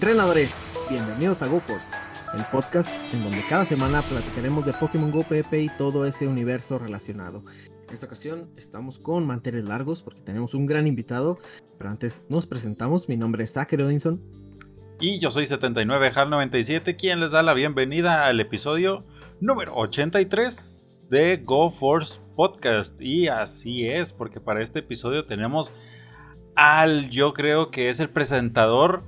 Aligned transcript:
Entrenadores, 0.00 0.78
bienvenidos 0.88 1.42
a 1.42 1.48
GoForce, 1.48 1.96
el 2.32 2.44
podcast 2.52 2.88
en 3.12 3.20
donde 3.24 3.42
cada 3.48 3.64
semana 3.64 4.00
platicaremos 4.00 4.64
de 4.64 4.72
Pokémon 4.72 5.10
Go 5.10 5.24
PP 5.24 5.60
y 5.60 5.68
todo 5.70 6.06
ese 6.06 6.28
universo 6.28 6.78
relacionado. 6.78 7.42
En 7.88 7.94
esta 7.94 8.06
ocasión 8.06 8.48
estamos 8.56 9.00
con 9.00 9.26
manteles 9.26 9.64
largos 9.64 10.02
porque 10.02 10.20
tenemos 10.20 10.54
un 10.54 10.66
gran 10.66 10.86
invitado, 10.86 11.40
pero 11.78 11.90
antes 11.90 12.22
nos 12.28 12.46
presentamos. 12.46 13.08
Mi 13.08 13.16
nombre 13.16 13.42
es 13.42 13.54
Zachary 13.54 13.82
Odinson. 13.82 14.22
Y 15.00 15.18
yo 15.18 15.32
soy 15.32 15.46
79HAL97, 15.46 16.94
quien 16.94 17.18
les 17.18 17.32
da 17.32 17.42
la 17.42 17.54
bienvenida 17.54 18.26
al 18.26 18.38
episodio 18.38 19.04
número 19.40 19.74
83 19.74 21.06
de 21.10 21.38
GoForce 21.38 22.20
Podcast. 22.36 23.00
Y 23.00 23.26
así 23.26 23.88
es, 23.88 24.12
porque 24.12 24.38
para 24.38 24.62
este 24.62 24.78
episodio 24.78 25.26
tenemos 25.26 25.72
al, 26.54 27.10
yo 27.10 27.34
creo 27.34 27.72
que 27.72 27.90
es 27.90 27.98
el 27.98 28.10
presentador 28.10 29.02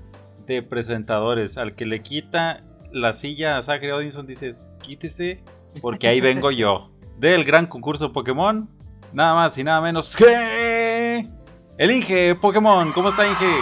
de 0.54 0.62
presentadores, 0.62 1.56
al 1.56 1.74
que 1.74 1.86
le 1.86 2.02
quita 2.02 2.64
la 2.92 3.12
silla 3.12 3.56
a 3.56 3.62
Zachary 3.62 3.92
Odinson, 3.92 4.26
dices, 4.26 4.72
quítese, 4.82 5.42
porque 5.80 6.08
ahí 6.08 6.20
vengo 6.20 6.50
yo. 6.50 6.90
Del 7.18 7.44
gran 7.44 7.66
concurso 7.66 8.12
Pokémon, 8.12 8.68
nada 9.12 9.34
más 9.34 9.56
y 9.58 9.64
nada 9.64 9.80
menos 9.80 10.16
que... 10.16 11.28
El 11.78 11.90
Inge 11.90 12.34
Pokémon, 12.34 12.92
¿cómo 12.92 13.08
está 13.08 13.26
Inge? 13.26 13.56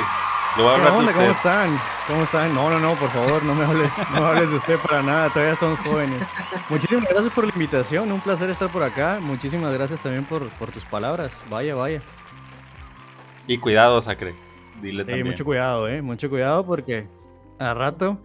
¿Qué 0.56 0.62
onda? 0.62 1.12
¿Cómo 1.12 1.30
están? 1.30 1.78
¿Cómo 2.06 2.22
están? 2.22 2.54
No, 2.54 2.70
no, 2.70 2.80
no, 2.80 2.94
por 2.94 3.08
favor, 3.10 3.42
no 3.44 3.54
me 3.54 3.64
hables, 3.64 3.92
no 4.12 4.20
me 4.20 4.26
hables 4.26 4.50
de 4.50 4.56
usted 4.56 4.78
para 4.78 5.02
nada, 5.02 5.28
todavía 5.28 5.52
estamos 5.52 5.78
jóvenes. 5.80 6.22
Muchísimas 6.68 7.04
gracias 7.08 7.32
por 7.32 7.44
la 7.44 7.52
invitación, 7.52 8.10
un 8.10 8.20
placer 8.20 8.50
estar 8.50 8.70
por 8.70 8.82
acá. 8.82 9.18
Muchísimas 9.20 9.72
gracias 9.72 10.00
también 10.00 10.24
por, 10.24 10.48
por 10.50 10.72
tus 10.72 10.84
palabras. 10.86 11.30
Vaya, 11.48 11.74
vaya. 11.74 12.00
Y 13.46 13.58
cuidado, 13.58 14.00
Sacre. 14.00 14.47
Dile 14.82 15.04
sí, 15.04 15.24
mucho 15.24 15.44
cuidado, 15.44 15.88
eh. 15.88 16.02
Mucho 16.02 16.28
cuidado 16.28 16.64
porque 16.64 17.06
a 17.58 17.74
rato 17.74 18.18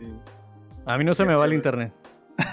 a 0.86 0.98
mí 0.98 1.04
no 1.04 1.14
se 1.14 1.26
me 1.26 1.36
va 1.36 1.46
el 1.46 1.54
internet. 1.54 1.94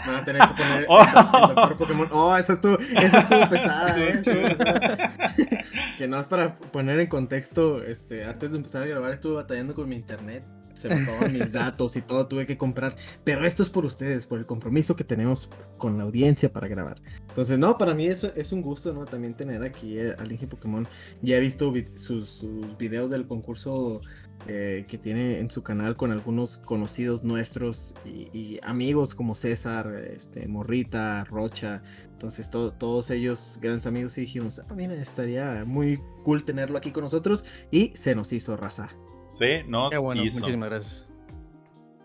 Van 0.06 0.16
a 0.16 0.24
tener 0.24 0.42
que 0.42 0.54
poner 0.54 0.86
oh. 0.88 1.02
el, 1.02 1.54
doctor 1.54 1.76
Pokémon. 1.76 2.08
Oh, 2.12 2.36
esa 2.36 2.54
estuvo, 2.54 2.78
esa 2.78 3.20
estuvo 3.20 3.48
pesada, 3.48 3.96
eh. 3.98 4.20
que 5.98 6.06
no 6.06 6.20
es 6.20 6.26
para 6.26 6.56
poner 6.56 7.00
en 7.00 7.06
contexto, 7.06 7.82
este, 7.82 8.24
antes 8.24 8.50
de 8.50 8.56
empezar 8.56 8.82
a 8.82 8.86
grabar 8.86 9.12
estuve 9.12 9.36
batallando 9.36 9.74
con 9.74 9.88
mi 9.88 9.96
internet 9.96 10.44
se 10.80 10.88
me 10.88 11.02
acabaron 11.02 11.32
mis 11.32 11.52
datos 11.52 11.96
y 11.96 12.02
todo, 12.02 12.26
tuve 12.26 12.46
que 12.46 12.56
comprar. 12.56 12.96
Pero 13.24 13.46
esto 13.46 13.62
es 13.62 13.68
por 13.68 13.84
ustedes, 13.84 14.26
por 14.26 14.38
el 14.38 14.46
compromiso 14.46 14.96
que 14.96 15.04
tenemos 15.04 15.48
con 15.78 15.98
la 15.98 16.04
audiencia 16.04 16.52
para 16.52 16.68
grabar. 16.68 17.00
Entonces, 17.28 17.58
no, 17.58 17.76
para 17.78 17.94
mí 17.94 18.06
eso 18.06 18.32
es 18.34 18.52
un 18.52 18.62
gusto, 18.62 18.92
¿no? 18.92 19.04
También 19.04 19.34
tener 19.34 19.62
aquí 19.62 19.98
al 19.98 20.32
Inge 20.32 20.46
Pokémon. 20.46 20.88
Ya 21.22 21.36
he 21.36 21.40
visto 21.40 21.72
sus, 21.94 22.46
videos 22.78 23.10
del 23.10 23.26
concurso 23.26 24.00
eh, 24.46 24.84
que 24.88 24.98
tiene 24.98 25.38
en 25.38 25.50
su 25.50 25.62
canal 25.62 25.96
con 25.96 26.12
algunos 26.12 26.58
conocidos 26.58 27.22
nuestros 27.22 27.94
y, 28.04 28.58
amigos 28.62 29.14
como 29.14 29.34
César, 29.34 29.94
este, 30.16 30.48
Morrita, 30.48 31.24
Rocha. 31.24 31.82
Entonces, 32.12 32.50
todos 32.50 33.10
ellos, 33.10 33.58
grandes 33.60 33.86
amigos, 33.86 34.16
y 34.18 34.22
dijimos, 34.22 34.58
ah, 34.58 34.74
mira, 34.74 34.94
estaría 34.94 35.64
muy 35.64 36.00
cool 36.24 36.44
tenerlo 36.44 36.78
aquí 36.78 36.90
con 36.90 37.02
nosotros. 37.02 37.44
Y 37.70 37.92
se 37.94 38.14
nos 38.14 38.32
hizo 38.32 38.56
raza 38.56 38.90
se 39.30 39.64
nos 39.64 39.96
bueno, 39.96 40.22
Muchísimas 40.22 40.68
gracias. 40.68 41.08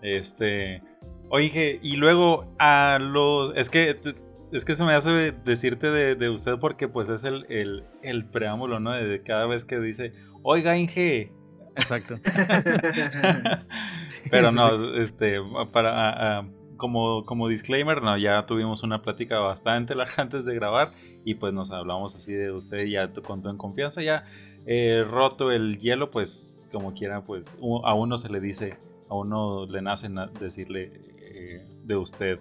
Este. 0.01 0.81
Oye, 1.29 1.79
y 1.81 1.95
luego 1.95 2.53
a 2.59 2.99
los. 3.01 3.53
Es 3.55 3.69
que. 3.69 3.99
Es 4.51 4.63
que 4.63 4.75
se 4.75 4.85
me 4.85 4.93
hace 4.93 5.33
decirte 5.43 5.89
de, 5.89 6.29
usted 6.29 6.59
porque 6.59 6.87
pues 6.87 7.09
es 7.09 7.25
el, 7.25 7.45
el, 8.03 8.25
preámbulo, 8.29 8.79
¿no? 8.79 8.93
De 8.93 9.21
cada 9.21 9.47
vez 9.47 9.65
que 9.65 9.79
dice, 9.79 10.13
oiga, 10.43 10.77
Inge. 10.77 11.33
Exacto. 11.75 12.15
Pero 14.29 14.51
no, 14.51 14.95
este, 14.95 15.41
para, 15.73 16.45
como, 16.77 17.25
como 17.25 17.47
disclaimer, 17.47 18.01
no, 18.01 18.17
ya 18.17 18.45
tuvimos 18.45 18.83
una 18.83 19.01
plática 19.01 19.39
bastante 19.39 19.95
larga 19.95 20.15
antes 20.17 20.45
de 20.45 20.55
grabar 20.55 20.93
y 21.23 21.35
pues 21.35 21.53
nos 21.53 21.71
hablamos 21.71 22.15
así 22.15 22.33
de 22.33 22.51
usted 22.51 22.85
ya 22.85 23.11
contó 23.13 23.49
en 23.49 23.57
confianza, 23.57 24.01
ya 24.01 24.25
eh, 24.65 25.05
roto 25.07 25.51
el 25.51 25.79
hielo, 25.79 26.09
pues 26.09 26.67
como 26.71 26.93
quiera, 26.93 27.21
pues 27.21 27.57
a 27.83 27.93
uno 27.93 28.17
se 28.17 28.29
le 28.29 28.39
dice, 28.39 28.77
a 29.09 29.15
uno 29.15 29.65
le 29.67 29.81
nace 29.81 30.09
decirle 30.39 30.91
eh, 31.19 31.65
de 31.83 31.95
usted. 31.95 32.39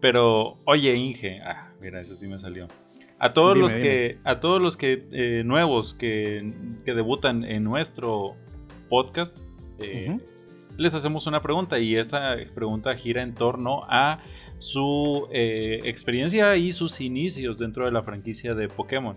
Pero, 0.00 0.58
oye 0.64 0.94
Inge, 0.94 1.40
ah, 1.42 1.72
mira, 1.80 2.00
eso 2.00 2.14
sí 2.14 2.28
me 2.28 2.38
salió. 2.38 2.68
A 3.18 3.32
todos 3.32 3.56
los 3.58 3.74
que, 3.74 4.18
a 4.24 4.40
todos 4.40 4.60
los 4.60 4.76
que 4.76 5.08
eh, 5.10 5.42
nuevos 5.44 5.94
que, 5.94 6.52
debutan 6.84 7.44
en 7.44 7.64
nuestro 7.64 8.36
podcast, 8.90 9.42
les 10.76 10.94
hacemos 10.94 11.26
una 11.26 11.42
pregunta 11.42 11.78
y 11.78 11.96
esta 11.96 12.36
pregunta 12.54 12.94
gira 12.96 13.22
en 13.22 13.34
torno 13.34 13.84
a 13.88 14.18
su 14.58 15.28
experiencia 15.32 16.56
y 16.56 16.72
sus 16.72 17.00
inicios 17.00 17.58
dentro 17.58 17.84
de 17.84 17.92
la 17.92 18.02
franquicia 18.02 18.54
de 18.54 18.68
Pokémon. 18.68 19.16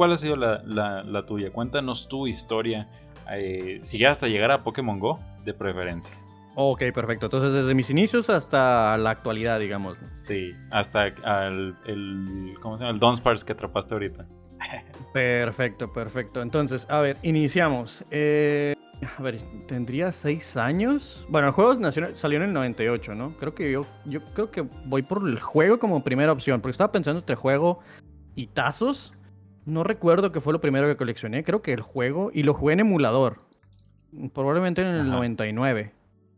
¿Cuál 0.00 0.12
ha 0.12 0.16
sido 0.16 0.34
la, 0.36 1.24
tuya? 1.26 1.52
Cuéntanos 1.52 2.08
tu 2.08 2.26
historia. 2.26 2.88
Eh, 3.30 3.80
si 3.82 3.98
ya 3.98 4.10
hasta 4.10 4.28
llegar 4.28 4.50
a 4.50 4.64
Pokémon 4.64 4.98
Go, 4.98 5.20
de 5.44 5.52
preferencia. 5.52 6.16
Ok, 6.56 6.84
perfecto. 6.94 7.26
Entonces, 7.26 7.52
desde 7.52 7.74
mis 7.74 7.90
inicios 7.90 8.30
hasta 8.30 8.96
la 8.96 9.10
actualidad, 9.10 9.60
digamos. 9.60 9.98
Sí, 10.14 10.52
hasta 10.70 11.08
el, 11.46 11.74
el 11.86 12.54
¿cómo 12.62 12.78
se 12.78 12.84
llama? 12.84 12.94
El 12.94 12.98
Dunsparce 12.98 13.44
que 13.44 13.52
atrapaste 13.52 13.94
ahorita. 13.94 14.26
perfecto, 15.12 15.92
perfecto. 15.92 16.40
Entonces, 16.40 16.86
a 16.88 17.00
ver, 17.00 17.18
iniciamos. 17.22 18.02
Eh, 18.10 18.74
a 19.06 19.22
ver, 19.22 19.40
tendría 19.66 20.12
seis 20.12 20.56
años. 20.56 21.26
Bueno, 21.28 21.48
el 21.48 21.52
juego 21.52 21.74
salió 22.14 22.38
en 22.38 22.44
el 22.44 22.52
98, 22.52 23.14
¿no? 23.14 23.36
Creo 23.36 23.54
que 23.54 23.72
yo, 23.72 23.86
yo 24.04 24.20
creo 24.34 24.50
que 24.50 24.62
voy 24.84 25.02
por 25.02 25.26
el 25.26 25.38
juego 25.40 25.78
como 25.78 26.04
primera 26.04 26.32
opción, 26.32 26.60
porque 26.60 26.72
estaba 26.72 26.92
pensando 26.92 27.20
entre 27.20 27.36
juego 27.36 27.80
y 28.34 28.48
tazos. 28.48 29.14
No 29.64 29.84
recuerdo 29.84 30.32
que 30.32 30.40
fue 30.40 30.52
lo 30.52 30.60
primero 30.60 30.86
que 30.86 30.96
coleccioné, 30.96 31.44
creo 31.44 31.62
que 31.62 31.72
el 31.72 31.82
juego, 31.82 32.30
y 32.32 32.42
lo 32.42 32.54
jugué 32.54 32.74
en 32.74 32.80
emulador, 32.80 33.38
probablemente 34.34 34.82
en 34.82 34.88
el 34.88 35.10
99. 35.10 35.92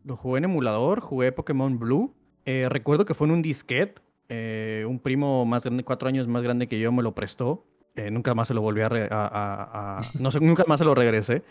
Lo 0.05 0.17
jugué 0.17 0.39
en 0.39 0.44
emulador, 0.44 1.00
jugué 1.00 1.33
Pokémon 1.33 1.79
Blue. 1.79 2.15
Eh, 2.44 2.67
recuerdo 2.69 3.05
que 3.05 3.15
fue 3.15 3.29
en 3.29 3.34
un 3.34 3.43
disquete, 3.43 4.03
eh, 4.29 4.84
un 4.89 4.99
primo 4.99 5.44
más 5.44 5.65
grande, 5.65 5.84
cuatro 5.84 6.09
años 6.09 6.27
más 6.27 6.43
grande 6.43 6.67
que 6.67 6.79
yo, 6.79 6.91
me 6.93 7.03
lo 7.03 7.15
prestó. 7.15 7.65
Eh, 7.94 8.11
nunca 8.11 8.34
más 8.34 8.49
se 8.49 8.55
lo 8.55 8.62
volví 8.62 8.81
a, 8.81 10.00
no 10.19 10.31
sé, 10.31 10.41
nunca 10.41 10.65
más 10.67 10.79
se 10.79 10.84
lo 10.84 10.94
regresé. 10.94 11.43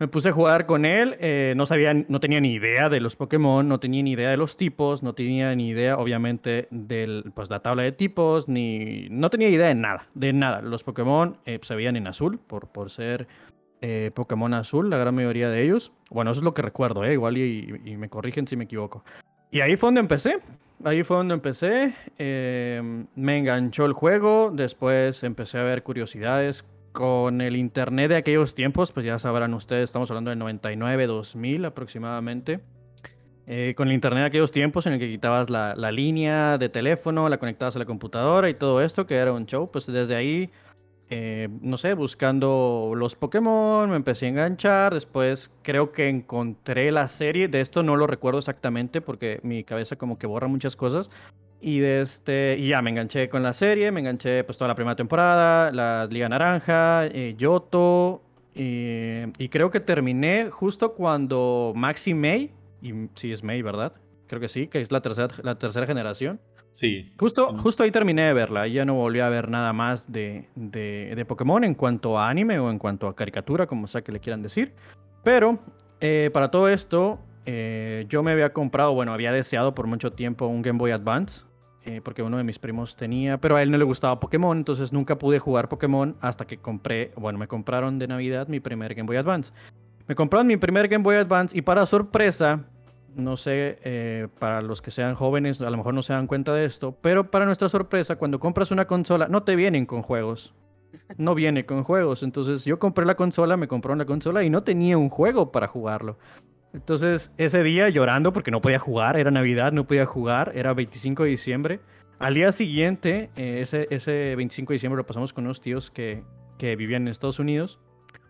Me 0.00 0.08
puse 0.08 0.30
a 0.30 0.32
jugar 0.32 0.64
con 0.64 0.86
él, 0.86 1.14
eh, 1.20 1.52
no 1.58 1.66
sabía, 1.66 1.92
no 1.92 2.20
tenía 2.20 2.40
ni 2.40 2.54
idea 2.54 2.88
de 2.88 3.00
los 3.00 3.16
Pokémon, 3.16 3.68
no 3.68 3.80
tenía 3.80 4.02
ni 4.02 4.12
idea 4.12 4.30
de 4.30 4.38
los 4.38 4.56
tipos, 4.56 5.02
no 5.02 5.12
tenía 5.12 5.54
ni 5.54 5.68
idea, 5.68 5.98
obviamente, 5.98 6.68
de 6.70 7.22
pues, 7.34 7.50
la 7.50 7.60
tabla 7.60 7.82
de 7.82 7.92
tipos, 7.92 8.48
ni 8.48 9.08
no 9.10 9.28
tenía 9.28 9.50
idea 9.50 9.66
de 9.66 9.74
nada, 9.74 10.06
de 10.14 10.32
nada. 10.32 10.62
Los 10.62 10.84
Pokémon 10.84 11.36
eh, 11.44 11.60
se 11.60 11.74
veían 11.74 11.96
en 11.96 12.06
azul, 12.06 12.38
por, 12.38 12.68
por 12.68 12.90
ser 12.90 13.28
eh, 13.82 14.10
Pokémon 14.14 14.54
azul, 14.54 14.88
la 14.88 14.96
gran 14.96 15.14
mayoría 15.14 15.50
de 15.50 15.64
ellos. 15.64 15.92
Bueno, 16.08 16.30
eso 16.30 16.40
es 16.40 16.44
lo 16.44 16.54
que 16.54 16.62
recuerdo, 16.62 17.04
eh, 17.04 17.12
igual 17.12 17.36
y, 17.36 17.82
y, 17.84 17.98
me 17.98 18.08
corrigen 18.08 18.46
si 18.46 18.56
me 18.56 18.64
equivoco. 18.64 19.04
Y 19.50 19.60
ahí 19.60 19.76
fue 19.76 19.88
donde 19.88 20.00
empecé, 20.00 20.38
ahí 20.82 21.02
fue 21.02 21.18
donde 21.18 21.34
empecé, 21.34 21.94
me 22.16 23.38
enganchó 23.38 23.84
el 23.84 23.92
juego, 23.92 24.50
después 24.50 25.22
empecé 25.24 25.58
a 25.58 25.62
ver 25.62 25.82
curiosidades 25.82 26.64
con 26.92 27.40
el 27.40 27.56
internet 27.56 28.10
de 28.10 28.16
aquellos 28.16 28.54
tiempos, 28.54 28.92
pues 28.92 29.06
ya 29.06 29.18
sabrán 29.18 29.54
ustedes, 29.54 29.84
estamos 29.84 30.10
hablando 30.10 30.30
del 30.30 30.38
99, 30.38 31.06
2000 31.06 31.64
aproximadamente. 31.64 32.60
Eh, 33.46 33.74
con 33.76 33.88
el 33.88 33.94
internet 33.94 34.22
de 34.22 34.26
aquellos 34.28 34.52
tiempos 34.52 34.86
en 34.86 34.92
el 34.92 35.00
que 35.00 35.08
quitabas 35.08 35.50
la, 35.50 35.74
la, 35.74 35.90
línea 35.90 36.56
de 36.56 36.68
teléfono, 36.68 37.28
la 37.28 37.38
conectabas 37.38 37.74
a 37.74 37.80
la 37.80 37.84
computadora 37.84 38.48
y 38.48 38.54
todo 38.54 38.80
esto, 38.80 39.06
que 39.06 39.16
era 39.16 39.32
un 39.32 39.46
show, 39.46 39.68
pues 39.72 39.86
desde 39.86 40.14
ahí, 40.14 40.50
eh, 41.08 41.48
no 41.60 41.76
sé, 41.76 41.94
buscando 41.94 42.92
los 42.94 43.16
Pokémon, 43.16 43.90
me 43.90 43.96
empecé 43.96 44.26
a 44.26 44.28
enganchar, 44.28 44.94
después 44.94 45.50
creo 45.62 45.90
que 45.90 46.08
encontré 46.08 46.92
la 46.92 47.08
serie, 47.08 47.48
de 47.48 47.60
esto 47.60 47.82
no 47.82 47.96
lo 47.96 48.06
recuerdo 48.06 48.38
exactamente 48.38 49.00
porque 49.00 49.40
mi 49.42 49.64
cabeza 49.64 49.96
como 49.96 50.16
que 50.16 50.28
borra 50.28 50.46
muchas 50.46 50.76
cosas, 50.76 51.10
y, 51.60 51.78
de 51.78 52.00
este, 52.00 52.56
y 52.58 52.68
ya 52.68 52.82
me 52.82 52.90
enganché 52.90 53.28
con 53.28 53.42
la 53.42 53.52
serie, 53.52 53.90
me 53.90 54.00
enganché 54.00 54.44
pues 54.44 54.56
toda 54.56 54.68
la 54.68 54.74
primera 54.74 54.96
temporada, 54.96 55.70
la 55.72 56.06
Liga 56.06 56.28
Naranja, 56.28 57.06
eh, 57.06 57.34
Yoto, 57.36 58.22
y 58.54 59.48
creo 59.48 59.70
que 59.70 59.80
terminé 59.80 60.50
justo 60.50 60.94
cuando 60.94 61.72
Maxi 61.74 62.14
May, 62.14 62.50
y 62.82 62.92
sí 63.14 63.32
es 63.32 63.42
May, 63.42 63.62
¿verdad? 63.62 63.92
Creo 64.26 64.40
que 64.40 64.48
sí, 64.48 64.66
que 64.66 64.80
es 64.80 64.90
la 64.90 65.00
tercera, 65.00 65.34
la 65.42 65.58
tercera 65.58 65.86
generación. 65.86 66.40
Sí. 66.70 67.12
Justo, 67.18 67.56
justo 67.58 67.82
ahí 67.82 67.90
terminé 67.90 68.22
de 68.26 68.32
verla, 68.32 68.66
ya 68.68 68.84
no 68.84 68.94
volví 68.94 69.18
a 69.20 69.28
ver 69.28 69.48
nada 69.48 69.72
más 69.72 70.10
de, 70.10 70.48
de, 70.54 71.12
de, 71.16 71.24
Pokémon 71.24 71.64
en 71.64 71.74
cuanto 71.74 72.16
a 72.16 72.28
anime 72.28 72.58
o 72.60 72.70
en 72.70 72.78
cuanto 72.78 73.08
a 73.08 73.16
caricatura, 73.16 73.66
como 73.66 73.88
sea 73.88 74.02
que 74.02 74.12
le 74.12 74.20
quieran 74.20 74.40
decir. 74.40 74.72
Pero 75.24 75.58
eh, 76.00 76.30
para 76.32 76.50
todo 76.50 76.68
esto, 76.68 77.18
eh, 77.44 78.06
yo 78.08 78.22
me 78.22 78.30
había 78.30 78.52
comprado, 78.52 78.94
bueno, 78.94 79.12
había 79.12 79.32
deseado 79.32 79.74
por 79.74 79.88
mucho 79.88 80.12
tiempo 80.12 80.46
un 80.46 80.62
Game 80.62 80.78
Boy 80.78 80.92
Advance 80.92 81.42
eh, 81.84 82.00
porque 82.02 82.22
uno 82.22 82.36
de 82.36 82.44
mis 82.44 82.58
primos 82.58 82.96
tenía, 82.96 83.38
pero 83.38 83.56
a 83.56 83.62
él 83.62 83.70
no 83.70 83.78
le 83.78 83.84
gustaba 83.84 84.20
Pokémon, 84.20 84.56
entonces 84.56 84.92
nunca 84.92 85.18
pude 85.18 85.38
jugar 85.38 85.68
Pokémon 85.68 86.16
hasta 86.20 86.46
que 86.46 86.58
compré, 86.58 87.12
bueno, 87.16 87.38
me 87.38 87.48
compraron 87.48 87.98
de 87.98 88.06
Navidad 88.06 88.48
mi 88.48 88.60
primer 88.60 88.94
Game 88.94 89.06
Boy 89.06 89.16
Advance. 89.16 89.52
Me 90.06 90.14
compraron 90.14 90.46
mi 90.46 90.56
primer 90.56 90.88
Game 90.88 91.04
Boy 91.04 91.16
Advance 91.16 91.56
y 91.56 91.62
para 91.62 91.86
sorpresa 91.86 92.64
no 93.14 93.36
sé, 93.36 93.78
eh, 93.82 94.28
para 94.38 94.62
los 94.62 94.82
que 94.82 94.90
sean 94.90 95.14
jóvenes, 95.14 95.60
a 95.60 95.70
lo 95.70 95.76
mejor 95.76 95.94
no 95.94 96.02
se 96.02 96.12
dan 96.12 96.26
cuenta 96.26 96.54
de 96.54 96.64
esto, 96.64 96.96
pero 97.00 97.30
para 97.30 97.44
nuestra 97.44 97.68
sorpresa, 97.68 98.16
cuando 98.16 98.38
compras 98.38 98.70
una 98.70 98.86
consola, 98.86 99.28
no 99.28 99.42
te 99.42 99.56
vienen 99.56 99.86
con 99.86 100.02
juegos. 100.02 100.54
No 101.16 101.34
viene 101.34 101.66
con 101.66 101.84
juegos. 101.84 102.22
Entonces 102.22 102.64
yo 102.64 102.78
compré 102.78 103.04
la 103.06 103.14
consola, 103.14 103.56
me 103.56 103.68
compró 103.68 103.92
una 103.92 104.06
consola 104.06 104.42
y 104.42 104.50
no 104.50 104.62
tenía 104.62 104.98
un 104.98 105.08
juego 105.08 105.52
para 105.52 105.68
jugarlo. 105.68 106.18
Entonces 106.72 107.32
ese 107.36 107.62
día 107.62 107.88
llorando 107.88 108.32
porque 108.32 108.50
no 108.50 108.60
podía 108.60 108.78
jugar, 108.78 109.18
era 109.18 109.30
Navidad, 109.30 109.72
no 109.72 109.86
podía 109.86 110.06
jugar, 110.06 110.52
era 110.54 110.72
25 110.72 111.24
de 111.24 111.30
diciembre. 111.30 111.80
Al 112.18 112.34
día 112.34 112.52
siguiente, 112.52 113.30
eh, 113.36 113.60
ese, 113.60 113.88
ese 113.90 114.36
25 114.36 114.72
de 114.72 114.74
diciembre 114.74 114.98
lo 114.98 115.06
pasamos 115.06 115.32
con 115.32 115.44
unos 115.44 115.60
tíos 115.60 115.90
que, 115.90 116.22
que 116.58 116.76
vivían 116.76 117.02
en 117.02 117.08
Estados 117.08 117.38
Unidos. 117.38 117.80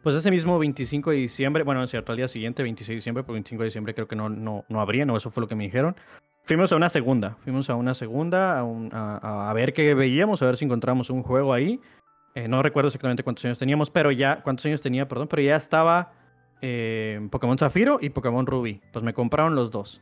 Pues 0.03 0.17
ese 0.17 0.31
mismo 0.31 0.59
25 0.59 1.11
de 1.11 1.17
diciembre, 1.17 1.63
bueno, 1.63 1.83
es 1.83 1.91
cierto, 1.91 2.13
al 2.13 2.17
día 2.17 2.29
siguiente, 2.29 2.63
26 2.63 2.89
de 2.89 2.95
diciembre, 2.95 3.25
por 3.25 3.35
25 3.35 3.63
de 3.63 3.67
diciembre 3.67 3.95
creo 3.95 4.09
que 4.09 4.17
no, 4.17 4.31
no, 4.31 4.65
no 4.69 4.81
habría, 4.81 5.05
no, 5.05 5.17
eso 5.17 5.31
fue 5.31 5.43
lo 5.43 5.49
que 5.49 5.55
me 5.55 5.65
dijeron. 5.65 5.95
Fuimos 6.45 6.73
a 6.73 6.77
una 6.77 6.89
segunda, 6.89 7.37
fuimos 7.41 7.69
a 7.69 7.75
una 7.75 7.93
segunda 7.93 8.61
a, 8.61 9.51
a, 9.51 9.53
ver 9.53 9.75
qué 9.75 9.95
veíamos, 9.95 10.41
a 10.41 10.47
ver 10.47 10.57
si 10.57 10.65
encontramos 10.65 11.11
un 11.11 11.23
juego 11.23 11.53
ahí. 11.53 11.81
Eh, 12.35 12.49
no 12.49 12.63
recuerdo 12.63 12.89
exactamente 12.89 13.23
cuántos 13.23 13.45
años 13.45 13.59
teníamos, 13.59 13.91
pero 13.91 14.11
ya, 14.11 14.43
cuántos 14.43 14.65
años 14.67 14.81
tenía, 14.81 15.07
perdón, 15.07 15.29
pero 15.29 15.43
ya 15.43 15.57
estaba 15.57 16.13
eh, 16.63 17.27
Pokémon 17.31 17.59
Zafiro 17.59 17.99
y 18.01 18.11
Pokémon 18.11 18.47
Ruby. 18.47 18.81
Pues 18.93 19.05
me 19.05 19.15
compraron 19.15 19.55
los 19.55 19.71
dos. 19.71 20.01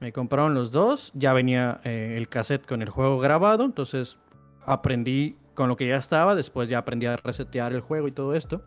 Me 0.00 0.12
compraron 0.12 0.54
los 0.54 0.72
dos, 0.72 1.12
ya 1.14 1.32
venía 1.32 1.80
eh, 1.84 2.14
el 2.16 2.28
cassette 2.28 2.66
con 2.66 2.80
el 2.80 2.88
juego 2.88 3.18
grabado, 3.18 3.64
entonces 3.64 4.18
aprendí 4.64 5.36
con 5.54 5.68
lo 5.68 5.76
que 5.76 5.88
ya 5.88 5.96
estaba, 5.96 6.34
después 6.34 6.70
ya 6.70 6.78
aprendí 6.78 7.04
a 7.04 7.16
resetear 7.16 7.74
el 7.74 7.80
juego 7.80 8.08
y 8.08 8.12
todo 8.12 8.34
esto. 8.34 8.62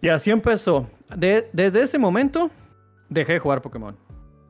Y 0.00 0.08
así 0.08 0.30
empezó. 0.30 0.88
desde 1.16 1.82
ese 1.82 1.98
momento 1.98 2.50
dejé 3.08 3.34
de 3.34 3.38
jugar 3.40 3.60
Pokémon. 3.60 3.96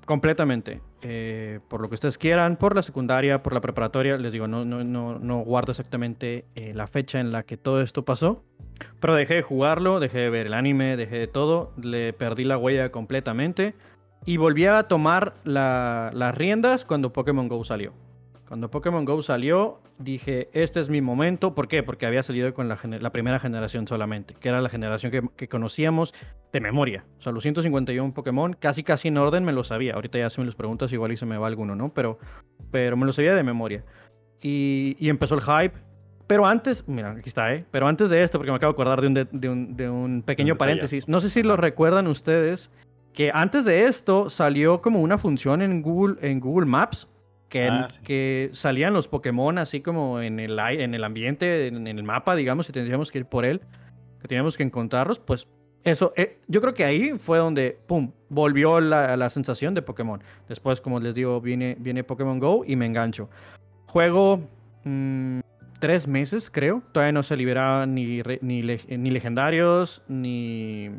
Completamente. 0.04 0.82
Eh, 1.02 1.60
por 1.68 1.80
lo 1.80 1.88
que 1.88 1.94
ustedes 1.94 2.18
quieran, 2.18 2.56
por 2.56 2.74
la 2.74 2.82
secundaria, 2.82 3.42
por 3.42 3.52
la 3.52 3.60
preparatoria, 3.60 4.16
les 4.16 4.32
digo, 4.32 4.48
no, 4.48 4.64
no, 4.64 4.82
no, 4.82 5.18
no 5.18 5.38
guardo 5.40 5.70
exactamente 5.72 6.44
eh, 6.56 6.72
la 6.74 6.86
fecha 6.88 7.20
en 7.20 7.30
la 7.30 7.44
que 7.44 7.56
todo 7.56 7.80
esto 7.80 8.04
pasó. 8.04 8.42
Pero 9.00 9.14
dejé 9.14 9.34
de 9.34 9.42
jugarlo, 9.42 10.00
dejé 10.00 10.18
de 10.18 10.30
ver 10.30 10.46
el 10.46 10.54
anime, 10.54 10.96
dejé 10.96 11.18
de 11.18 11.26
todo, 11.28 11.72
le 11.80 12.12
perdí 12.12 12.44
la 12.44 12.58
huella 12.58 12.90
completamente. 12.90 13.74
Y 14.24 14.36
volví 14.36 14.66
a 14.66 14.82
tomar 14.84 15.34
las 15.44 16.34
riendas 16.34 16.84
cuando 16.84 17.12
Pokémon 17.12 17.48
Go 17.48 17.62
salió. 17.64 17.92
Cuando 18.48 18.70
Pokémon 18.70 19.04
Go 19.04 19.22
salió, 19.22 19.78
dije, 19.98 20.48
este 20.54 20.80
es 20.80 20.88
mi 20.88 21.02
momento. 21.02 21.54
¿Por 21.54 21.68
qué? 21.68 21.82
Porque 21.82 22.06
había 22.06 22.22
salido 22.22 22.54
con 22.54 22.66
la, 22.66 23.10
primera 23.12 23.38
generación 23.38 23.86
solamente, 23.86 24.34
que 24.40 24.48
era 24.48 24.62
la 24.62 24.70
generación 24.70 25.12
que, 25.36 25.48
conocíamos 25.48 26.14
de 26.50 26.60
memoria. 26.60 27.04
O 27.18 27.20
sea, 27.20 27.30
los 27.30 27.42
151 27.42 28.14
Pokémon, 28.14 28.54
casi 28.54 28.82
casi 28.82 29.08
en 29.08 29.18
orden 29.18 29.44
me 29.44 29.52
lo 29.52 29.64
sabía. 29.64 29.92
Ahorita 29.94 30.18
ya 30.18 30.30
si 30.30 30.40
me 30.40 30.46
los 30.46 30.54
preguntas, 30.54 30.90
igual 30.94 31.12
y 31.12 31.18
se 31.18 31.26
me 31.26 31.36
va 31.36 31.46
alguno, 31.46 31.74
¿no? 31.74 31.92
Pero, 31.92 32.18
pero 32.70 32.96
me 32.96 33.04
lo 33.04 33.12
sabía 33.12 33.34
de 33.34 33.42
memoria. 33.42 33.84
Y, 34.40 34.96
empezó 35.10 35.34
el 35.34 35.42
hype. 35.42 35.78
Pero 36.26 36.46
antes, 36.46 36.88
mira, 36.88 37.10
aquí 37.10 37.28
está, 37.28 37.52
¿eh? 37.52 37.66
Pero 37.70 37.86
antes 37.86 38.08
de 38.08 38.22
esto, 38.22 38.38
porque 38.38 38.50
me 38.50 38.56
acabo 38.56 38.72
de 38.72 38.76
acordar 38.76 39.02
de 39.02 39.08
un, 39.08 39.14
de, 39.14 39.48
un, 39.50 39.76
de 39.76 39.90
un 39.90 40.22
pequeño 40.22 40.56
paréntesis. 40.56 41.06
No 41.06 41.20
sé 41.20 41.28
si 41.28 41.42
lo 41.42 41.58
recuerdan 41.58 42.06
ustedes, 42.06 42.70
que 43.12 43.30
antes 43.34 43.66
de 43.66 43.84
esto 43.84 44.30
salió 44.30 44.80
como 44.80 45.02
una 45.02 45.18
función 45.18 45.60
en 45.60 45.82
Google, 45.82 46.16
en 46.22 46.40
Google 46.40 46.66
Maps 46.66 47.08
que, 47.48 47.68
ah, 47.68 47.86
que 48.04 48.50
salían 48.52 48.92
los 48.92 49.08
Pokémon 49.08 49.58
así 49.58 49.80
como 49.80 50.20
en 50.20 50.38
el, 50.40 50.58
en 50.58 50.94
el 50.94 51.04
ambiente, 51.04 51.68
en, 51.68 51.86
el 51.86 52.02
mapa, 52.02 52.34
digamos, 52.34 52.68
y 52.68 52.72
tendríamos 52.72 53.10
que 53.10 53.18
ir 53.18 53.26
por 53.26 53.44
él, 53.44 53.60
que 54.20 54.28
teníamos 54.28 54.56
que 54.56 54.62
encontrarlos, 54.62 55.18
pues 55.18 55.48
eso, 55.84 56.12
eh, 56.16 56.38
yo 56.48 56.60
creo 56.60 56.74
que 56.74 56.84
ahí 56.84 57.18
fue 57.18 57.38
donde, 57.38 57.78
pum, 57.86 58.12
volvió 58.28 58.80
la, 58.80 59.16
la, 59.16 59.30
sensación 59.30 59.74
de 59.74 59.82
Pokémon. 59.82 60.22
Después, 60.48 60.80
como 60.80 61.00
les 61.00 61.14
digo, 61.14 61.40
viene, 61.40 61.76
viene 61.78 62.04
Pokémon 62.04 62.38
Go 62.38 62.64
y 62.66 62.76
me 62.76 62.84
engancho. 62.84 63.30
Juego 63.86 64.42
mm, 64.84 65.40
tres 65.78 66.06
meses, 66.06 66.50
creo. 66.50 66.82
Todavía 66.92 67.12
no 67.12 67.22
se 67.22 67.36
liberaban 67.36 67.94
ni, 67.94 68.22
ni, 68.42 68.62
ni 68.62 69.10
legendarios, 69.10 70.02
ni, 70.08 70.90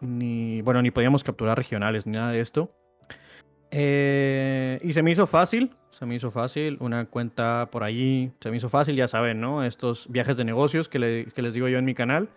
ni, 0.00 0.62
bueno, 0.62 0.82
ni 0.82 0.90
podíamos 0.90 1.24
capturar 1.24 1.56
regionales, 1.56 2.06
ni 2.06 2.12
nada 2.12 2.32
de 2.32 2.40
esto. 2.40 2.72
Eh, 3.70 4.78
y 4.82 4.92
se 4.92 5.02
me 5.02 5.10
hizo 5.10 5.26
fácil, 5.26 5.74
se 5.90 6.06
me 6.06 6.14
hizo 6.14 6.30
fácil, 6.30 6.76
una 6.80 7.06
cuenta 7.06 7.68
por 7.70 7.84
allí, 7.84 8.32
se 8.40 8.50
me 8.50 8.56
hizo 8.56 8.68
fácil, 8.68 8.96
ya 8.96 9.08
saben, 9.08 9.40
¿no? 9.40 9.64
Estos 9.64 10.08
viajes 10.10 10.36
de 10.36 10.44
negocios 10.44 10.88
que, 10.88 10.98
les 10.98 11.54
digo 11.54 11.68
yo 11.68 11.78
en 11.78 11.84
mi 11.84 11.94
canal. 11.94 12.28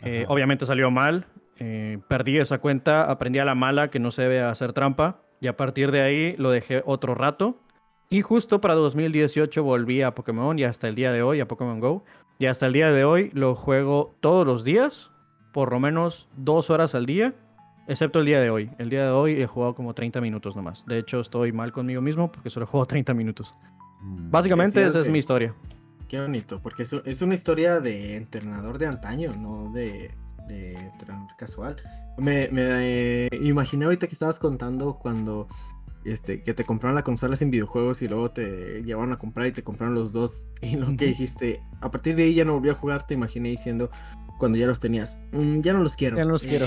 Eh, 0.00 0.24
obviamente 0.28 0.66
salió 0.66 0.90
mal, 0.90 1.26
eh, 1.58 1.98
perdí 2.08 2.38
esa 2.38 2.58
cuenta, 2.58 3.10
aprendí 3.10 3.38
a 3.38 3.44
la 3.44 3.54
mala 3.54 3.88
que 3.88 4.00
no 4.00 4.10
se 4.10 4.22
debe 4.22 4.40
hacer 4.42 4.72
trampa 4.72 5.20
y 5.40 5.46
a 5.46 5.56
partir 5.56 5.92
de 5.92 6.00
ahí 6.00 6.36
lo 6.36 6.50
dejé 6.50 6.82
otro 6.86 7.14
rato. 7.14 7.60
Y 8.08 8.20
justo 8.22 8.60
para 8.60 8.74
2018 8.74 9.62
volví 9.62 10.02
a 10.02 10.14
Pokémon 10.14 10.58
y 10.58 10.64
hasta 10.64 10.88
el 10.88 10.94
día 10.94 11.12
de 11.12 11.22
hoy 11.22 11.40
a 11.40 11.48
Pokémon 11.48 11.80
Go. 11.80 12.04
Y 12.38 12.46
hasta 12.46 12.66
el 12.66 12.72
día 12.72 12.90
de 12.90 13.04
hoy 13.04 13.30
lo 13.32 13.54
juego 13.54 14.14
todos 14.20 14.46
los 14.46 14.64
días, 14.64 15.10
por 15.52 15.72
lo 15.72 15.80
menos 15.80 16.28
dos 16.36 16.70
horas 16.70 16.94
al 16.94 17.06
día. 17.06 17.34
Excepto 17.86 18.20
el 18.20 18.26
día 18.26 18.40
de 18.40 18.50
hoy. 18.50 18.70
El 18.78 18.90
día 18.90 19.04
de 19.04 19.10
hoy 19.10 19.40
he 19.40 19.46
jugado 19.46 19.74
como 19.74 19.94
30 19.94 20.20
minutos 20.20 20.54
nomás. 20.56 20.84
De 20.86 20.98
hecho, 20.98 21.20
estoy 21.20 21.52
mal 21.52 21.72
conmigo 21.72 22.00
mismo 22.00 22.30
porque 22.30 22.50
solo 22.50 22.64
he 22.64 22.68
jugado 22.68 22.86
30 22.86 23.14
minutos. 23.14 23.52
Mm. 24.00 24.30
Básicamente, 24.30 24.84
esa 24.84 25.00
es 25.00 25.08
mi 25.08 25.18
historia. 25.18 25.54
Qué 26.08 26.20
bonito, 26.20 26.60
porque 26.60 26.82
es, 26.82 27.22
una 27.22 27.34
historia 27.34 27.80
de 27.80 28.16
entrenador 28.16 28.78
de 28.78 28.86
antaño, 28.86 29.32
no 29.34 29.72
de, 29.72 30.10
entrenador 30.48 31.30
casual. 31.38 31.76
Me, 32.18 32.48
me 32.48 33.28
imaginé 33.40 33.86
ahorita 33.86 34.06
que 34.06 34.12
estabas 34.12 34.38
contando 34.38 34.98
cuando 34.98 35.48
este, 36.04 36.42
que 36.42 36.52
te 36.52 36.64
compraron 36.64 36.96
la 36.96 37.04
consola 37.04 37.36
sin 37.36 37.50
videojuegos 37.50 38.02
y 38.02 38.08
luego 38.08 38.30
te 38.32 38.82
llevaron 38.82 39.12
a 39.12 39.18
comprar 39.18 39.46
y 39.46 39.52
te 39.52 39.62
compraron 39.62 39.94
los 39.94 40.12
dos. 40.12 40.48
Y 40.60 40.76
lo 40.76 40.96
que 40.96 41.06
dijiste, 41.06 41.62
a 41.80 41.90
partir 41.90 42.16
de 42.16 42.24
ahí 42.24 42.34
ya 42.34 42.44
no 42.44 42.54
volví 42.54 42.70
a 42.70 42.74
jugar, 42.74 43.06
te 43.06 43.14
imaginé 43.14 43.50
diciendo, 43.50 43.90
cuando 44.42 44.58
ya 44.58 44.66
los 44.66 44.80
tenías. 44.80 45.20
Mm, 45.30 45.60
ya 45.60 45.72
no 45.72 45.84
los 45.84 45.94
quiero. 45.94 46.16
Ya 46.16 46.24
no 46.24 46.32
los 46.32 46.42
quiero. 46.42 46.66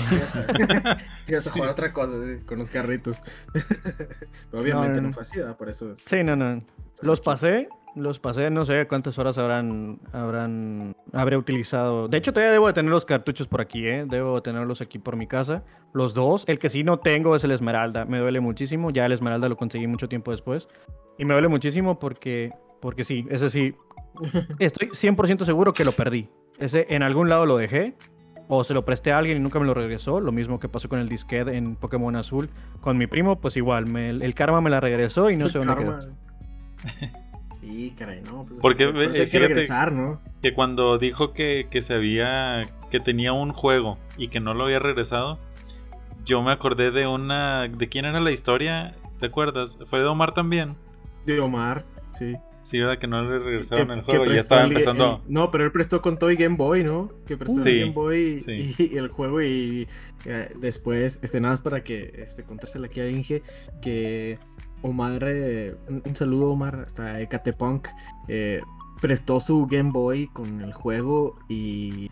Ibas 1.28 1.46
a 1.46 1.50
jugar 1.50 1.68
otra 1.68 1.92
cosa 1.92 2.16
con 2.46 2.58
los 2.58 2.70
carritos. 2.70 3.22
obviamente 4.54 5.02
no, 5.02 5.12
fue 5.12 5.20
así, 5.20 5.40
Por 5.58 5.68
eso. 5.68 5.94
Sí, 5.96 6.24
no, 6.24 6.36
no. 6.36 6.62
Los 7.02 7.20
pasé, 7.20 7.68
los 7.94 8.18
pasé, 8.18 8.48
no 8.48 8.64
sé 8.64 8.86
cuántas 8.88 9.18
horas 9.18 9.36
habrán, 9.36 10.00
habrán, 10.14 10.96
habré 11.12 11.36
utilizado. 11.36 12.08
De 12.08 12.16
hecho, 12.16 12.32
todavía 12.32 12.50
debo 12.50 12.66
de 12.66 12.72
tener 12.72 12.90
los 12.90 13.04
cartuchos 13.04 13.46
por 13.46 13.60
aquí, 13.60 13.86
¿eh? 13.86 14.06
Debo 14.08 14.36
de 14.36 14.40
tenerlos 14.40 14.80
aquí 14.80 14.98
por 14.98 15.16
mi 15.16 15.26
casa. 15.26 15.62
Los 15.92 16.14
dos. 16.14 16.44
El 16.46 16.58
que 16.58 16.70
sí 16.70 16.82
no 16.82 17.00
tengo 17.00 17.36
es 17.36 17.44
el 17.44 17.50
Esmeralda. 17.50 18.06
Me 18.06 18.18
duele 18.20 18.40
muchísimo. 18.40 18.88
Ya 18.88 19.04
el 19.04 19.12
Esmeralda 19.12 19.50
lo 19.50 19.58
conseguí 19.58 19.86
mucho 19.86 20.08
tiempo 20.08 20.30
después. 20.30 20.66
Y 21.18 21.26
me 21.26 21.34
duele 21.34 21.48
muchísimo 21.48 21.98
porque, 21.98 22.54
porque 22.80 23.04
sí, 23.04 23.26
ese 23.28 23.50
sí. 23.50 23.74
Estoy 24.60 24.88
100% 24.88 25.44
seguro 25.44 25.74
que 25.74 25.84
lo 25.84 25.92
perdí. 25.92 26.30
Ese 26.58 26.86
en 26.90 27.02
algún 27.02 27.28
lado 27.28 27.46
lo 27.46 27.56
dejé. 27.56 27.94
O 28.48 28.62
se 28.62 28.74
lo 28.74 28.84
presté 28.84 29.10
a 29.10 29.18
alguien 29.18 29.38
y 29.38 29.40
nunca 29.40 29.58
me 29.58 29.66
lo 29.66 29.74
regresó. 29.74 30.20
Lo 30.20 30.30
mismo 30.30 30.60
que 30.60 30.68
pasó 30.68 30.88
con 30.88 31.00
el 31.00 31.08
disquete 31.08 31.56
en 31.56 31.74
Pokémon 31.74 32.14
Azul. 32.14 32.48
Con 32.80 32.96
mi 32.96 33.08
primo, 33.08 33.40
pues 33.40 33.56
igual. 33.56 33.96
el 33.96 34.34
karma 34.34 34.60
me 34.60 34.70
la 34.70 34.78
regresó 34.78 35.30
y 35.30 35.36
no 35.36 35.48
sé 35.48 35.58
dónde 35.58 35.76
quedó. 35.76 35.98
Sí, 37.66 37.94
caray, 37.98 38.22
no. 38.22 38.44
Pues, 38.46 38.60
Porque 38.60 38.84
hay 38.84 39.28
que 39.28 39.38
regresar, 39.40 39.90
¿no? 39.90 40.20
Que 40.40 40.54
cuando 40.54 40.98
dijo 40.98 41.32
que, 41.32 41.66
que 41.68 41.82
se 41.82 41.94
había. 41.94 42.62
que 42.92 43.00
tenía 43.00 43.32
un 43.32 43.52
juego 43.52 43.98
y 44.16 44.28
que 44.28 44.38
no 44.38 44.54
lo 44.54 44.64
había 44.64 44.78
regresado. 44.78 45.40
Yo 46.24 46.42
me 46.42 46.52
acordé 46.52 46.92
de 46.92 47.08
una. 47.08 47.66
¿De 47.66 47.88
quién 47.88 48.04
era 48.04 48.20
la 48.20 48.30
historia? 48.30 48.94
¿Te 49.18 49.26
acuerdas? 49.26 49.78
¿Fue 49.86 49.98
de 49.98 50.06
Omar 50.06 50.32
también? 50.32 50.76
De 51.24 51.40
Omar, 51.40 51.84
sí. 52.12 52.36
Sí, 52.66 52.80
¿verdad? 52.80 52.98
Que 52.98 53.06
no 53.06 53.22
le 53.22 53.38
regresaron 53.38 53.92
el 53.92 54.02
juego 54.02 54.24
y 54.24 54.34
ya 54.34 54.40
estaba 54.40 54.64
empezando. 54.64 55.22
no, 55.28 55.52
pero 55.52 55.62
él 55.62 55.70
prestó 55.70 56.02
con 56.02 56.18
Toy 56.18 56.34
Game 56.34 56.56
Boy, 56.56 56.82
¿no? 56.82 57.12
Que 57.24 57.36
prestó 57.36 57.64
el 57.64 57.80
Game 57.80 57.92
Boy 57.92 58.42
y, 58.48 58.96
el 58.96 59.06
juego 59.06 59.40
y 59.40 59.86
eh, 60.24 60.52
después, 60.58 61.20
este, 61.22 61.40
nada 61.40 61.54
más 61.54 61.60
para 61.60 61.84
que 61.84 62.24
este, 62.26 62.42
contársela 62.42 62.88
aquí 62.88 62.98
a 62.98 63.08
Inge, 63.08 63.44
que 63.80 64.40
Omar, 64.82 65.22
eh, 65.28 65.76
un, 65.86 66.16
saludo 66.16 66.50
Omar, 66.50 66.82
hasta 66.84 67.20
Ecatepunk, 67.20 67.86
eh, 68.26 68.60
prestó 69.00 69.38
su 69.38 69.64
Game 69.66 69.92
Boy 69.92 70.26
con 70.26 70.60
el 70.60 70.72
juego 70.72 71.38
y 71.48 72.10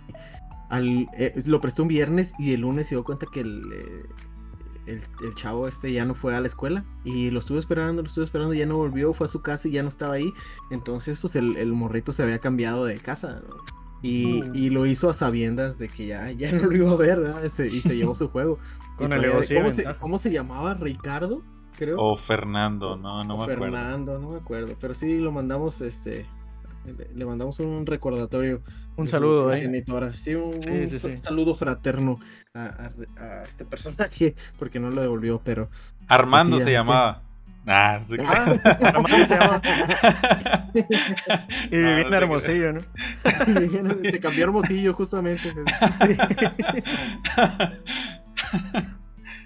al, 0.69 1.09
eh, 1.19 1.35
lo 1.47 1.61
prestó 1.61 1.83
un 1.83 1.89
viernes 1.89 2.33
y 2.39 2.53
el 2.53 2.61
lunes 2.61 2.87
se 2.87 2.95
dio 2.95 3.03
cuenta 3.03 3.27
que 3.33 3.41
el 3.41 4.07
el, 4.87 5.35
chavo 5.35 5.69
este 5.69 5.93
ya 5.93 6.05
no 6.05 6.15
fue 6.15 6.35
a 6.35 6.41
la 6.41 6.47
escuela 6.47 6.85
y 7.05 7.31
lo 7.31 7.39
estuve 7.39 7.59
esperando, 7.59 8.03
lo 8.03 8.09
estuve 8.09 8.25
esperando, 8.25 8.55
ya 8.55 8.67
no 8.67 8.77
volvió, 8.77 9.13
fue 9.13 9.27
a 9.27 9.31
su 9.31 9.43
casa 9.43 9.69
y 9.69 9.73
ya 9.73 9.83
no 9.83 9.89
estaba 9.89 10.15
ahí. 10.15 10.33
Entonces, 10.71 11.19
pues 11.19 11.37
el, 11.37 11.73
morrito 11.73 12.13
se 12.13 12.23
había 12.23 12.39
cambiado 12.39 12.85
de 12.85 12.99
casa. 12.99 13.43
Y, 14.03 14.43
mm. 14.43 14.55
y, 14.55 14.71
lo 14.71 14.85
hizo 14.85 15.09
a 15.09 15.15
sabiendas 15.15 15.79
de 15.79 15.89
que 15.89 16.07
ya, 16.07 16.31
ya 16.31 16.53
no 16.53 16.67
lo 16.67 16.77
iba 16.77 16.91
a 16.91 16.97
ver, 16.97 17.21
y 17.45 17.49
se 17.49 17.97
llevó 17.97 18.15
su 18.15 18.29
juego. 18.29 18.59
Con 18.99 19.13
el 19.13 19.31
¿cómo, 19.31 19.71
se, 19.71 19.85
¿Cómo 19.99 20.19
se 20.19 20.31
llamaba? 20.31 20.75
¿Ricardo? 20.75 21.43
Creo. 21.77 21.97
O 21.99 22.17
Fernando, 22.17 22.97
no, 22.97 23.25
no 23.25 23.37
me 23.37 23.43
acuerdo. 23.45 23.63
Fernando, 23.65 24.19
no 24.19 24.31
me 24.31 24.37
acuerdo. 24.37 24.77
Pero 24.81 24.95
sí 24.95 25.19
lo 25.19 25.33
mandamos 25.33 25.81
este 25.81 26.27
le 27.15 27.25
mandamos 27.25 27.59
un 27.61 27.87
recordatorio. 27.87 28.63
Un 28.97 29.09
saludo, 29.09 29.53
eh. 29.53 29.85
Sí, 30.17 30.35
un, 30.35 30.61
saludo 31.19 31.55
fraterno 31.55 32.21
a, 32.55 32.91
este 33.45 33.65
personaje, 33.65 34.35
porque 34.59 34.79
no 34.79 34.91
lo 34.91 35.03
devolvió, 35.03 35.41
pero. 35.43 35.69
Armando 36.09 36.59
se 36.59 36.71
llamaba. 36.73 37.23
Ah, 37.67 38.01
sí, 38.07 38.17
Ah, 38.21 38.93
Omar 38.99 39.27
se 39.27 39.35
llama. 39.35 39.63
Y 41.71 41.77
vivía 41.77 41.93
No, 41.93 41.99
en 41.99 42.11
no 42.11 42.17
Hermosillo, 42.17 42.73
¿no? 42.75 42.81
Sí, 42.81 44.11
se 44.11 44.21
cambió 44.21 44.45
Hermosillo, 44.45 44.93
justamente. 44.93 45.53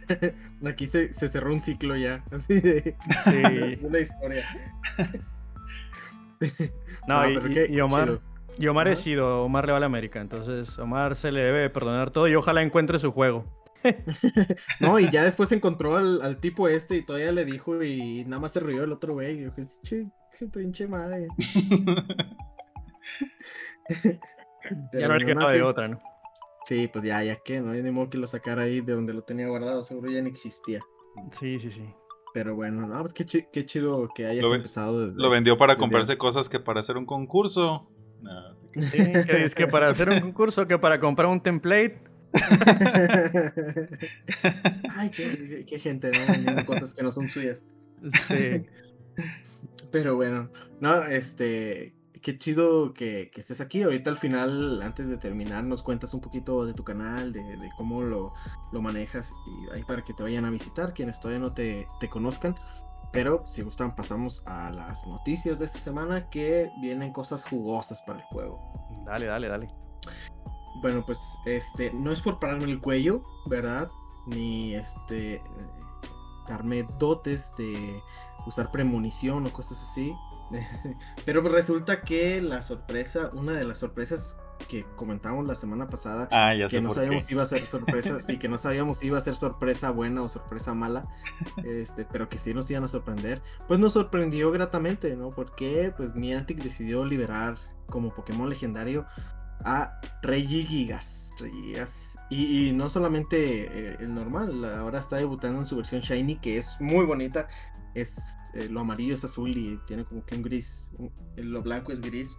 Sí. 0.09 0.67
Aquí 0.67 0.87
se, 0.87 1.13
se 1.13 1.29
cerró 1.29 1.53
un 1.53 1.61
ciclo 1.61 1.95
ya. 1.97 2.25
Así 2.31 2.61
de, 2.61 2.97
Sí. 3.25 3.31
de 3.31 3.79
una 3.83 3.99
historia. 3.99 4.45
No, 7.09 7.29
y, 7.31 7.35
pero 7.35 7.49
y- 7.51 7.55
qué- 7.55 7.67
y 7.71 7.75
qué 7.77 7.83
Omar, 7.83 8.05
chido. 8.05 8.21
y 8.59 8.67
Omar 8.69 8.89
es 8.89 9.03
chido, 9.03 9.43
Omar 9.45 9.67
le 9.67 9.73
va 9.73 9.79
a 9.79 9.81
la 9.81 9.87
América, 9.87 10.21
entonces 10.21 10.79
Omar 10.79 11.15
se 11.17 11.33
le 11.33 11.43
debe 11.43 11.71
perdonar 11.71 12.11
todo 12.11 12.29
y 12.29 12.35
ojalá 12.35 12.63
encuentre 12.63 12.99
su 12.99 13.13
juego. 13.13 13.45
No, 14.81 14.99
y 14.99 15.09
ya 15.11 15.23
después 15.25 15.53
encontró 15.53 15.97
al, 15.97 16.21
al 16.23 16.39
tipo 16.41 16.69
este 16.69 16.97
y 16.97 17.03
todavía 17.03 17.31
le 17.33 17.45
dijo 17.45 17.83
y 17.83 18.25
nada 18.25 18.41
más 18.41 18.53
se 18.53 18.61
rió 18.61 18.83
el 18.85 18.93
otro 18.93 19.13
güey. 19.15 19.35
Y 19.39 19.45
dijo, 19.45 19.55
che, 19.83 20.07
che, 20.37 20.47
pinche 20.49 20.87
madre. 20.89 21.29
ya 24.93 25.09
no 25.09 25.17
le 25.17 25.25
bueno, 25.25 25.41
queda 25.41 25.51
de 25.53 25.63
otra, 25.63 25.89
¿no? 25.89 26.01
Sí, 26.65 26.89
pues 26.93 27.05
ya, 27.05 27.23
ya 27.23 27.37
que, 27.37 27.61
no 27.61 27.71
hay 27.73 27.83
ni 27.83 27.91
modo 27.91 28.11
que 28.11 28.19
lo 28.19 28.27
sacara 28.27 28.63
ahí 28.63 28.81
de 28.81 28.93
donde 28.93 29.15
lo 29.15 29.23
tenía 29.23 29.47
guardado, 29.49 29.85
seguro 29.85 30.11
ya 30.11 30.21
no 30.21 30.29
existía. 30.29 30.81
Sí, 31.33 31.59
sí, 31.59 31.71
sí. 31.71 31.89
Pero 32.39 32.55
bueno, 32.55 32.87
no, 32.87 33.01
pues 33.01 33.13
qué, 33.13 33.25
chi- 33.27 33.47
qué 33.53 33.67
chido 33.67 34.09
que 34.15 34.25
hayas 34.25 34.45
Lo 34.45 34.55
empezado 34.55 35.05
desde. 35.05 35.21
Lo 35.21 35.29
vendió 35.29 35.59
para 35.59 35.73
desde 35.75 35.81
comprarse 35.81 36.17
cosas 36.17 36.49
que 36.49 36.61
para 36.61 36.79
hacer 36.79 36.97
un 36.97 37.05
concurso. 37.05 37.91
No, 38.23 38.55
Sí, 38.75 38.81
que 39.27 39.43
es 39.45 39.57
que 39.57 39.67
para 39.67 39.89
hacer 39.89 40.09
un 40.09 40.21
concurso, 40.21 40.69
que 40.69 40.79
para 40.79 41.01
comprar 41.01 41.27
un 41.29 41.41
template. 41.41 41.99
Ay, 44.95 45.11
qué, 45.11 45.47
qué- 45.49 45.65
qué 45.67 45.79
gente, 45.81 46.13
¿no? 46.13 46.33
Vendiendo 46.33 46.65
cosas 46.65 46.95
que 46.95 47.03
no 47.03 47.11
son 47.11 47.29
suyas. 47.29 47.65
Sí. 48.29 48.65
Pero 49.91 50.15
bueno, 50.15 50.49
no, 50.81 51.03
este, 51.07 51.93
qué 52.21 52.39
chido 52.39 52.93
que, 52.95 53.31
que 53.33 53.41
estés 53.41 53.61
aquí. 53.61 53.83
Ahorita 53.83 54.11
al 54.11 54.17
final, 54.17 54.83
antes 54.83 55.09
de 55.09 55.17
terminar, 55.17 55.65
nos 55.65 55.83
cuentas 55.83 56.15
un 56.15 56.21
poquito 56.21 56.65
de 56.65 56.75
tu 56.75 56.85
canal, 56.85 57.33
de, 57.33 57.43
de 57.43 57.71
cómo 57.77 58.03
lo, 58.03 58.33
lo 58.73 58.83
manejas 58.83 59.35
y 59.47 59.75
ahí 59.75 59.85
para 59.85 60.03
que 60.03 60.15
te 60.15 60.23
vayan 60.23 60.45
a 60.45 60.51
visitar, 60.51 60.95
quienes 60.95 61.21
todavía 61.21 61.41
no 61.41 61.53
te, 61.53 61.87
te 62.01 62.09
conozcan. 62.09 62.57
Pero 63.11 63.47
si 63.47 63.63
gustan, 63.63 63.97
pasamos 63.97 64.43
a 64.47 64.71
las 64.71 65.07
noticias 65.07 65.59
de 65.59 65.65
esta 65.65 65.79
semana 65.79 66.29
que 66.29 66.71
vienen 66.83 67.13
cosas 67.13 67.43
jugosas 67.45 68.03
para 68.03 68.19
el 68.19 68.25
juego. 68.27 68.61
Dale, 69.07 69.27
dale, 69.27 69.49
dale. 69.49 69.69
Bueno, 70.83 71.05
pues 71.05 71.19
este, 71.47 71.91
no 71.93 72.13
es 72.13 72.21
por 72.21 72.39
pararme 72.39 72.65
el 72.65 72.81
cuello, 72.81 73.25
¿verdad? 73.47 73.91
Ni 74.27 74.75
este 74.75 75.37
eh, 75.37 75.43
darme 76.47 76.87
dotes 76.99 77.53
de 77.57 78.01
usar 78.47 78.71
premonición 78.71 79.47
o 79.47 79.53
cosas 79.53 79.81
así. 79.83 80.15
Pero 81.25 81.43
resulta 81.43 82.03
que 82.03 82.41
la 82.41 82.63
sorpresa, 82.63 83.31
una 83.33 83.53
de 83.55 83.65
las 83.65 83.79
sorpresas 83.79 84.37
que 84.69 84.85
comentamos 84.97 85.47
la 85.47 85.55
semana 85.55 85.89
pasada, 85.89 86.29
Ah, 86.33 86.53
que 86.69 86.81
no 86.81 86.91
sabíamos 86.91 87.23
qué. 87.23 87.29
si 87.29 87.35
iba 87.35 87.43
a 87.43 87.47
ser 87.47 87.61
sorpresa, 87.67 88.21
sí, 88.21 88.39
que 88.39 88.49
no 88.49 88.59
sabíamos 88.59 88.99
si 88.99 89.07
iba 89.07 89.19
a 89.19 89.21
ser 89.21 89.37
sorpresa 89.37 89.91
buena 89.91 90.23
o 90.23 90.29
sorpresa 90.29 90.75
mala, 90.75 91.07
este, 91.65 92.05
pero 92.05 92.29
que 92.29 92.39
sí 92.39 92.55
nos 92.55 92.71
iban 92.71 92.85
a 92.85 92.89
sorprender, 92.89 93.41
pues 93.67 93.79
nos 93.79 93.93
sorprendió 93.93 94.51
gratamente, 94.51 95.15
¿no? 95.17 95.31
Porque 95.31 95.93
pues 95.97 96.15
Niantic 96.15 96.59
decidió 96.63 97.05
liberar 97.05 97.57
como 97.87 98.13
Pokémon 98.15 98.49
legendario 98.49 99.07
a 99.65 100.01
Regigigas. 100.23 101.33
Regigigas. 101.39 102.19
Y, 102.31 102.69
y 102.69 102.73
no 102.73 102.91
solamente 102.91 103.91
eh, 103.93 103.97
el 104.01 104.15
normal, 104.15 104.65
ahora 104.65 104.99
está 105.01 105.17
debutando 105.17 105.61
en 105.61 105.67
su 105.67 105.77
versión 105.77 106.01
Shiny, 106.01 106.37
que 106.37 106.59
es 106.59 106.77
muy 106.81 107.05
bonita. 107.07 107.49
Es, 107.95 108.37
eh, 108.55 108.69
lo 108.69 108.81
amarillo 108.81 109.15
es 109.15 109.25
azul 109.25 109.57
y 109.57 109.79
tiene 109.87 110.05
como 110.05 110.25
que 110.25 110.35
un 110.37 110.43
gris. 110.43 110.91
un- 110.99 111.13
lo 111.37 111.63
blanco 111.63 111.93
es 111.93 112.01
gris. 112.01 112.37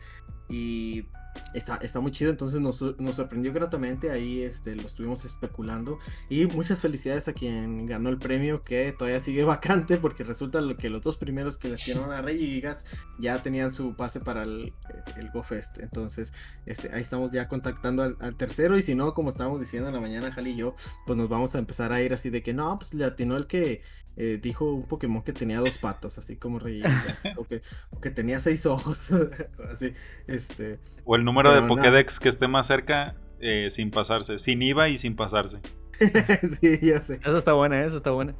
Y 0.52 1.06
está, 1.54 1.76
está 1.76 2.00
muy 2.00 2.10
chido. 2.12 2.32
Entonces 2.32 2.60
nos, 2.60 2.82
nos 3.00 3.16
sorprendió 3.18 3.54
gratamente. 3.54 4.10
Ahí 4.10 4.42
este, 4.42 4.76
lo 4.76 4.82
estuvimos 4.82 5.24
especulando. 5.26 6.00
Y 6.28 6.48
muchas 6.48 6.82
felicidades 6.82 7.28
a 7.28 7.34
quien 7.34 7.86
ganó 7.86 8.10
el 8.10 8.18
premio, 8.18 8.64
que 8.64 8.92
todavía 8.98 9.20
sigue 9.20 9.44
vacante, 9.46 9.98
porque 9.98 10.24
resulta 10.24 10.60
que 10.78 10.90
los 10.90 11.02
dos 11.02 11.18
primeros 11.18 11.58
que 11.60 11.70
le 11.70 11.76
dieron 11.86 12.12
a 12.12 12.22
Regigigas 12.24 12.86
ya 13.20 13.42
tenían 13.44 13.72
su 13.74 13.96
pase 13.96 14.20
para 14.22 14.42
el, 14.42 14.74
el 15.18 15.30
GoFest. 15.32 15.78
Entonces, 15.80 16.34
este, 16.66 16.90
ahí 16.96 17.02
estamos 17.02 17.32
ya 17.32 17.48
contactando 17.48 18.02
al, 18.02 18.18
al 18.22 18.36
tercero. 18.36 18.76
Y 18.76 18.82
si 18.82 18.96
no, 18.96 19.14
como 19.14 19.30
estábamos 19.30 19.60
diciendo 19.62 19.88
en 19.90 19.94
la 19.94 20.02
mañana, 20.02 20.32
Jali 20.32 20.52
y 20.52 20.56
yo, 20.58 20.74
pues 21.06 21.16
nos 21.16 21.30
vamos 21.30 21.54
a 21.54 21.60
empezar 21.60 21.94
a 21.94 22.02
ir 22.02 22.12
así 22.12 22.32
de 22.32 22.42
que 22.42 22.56
no, 22.56 22.76
pues 22.80 22.94
le 22.96 23.06
atinó 23.06 23.38
el 23.38 23.46
que 23.46 23.84
eh, 24.20 24.38
dijo 24.42 24.72
un 24.74 24.84
Pokémon 24.84 25.24
que 25.24 25.32
tenía 25.34 25.60
dos 25.60 25.78
patas, 25.78 26.18
así 26.18 26.36
como 26.36 26.60
Regigigas, 26.60 27.24
o, 27.38 27.46
que, 27.46 27.62
o 27.90 28.00
que 28.02 28.12
tenía 28.12 28.40
seis 28.42 28.66
ojos, 28.66 29.12
así, 29.72 29.94
este. 30.28 30.78
O 31.06 31.16
el 31.16 31.24
número 31.24 31.50
de 31.54 31.62
Pero 31.62 31.68
no. 31.68 31.76
Pokédex 31.76 32.20
que 32.20 32.30
esté 32.30 32.48
más 32.48 32.68
cerca 32.68 33.16
eh, 33.40 33.70
sin 33.72 33.92
pasarse. 33.92 34.38
Sin 34.38 34.62
IVA 34.62 34.90
y 34.90 34.98
sin 34.98 35.16
pasarse. 35.16 35.60
sí, 36.62 36.80
ya 36.82 37.02
sé. 37.02 37.16
Esa 37.16 37.38
está 37.38 37.54
buena, 37.54 37.84
esa 37.86 37.98
está 37.98 38.12
buena. 38.12 38.36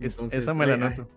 Es- 0.00 0.14
Entonces, 0.14 0.42
esa 0.42 0.54
me 0.54 0.66
la 0.66 0.76
noto. 0.78 1.08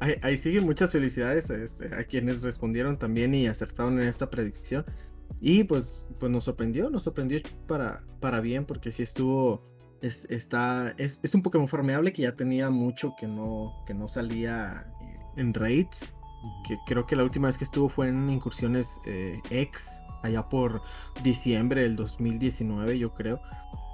ahí, 0.00 0.14
ahí 0.22 0.36
siguen 0.36 0.64
muchas 0.64 0.92
felicidades 0.92 1.50
este, 1.50 1.94
a 1.94 2.04
quienes 2.04 2.42
respondieron 2.42 2.98
también 2.98 3.34
y 3.34 3.46
acertaron 3.46 4.00
en 4.00 4.06
esta 4.08 4.30
predicción. 4.30 4.84
Y 5.40 5.64
pues, 5.64 6.06
pues 6.18 6.30
nos 6.32 6.44
sorprendió, 6.44 6.90
nos 6.90 7.04
sorprendió 7.04 7.40
para, 7.66 8.02
para 8.20 8.40
bien, 8.40 8.64
porque 8.66 8.90
sí 8.90 9.02
estuvo. 9.02 9.64
Es, 10.00 10.26
está, 10.30 10.94
es, 10.96 11.18
es 11.22 11.34
un 11.34 11.42
Pokémon 11.42 11.68
farmeable 11.68 12.12
que 12.12 12.22
ya 12.22 12.36
tenía 12.36 12.70
mucho 12.70 13.14
que 13.18 13.26
no, 13.26 13.82
que 13.86 13.94
no 13.94 14.08
salía 14.08 14.86
eh, 15.00 15.18
en 15.36 15.54
raids. 15.54 16.14
Que 16.66 16.78
creo 16.86 17.06
que 17.06 17.16
la 17.16 17.24
última 17.24 17.48
vez 17.48 17.58
que 17.58 17.64
estuvo 17.64 17.88
fue 17.88 18.08
en 18.08 18.30
incursiones 18.30 19.00
eh, 19.06 19.40
X, 19.50 20.02
allá 20.22 20.48
por 20.48 20.82
diciembre 21.22 21.82
del 21.82 21.96
2019, 21.96 22.98
yo 22.98 23.12
creo. 23.12 23.40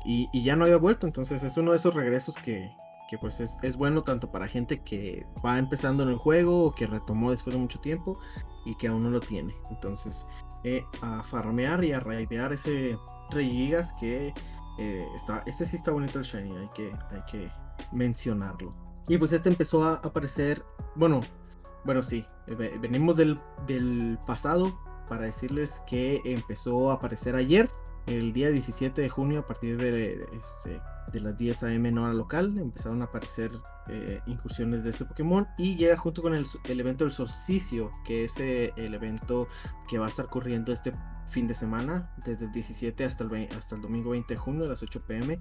Y, 0.05 0.29
y 0.33 0.45
ya 0.45 0.55
no 0.55 0.65
había 0.65 0.77
vuelto, 0.77 1.07
entonces 1.07 1.43
es 1.43 1.57
uno 1.57 1.71
de 1.71 1.79
esos 1.79 1.95
regresos 1.95 2.35
que, 2.37 2.71
que 3.09 3.17
pues 3.17 3.41
es, 3.41 3.59
es 3.63 3.77
bueno 3.77 4.03
tanto 4.03 4.31
para 4.31 4.47
gente 4.47 4.83
que 4.83 5.27
va 5.45 5.59
empezando 5.59 6.03
en 6.03 6.11
el 6.11 6.17
juego 6.17 6.65
o 6.65 6.75
que 6.75 6.87
retomó 6.87 7.31
después 7.31 7.55
de 7.55 7.61
mucho 7.61 7.81
tiempo 7.81 8.19
y 8.67 8.75
que 8.75 8.89
aún 8.89 9.03
no 9.03 9.11
lo 9.11 9.21
tiene. 9.21 9.55
Entonces, 9.71 10.27
eh, 10.65 10.83
a 11.01 11.23
farmear 11.23 11.83
y 11.83 11.93
a 11.93 12.01
raidear 12.01 12.53
ese 12.53 12.99
Regigas 13.31 13.93
que 13.95 14.35
eh, 14.78 15.07
está, 15.14 15.43
ese 15.47 15.64
sí 15.64 15.76
está 15.76 15.90
bonito 15.93 16.19
el 16.19 16.25
Shiny, 16.25 16.57
hay 16.57 16.69
que, 16.75 16.93
hay 17.11 17.23
que 17.31 17.50
mencionarlo. 17.93 18.75
Y 19.09 19.19
pues 19.19 19.33
este 19.33 19.49
empezó 19.49 19.85
a 19.85 19.95
aparecer, 19.97 20.64
bueno, 20.95 21.21
bueno 21.85 22.02
sí, 22.02 22.25
ve- 22.47 22.78
venimos 22.81 23.16
del, 23.16 23.38
del 23.66 24.19
pasado 24.26 24.78
para 25.09 25.26
decirles 25.26 25.83
que 25.87 26.21
empezó 26.25 26.90
a 26.90 26.95
aparecer 26.95 27.37
ayer, 27.37 27.71
el 28.07 28.33
día 28.33 28.50
17 28.50 29.00
de 29.02 29.09
junio, 29.09 29.40
a 29.40 29.47
partir 29.47 29.76
de, 29.76 30.26
este, 30.40 30.81
de 31.13 31.21
las 31.21 31.37
10 31.37 31.63
am 31.65 31.87
en 31.87 31.99
hora 31.99 32.13
local, 32.13 32.57
empezaron 32.59 33.03
a 33.03 33.07
aparecer 33.07 33.51
eh, 33.89 34.21
incursiones 34.27 34.83
de 34.83 34.91
este 34.91 35.05
Pokémon 35.05 35.47
y 35.59 35.77
llega 35.77 35.97
junto 35.97 36.23
con 36.23 36.35
el, 36.35 36.47
el 36.65 36.81
evento 36.81 37.05
del 37.05 37.13
solsticio, 37.13 37.93
que 38.05 38.25
es 38.25 38.39
eh, 38.41 38.73
el 38.77 38.95
evento 38.95 39.49
que 39.89 39.99
va 39.99 40.07
a 40.07 40.09
estar 40.09 40.29
corriendo 40.29 40.73
este 40.73 40.95
fin 41.27 41.47
de 41.47 41.55
semana, 41.55 42.11
desde 42.25 42.47
el 42.47 42.53
17 42.53 43.05
hasta 43.05 43.25
el, 43.25 43.31
20 43.31 43.55
hasta 43.55 43.77
el 43.77 43.83
domingo 43.83 44.11
20 44.11 44.33
de 44.33 44.39
junio 44.39 44.65
a 44.65 44.69
las 44.69 44.83
8 44.83 45.03
pm. 45.07 45.39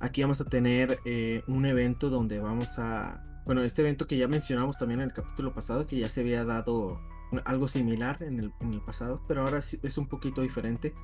Aquí 0.00 0.22
vamos 0.22 0.40
a 0.40 0.44
tener 0.44 0.98
eh, 1.04 1.42
un 1.46 1.64
evento 1.66 2.10
donde 2.10 2.38
vamos 2.38 2.78
a, 2.78 3.22
bueno, 3.46 3.62
este 3.62 3.82
evento 3.82 4.06
que 4.06 4.18
ya 4.18 4.28
mencionamos 4.28 4.76
también 4.76 5.00
en 5.00 5.08
el 5.08 5.12
capítulo 5.14 5.54
pasado, 5.54 5.86
que 5.86 5.98
ya 5.98 6.08
se 6.08 6.20
había 6.20 6.44
dado 6.44 7.00
algo 7.44 7.68
similar 7.68 8.22
en 8.22 8.40
el, 8.40 8.52
en 8.60 8.74
el 8.74 8.80
pasado, 8.80 9.22
pero 9.28 9.42
ahora 9.42 9.62
sí 9.62 9.78
es 9.82 9.98
un 9.98 10.06
poquito 10.06 10.42
diferente. 10.42 10.94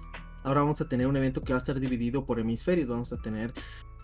Ahora 0.42 0.60
vamos 0.60 0.80
a 0.80 0.88
tener 0.88 1.06
un 1.06 1.16
evento 1.16 1.42
que 1.42 1.52
va 1.52 1.56
a 1.56 1.58
estar 1.58 1.78
dividido 1.80 2.24
por 2.24 2.38
hemisferios. 2.38 2.88
Vamos 2.88 3.12
a 3.12 3.16
tener 3.16 3.52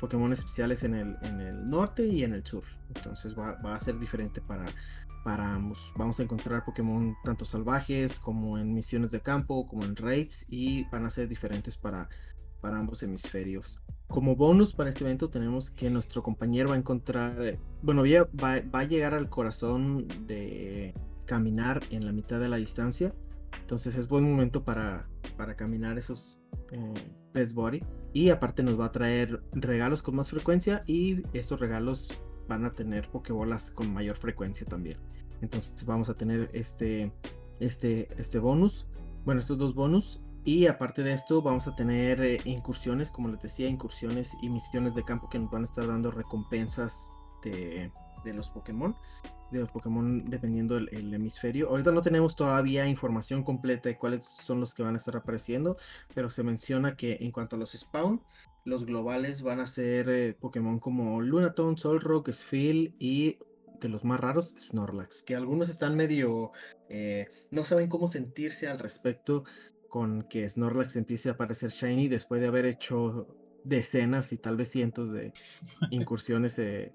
Pokémon 0.00 0.32
especiales 0.32 0.82
en 0.82 0.94
el, 0.94 1.16
en 1.22 1.40
el 1.40 1.70
norte 1.70 2.06
y 2.06 2.24
en 2.24 2.32
el 2.34 2.44
sur. 2.44 2.64
Entonces 2.94 3.38
va, 3.38 3.58
a 3.62 3.80
ser 3.80 3.98
diferente 3.98 4.40
para, 4.40 4.66
para 5.24 5.54
ambos. 5.54 5.92
Vamos 5.96 6.18
a 6.18 6.24
encontrar 6.24 6.64
Pokémon 6.64 7.14
tanto 7.24 7.44
salvajes 7.44 8.18
como 8.18 8.58
en 8.58 8.74
misiones 8.74 9.10
de 9.12 9.20
campo, 9.20 9.66
como 9.68 9.84
en 9.84 9.94
raids. 9.94 10.44
Y 10.48 10.84
van 10.90 11.06
a 11.06 11.10
ser 11.10 11.28
diferentes 11.28 11.76
para, 11.76 12.08
para 12.60 12.78
ambos 12.78 13.02
hemisferios. 13.02 13.80
Como 14.08 14.36
bonus 14.36 14.74
para 14.74 14.90
este 14.90 15.04
evento 15.04 15.30
tenemos 15.30 15.70
que 15.70 15.88
nuestro 15.90 16.22
compañero 16.22 16.70
va 16.70 16.74
a 16.74 16.78
encontrar, 16.78 17.58
bueno, 17.82 18.02
va, 18.02 18.60
va 18.60 18.80
a 18.80 18.84
llegar 18.84 19.14
al 19.14 19.30
corazón 19.30 20.06
de 20.26 20.92
caminar 21.24 21.82
en 21.90 22.04
la 22.04 22.12
mitad 22.12 22.40
de 22.40 22.48
la 22.48 22.56
distancia. 22.56 23.14
Entonces 23.60 23.96
es 23.96 24.08
buen 24.08 24.28
momento 24.28 24.64
para, 24.64 25.08
para 25.36 25.56
caminar 25.56 25.98
esos 25.98 26.40
eh, 26.70 26.94
Best 27.32 27.52
Body. 27.52 27.82
Y 28.12 28.30
aparte 28.30 28.62
nos 28.62 28.78
va 28.78 28.86
a 28.86 28.92
traer 28.92 29.42
regalos 29.52 30.02
con 30.02 30.16
más 30.16 30.30
frecuencia 30.30 30.82
y 30.86 31.22
estos 31.32 31.60
regalos 31.60 32.20
van 32.48 32.64
a 32.64 32.72
tener 32.72 33.08
Pokébolas 33.10 33.70
con 33.70 33.92
mayor 33.92 34.16
frecuencia 34.16 34.66
también. 34.66 34.98
Entonces 35.40 35.84
vamos 35.86 36.08
a 36.08 36.14
tener 36.14 36.50
este, 36.52 37.12
este, 37.60 38.08
este 38.18 38.38
bonus. 38.38 38.86
Bueno, 39.24 39.40
estos 39.40 39.58
dos 39.58 39.74
bonus. 39.74 40.22
Y 40.44 40.66
aparte 40.66 41.02
de 41.02 41.12
esto 41.12 41.40
vamos 41.40 41.68
a 41.68 41.76
tener 41.76 42.20
eh, 42.20 42.40
incursiones, 42.44 43.10
como 43.10 43.28
les 43.28 43.40
decía, 43.40 43.68
incursiones 43.68 44.36
y 44.42 44.48
misiones 44.48 44.94
de 44.94 45.04
campo 45.04 45.28
que 45.30 45.38
nos 45.38 45.50
van 45.50 45.62
a 45.62 45.66
estar 45.66 45.86
dando 45.86 46.10
recompensas 46.10 47.12
de, 47.44 47.92
de 48.24 48.34
los 48.34 48.50
Pokémon 48.50 48.96
de 49.52 49.60
los 49.60 49.70
Pokémon 49.70 50.24
dependiendo 50.28 50.76
el, 50.76 51.14
hemisferio. 51.14 51.68
Ahorita 51.68 51.92
no 51.92 52.02
tenemos 52.02 52.36
todavía 52.36 52.86
información 52.86 53.42
completa 53.44 53.88
de 53.88 53.98
cuáles 53.98 54.26
son 54.26 54.60
los 54.60 54.74
que 54.74 54.82
van 54.82 54.94
a 54.94 54.96
estar 54.96 55.16
apareciendo, 55.16 55.76
pero 56.14 56.30
se 56.30 56.42
menciona 56.42 56.96
que 56.96 57.18
en 57.20 57.30
cuanto 57.30 57.56
a 57.56 57.58
los 57.58 57.72
spawn, 57.72 58.22
los 58.64 58.86
globales 58.86 59.42
van 59.42 59.60
a 59.60 59.66
ser 59.66 60.08
eh, 60.08 60.34
Pokémon 60.34 60.78
como 60.78 61.20
Lunatone, 61.20 61.76
Solrock, 61.76 62.30
Sphil 62.30 62.94
y 62.98 63.38
de 63.80 63.88
los 63.88 64.04
más 64.04 64.20
raros, 64.20 64.54
Snorlax, 64.56 65.22
que 65.22 65.34
algunos 65.34 65.68
están 65.68 65.96
medio... 65.96 66.52
Eh, 66.88 67.26
no 67.50 67.64
saben 67.64 67.88
cómo 67.88 68.06
sentirse 68.06 68.68
al 68.68 68.78
respecto 68.78 69.44
con 69.88 70.22
que 70.22 70.48
Snorlax 70.48 70.96
empiece 70.96 71.28
a 71.28 71.32
aparecer 71.32 71.70
shiny 71.70 72.08
después 72.08 72.40
de 72.40 72.46
haber 72.46 72.64
hecho 72.66 73.26
decenas 73.64 74.32
y 74.32 74.36
tal 74.36 74.56
vez 74.56 74.70
cientos 74.70 75.12
de 75.12 75.32
incursiones 75.90 76.58
eh, 76.58 76.92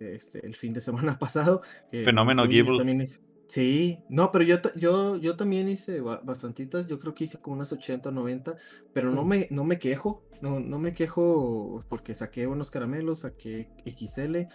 este, 0.00 0.44
el 0.44 0.54
fin 0.54 0.72
de 0.72 0.80
semana 0.80 1.18
pasado. 1.18 1.62
Fenómeno 1.90 2.46
Gible. 2.46 3.06
Sí, 3.46 4.00
no, 4.08 4.32
pero 4.32 4.44
yo, 4.44 4.56
yo, 4.74 5.16
yo 5.16 5.36
también 5.36 5.68
hice 5.68 6.00
bastantitas, 6.00 6.88
yo 6.88 6.98
creo 6.98 7.14
que 7.14 7.24
hice 7.24 7.38
como 7.38 7.54
unas 7.54 7.72
80, 7.72 8.10
90, 8.10 8.56
pero 8.92 9.12
no 9.12 9.24
me, 9.24 9.46
no 9.50 9.62
me 9.62 9.78
quejo, 9.78 10.24
no, 10.40 10.58
no 10.58 10.80
me 10.80 10.94
quejo 10.94 11.84
porque 11.88 12.12
saqué 12.12 12.48
unos 12.48 12.72
caramelos, 12.72 13.20
saqué 13.20 13.68
XL, 13.84 14.48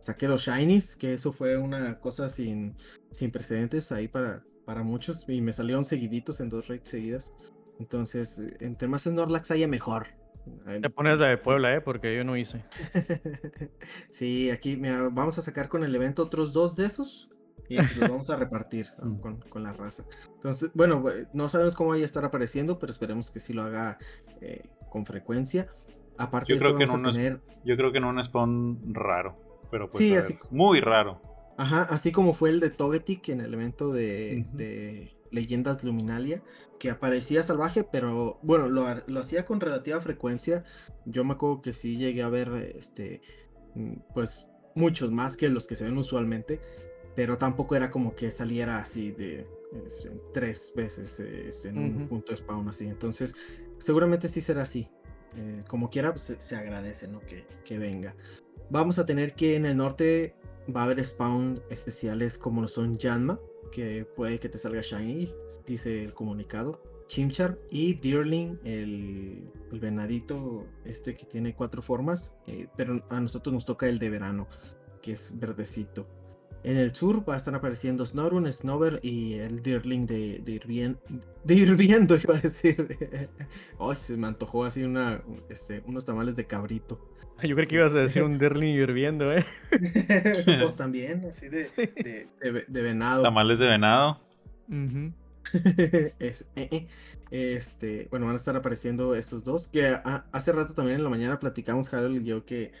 saqué 0.00 0.26
dos 0.26 0.46
shinies, 0.46 0.96
que 0.96 1.12
eso 1.12 1.30
fue 1.30 1.58
una 1.58 2.00
cosa 2.00 2.30
sin, 2.30 2.74
sin 3.10 3.30
precedentes 3.30 3.92
ahí 3.92 4.08
para, 4.08 4.42
para 4.64 4.82
muchos, 4.82 5.26
y 5.28 5.42
me 5.42 5.52
salieron 5.52 5.84
seguiditos 5.84 6.40
en 6.40 6.48
dos 6.48 6.68
raids 6.68 6.88
seguidas. 6.88 7.32
Entonces, 7.78 8.42
entre 8.60 8.88
más 8.88 9.02
Snorlax 9.02 9.50
haya 9.50 9.68
mejor. 9.68 10.08
Te 10.80 10.90
pones 10.90 11.18
la 11.18 11.28
de 11.28 11.38
Puebla, 11.38 11.74
¿eh? 11.74 11.80
Porque 11.80 12.14
yo 12.16 12.24
no 12.24 12.36
hice. 12.36 12.64
sí, 14.10 14.50
aquí, 14.50 14.76
mira, 14.76 15.08
vamos 15.10 15.38
a 15.38 15.42
sacar 15.42 15.68
con 15.68 15.84
el 15.84 15.94
evento 15.94 16.22
otros 16.22 16.52
dos 16.52 16.76
de 16.76 16.86
esos 16.86 17.30
y 17.68 17.76
los 17.76 17.98
vamos 18.00 18.30
a 18.30 18.36
repartir 18.36 18.86
mm. 19.02 19.40
con, 19.48 19.62
la 19.62 19.72
raza. 19.72 20.04
Entonces, 20.34 20.70
bueno, 20.74 21.04
no 21.32 21.48
sabemos 21.48 21.74
cómo 21.74 21.90
vaya 21.90 22.04
a 22.04 22.06
estar 22.06 22.24
apareciendo, 22.24 22.78
pero 22.78 22.90
esperemos 22.90 23.30
que 23.30 23.40
sí 23.40 23.52
lo 23.52 23.62
haga 23.62 23.98
eh, 24.40 24.68
con 24.90 25.04
frecuencia. 25.04 25.68
Aparte, 26.16 26.52
yo 26.52 26.58
creo, 26.58 26.76
que 26.76 26.86
no 26.86 27.02
tener... 27.10 27.40
yo 27.64 27.76
creo 27.76 27.92
que 27.92 28.00
no 28.00 28.08
un 28.08 28.22
spawn 28.22 28.92
raro, 28.92 29.36
pero 29.70 29.88
pues 29.88 30.04
sí, 30.04 30.16
así... 30.16 30.36
muy 30.50 30.80
raro. 30.80 31.22
Ajá, 31.56 31.82
así 31.82 32.12
como 32.12 32.34
fue 32.34 32.50
el 32.50 32.60
de 32.60 32.70
Togetic 32.70 33.28
en 33.28 33.40
el 33.40 33.54
evento 33.54 33.92
de 33.92 34.46
Leyendas 35.30 35.84
Luminalia, 35.84 36.42
que 36.78 36.90
aparecía 36.90 37.42
salvaje, 37.42 37.84
pero 37.84 38.38
bueno, 38.42 38.68
lo, 38.68 39.20
hacía 39.20 39.44
con 39.44 39.60
relativa 39.60 40.00
frecuencia. 40.00 40.64
Yo 41.04 41.24
me 41.24 41.34
acuerdo 41.34 41.62
que 41.62 41.72
sí 41.72 41.96
llegué 41.96 42.22
a 42.22 42.28
ver, 42.28 42.72
este, 42.76 43.20
mm, 43.74 43.94
pues 44.14 44.46
muchos 44.74 45.10
más 45.10 45.36
que 45.36 45.48
los 45.48 45.66
que 45.66 45.74
se 45.74 45.84
ven 45.84 45.98
usualmente, 45.98 46.60
pero 47.16 47.36
tampoco 47.36 47.74
era 47.74 47.90
como 47.90 48.14
que 48.14 48.30
saliera 48.30 48.78
así 48.78 49.10
de 49.10 49.46
tres 50.32 50.72
veces 50.74 51.64
en 51.64 51.78
un 51.78 52.08
punto 52.08 52.32
de 52.32 52.38
spawn 52.38 52.68
así. 52.68 52.86
Entonces, 52.86 53.34
seguramente 53.78 54.28
sí 54.28 54.40
será 54.40 54.62
así. 54.62 54.88
Eh, 55.36 55.62
como 55.68 55.90
quiera, 55.90 56.12
pues, 56.12 56.34
se, 56.38 56.56
agradece 56.56 57.06
¿no? 57.08 57.20
que, 57.20 57.44
que 57.64 57.78
venga. 57.78 58.14
Vamos 58.70 58.98
a 58.98 59.06
tener 59.06 59.34
que 59.34 59.56
en 59.56 59.66
el 59.66 59.76
norte 59.76 60.34
va 60.74 60.82
a 60.82 60.84
haber 60.84 61.04
spawn 61.04 61.62
especiales 61.70 62.38
como 62.38 62.62
lo 62.62 62.68
son 62.68 62.98
Yanma, 62.98 63.40
que 63.70 64.04
puede 64.04 64.38
que 64.38 64.48
te 64.48 64.58
salga 64.58 64.80
Shiny, 64.80 65.32
dice 65.66 66.04
el 66.04 66.14
comunicado. 66.14 66.82
Chimchar 67.06 67.58
y 67.70 67.94
Deerling, 67.94 68.60
el, 68.64 69.50
venadito 69.72 70.66
este 70.84 71.16
que 71.16 71.24
tiene 71.24 71.54
cuatro 71.54 71.80
formas, 71.80 72.34
eh, 72.46 72.68
pero 72.76 73.02
a 73.08 73.20
nosotros 73.20 73.52
nos 73.52 73.64
toca 73.64 73.88
el 73.88 73.98
de 73.98 74.10
verano, 74.10 74.46
que 75.00 75.12
es 75.12 75.32
verdecito. 75.38 76.06
En 76.64 76.76
el 76.76 76.94
sur 76.94 77.28
va 77.28 77.34
a 77.34 77.36
estar 77.36 77.54
apareciendo 77.54 78.04
Snorun, 78.04 78.52
Snover 78.52 78.98
y 79.02 79.34
el 79.34 79.62
Deerling 79.62 80.06
de, 80.06 80.40
de, 80.44 80.96
de 81.44 81.54
hirviendo, 81.54 82.16
iba 82.22 82.36
a 82.36 82.40
decir. 82.40 82.98
Ay, 83.78 83.96
se 83.96 84.16
me 84.16 84.26
antojó 84.26 84.64
así 84.64 84.82
una, 84.82 85.22
este, 85.48 85.82
unos 85.86 86.04
tamales 86.04 86.36
de 86.36 86.46
cabrito. 86.46 86.98
Yo 87.42 87.54
creo 87.54 87.68
que 87.68 87.76
ibas 87.76 87.94
a 87.94 88.00
decir 88.00 88.24
un 88.24 88.36
Derling 88.36 88.74
hirviendo, 88.74 89.32
¿eh? 89.32 89.44
pues 90.60 90.74
también, 90.74 91.24
así 91.26 91.48
de, 91.48 91.68
de, 92.40 92.82
venado. 92.82 93.22
Tamales 93.22 93.60
de 93.60 93.66
venado. 93.68 94.20
es, 96.18 96.46
eh, 96.56 96.68
eh. 96.72 96.86
Este, 97.30 98.08
bueno, 98.10 98.26
van 98.26 98.34
a 98.34 98.36
estar 98.36 98.56
apareciendo 98.56 99.14
estos 99.14 99.44
dos. 99.44 99.68
Que 99.68 99.96
hace 100.32 100.52
rato 100.52 100.74
también 100.74 100.98
en 100.98 101.04
la 101.04 101.10
mañana 101.10 101.38
platicamos, 101.38 101.92
Harold 101.92 102.22
y 102.22 102.24
yo, 102.24 102.44
que 102.44 102.72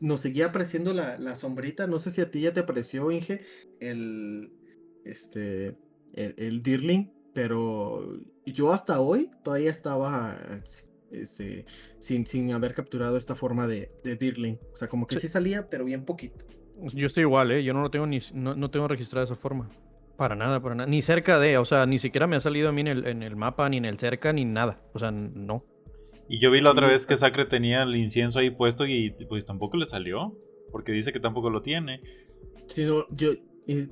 nos 0.00 0.20
seguía 0.20 0.46
apareciendo 0.46 0.92
la, 0.92 1.18
la, 1.18 1.36
sombrita. 1.36 1.86
No 1.86 1.98
sé 1.98 2.10
si 2.10 2.20
a 2.20 2.30
ti 2.30 2.42
ya 2.42 2.52
te 2.52 2.60
apareció, 2.60 3.10
Inge, 3.10 3.40
el, 3.80 4.52
este, 5.04 5.76
el, 6.14 6.34
el 6.36 6.62
Dirling, 6.62 7.12
pero 7.34 8.18
yo 8.46 8.72
hasta 8.72 9.00
hoy 9.00 9.30
todavía 9.42 9.70
estaba 9.70 10.38
este, 11.10 11.66
sin, 11.98 12.26
sin 12.26 12.52
haber 12.52 12.74
capturado 12.74 13.16
esta 13.16 13.34
forma 13.34 13.66
de, 13.66 13.88
de 14.04 14.16
Dirling. 14.16 14.58
O 14.72 14.76
sea, 14.76 14.88
como 14.88 15.06
que 15.06 15.18
sí. 15.18 15.28
salía, 15.28 15.68
pero 15.68 15.84
bien 15.84 16.04
poquito. 16.04 16.46
Yo 16.94 17.06
estoy 17.06 17.22
igual, 17.22 17.50
¿eh? 17.52 17.62
Yo 17.62 17.74
no 17.74 17.82
lo 17.82 17.90
tengo 17.90 18.06
ni 18.06 18.20
no, 18.32 18.54
no 18.54 18.70
tengo 18.70 18.88
registrado 18.88 19.26
de 19.26 19.32
esa 19.32 19.40
forma. 19.40 19.68
Para 20.20 20.36
nada, 20.36 20.60
para 20.60 20.74
nada. 20.74 20.86
Ni 20.86 21.00
cerca 21.00 21.38
de, 21.38 21.56
o 21.56 21.64
sea, 21.64 21.86
ni 21.86 21.98
siquiera 21.98 22.26
me 22.26 22.36
ha 22.36 22.40
salido 22.40 22.68
a 22.68 22.72
mí 22.72 22.82
en 22.82 22.88
el, 22.88 23.06
en 23.06 23.22
el 23.22 23.36
mapa, 23.36 23.66
ni 23.70 23.78
en 23.78 23.86
el 23.86 23.98
cerca, 23.98 24.34
ni 24.34 24.44
nada. 24.44 24.78
O 24.92 24.98
sea, 24.98 25.10
no. 25.10 25.64
Y 26.28 26.38
yo 26.38 26.50
vi 26.50 26.60
la 26.60 26.72
otra 26.72 26.88
vez 26.88 27.06
que 27.06 27.16
Sacre 27.16 27.46
tenía 27.46 27.84
el 27.84 27.96
incienso 27.96 28.38
ahí 28.38 28.50
puesto 28.50 28.84
y 28.84 29.12
pues 29.30 29.46
tampoco 29.46 29.78
le 29.78 29.86
salió. 29.86 30.36
Porque 30.70 30.92
dice 30.92 31.10
que 31.14 31.20
tampoco 31.20 31.48
lo 31.48 31.62
tiene. 31.62 32.02
Sí, 32.66 32.86
yo 33.12 33.32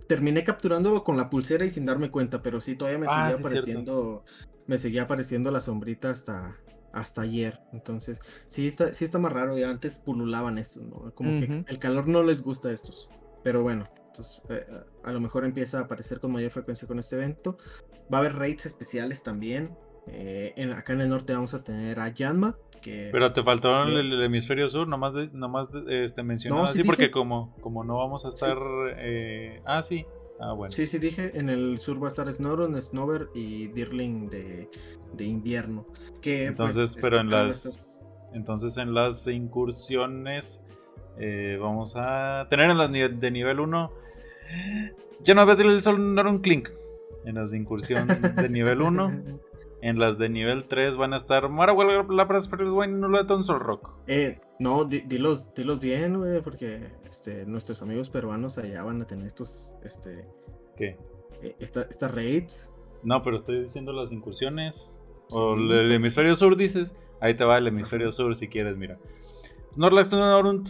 terminé 0.07 0.45
capturándolo 0.45 1.03
con 1.03 1.17
la 1.17 1.31
pulsera 1.31 1.65
y 1.65 1.71
sin 1.71 1.87
darme 1.87 2.11
cuenta, 2.11 2.43
pero 2.43 2.61
sí, 2.61 2.77
todavía 2.77 2.99
me 2.99 3.07
ah, 3.09 3.33
seguía 3.33 3.49
apareciendo. 3.49 4.25
Me 4.67 4.77
seguía 4.77 5.03
apareciendo 5.05 5.51
la 5.51 5.63
sombrita 5.63 6.11
hasta, 6.11 6.59
hasta 6.93 7.23
ayer. 7.23 7.61
Entonces, 7.73 8.21
sí 8.49 8.67
está, 8.67 8.93
sí 8.93 9.07
está 9.07 9.19
más 9.19 9.33
raro. 9.33 9.57
Y 9.57 9.63
antes 9.63 9.99
pululaban 9.99 10.59
estos, 10.59 10.83
¿no? 10.83 11.11
Como 11.15 11.39
que 11.39 11.65
el 11.67 11.79
calor 11.79 12.07
no 12.07 12.23
les 12.23 12.43
gusta 12.43 12.69
a 12.69 12.73
estos. 12.73 13.09
Pero 13.43 13.63
bueno, 13.63 13.85
entonces, 14.19 14.43
eh, 14.51 14.67
a 15.05 15.13
lo 15.13 15.21
mejor 15.21 15.45
empieza 15.45 15.79
a 15.79 15.83
aparecer 15.83 16.21
con 16.21 16.33
mayor 16.33 16.51
frecuencia 16.51 16.89
con 16.89 16.99
este 16.99 17.17
evento. 17.17 17.57
Va 18.13 18.19
a 18.19 18.21
haber 18.21 18.37
raids 18.37 18.67
especiales 18.67 19.23
también. 19.23 19.77
Eh, 20.09 20.55
en, 20.57 20.73
acá 20.73 20.95
en 20.95 21.03
el 21.03 21.09
norte 21.11 21.35
vamos 21.35 21.55
a 21.55 21.63
tener 21.63 22.01
a 22.01 22.09
Yanma. 22.09 22.57
Que, 22.83 23.11
Pero 23.13 23.33
te 23.33 23.43
faltó 23.43 23.85
el, 23.85 24.23
hemisferio 24.23 24.67
sur, 24.69 24.89
nomás, 24.89 25.15
de, 25.15 25.29
nomás 25.33 25.71
este, 25.89 26.23
mencionado 26.23 26.65
así, 26.65 26.83
porque 26.83 27.11
como, 27.11 27.55
como 27.61 27.85
no 27.85 27.99
vamos 27.99 28.25
a 28.25 28.29
estar. 28.29 28.57
Eh, 28.97 29.61
ah, 29.65 29.83
sí, 29.83 30.05
Ah, 30.41 30.53
bueno. 30.53 30.71
Sí, 30.71 30.87
sí, 30.87 30.99
dije, 30.99 31.37
en 31.37 31.49
el 31.49 31.79
sur 31.79 32.01
va 32.01 32.07
a 32.07 32.09
estar 32.09 32.31
Snoron, 32.31 32.81
Snover 32.81 33.29
y 33.35 33.67
Dirling 33.69 34.31
de, 34.31 34.71
de 35.13 35.25
invierno. 35.25 35.85
Que, 36.23 36.53
pues, 36.57 36.77
entonces, 36.77 36.97
pero 37.03 37.21
en 37.21 37.29
las, 37.29 38.05
entonces 38.33 38.77
en 38.77 38.95
las 38.95 39.27
incursiones 39.27 40.65
eh, 41.19 41.59
vamos 41.61 41.95
a 41.97 42.47
tener 42.51 42.71
en 42.71 42.79
las 42.79 42.93
de 42.93 43.31
nivel 43.33 43.59
1 43.59 43.93
ya 45.23 45.35
no 45.35 45.43
había 45.43 45.55
el 45.55 45.81
Snoron 45.81 46.39
Clink. 46.39 46.71
En 47.25 47.35
las 47.35 47.51
de 47.51 47.59
incursión 47.59 48.07
de 48.07 48.49
nivel 48.49 48.81
1 48.81 49.23
En 49.83 49.99
las 49.99 50.19
de 50.19 50.29
nivel 50.29 50.65
3 50.65 50.97
van 50.97 51.13
a 51.13 51.17
estar 51.17 51.49
Marahuel, 51.49 52.07
Lapras, 52.09 52.49
Sol 52.49 53.61
Rock. 53.61 53.93
Eh, 54.07 54.41
no, 54.59 54.85
dilos, 54.85 55.53
dilos 55.55 55.81
bien, 55.81 56.19
güey, 56.19 56.41
porque 56.41 56.93
este, 57.07 57.45
nuestros 57.47 57.83
amigos 57.83 58.09
peruanos 58.11 58.59
allá 58.59 58.83
van 58.83 59.03
a 59.03 59.07
tener 59.07 59.27
estos, 59.27 59.75
este... 59.83 60.27
¿Qué? 60.77 60.97
Eh, 61.43 61.57
estas 61.61 62.15
raids. 62.15 62.73
No, 63.03 63.23
pero 63.23 63.37
estoy 63.37 63.61
diciendo 63.61 63.93
las 63.93 64.13
incursiones. 64.13 65.01
O 65.31 65.55
el, 65.55 65.93
hemisferio 65.93 66.35
sur 66.35 66.57
dices. 66.57 66.97
Ahí 67.21 67.35
te 67.35 67.45
va 67.45 67.59
el 67.59 67.67
hemisferio 67.67 68.11
sur 68.13 68.35
si 68.35 68.49
quieres, 68.49 68.77
mira. 68.77 68.99
Snorlax, 69.73 70.11
Nuleton, 70.13 70.65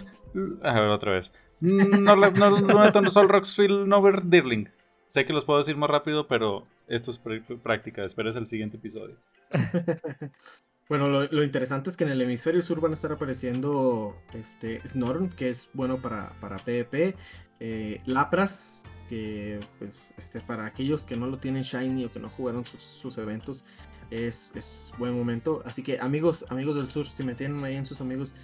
a 0.62 0.80
ver, 0.80 0.90
otra 0.90 1.12
vez. 1.12 1.32
Snorlax, 1.60 2.38
Nuleton, 2.38 3.10
Sol 3.10 3.28
Rock, 3.28 3.46
Nover, 3.86 4.28
Dirling. 4.28 4.68
Sé 5.06 5.24
que 5.24 5.32
los 5.32 5.44
puedo 5.44 5.58
decir 5.58 5.76
más 5.76 5.90
rápido, 5.90 6.28
pero 6.28 6.66
esto 6.86 7.10
es 7.10 7.20
práctica. 7.62 8.04
Esperes 8.04 8.36
el 8.36 8.46
siguiente 8.46 8.76
episodio. 8.76 9.16
bueno, 10.88 11.08
lo, 11.08 11.42
interesante 11.42 11.90
es 11.90 11.96
que 11.96 12.04
en 12.04 12.10
el 12.10 12.20
hemisferio 12.20 12.60
sur 12.62 12.80
van 12.80 12.92
a 12.92 12.94
estar 12.94 13.12
apareciendo 13.12 14.16
este 14.34 14.86
Snorn, 14.86 15.30
que 15.30 15.48
es 15.48 15.70
bueno 15.72 16.00
para, 16.00 16.30
para 16.40 16.58
PvP. 16.58 17.16
Eh, 17.60 18.00
Lapras, 18.04 18.84
que 19.08 19.58
pues 19.78 20.12
este, 20.16 20.40
para 20.40 20.66
aquellos 20.66 21.04
que 21.04 21.16
no 21.16 21.26
lo 21.26 21.38
tienen 21.38 21.62
shiny 21.62 22.04
o 22.04 22.12
que 22.12 22.20
no 22.20 22.28
jugaron 22.28 22.64
sus, 22.66 23.18
eventos, 23.18 23.64
es, 24.10 24.52
es, 24.54 24.92
buen 24.98 25.16
momento. 25.16 25.62
Así 25.64 25.82
que 25.82 25.98
amigos, 26.00 26.44
amigos 26.50 26.76
del 26.76 26.86
sur, 26.88 27.06
si 27.06 27.24
me 27.24 27.34
tienen 27.34 27.64
ahí 27.64 27.76
en 27.76 27.86
sus 27.86 28.00
amigos, 28.00 28.34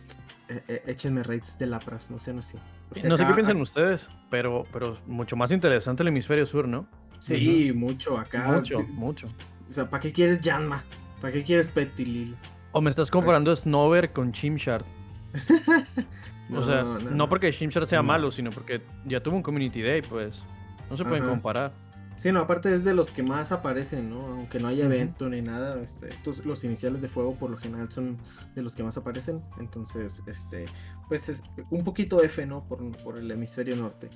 eh, 0.49 0.63
eh, 0.69 0.83
échenme 0.87 1.23
raids 1.23 1.59
de 1.59 1.67
Lapras, 1.67 2.11
no 2.11 2.19
sean 2.19 2.39
así. 2.39 2.59
no 3.05 3.17
sé 3.17 3.27
qué 3.27 3.33
piensan 3.35 3.61
ustedes, 3.61 4.09
pero, 4.31 4.65
pero 4.73 4.99
mucho 5.07 5.37
más 5.37 5.51
interesante 5.53 6.03
el 6.03 6.09
hemisferio 6.09 6.47
sur, 6.47 6.69
¿no? 6.69 6.87
Sí, 7.19 7.73
mucho 7.75 8.19
acá. 8.19 8.53
Mucho, 8.53 8.79
mucho. 8.89 9.27
O 9.69 9.73
sea, 9.73 9.89
¿para 9.89 10.01
qué 10.01 10.13
quieres 10.13 10.41
Yanma? 10.41 10.85
¿Para 11.21 11.33
qué 11.33 11.43
quieres 11.43 11.69
Petilil? 11.69 12.37
O 12.73 12.81
me 12.81 12.91
estás 12.91 13.11
comparando 13.11 13.55
Snover 13.55 14.13
con 14.13 14.33
Chimchar. 14.33 14.85
o 16.55 16.63
sea, 16.63 16.83
no, 16.83 17.29
porque 17.29 17.51
Shimshard 17.51 17.87
sea 17.87 18.03
malo, 18.03 18.31
sino 18.31 18.51
porque 18.51 18.83
ya 19.05 19.23
tuvo 19.23 19.37
un 19.37 19.43
Community 19.43 19.83
Day, 19.83 20.03
pues. 20.03 20.43
No 20.91 20.97
se 20.97 21.05
pueden 21.05 21.27
comparar. 21.27 21.73
Sí, 22.15 22.31
no, 22.31 22.41
aparte 22.41 22.75
es 22.75 22.85
de 22.85 22.95
los 22.95 23.11
que 23.11 23.23
más 23.23 23.51
aparecen, 23.51 24.11
¿no? 24.11 24.25
Aunque 24.27 24.61
no 24.61 24.69
haya 24.69 24.85
evento 24.85 25.29
ni 25.29 25.43
nada, 25.43 25.81
este, 25.81 26.09
estos, 26.09 26.45
los 26.47 26.63
iniciales 26.65 27.03
de 27.03 27.09
fuego 27.09 27.35
por 27.35 27.51
lo 27.51 27.59
general 27.59 27.91
son 27.91 28.19
de 28.55 28.63
los 28.63 28.75
que 28.75 28.85
más 28.85 28.97
aparecen. 28.97 29.43
Entonces, 29.59 30.23
este, 30.27 30.67
pues 31.09 31.29
es 31.29 31.43
un 31.71 31.83
poquito 31.83 32.23
F, 32.23 32.47
¿no? 32.47 32.67
Por, 32.69 32.97
por 32.99 33.19
el 33.19 33.31
hemisferio 33.31 33.75
norte. 33.77 34.11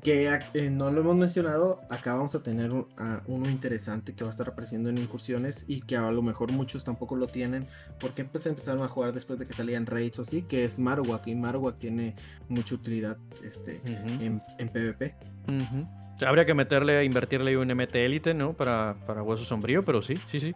Que 0.00 0.38
eh, 0.54 0.70
no 0.70 0.90
lo 0.90 1.00
hemos 1.00 1.16
mencionado, 1.16 1.80
acá 1.90 2.14
vamos 2.14 2.34
a 2.34 2.42
tener 2.42 2.72
uno 3.26 3.50
interesante 3.50 4.14
que 4.14 4.24
va 4.24 4.30
a 4.30 4.30
estar 4.30 4.48
apareciendo 4.48 4.88
en 4.88 4.96
incursiones 4.96 5.64
y 5.66 5.82
que 5.82 5.96
a 5.96 6.10
lo 6.10 6.22
mejor 6.22 6.50
muchos 6.52 6.84
tampoco 6.84 7.16
lo 7.16 7.26
tienen 7.26 7.66
porque 8.00 8.24
pues 8.24 8.46
empezaron 8.46 8.82
a 8.82 8.88
jugar 8.88 9.12
después 9.12 9.38
de 9.38 9.44
que 9.44 9.52
salían 9.52 9.84
raids 9.84 10.18
o 10.18 10.22
así, 10.22 10.42
que 10.42 10.64
es 10.64 10.78
Marowak 10.78 11.26
y 11.26 11.34
Marowak 11.34 11.78
tiene 11.78 12.14
mucha 12.48 12.74
utilidad 12.74 13.18
este, 13.44 13.80
en, 13.84 14.40
PvP. 14.68 15.14
Habría 16.26 16.44
que 16.44 16.54
meterle, 16.54 17.04
invertirle 17.04 17.56
un 17.56 17.68
MT 17.68 17.94
Elite, 17.96 18.34
¿no? 18.34 18.54
Para, 18.54 18.94
para 19.06 19.22
Hueso 19.22 19.44
Sombrío, 19.44 19.82
pero 19.82 20.02
sí, 20.02 20.14
sí, 20.30 20.40
sí. 20.40 20.54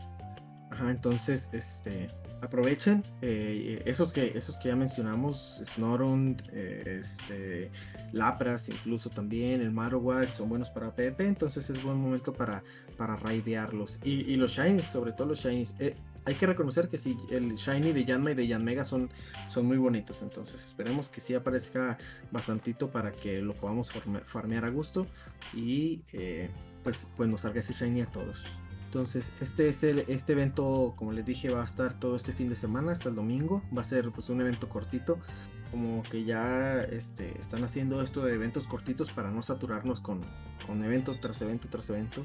Ajá, 0.71 0.91
entonces, 0.91 1.49
este, 1.53 2.09
aprovechen 2.43 3.03
eh, 3.23 3.83
esos, 3.87 4.13
que, 4.13 4.33
esos 4.35 4.59
que 4.59 4.69
ya 4.69 4.77
mencionamos, 4.77 5.63
Snorund, 5.65 6.43
eh, 6.53 6.99
este, 7.01 7.71
Lapras 8.13 8.69
incluso 8.69 9.11
también, 9.11 9.61
el 9.61 9.71
Marowak, 9.71 10.29
son 10.29 10.49
buenos 10.49 10.71
para 10.71 10.95
PvP, 10.95 11.27
entonces 11.27 11.69
es 11.71 11.83
buen 11.83 11.97
momento 11.97 12.33
para, 12.33 12.63
para 12.97 13.17
raidearlos. 13.17 14.01
Y, 14.05 14.37
los 14.37 14.53
Shinies, 14.53 14.87
sobre 14.87 15.13
todo 15.13 15.29
los 15.29 15.41
Shinies. 15.41 15.75
Eh, 15.79 15.95
hay 16.27 16.35
que 16.35 16.47
reconocer 16.47 16.89
que 16.89 16.99
sí, 16.99 17.17
el 17.31 17.55
Shiny 17.55 17.93
de 17.93 18.05
Yanma 18.05 18.33
y 18.33 18.35
de 18.35 18.47
Yanmega 18.47 18.85
son, 18.85 19.11
son 19.47 19.67
muy 19.67 19.79
bonitos, 19.79 20.23
entonces 20.23 20.65
esperemos 20.65 21.09
que 21.09 21.21
sí 21.21 21.35
aparezca 21.35 21.97
bastantito 22.31 22.91
para 22.91 23.13
que 23.13 23.41
lo 23.41 23.55
podamos 23.55 23.91
farmear 24.27 24.65
a 24.65 24.69
gusto 24.69 25.07
y 25.55 26.03
pues, 26.83 27.07
pues 27.17 27.29
nos 27.29 27.43
salga 27.43 27.61
ese 27.61 27.73
Shiny 27.73 28.03
a 28.03 28.07
todos. 28.07 28.45
Entonces, 28.87 29.33
este, 29.41 29.69
es 29.69 29.83
el, 29.85 29.99
este 30.09 30.33
evento, 30.33 30.95
como 30.97 31.13
les 31.13 31.25
dije, 31.25 31.51
va 31.51 31.61
a 31.61 31.65
estar 31.65 31.99
todo 31.99 32.17
este 32.17 32.33
fin 32.33 32.49
de 32.49 32.57
semana 32.57 32.93
hasta 32.93 33.09
el 33.09 33.15
domingo. 33.15 33.63
Va 33.77 33.83
a 33.83 33.85
ser 33.85 34.11
pues 34.11 34.31
un 34.31 34.41
evento 34.41 34.69
cortito. 34.69 35.19
Como 35.71 36.03
que 36.05 36.25
ya 36.25 36.81
este, 36.81 37.39
están 37.39 37.63
haciendo 37.65 38.01
esto 38.01 38.25
de 38.25 38.33
eventos 38.33 38.67
cortitos 38.67 39.11
para 39.11 39.31
no 39.31 39.43
saturarnos 39.43 40.01
con, 40.01 40.21
con 40.67 40.83
evento 40.83 41.19
tras 41.21 41.43
evento 41.43 41.69
tras 41.69 41.91
evento. 41.91 42.25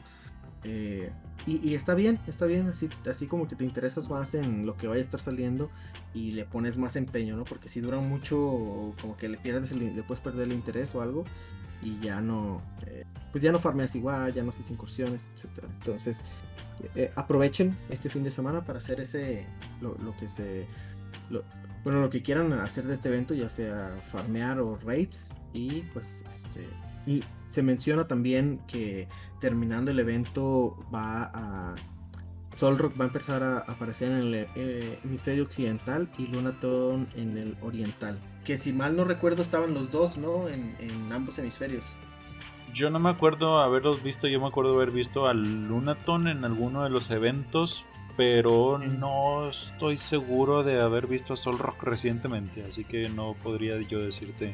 Eh, 0.64 1.12
y, 1.48 1.74
está 1.74 1.96
bien, 1.96 2.20
está 2.28 2.46
bien, 2.46 2.70
así, 2.70 2.88
así 3.10 3.26
como 3.26 3.48
que 3.48 3.56
te 3.56 3.64
interesas 3.64 4.10
más 4.10 4.36
en 4.36 4.68
lo 4.68 4.78
que 4.78 4.86
vaya 4.86 5.02
a 5.02 5.04
estar 5.04 5.20
saliendo 5.20 5.72
y 6.14 6.32
le 6.32 6.46
pones 6.46 6.78
más 6.78 6.96
empeño, 6.96 7.36
¿no? 7.36 7.46
Porque 7.46 7.68
si 7.68 7.82
dura 7.82 7.98
mucho, 8.00 8.94
como 9.02 9.18
que 9.18 9.28
le 9.28 9.38
pierdes, 9.38 9.72
el, 9.72 9.96
le 9.96 10.04
puedes 10.04 10.22
perder 10.22 10.50
el 10.50 10.54
interés 10.54 10.94
o 10.94 11.02
algo 11.02 11.24
y 11.82 12.00
ya 12.00 12.22
no, 12.22 12.62
eh, 12.86 13.06
pues 13.32 13.44
ya 13.44 13.52
no 13.52 13.58
farmeas 13.58 13.96
igual, 13.96 14.34
ya 14.34 14.44
no 14.44 14.50
haces 14.50 14.70
incursiones, 14.70 15.24
etcétera. 15.34 15.68
Entonces, 15.80 16.24
eh, 16.96 17.12
aprovechen 17.16 17.76
este 17.90 18.10
fin 18.10 18.24
de 18.24 18.30
semana 18.30 18.64
para 18.64 18.78
hacer 18.78 19.00
ese, 19.02 19.48
lo, 19.82 20.16
que 20.18 20.28
se, 20.28 20.68
bueno, 21.84 22.02
lo 22.02 22.10
que 22.12 22.22
quieran 22.22 22.54
hacer 22.54 22.86
de 22.86 22.94
este 22.94 23.10
evento, 23.10 23.34
ya 23.34 23.50
sea 23.50 24.00
farmear 24.12 24.60
o 24.60 24.78
raids, 24.78 25.34
y 25.54 25.82
pues, 25.94 26.24
este, 26.28 26.62
y 26.62 26.91
se 27.50 27.64
menciona 27.64 28.08
también 28.08 28.62
que 28.68 29.08
terminando 29.40 29.92
el 29.92 30.00
evento 30.00 30.78
va 30.94 31.32
a 31.34 31.76
Solrock 32.56 33.00
va 33.00 33.06
a 33.06 33.08
empezar 33.08 33.44
a 33.44 33.60
aparecer 33.60 34.12
en 34.12 34.18
el 34.18 34.36
eh, 34.56 35.00
hemisferio 35.04 35.44
occidental 35.44 36.10
y 36.18 36.28
Lunaton 36.28 37.08
en 37.16 37.38
el 37.38 37.58
oriental. 37.62 38.20
Que 38.46 38.58
si 38.58 38.74
mal 38.74 38.96
no 38.96 39.04
recuerdo 39.04 39.42
estaban 39.42 39.74
los 39.74 39.92
dos, 39.92 40.18
¿no? 40.18 40.48
En, 40.48 40.76
ambos 41.12 41.38
hemisferios. 41.40 41.86
Yo 42.74 42.90
no 42.90 43.00
me 43.00 43.10
acuerdo 43.10 43.60
haberlos 43.60 44.02
visto, 44.02 44.28
yo 44.28 44.40
me 44.40 44.48
acuerdo 44.48 44.76
haber 44.76 44.92
visto 44.92 45.28
al 45.28 45.68
Lunaton 45.68 46.28
en 46.28 46.46
alguno 46.46 46.84
de 46.84 46.90
los 46.90 47.10
eventos, 47.12 47.84
pero 48.16 48.78
no 48.78 49.50
estoy 49.50 49.98
seguro 49.98 50.64
de 50.64 50.80
haber 50.80 51.08
visto 51.08 51.34
a 51.34 51.38
Solrock 51.38 51.84
recientemente, 51.84 52.64
así 52.64 52.86
que 52.86 53.10
no 53.10 53.36
podría 53.44 53.80
yo 53.82 54.00
decirte 54.00 54.54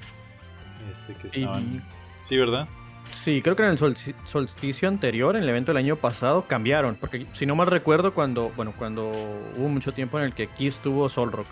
este, 0.92 1.14
que 1.14 1.28
estaban... 1.28 1.84
Sí, 2.24 2.38
¿verdad? 2.38 2.68
Sí, 3.12 3.42
creo 3.42 3.56
que 3.56 3.64
en 3.64 3.70
el 3.70 3.78
solsticio 4.26 4.88
anterior, 4.88 5.36
en 5.36 5.44
el 5.44 5.50
evento 5.50 5.72
del 5.72 5.84
año 5.84 5.96
pasado, 5.96 6.46
cambiaron. 6.48 6.96
Porque 6.96 7.26
si 7.34 7.46
no 7.46 7.56
mal 7.56 7.68
recuerdo, 7.68 8.14
cuando, 8.14 8.52
bueno, 8.56 8.74
cuando 8.78 9.12
hubo 9.58 9.70
mucho 9.70 9.92
tiempo 9.92 10.18
en 10.20 10.26
el 10.26 10.34
que 10.34 10.48
Kiss 10.48 10.78
tuvo 10.78 11.10
Solrock. 11.10 11.48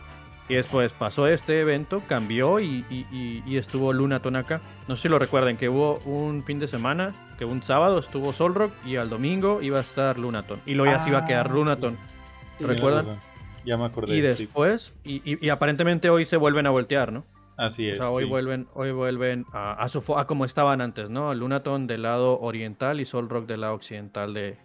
Y 0.48 0.56
después 0.56 0.94
pasó 0.94 1.28
este 1.28 1.60
evento, 1.60 2.04
cambió 2.08 2.60
y, 2.60 2.86
estuvo 3.48 3.94
Lunaton 3.94 4.36
acá. 4.36 4.62
No 4.88 4.96
sé 4.96 5.04
si 5.04 5.10
lo 5.10 5.18
recuerden, 5.18 5.58
que 5.58 5.70
hubo 5.70 5.98
un 6.06 6.44
fin 6.44 6.60
de 6.60 6.68
semana, 6.68 7.16
que 7.40 7.46
un 7.46 7.64
sábado 7.64 7.98
estuvo 7.98 8.32
Solrock 8.32 8.72
y 8.86 8.98
al 8.98 9.10
domingo 9.10 9.62
iba 9.62 9.80
a 9.80 9.82
estar 9.82 10.20
Lunaton. 10.20 10.60
Y 10.66 10.76
luego 10.76 10.92
ya 10.92 11.00
se 11.00 11.10
iba 11.10 11.20
a 11.20 11.26
quedar 11.26 11.48
ah, 11.50 11.54
Lunaton. 11.54 11.98
¿Recuerdan? 12.60 13.20
Ya 13.66 13.76
me 13.76 13.86
acordé. 13.86 14.16
Y 14.16 14.22
después, 14.22 14.94
y 15.04 15.50
aparentemente 15.50 16.12
hoy 16.12 16.26
se 16.26 16.38
vuelven 16.38 16.68
a 16.68 16.70
voltear, 16.70 17.12
¿no? 17.12 17.26
Así 17.58 17.88
es. 17.88 18.00
O 18.00 18.04
sea, 18.04 18.12
hoy 18.12 18.26
vuelven, 18.26 18.68
hoy 18.74 18.92
vuelven 18.92 19.46
a, 19.54 19.74
a, 19.74 19.88
su, 19.88 20.00
a 20.16 20.28
como 20.28 20.46
estaban 20.46 20.82
antes, 20.82 21.10
¿no? 21.10 21.34
Lunaton 21.34 21.88
del 21.88 22.04
lado 22.04 22.40
oriental 22.40 23.00
y 23.00 23.06
Solrock 23.06 23.48
del 23.48 23.62
lado 23.62 23.76
occidental 23.76 24.34
de, 24.34 24.58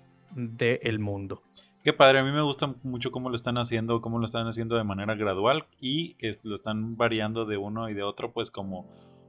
el 0.83 0.99
mundo. 0.99 1.43
Qué 1.85 1.93
padre, 1.93 2.19
a 2.19 2.25
mí 2.25 2.31
me 2.31 2.43
gusta 2.43 2.75
mucho 2.83 3.11
cómo 3.11 3.31
lo 3.31 3.37
están 3.37 3.57
haciendo, 3.57 4.01
cómo 4.01 4.19
lo 4.19 4.27
están 4.27 4.47
haciendo 4.47 4.77
de 4.77 4.85
manera 4.85 5.15
gradual 5.15 5.65
y 5.81 6.15
que 6.15 6.31
lo 6.43 6.55
están 6.55 6.97
variando 6.97 7.47
de 7.47 7.57
uno 7.57 7.89
y 7.89 7.95
de 7.95 8.03
otro, 8.03 8.33
pues 8.33 8.51
como, 8.51 8.87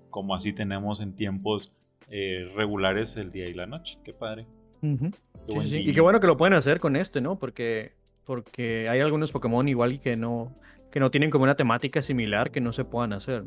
como 0.10 0.36
así 0.36 0.52
tenemos 0.52 1.00
en 1.00 1.16
tiempos 1.16 1.72
eh, 2.10 2.52
regulares 2.56 3.16
el 3.16 3.32
día 3.32 3.48
y 3.48 3.54
la 3.54 3.68
noche. 3.68 3.98
Qué 4.04 4.14
padre. 4.14 4.48
Y 4.82 5.94
qué 5.94 6.02
bueno 6.02 6.20
que 6.20 6.28
lo 6.28 6.36
pueden 6.36 6.54
hacer 6.54 6.80
con 6.80 6.96
este, 6.96 7.22
¿no? 7.22 7.40
Porque, 7.40 7.94
porque 8.26 8.90
hay 8.90 9.00
algunos 9.00 9.32
Pokémon 9.32 9.68
igual 9.70 10.02
que 10.02 10.18
no, 10.18 10.52
que 10.92 11.00
no 11.00 11.10
tienen 11.10 11.30
como 11.30 11.44
una 11.44 11.56
temática 11.56 12.02
similar 12.02 12.52
que 12.52 12.62
no 12.62 12.74
se 12.74 12.86
puedan 12.86 13.14
hacer. 13.14 13.44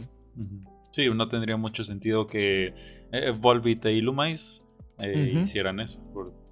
Sí, 0.91 1.09
no 1.11 1.29
tendría 1.29 1.57
mucho 1.57 1.85
sentido 1.85 2.27
que 2.27 2.75
eh, 3.13 3.31
Volbit 3.39 3.85
e 3.87 3.99
eh, 4.99 5.41
hicieran 5.43 5.81
eso, 5.81 6.01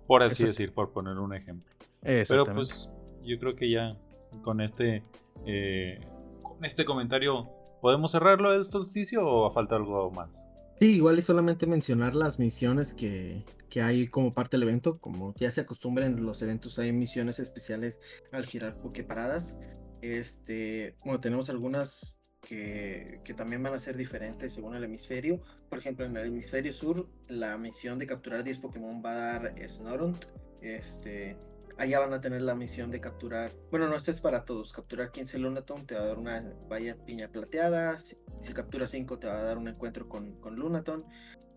por, 0.07 0.23
así 0.23 0.45
decir, 0.45 0.73
por 0.73 0.93
poner 0.93 1.19
un 1.19 1.35
ejemplo. 1.35 1.73
Pero 2.03 2.45
pues 2.45 2.91
yo 3.25 3.39
creo 3.39 3.55
que 3.55 3.71
ya 3.71 3.97
con 4.43 4.61
este 4.61 5.05
eh, 5.47 6.01
con 6.43 6.65
este 6.65 6.85
comentario 6.85 7.49
podemos 7.81 8.13
cerrarlo 8.13 8.53
del 8.53 8.65
solsticio 8.65 9.27
o 9.27 9.53
falta 9.53 9.77
algo 9.77 10.11
más. 10.11 10.45
Sí, 10.81 10.97
igual 10.97 11.19
y 11.19 11.23
solamente 11.23 11.67
mencionar 11.67 12.15
las 12.17 12.41
misiones 12.41 12.93
que, 12.93 13.45
que, 13.69 13.83
hay 13.83 14.09
como 14.09 14.35
parte 14.35 14.57
del 14.57 14.65
evento. 14.65 14.99
Como 14.99 15.33
ya 15.37 15.51
se 15.53 15.61
acostumbran 15.61 16.19
en 16.19 16.27
los 16.27 16.43
eventos, 16.43 16.79
hay 16.81 16.93
misiones 16.93 17.39
especiales 17.39 18.01
al 18.33 18.45
girar 18.47 18.75
Poképaradas. 18.81 19.57
Este, 20.03 20.97
bueno, 21.05 21.21
tenemos 21.21 21.49
algunas 21.49 22.19
que, 22.41 23.21
que, 23.25 23.35
también 23.35 23.63
van 23.63 23.73
a 23.75 23.79
ser 23.79 23.97
diferentes 23.97 24.53
según 24.53 24.75
el 24.75 24.85
hemisferio. 24.85 25.41
Por 25.71 25.79
ejemplo, 25.79 26.05
en 26.05 26.17
el 26.17 26.27
hemisferio 26.27 26.73
sur, 26.73 27.09
la 27.29 27.57
misión 27.57 27.99
de 27.99 28.07
capturar 28.07 28.43
10 28.43 28.59
Pokémon 28.59 29.01
va 29.03 29.13
a 29.13 29.15
dar 29.15 29.69
Snorunt. 29.69 30.25
Este, 30.61 31.37
allá 31.79 32.01
van 32.01 32.13
a 32.15 32.21
tener 32.21 32.43
la 32.43 32.57
misión 32.57 32.91
de 32.91 33.01
capturar. 33.01 33.53
Bueno, 33.71 33.89
no, 33.89 33.95
esto 33.95 34.11
es 34.11 34.21
para 34.21 34.45
todos. 34.45 34.73
Capturar 34.73 35.13
15 35.13 35.39
Lunaton 35.39 35.87
te 35.87 35.95
va 35.95 36.03
a 36.03 36.07
dar 36.09 36.19
una 36.19 36.53
valla 36.69 36.97
piña 37.05 37.29
plateada. 37.29 37.99
Si, 37.99 38.17
capturas 38.53 38.91
5 38.91 39.19
te 39.21 39.29
va 39.29 39.39
a 39.39 39.43
dar 39.43 39.57
un 39.57 39.69
encuentro 39.69 40.09
con, 40.09 40.33
con 40.41 40.57
Lunaton. 40.57 41.05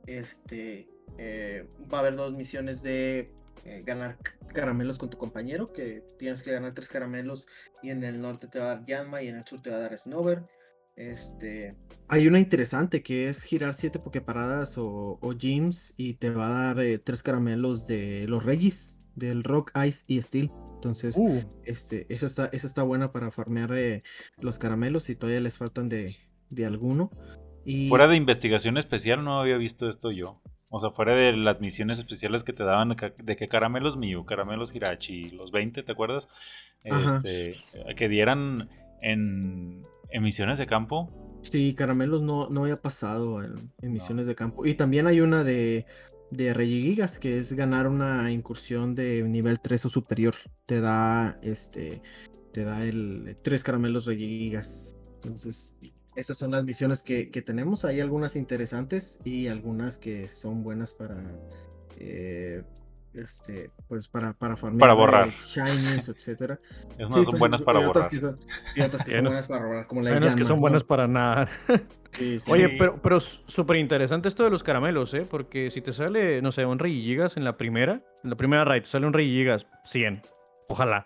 Este, 0.05 0.87
eh, 1.17 1.67
va 1.91 1.97
a 1.97 2.01
haber 2.01 2.15
dos 2.15 2.33
misiones 2.33 2.83
de 2.83 3.33
eh, 3.65 3.81
ganar 3.85 4.17
caramelos 4.53 4.97
con 4.97 5.09
tu 5.09 5.17
compañero, 5.17 5.73
que 5.73 6.03
tienes 6.17 6.43
que 6.43 6.51
ganar 6.51 6.73
tres 6.73 6.87
caramelos 6.87 7.47
y 7.83 7.89
en 7.89 8.03
el 8.03 8.21
norte 8.21 8.47
te 8.47 8.59
va 8.59 8.65
a 8.65 8.75
dar 8.75 8.85
Yanma 8.85 9.21
y 9.21 9.27
en 9.27 9.37
el 9.37 9.45
sur 9.45 9.61
te 9.61 9.69
va 9.69 9.77
a 9.77 9.79
dar 9.79 9.97
Snover. 9.97 10.43
Este... 10.95 11.75
Hay 12.07 12.27
una 12.27 12.39
interesante 12.39 13.03
que 13.03 13.27
es 13.27 13.43
girar 13.43 13.73
siete 13.73 13.99
pokeparadas 13.99 14.77
o, 14.77 15.17
o 15.19 15.33
gyms 15.33 15.93
y 15.97 16.13
te 16.13 16.29
va 16.29 16.47
a 16.47 16.63
dar 16.67 16.79
eh, 16.79 16.99
tres 16.99 17.21
caramelos 17.21 17.85
de 17.85 18.25
los 18.29 18.45
Regis, 18.45 18.97
del 19.15 19.43
Rock, 19.43 19.71
Ice 19.85 20.05
y 20.07 20.21
Steel. 20.21 20.51
Entonces, 20.75 21.15
uh. 21.17 21.43
este, 21.63 22.05
esa, 22.13 22.27
está, 22.27 22.45
esa 22.53 22.67
está 22.67 22.83
buena 22.83 23.11
para 23.11 23.31
farmear 23.31 23.75
eh, 23.75 24.03
los 24.39 24.59
caramelos 24.59 25.03
si 25.03 25.15
todavía 25.15 25.41
les 25.41 25.57
faltan 25.57 25.89
de, 25.89 26.15
de 26.49 26.65
alguno. 26.65 27.09
Y... 27.65 27.89
Fuera 27.89 28.07
de 28.07 28.15
investigación 28.15 28.77
especial 28.77 29.23
no 29.23 29.39
había 29.39 29.57
visto 29.57 29.89
esto 29.89 30.11
yo. 30.11 30.41
O 30.75 30.79
sea, 30.81 30.89
fuera 30.89 31.15
de 31.15 31.31
las 31.31 31.61
misiones 31.61 31.99
especiales 31.99 32.43
que 32.43 32.51
te 32.51 32.65
daban 32.65 32.97
de 33.23 33.35
que 33.37 33.47
caramelos 33.47 33.95
Miu, 33.95 34.25
caramelos 34.25 34.75
Hirachi, 34.75 35.29
los 35.29 35.53
20, 35.53 35.83
¿te 35.83 35.91
acuerdas? 35.93 36.27
Este, 36.83 37.55
que 37.95 38.09
dieran 38.09 38.69
en, 39.01 39.85
misiones 40.19 40.57
de 40.57 40.67
campo. 40.67 41.39
Sí, 41.43 41.73
caramelos 41.75 42.23
no, 42.23 42.49
no 42.49 42.63
había 42.63 42.81
pasado 42.81 43.41
en, 43.41 43.71
misiones 43.81 44.27
de 44.27 44.35
campo. 44.35 44.65
Y 44.65 44.73
también 44.73 45.07
hay 45.07 45.21
una 45.21 45.45
de, 45.45 45.85
de 46.29 46.53
Gigas, 46.53 47.19
que 47.19 47.37
es 47.37 47.53
ganar 47.53 47.87
una 47.87 48.29
incursión 48.33 48.95
de 48.95 49.23
nivel 49.23 49.61
3 49.61 49.85
o 49.85 49.87
superior. 49.87 50.35
Te 50.65 50.81
da 50.81 51.39
este. 51.41 52.01
Te 52.51 52.65
da 52.65 52.83
el 52.83 53.37
tres 53.43 53.63
caramelos 53.63 54.09
Gigas. 54.09 54.93
Entonces, 55.23 55.77
Estas 56.15 56.37
son 56.37 56.51
las 56.51 56.63
misiones 56.63 57.03
que, 57.03 57.29
que, 57.29 57.41
tenemos. 57.41 57.85
Hay 57.85 57.99
algunas 57.99 58.35
interesantes 58.35 59.19
y 59.23 59.47
algunas 59.47 59.97
que 59.97 60.27
son 60.29 60.63
buenas 60.63 60.93
para 60.93 61.21
eh, 61.99 62.63
este, 63.15 63.69
pues 63.87 64.07
para, 64.07 64.33
para 64.33 64.57
farmear 64.57 64.79
para 64.79 64.93
borrar. 64.93 65.29
shinies, 65.29 66.09
etcétera. 66.09 66.59
Es 66.97 67.09
no 67.09 67.23
son 67.23 67.39
buenas 67.39 67.61
para 67.61 67.79
borrar. 67.79 68.09
Que 68.09 68.17
son, 68.17 68.39
y 68.75 68.81
otras 68.81 69.03
que 69.03 69.11
son 69.15 69.25
buenas 69.25 69.47
para 69.47 69.65
borrar, 69.65 69.87
como 69.87 70.01
la 70.01 70.11
Menos 70.11 70.35
que 70.35 70.45
son 70.45 70.59
buenas 70.59 70.83
para 70.83 71.07
nada. 71.07 71.47
Sí, 72.15 72.39
sí. 72.39 72.49
Oye, 72.49 72.77
pero, 72.79 73.01
pero 73.01 73.19
súper 73.19 73.75
interesante 73.75 74.29
esto 74.29 74.45
de 74.45 74.49
los 74.49 74.63
caramelos, 74.63 75.13
¿eh? 75.13 75.27
Porque 75.29 75.69
si 75.69 75.81
te 75.81 75.91
sale, 75.91 76.41
no 76.41 76.53
sé, 76.53 76.65
un 76.65 76.79
rey 76.79 77.03
gigas 77.03 77.35
en 77.35 77.43
la 77.43 77.57
primera, 77.57 78.01
en 78.23 78.29
la 78.29 78.37
primera 78.37 78.63
raid, 78.63 78.83
te 78.83 78.87
sale 78.87 79.05
un 79.05 79.11
rey 79.11 79.27
gigas 79.27 79.67
100. 79.83 80.21
Ojalá. 80.69 81.05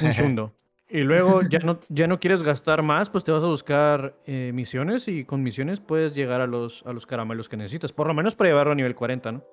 Un 0.00 0.12
chundo. 0.12 0.54
Y 0.90 1.00
luego 1.00 1.40
ya 1.50 1.60
no, 1.60 1.80
ya 1.88 2.06
no 2.06 2.18
quieres 2.18 2.42
gastar 2.42 2.82
más, 2.82 3.10
pues 3.10 3.24
te 3.24 3.32
vas 3.32 3.42
a 3.42 3.46
buscar 3.46 4.14
eh, 4.26 4.50
misiones 4.52 5.08
y 5.08 5.24
con 5.24 5.42
misiones 5.42 5.80
puedes 5.80 6.14
llegar 6.14 6.40
a 6.40 6.46
los, 6.46 6.84
a 6.86 6.92
los 6.92 7.06
caramelos 7.06 7.48
que 7.48 7.56
necesitas. 7.56 7.92
Por 7.92 8.06
lo 8.06 8.14
menos 8.14 8.34
para 8.34 8.50
llevarlo 8.50 8.72
a 8.72 8.76
nivel 8.76 8.94
40, 8.94 9.32
¿no? 9.32 9.44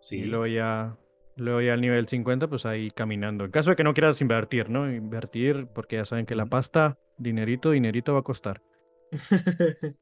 Sí. 0.00 0.18
Y 0.18 0.24
luego 0.24 0.46
ya, 0.46 0.96
luego 1.36 1.60
ya 1.60 1.72
al 1.72 1.80
nivel 1.80 2.06
50, 2.06 2.48
pues 2.48 2.66
ahí 2.66 2.90
caminando. 2.90 3.44
En 3.44 3.50
caso 3.50 3.70
de 3.70 3.76
que 3.76 3.84
no 3.84 3.94
quieras 3.94 4.20
invertir, 4.20 4.70
¿no? 4.70 4.90
Invertir, 4.92 5.66
porque 5.74 5.96
ya 5.96 6.04
saben 6.04 6.26
que 6.26 6.34
la 6.34 6.46
pasta, 6.46 6.98
dinerito, 7.18 7.70
dinerito 7.70 8.14
va 8.14 8.20
a 8.20 8.24
costar. 8.24 8.62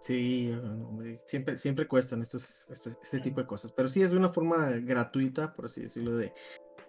sí, 0.00 0.54
siempre, 1.26 1.56
siempre 1.56 1.86
cuestan 1.86 2.22
estos, 2.22 2.66
este, 2.70 2.90
este, 3.02 3.20
tipo 3.20 3.40
de 3.40 3.46
cosas. 3.46 3.72
Pero 3.72 3.88
sí 3.88 4.02
es 4.02 4.12
una 4.12 4.28
forma 4.28 4.70
gratuita, 4.70 5.52
por 5.54 5.66
así 5.66 5.82
decirlo, 5.82 6.16
de, 6.16 6.32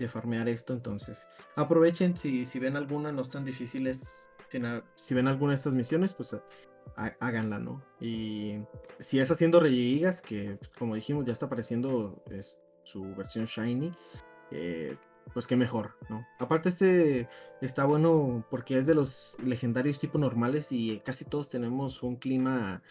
de 0.01 0.09
farmear 0.09 0.49
esto. 0.49 0.73
Entonces, 0.73 1.27
aprovechen 1.55 2.17
si, 2.17 2.45
si 2.45 2.59
ven 2.59 2.75
alguna, 2.75 3.11
no 3.11 3.21
están 3.21 3.45
difíciles. 3.45 4.31
Si, 4.49 4.59
si 4.95 5.13
ven 5.13 5.27
alguna 5.27 5.51
de 5.51 5.55
estas 5.55 5.73
misiones, 5.73 6.13
pues 6.13 6.35
háganla, 6.95 7.59
¿no? 7.59 7.83
Y 7.99 8.57
si 8.99 9.19
es 9.19 9.31
haciendo 9.31 9.59
regigas, 9.59 10.21
que 10.21 10.59
como 10.77 10.95
dijimos 10.95 11.25
ya 11.25 11.33
está 11.33 11.45
apareciendo 11.45 12.21
es, 12.29 12.59
su 12.83 13.15
versión 13.15 13.45
shiny, 13.45 13.93
eh, 14.51 14.97
pues 15.33 15.47
qué 15.47 15.55
mejor, 15.55 15.95
¿no? 16.09 16.25
Aparte 16.39 16.69
este 16.69 17.29
está 17.61 17.85
bueno 17.85 18.45
porque 18.49 18.77
es 18.77 18.85
de 18.85 18.95
los 18.95 19.37
legendarios 19.43 19.99
tipo 19.99 20.17
normales 20.17 20.71
y 20.71 20.99
casi 21.05 21.25
todos 21.25 21.47
tenemos 21.47 22.03
un 22.03 22.15
clima 22.17 22.81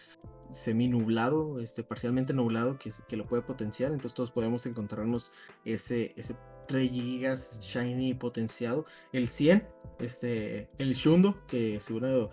semi 0.49 0.87
nublado, 0.87 1.59
este, 1.59 1.83
parcialmente 1.83 2.33
nublado 2.33 2.77
que, 2.77 2.91
que 3.07 3.17
lo 3.17 3.27
puede 3.27 3.41
potenciar, 3.41 3.91
entonces 3.91 4.13
todos 4.13 4.31
podemos 4.31 4.65
encontrarnos 4.65 5.31
ese, 5.65 6.13
ese 6.17 6.35
3 6.71 6.89
gigas 6.89 7.59
shiny 7.61 8.13
potenciado, 8.13 8.85
el 9.11 9.27
100, 9.27 9.67
este, 9.99 10.69
el 10.77 10.93
Shundo, 10.93 11.45
que 11.47 11.81
seguro 11.81 12.29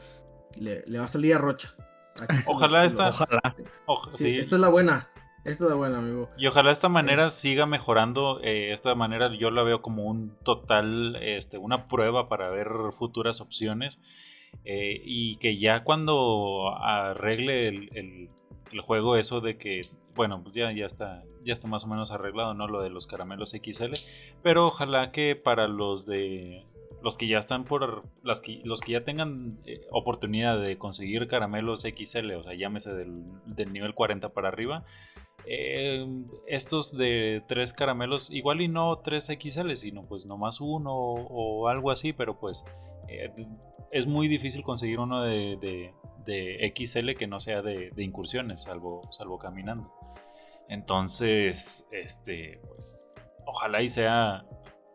le, 0.56 0.84
va 0.96 1.04
a 1.04 1.08
salir 1.08 1.34
a 1.34 1.38
Rocha. 1.38 1.74
ojalá 2.46 2.84
esta. 2.84 3.08
Ojalá. 3.08 3.56
sí, 4.12 4.38
Esta 4.38 4.54
es 4.54 4.60
la 4.60 4.68
buena. 4.68 5.08
Esta 5.44 5.64
es 5.64 5.70
la 5.70 5.76
buena, 5.76 5.98
amigo. 5.98 6.30
Y 6.36 6.46
ojalá 6.46 6.70
esta 6.70 6.88
manera 6.88 7.30
siga 7.30 7.66
mejorando. 7.66 8.40
Eh, 8.42 8.72
esta 8.72 8.94
manera 8.94 9.34
yo 9.34 9.50
la 9.50 9.62
veo 9.62 9.82
como 9.82 10.04
un 10.04 10.36
total, 10.44 11.16
este, 11.16 11.58
una 11.58 11.88
prueba 11.88 12.28
para 12.28 12.48
ver 12.50 12.68
futuras 12.92 13.40
opciones. 13.40 14.00
Eh, 14.64 15.00
y 15.04 15.36
que 15.38 15.58
ya 15.58 15.82
cuando 15.82 16.76
arregle 16.80 17.68
el, 17.68 18.30
juego 18.82 19.16
eso 19.16 19.40
de 19.40 19.56
que, 19.58 19.88
bueno, 20.14 20.42
pues 20.42 20.54
ya, 20.54 20.70
ya, 20.72 20.86
está, 20.86 21.24
ya 21.48 21.54
está 21.54 21.66
más 21.66 21.84
o 21.84 21.88
menos 21.88 22.12
arreglado, 22.12 22.54
¿no? 22.54 22.68
Lo 22.68 22.80
de 22.80 22.90
los 22.90 23.06
caramelos 23.06 23.50
XL. 23.50 23.94
Pero 24.42 24.68
ojalá 24.68 25.10
que 25.10 25.34
para 25.34 25.66
los 25.66 26.06
de 26.06 26.64
los 27.02 27.16
que 27.16 27.28
ya 27.28 27.38
están 27.38 27.64
por 27.64 28.04
las 28.22 28.40
que, 28.40 28.60
los 28.64 28.80
que 28.80 28.92
ya 28.92 29.04
tengan 29.04 29.58
eh, 29.66 29.86
oportunidad 29.90 30.60
de 30.60 30.78
conseguir 30.78 31.28
caramelos 31.28 31.82
XL, 31.82 32.32
o 32.32 32.42
sea, 32.42 32.54
llámese 32.54 32.92
del, 32.92 33.22
del 33.46 33.72
nivel 33.72 33.94
40 33.94 34.30
para 34.30 34.48
arriba, 34.48 34.84
eh, 35.46 36.06
estos 36.46 36.96
de 36.96 37.42
tres 37.48 37.72
caramelos, 37.72 38.30
igual 38.30 38.60
y 38.60 38.68
no 38.68 38.98
tres 38.98 39.26
XL, 39.26 39.72
sino 39.74 40.02
pues 40.04 40.26
nomás 40.26 40.60
uno 40.60 40.92
o, 40.94 41.68
algo 41.68 41.90
así, 41.90 42.12
pero 42.12 42.38
pues 42.38 42.64
eh, 43.08 43.32
es 43.90 44.06
muy 44.06 44.28
difícil 44.28 44.62
conseguir 44.62 44.98
uno 44.98 45.22
de, 45.22 45.56
de, 46.26 46.74
XL 46.76 47.12
que 47.14 47.26
no 47.26 47.40
sea 47.40 47.62
de, 47.62 47.90
incursiones, 47.96 48.62
salvo, 48.62 49.08
salvo 49.10 49.38
caminando. 49.38 49.90
Entonces, 50.68 51.88
este, 51.92 52.60
pues, 52.68 53.14
ojalá 53.46 53.82
y 53.82 53.88
sea 53.88 54.44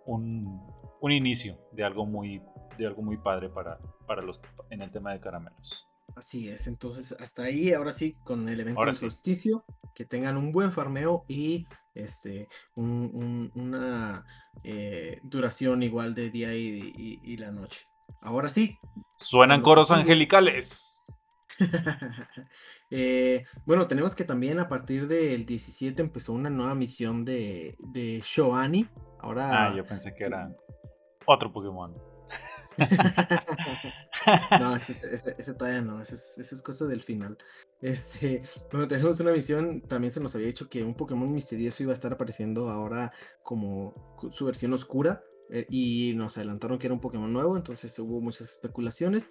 un, 0.05 0.61
un 1.01 1.11
inicio 1.11 1.57
de 1.71 1.83
algo 1.83 2.05
muy, 2.05 2.41
de 2.77 2.87
algo 2.87 3.01
muy 3.01 3.17
padre 3.17 3.49
para, 3.49 3.79
para 4.07 4.21
los, 4.21 4.39
en 4.69 4.81
el 4.81 4.91
tema 4.91 5.13
de 5.13 5.19
caramelos. 5.19 5.87
Así 6.15 6.47
es, 6.49 6.67
entonces 6.67 7.15
hasta 7.19 7.43
ahí, 7.43 7.73
ahora 7.73 7.91
sí, 7.91 8.15
con 8.23 8.47
el 8.47 8.59
evento 8.59 8.85
del 8.85 8.93
solsticio, 8.93 9.65
que 9.95 10.05
tengan 10.05 10.37
un 10.37 10.51
buen 10.51 10.71
farmeo 10.71 11.25
y 11.27 11.65
este, 11.95 12.47
una 12.75 14.25
eh, 14.63 15.19
duración 15.23 15.81
igual 15.81 16.13
de 16.13 16.29
día 16.29 16.53
y, 16.53 17.37
la 17.37 17.51
noche. 17.51 17.87
Ahora 18.21 18.49
sí. 18.49 18.77
Suenan 19.17 19.61
coros 19.61 19.91
angelicales. 19.91 21.03
Eh, 22.95 23.45
bueno, 23.65 23.87
tenemos 23.87 24.13
que 24.13 24.23
también 24.23 24.59
a 24.59 24.69
partir 24.69 25.07
del 25.07 25.47
17 25.47 25.99
empezó 25.99 26.31
una 26.33 26.51
nueva 26.51 26.75
misión 26.75 27.25
de, 27.25 27.75
de 27.79 28.21
Shoani. 28.23 28.87
Ahora. 29.19 29.65
Ah, 29.65 29.75
yo 29.75 29.83
pensé 29.83 30.13
que 30.13 30.25
era 30.25 30.55
otro 31.25 31.51
Pokémon. 31.51 31.91
no, 34.59 34.75
ese, 34.75 35.53
todavía 35.53 35.81
no, 35.81 36.03
ese 36.03 36.41
es, 36.41 36.61
cosa 36.61 36.85
del 36.85 37.01
final. 37.01 37.35
Este, 37.81 38.43
bueno, 38.71 38.87
tenemos 38.87 39.19
una 39.19 39.31
misión, 39.31 39.81
también 39.81 40.11
se 40.11 40.19
nos 40.19 40.35
había 40.35 40.47
dicho 40.47 40.69
que 40.69 40.83
un 40.83 40.93
Pokémon 40.93 41.31
misterioso 41.31 41.81
iba 41.83 41.93
a 41.93 41.95
estar 41.95 42.13
apareciendo 42.13 42.69
ahora 42.69 43.11
como 43.41 44.17
su 44.31 44.45
versión 44.45 44.71
oscura. 44.73 45.23
Eh, 45.49 45.67
y 45.69 46.13
nos 46.15 46.37
adelantaron 46.37 46.79
que 46.79 46.87
era 46.87 46.93
un 46.93 47.01
Pokémon 47.01 47.31
nuevo, 47.31 47.57
entonces 47.57 47.97
hubo 47.99 48.21
muchas 48.21 48.49
especulaciones. 48.49 49.29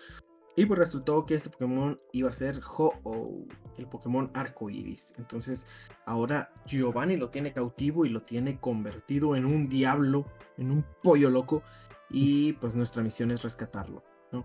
Y 0.55 0.67
pues 0.67 0.79
resultó 0.79 1.25
que 1.25 1.35
este 1.35 1.49
Pokémon 1.49 1.99
iba 2.13 2.29
a 2.29 2.33
ser 2.33 2.61
Ho-Oh, 2.61 3.47
el 3.79 3.87
Pokémon 3.87 4.31
arcoiris. 4.35 5.15
Entonces 5.17 5.67
ahora 6.05 6.53
Giovanni 6.67 7.17
lo 7.17 7.31
tiene 7.31 7.53
cautivo 7.53 8.05
y 8.05 8.11
lo 8.11 8.23
tiene 8.23 8.61
convertido 8.61 9.35
en 9.35 9.47
un 9.47 9.69
diablo, 9.69 10.27
en 10.59 10.71
un 10.71 10.85
pollo 11.03 11.31
loco. 11.31 11.63
Y 12.11 12.53
pues 12.55 12.75
nuestra 12.75 13.03
misión 13.03 13.31
es 13.31 13.43
rescatarlo, 13.43 14.05
¿no? 14.31 14.45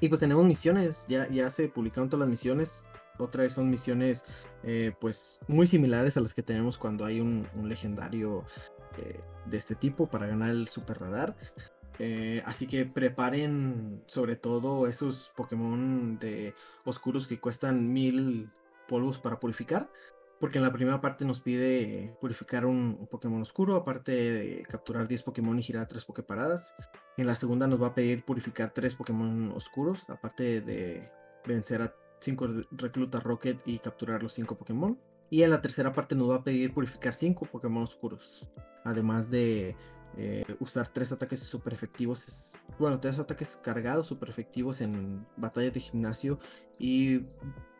Y 0.00 0.08
pues 0.08 0.20
tenemos 0.20 0.44
misiones, 0.44 1.06
ya, 1.08 1.28
ya 1.30 1.50
se 1.50 1.68
publicaron 1.68 2.10
todas 2.10 2.20
las 2.20 2.28
misiones. 2.28 2.86
Otra 3.18 3.44
vez 3.44 3.54
son 3.54 3.70
misiones 3.70 4.24
eh, 4.62 4.92
pues 5.00 5.40
muy 5.48 5.66
similares 5.66 6.18
a 6.18 6.20
las 6.20 6.34
que 6.34 6.42
tenemos 6.42 6.76
cuando 6.76 7.06
hay 7.06 7.20
un, 7.20 7.48
legendario 7.64 8.44
eh, 8.98 9.20
de 9.46 9.56
este 9.56 9.74
tipo 9.74 10.06
para 10.06 10.26
ganar 10.26 10.50
el 10.50 10.68
super 10.68 11.00
radar. 11.00 11.34
Eh, 11.98 12.42
así 12.44 12.66
que 12.66 12.84
preparen 12.84 14.02
sobre 14.06 14.36
todo 14.36 14.86
esos 14.86 15.32
Pokémon 15.36 16.18
de 16.18 16.54
oscuros 16.84 17.26
que 17.26 17.40
cuestan 17.40 17.92
mil 17.92 18.50
polvos 18.88 19.18
para 19.18 19.40
purificar. 19.40 19.90
Porque 20.38 20.58
en 20.58 20.64
la 20.64 20.72
primera 20.72 21.00
parte 21.00 21.24
nos 21.24 21.40
pide 21.40 22.14
purificar 22.20 22.66
un, 22.66 23.06
Pokémon 23.10 23.40
oscuro, 23.40 23.74
aparte 23.74 24.12
de 24.12 24.62
capturar 24.68 25.08
10 25.08 25.22
Pokémon 25.22 25.58
y 25.58 25.62
girar 25.62 25.88
3 25.88 26.04
Poképaradas. 26.04 26.74
En 27.16 27.26
la 27.26 27.34
segunda 27.36 27.66
nos 27.66 27.80
va 27.80 27.88
a 27.88 27.94
pedir 27.94 28.22
purificar 28.22 28.70
3 28.70 28.94
Pokémon 28.96 29.52
oscuros, 29.52 30.04
aparte 30.10 30.60
de 30.60 31.10
vencer 31.46 31.80
a 31.80 31.94
5 32.20 32.48
reclutas 32.72 33.22
Rocket 33.22 33.62
y 33.64 33.78
capturar 33.78 34.22
los 34.22 34.34
5 34.34 34.58
Pokémon. 34.58 34.98
Y 35.30 35.42
en 35.42 35.50
la 35.50 35.62
tercera 35.62 35.94
parte 35.94 36.14
nos 36.14 36.30
va 36.30 36.36
a 36.36 36.44
pedir 36.44 36.74
purificar 36.74 37.14
5 37.14 37.46
Pokémon 37.46 37.82
oscuros. 37.82 38.46
Además 38.84 39.30
de 39.30 39.74
eh, 40.16 40.44
usar 40.60 40.88
3 40.88 41.12
ataques 41.12 41.40
super 41.40 41.72
efectivos. 41.72 42.58
Bueno, 42.78 42.98
3 43.00 43.18
ataques 43.18 43.58
cargados 43.62 44.06
super 44.06 44.28
efectivos 44.28 44.80
en 44.80 45.26
batallas 45.36 45.74
de 45.74 45.80
gimnasio. 45.80 46.38
Y 46.78 47.22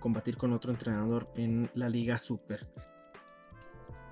combatir 0.01 0.37
con 0.37 0.53
otro 0.53 0.71
entrenador 0.71 1.29
en 1.37 1.71
la 1.75 1.89
Liga 1.89 2.19
Super. 2.19 2.67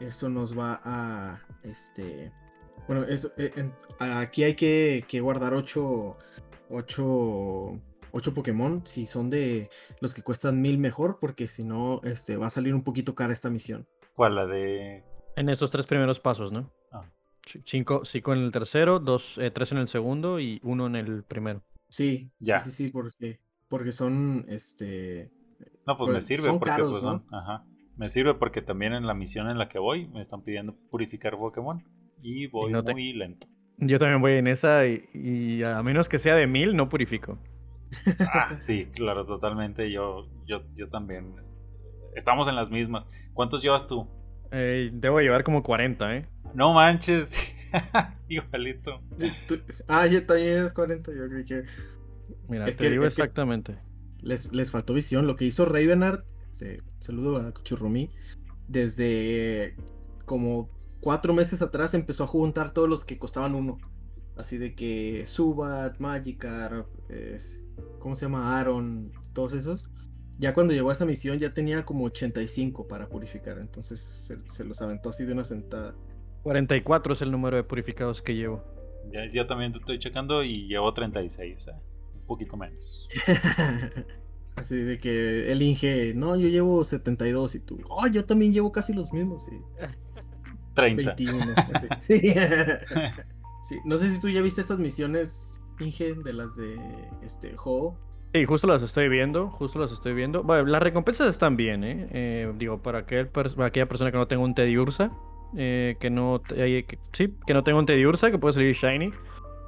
Eso 0.00 0.28
nos 0.28 0.58
va 0.58 0.80
a. 0.82 1.40
Este. 1.62 2.32
Bueno, 2.86 3.04
eso, 3.04 3.32
eh, 3.36 3.70
aquí 3.98 4.44
hay 4.44 4.54
que, 4.54 5.20
guardar 5.20 5.54
8. 5.54 6.16
8. 6.70 7.80
8 8.10 8.34
Pokémon. 8.34 8.86
Si 8.86 9.06
son 9.06 9.30
de 9.30 9.70
los 10.00 10.14
que 10.14 10.22
cuestan 10.22 10.60
1000 10.60 10.78
mejor. 10.78 11.18
Porque 11.20 11.46
si 11.46 11.64
no, 11.64 12.00
este, 12.04 12.36
va 12.36 12.46
a 12.46 12.50
salir 12.50 12.74
un 12.74 12.84
poquito 12.84 13.14
cara 13.14 13.32
esta 13.32 13.50
misión. 13.50 13.86
¿Cuál? 14.14 14.34
La 14.34 14.46
de. 14.46 15.04
En 15.36 15.48
esos 15.48 15.70
tres 15.70 15.86
primeros 15.86 16.20
pasos, 16.20 16.52
¿no? 16.52 16.70
Ah. 17.46 17.60
Cinco, 17.64 18.02
en 18.32 18.38
el 18.38 18.52
tercero, 18.52 18.98
dos, 18.98 19.38
eh, 19.38 19.50
tres 19.50 19.72
en 19.72 19.78
el 19.78 19.88
segundo 19.88 20.40
y 20.40 20.60
uno 20.62 20.86
en 20.86 20.96
el 20.96 21.22
primero. 21.22 21.62
Sí, 21.88 22.30
ya. 22.38 22.60
sí, 22.60 22.70
sí, 22.70 22.86
sí, 22.86 22.92
porque, 22.92 23.40
porque 23.68 23.92
son 23.92 24.46
este 24.48 25.30
no, 25.86 25.96
pues, 25.96 26.08
me 26.08 26.14
pues, 26.14 26.26
sirve 26.26 26.52
porque 26.58 26.82
pues, 26.82 27.02
¿no? 27.02 27.24
Ajá. 27.30 27.64
Me 27.96 28.08
sirve 28.08 28.34
porque 28.34 28.62
también 28.62 28.92
en 28.92 29.06
la 29.06 29.14
misión 29.14 29.48
en 29.48 29.58
la 29.58 29.68
que 29.68 29.78
voy 29.78 30.08
me 30.08 30.20
están 30.20 30.42
pidiendo 30.42 30.74
purificar 30.90 31.36
Pokémon 31.36 31.84
y 32.22 32.46
voy 32.48 32.72
muy 32.72 33.12
lento. 33.12 33.46
Yo 33.78 33.98
también 33.98 34.20
voy 34.20 34.32
en 34.32 34.46
esa 34.46 34.86
y, 34.86 35.62
a 35.62 35.82
menos 35.82 36.08
que 36.08 36.18
sea 36.18 36.34
de 36.34 36.46
mil 36.46 36.76
no 36.76 36.88
purifico. 36.88 37.38
Ah, 38.32 38.56
sí, 38.58 38.86
claro, 38.86 39.24
totalmente. 39.24 39.90
Yo, 39.90 40.26
yo, 40.46 40.62
yo 40.74 40.88
también. 40.88 41.36
Estamos 42.16 42.48
en 42.48 42.56
las 42.56 42.70
mismas. 42.70 43.04
¿Cuántos 43.34 43.62
llevas 43.62 43.86
tú? 43.86 44.08
Eh, 44.50 44.90
debo 44.92 45.20
llevar 45.20 45.44
como 45.44 45.62
40, 45.62 46.16
¿eh? 46.16 46.28
No 46.54 46.72
manches. 46.72 47.38
Igualito. 48.28 49.00
Ah, 49.88 50.06
yo 50.06 50.24
también 50.24 50.66
es 50.66 50.72
40. 50.72 51.12
Yo 51.12 51.28
creo 51.28 51.44
que. 51.44 51.64
Mira, 52.48 52.66
te 52.66 52.90
digo 52.90 53.04
exactamente. 53.04 53.78
Les, 54.20 54.52
les 54.52 54.70
faltó 54.70 54.94
visión. 54.94 55.26
Lo 55.26 55.36
que 55.36 55.44
hizo 55.44 55.64
Ravenart, 55.64 56.24
este, 56.50 56.82
saludo 57.00 57.36
a 57.36 57.52
Churrumi, 57.62 58.10
desde 58.68 59.76
como 60.24 60.70
cuatro 61.00 61.34
meses 61.34 61.60
atrás 61.60 61.92
empezó 61.94 62.24
a 62.24 62.26
juntar 62.26 62.70
todos 62.70 62.88
los 62.88 63.04
que 63.04 63.18
costaban 63.18 63.54
uno. 63.54 63.78
Así 64.36 64.58
de 64.58 64.74
que 64.74 65.24
Subat, 65.26 65.98
Magikarp, 65.98 66.88
¿cómo 67.98 68.14
se 68.14 68.24
llama? 68.24 68.58
Aaron, 68.58 69.12
todos 69.32 69.52
esos. 69.52 69.88
Ya 70.38 70.52
cuando 70.52 70.72
llegó 70.72 70.90
a 70.90 70.92
esa 70.92 71.04
misión 71.04 71.38
ya 71.38 71.54
tenía 71.54 71.84
como 71.84 72.04
85 72.04 72.88
para 72.88 73.08
purificar. 73.08 73.58
Entonces 73.58 74.30
se, 74.46 74.64
los 74.64 74.80
aventó 74.80 75.10
así 75.10 75.24
de 75.24 75.32
una 75.32 75.44
sentada. 75.44 75.94
44 76.44 77.14
es 77.14 77.22
el 77.22 77.32
número 77.32 77.56
de 77.56 77.64
purificados 77.64 78.22
que 78.22 78.34
llevo. 78.34 78.62
Ya, 79.10 79.26
yo 79.32 79.46
también 79.46 79.74
estoy 79.74 79.98
checando 79.98 80.44
y 80.44 80.66
llevo 80.68 80.92
36, 80.92 81.68
un 82.14 82.26
poquito 82.26 82.56
menos. 82.56 83.08
Así 84.56 84.76
de 84.76 84.98
que 84.98 85.50
el 85.50 85.62
Inge, 85.62 86.12
no, 86.14 86.36
yo 86.36 86.48
llevo 86.48 86.84
72 86.84 87.56
y 87.56 87.60
tú, 87.60 87.80
oh, 87.88 88.06
yo 88.06 88.24
también 88.24 88.52
llevo 88.52 88.70
casi 88.70 88.92
los 88.92 89.12
mismos. 89.12 89.50
Sí. 90.74 90.80
30. 90.82 91.14
21. 91.14 91.54
sí. 92.00 92.18
sí. 93.62 93.76
No 93.84 93.96
sé 93.96 94.10
si 94.10 94.20
tú 94.20 94.28
ya 94.28 94.40
viste 94.40 94.60
estas 94.60 94.80
misiones, 94.80 95.62
Inge, 95.78 96.14
de 96.14 96.32
las 96.32 96.56
de 96.56 96.76
este 97.22 97.54
Ho. 97.64 97.96
Sí, 98.32 98.44
justo 98.44 98.66
las 98.66 98.82
estoy 98.82 99.08
viendo, 99.08 99.50
justo 99.50 99.78
las 99.78 99.92
estoy 99.92 100.14
viendo. 100.14 100.42
Bueno, 100.42 100.64
las 100.64 100.82
recompensas 100.82 101.28
están 101.28 101.56
bien, 101.56 101.84
¿eh? 101.84 102.08
eh 102.10 102.52
digo, 102.58 102.82
para, 102.82 102.98
aquel, 102.98 103.28
para 103.28 103.66
aquella 103.66 103.86
persona 103.86 104.10
que 104.10 104.16
no 104.16 104.26
tenga 104.26 104.42
un 104.42 104.56
Teddy 104.56 104.76
Ursa, 104.76 105.12
eh, 105.56 105.96
que 106.00 106.10
no, 106.10 106.42
que, 106.42 106.98
sí, 107.12 107.34
que 107.46 107.54
no 107.54 107.62
tenga 107.62 107.78
un 107.78 107.86
Teddy 107.86 108.04
Ursa, 108.06 108.30
que 108.30 108.38
puede 108.38 108.54
salir 108.54 108.74
Shiny. 108.74 109.12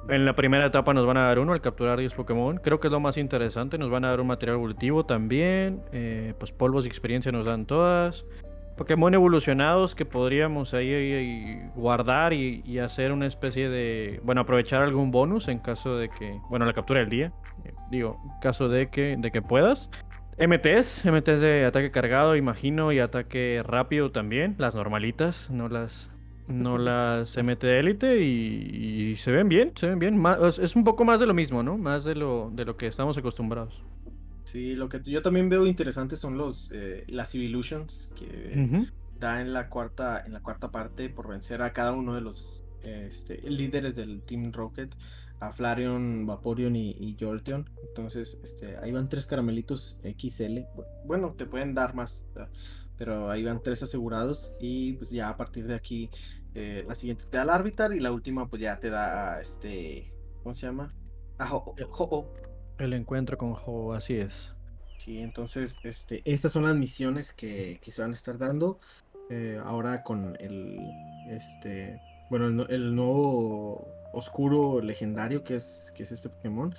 En 0.09 0.23
la 0.23 0.33
primera 0.33 0.65
etapa 0.65 0.93
nos 0.93 1.05
van 1.05 1.17
a 1.17 1.23
dar 1.23 1.37
uno 1.39 1.51
al 1.51 1.59
capturar 1.59 1.99
10 1.99 2.13
Pokémon. 2.13 2.57
Creo 2.57 2.79
que 2.79 2.87
es 2.87 2.91
lo 2.91 3.01
más 3.01 3.17
interesante. 3.17 3.77
Nos 3.77 3.89
van 3.89 4.05
a 4.05 4.09
dar 4.09 4.21
un 4.21 4.27
material 4.27 4.55
evolutivo 4.55 5.05
también. 5.05 5.81
Eh, 5.91 6.33
pues 6.39 6.53
polvos 6.53 6.85
y 6.85 6.87
experiencia 6.87 7.31
nos 7.31 7.45
dan 7.45 7.65
todas. 7.65 8.25
Pokémon 8.77 9.13
evolucionados 9.13 9.95
que 9.95 10.05
podríamos 10.05 10.73
ahí, 10.73 11.59
guardar 11.75 12.31
y, 12.31 12.79
hacer 12.79 13.11
una 13.11 13.25
especie 13.25 13.69
de. 13.69 14.21
Bueno, 14.23 14.41
aprovechar 14.41 14.81
algún 14.81 15.11
bonus 15.11 15.49
en 15.49 15.59
caso 15.59 15.97
de 15.97 16.09
que. 16.09 16.39
Bueno, 16.49 16.65
la 16.65 16.73
captura 16.73 17.01
del 17.01 17.09
día. 17.09 17.33
Eh, 17.65 17.73
digo, 17.89 18.17
en 18.23 18.39
caso 18.39 18.69
de 18.69 18.89
que, 18.89 19.17
de 19.17 19.31
que 19.31 19.41
puedas. 19.41 19.89
MTs, 20.37 21.03
MTs 21.03 21.41
de 21.41 21.65
ataque 21.65 21.89
cargado, 21.91 22.35
imagino, 22.35 22.91
y 22.91 22.99
ataque 22.99 23.63
rápido 23.65 24.11
también. 24.11 24.55
Las 24.57 24.75
normalitas, 24.75 25.49
no 25.49 25.67
las. 25.67 26.09
No 26.47 26.77
las 26.77 27.35
MT 27.35 27.63
élite 27.63 28.23
y, 28.23 29.15
se 29.17 29.31
ven 29.31 29.49
bien, 29.49 29.73
se 29.75 29.87
ven 29.87 29.99
bien. 29.99 30.23
es 30.61 30.75
un 30.75 30.83
poco 30.83 31.03
más 31.03 31.19
de 31.19 31.25
lo 31.25 31.33
mismo, 31.33 31.63
¿no? 31.63 31.77
Más 31.77 32.03
de 32.03 32.15
lo, 32.15 32.51
de 32.53 32.65
lo 32.65 32.77
que 32.77 32.87
estamos 32.87 33.17
acostumbrados. 33.17 33.81
Sí, 34.43 34.75
lo 34.75 34.87
que 34.87 35.01
yo 35.03 35.21
también 35.21 35.49
veo 35.49 35.65
interesante 35.65 36.15
son 36.15 36.37
los 36.37 36.71
eh, 36.71 37.03
las 37.09 37.35
Evolutions 37.35 38.13
que 38.17 38.87
da 39.19 39.41
en 39.41 39.51
la 39.51 39.67
cuarta 39.67 40.23
en 40.25 40.31
la 40.31 40.39
cuarta 40.39 40.71
parte 40.71 41.09
por 41.09 41.27
vencer 41.27 41.61
a 41.61 41.73
cada 41.73 41.91
uno 41.91 42.15
de 42.15 42.21
los 42.21 42.63
este, 42.81 43.41
líderes 43.49 43.95
del 43.95 44.21
Team 44.21 44.53
Rocket, 44.53 44.95
a 45.39 45.51
Flareon, 45.53 46.25
Vaporeon 46.25 46.75
y, 46.75 47.15
Jolteon. 47.19 47.69
Entonces, 47.87 48.39
este, 48.43 48.77
ahí 48.77 48.91
van 48.91 49.09
tres 49.09 49.25
caramelitos 49.25 49.99
XL. 50.03 50.59
Bueno, 51.05 51.33
te 51.33 51.45
pueden 51.45 51.73
dar 51.73 51.93
más, 51.93 52.25
pero 52.97 53.29
ahí 53.29 53.43
van 53.43 53.61
tres 53.61 53.83
asegurados 53.83 54.53
y 54.59 54.93
pues 54.93 55.11
ya 55.11 55.29
a 55.29 55.37
partir 55.37 55.67
de 55.67 55.75
aquí 55.75 56.09
eh, 56.55 56.83
la 56.87 56.95
siguiente 56.95 57.25
te 57.29 57.37
da 57.37 57.43
el 57.43 57.49
Arbitar 57.51 57.93
y 57.93 57.99
la 57.99 58.11
última 58.11 58.49
pues 58.49 58.61
ya 58.61 58.79
te 58.79 58.89
da 58.89 59.39
este, 59.39 60.11
¿cómo 60.41 60.55
se 60.55 60.65
llama? 60.65 60.89
Ah, 61.37 61.53
Ho, 61.53 61.75
-Oh. 61.75 62.27
El 62.79 62.93
encuentro 62.93 63.37
con 63.37 63.55
Ho, 63.65 63.93
así 63.93 64.15
es. 64.15 64.53
Sí, 64.97 65.19
entonces, 65.19 65.77
este, 65.83 66.21
estas 66.25 66.51
son 66.51 66.63
las 66.63 66.75
misiones 66.75 67.31
que, 67.31 67.79
se 67.81 68.01
van 68.01 68.11
a 68.11 68.15
estar 68.15 68.37
dando. 68.37 68.79
Eh, 69.29 69.59
ahora 69.63 70.03
con 70.03 70.35
el, 70.39 70.79
este, 71.29 71.99
bueno, 72.29 72.65
el, 72.67 72.95
nuevo 72.95 73.87
oscuro 74.13 74.81
legendario 74.81 75.43
que 75.43 75.55
es, 75.55 75.91
que 75.95 76.03
es 76.03 76.11
este 76.11 76.29
Pokémon. 76.29 76.75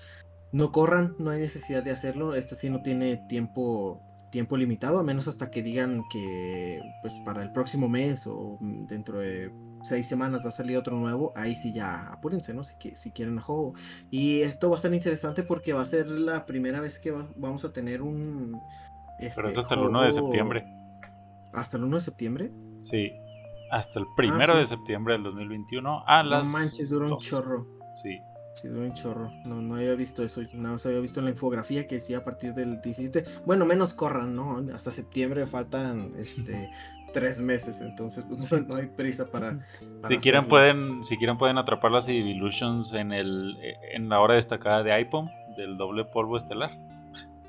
No 0.50 0.72
corran, 0.72 1.14
no 1.18 1.30
hay 1.30 1.40
necesidad 1.40 1.82
de 1.82 1.90
hacerlo. 1.90 2.34
Este 2.34 2.54
sí 2.54 2.70
no 2.70 2.82
tiene 2.82 3.18
tiempo 3.28 4.02
tiempo 4.30 4.56
limitado, 4.56 4.98
a 4.98 5.02
menos 5.02 5.28
hasta 5.28 5.50
que 5.50 5.62
digan 5.62 6.04
que 6.10 6.80
pues 7.00 7.18
para 7.24 7.42
el 7.42 7.52
próximo 7.52 7.88
mes 7.88 8.26
o 8.26 8.58
mm, 8.60 8.86
dentro 8.86 9.20
de 9.20 9.50
seis 9.82 10.06
semanas 10.06 10.44
va 10.44 10.48
a 10.48 10.52
salir 10.52 10.76
otro 10.76 10.96
nuevo, 10.96 11.32
ahí 11.36 11.54
sí 11.54 11.72
ya 11.72 12.08
apúrense, 12.08 12.52
¿no? 12.52 12.62
Si, 12.64 12.76
si 12.94 13.10
quieren 13.10 13.38
a 13.38 13.42
juego. 13.42 13.74
Y 14.10 14.42
esto 14.42 14.68
va 14.68 14.76
a 14.76 14.78
estar 14.78 14.92
interesante 14.92 15.42
porque 15.42 15.72
va 15.72 15.82
a 15.82 15.86
ser 15.86 16.08
la 16.08 16.46
primera 16.46 16.80
vez 16.80 16.98
que 16.98 17.12
vamos 17.36 17.64
a 17.64 17.72
tener 17.72 18.02
un... 18.02 18.60
Este, 19.18 19.36
Pero 19.36 19.48
es 19.48 19.58
hasta 19.58 19.74
el 19.74 19.80
1 19.80 20.02
de 20.02 20.10
septiembre. 20.10 20.64
¿Hasta 21.52 21.76
el 21.76 21.84
1 21.84 21.96
de 21.96 22.02
septiembre? 22.02 22.52
Sí, 22.82 23.12
hasta 23.70 23.98
el 23.98 24.06
ah, 24.08 24.14
primero 24.16 24.56
de 24.56 24.66
septiembre 24.66 25.14
del 25.14 25.24
2021 25.24 26.04
a 26.06 26.22
las... 26.22 26.46
No 26.46 26.58
manches, 26.58 26.90
dura 26.90 27.06
un 27.06 27.16
chorro. 27.18 27.66
Sí. 27.94 28.20
Sí, 28.54 28.66
un 28.66 28.92
chorro. 28.92 29.30
No, 29.44 29.62
no 29.62 29.76
había 29.76 29.94
visto 29.94 30.24
eso. 30.24 30.40
Nada 30.54 30.72
más 30.72 30.86
había 30.86 30.98
visto 30.98 31.20
en 31.20 31.26
la 31.26 31.30
infografía 31.30 31.86
que 31.86 31.96
decía 31.96 32.18
a 32.18 32.24
partir 32.24 32.54
del 32.54 32.80
17. 32.80 33.24
Bueno, 33.46 33.64
menos 33.64 33.94
corran, 33.94 34.34
¿no? 34.34 34.64
Hasta 34.74 34.90
septiembre 34.90 35.46
faltan 35.46 36.12
este 36.18 36.68
tres 37.12 37.40
meses. 37.40 37.80
Entonces, 37.80 38.24
pues, 38.28 38.66
no 38.66 38.74
hay 38.74 38.86
prisa 38.86 39.26
para. 39.26 39.60
si 40.02 40.18
quieren 40.18 40.48
pueden, 40.48 41.04
si 41.04 41.16
quieren 41.16 41.38
pueden 41.38 41.56
atrapar 41.56 41.92
las 41.92 42.08
Evolutions 42.08 42.92
en 42.94 43.12
el 43.12 43.56
en 43.92 44.08
la 44.08 44.20
hora 44.20 44.34
destacada 44.34 44.82
de 44.82 44.92
iPhone 44.92 45.30
del 45.56 45.76
doble 45.76 46.04
polvo 46.04 46.36
estelar. 46.36 46.76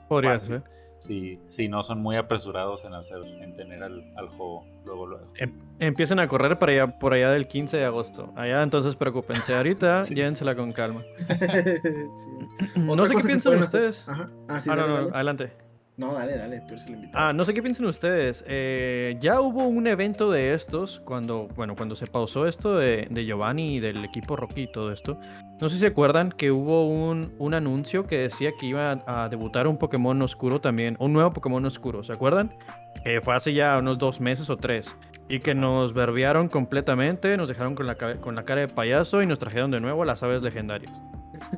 Podría 0.08 0.38
ser 0.38 0.64
si, 1.00 1.40
si 1.48 1.68
no 1.68 1.82
son 1.82 2.02
muy 2.02 2.16
apresurados 2.18 2.86
en 2.86 2.94
hacer 2.94 3.20
en 3.42 3.56
tener 3.56 3.82
al, 3.84 4.28
juego 4.38 4.66
luego 4.86 5.08
luego. 5.08 5.26
Em, 5.36 5.52
empiecen 5.80 6.20
a 6.20 6.28
correr 6.28 6.60
para 6.60 6.72
allá, 6.74 7.00
por 7.00 7.14
allá 7.14 7.32
del 7.32 7.48
15 7.48 7.78
de 7.78 7.86
agosto. 7.86 8.32
Allá 8.36 8.62
entonces 8.62 8.96
preocúpense. 8.96 9.56
Ahorita 9.56 10.04
llévensela 10.10 10.56
con 10.56 10.72
calma. 10.72 11.04
No 12.76 13.06
sé 13.06 13.16
qué 13.16 13.24
piensan 13.24 13.60
ustedes. 13.60 14.08
Ajá. 14.08 14.30
Ah, 14.48 14.62
sí, 14.62 14.70
ah, 14.72 15.08
adelante. 15.14 15.54
No, 16.00 16.14
dale, 16.14 16.38
dale, 16.38 16.62
tú 16.62 16.76
eres 16.76 16.88
el 16.88 16.94
invitado. 16.94 17.26
Ah, 17.26 17.34
no 17.34 17.44
sé 17.44 17.54
qué 17.54 17.62
piensan 17.62 17.86
ustedes. 17.86 18.46
Eh, 18.48 19.18
ya 19.20 19.42
hubo 19.42 19.68
un 19.68 19.86
evento 19.86 20.32
de 20.32 20.54
estos 20.54 21.02
cuando, 21.02 21.50
bueno, 21.58 21.76
cuando 21.76 21.94
se 21.94 22.08
pausó 22.08 22.48
esto 22.48 22.78
de, 22.78 23.06
de 23.10 23.26
Giovanni 23.26 23.76
y 23.76 23.80
del 23.82 24.06
equipo 24.06 24.38
Rocky 24.38 24.62
y 24.62 24.72
todo 24.72 24.94
esto. 24.94 25.20
No 25.60 25.68
sé 25.68 25.76
si 25.76 25.82
se 25.82 25.88
acuerdan 25.88 26.32
que 26.32 26.52
hubo 26.52 26.88
un, 26.88 27.36
un 27.38 27.54
anuncio 27.54 28.08
que 28.08 28.18
decía 28.20 28.52
que 28.58 28.68
iba 28.68 29.04
a, 29.06 29.28
debutar 29.28 29.68
un 29.68 29.78
Pokémon 29.78 30.22
oscuro 30.22 30.62
también, 30.62 30.96
un 31.00 31.12
nuevo 31.12 31.34
Pokémon 31.34 31.66
oscuro, 31.66 32.02
¿se 32.02 32.14
acuerdan? 32.14 32.56
Que 33.04 33.20
fue 33.20 33.36
hace 33.36 33.54
ya 33.54 33.78
unos 33.78 33.98
dos 33.98 34.22
meses 34.22 34.50
o 34.50 34.56
tres. 34.56 34.96
Y 35.28 35.42
que 35.42 35.54
nos 35.54 35.94
verbiaron 35.94 36.48
completamente, 36.48 37.36
nos 37.36 37.50
dejaron 37.50 37.76
con 37.76 37.88
la, 37.88 37.96
con 37.96 38.36
la 38.36 38.44
cara 38.46 38.62
de 38.62 38.70
payaso 38.70 39.22
y 39.22 39.28
nos 39.28 39.38
trajeron 39.38 39.70
de 39.70 39.82
nuevo 39.82 40.04
a 40.04 40.06
las 40.06 40.24
aves 40.24 40.42
legendarias. 40.42 40.94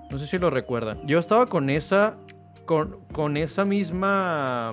No 0.10 0.18
sé 0.18 0.26
si 0.26 0.40
lo 0.40 0.50
recuerdan. 0.50 1.06
Yo 1.06 1.20
estaba 1.20 1.46
con 1.46 1.70
esa 1.70 2.16
con, 2.66 3.38
esa 3.38 3.66
misma, 3.66 4.72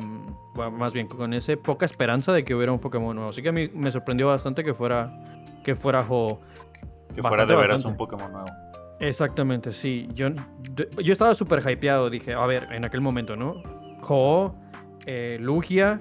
más 0.55 0.93
bien 0.93 1.09
con 1.09 1.35
esa 1.35 1.57
poca 1.57 1.87
esperanza 1.87 2.33
de 2.33 2.45
que 2.45 2.55
hubiera 2.55 2.73
un 2.73 2.79
Pokémon 2.79 3.15
nuevo. 3.15 3.31
Así 3.31 3.43
que 3.43 3.49
a 3.49 3.53
mí 3.53 3.69
me 3.75 3.91
sorprendió 3.91 4.29
bastante 4.29 4.65
que 4.65 4.75
fuera 4.75 5.13
que 5.65 5.75
fuera 5.75 6.03
Que 7.15 7.23
fuera 7.23 7.47
de 7.47 7.57
veras 7.57 7.85
un 7.85 7.97
Pokémon 7.97 8.31
nuevo. 8.33 8.49
Exactamente, 9.01 9.73
sí. 9.73 10.09
Yo, 10.15 10.29
yo 11.03 11.13
estaba 11.13 11.35
súper 11.35 11.63
hypeado. 11.69 12.11
Dije, 12.11 12.35
a 12.35 12.47
ver, 12.47 12.73
en 12.73 12.85
aquel 12.85 13.01
momento, 13.01 13.37
¿no? 13.37 13.63
Ho, 14.09 14.55
eh, 15.07 15.39
Lugia, 15.41 16.01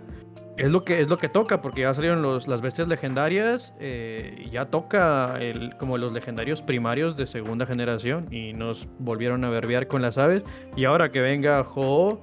es 0.58 0.72
lo 0.72 0.84
que 0.84 1.01
es 1.01 1.08
lo 1.08 1.18
que 1.18 1.30
toca 1.30 1.62
porque 1.62 1.82
ya 1.82 1.93
salieron 1.93 2.22
los, 2.22 2.47
las 2.47 2.62
bestias 2.62 2.88
legendarias 2.88 3.74
eh, 3.80 4.47
ya 4.51 4.66
toca 4.66 5.38
el, 5.39 5.76
como 5.78 5.97
los 5.97 6.12
legendarios 6.12 6.62
primarios 6.62 7.16
de 7.16 7.28
segunda 7.28 7.66
generación 7.66 8.28
y 8.32 8.53
nos 8.53 8.88
volvieron 8.99 9.45
a 9.45 9.49
verbiar 9.49 9.88
con 9.88 10.01
las 10.01 10.18
aves. 10.18 10.43
Y 10.76 10.86
ahora 10.86 11.12
que 11.12 11.22
venga 11.22 11.62
Ho 11.76 12.22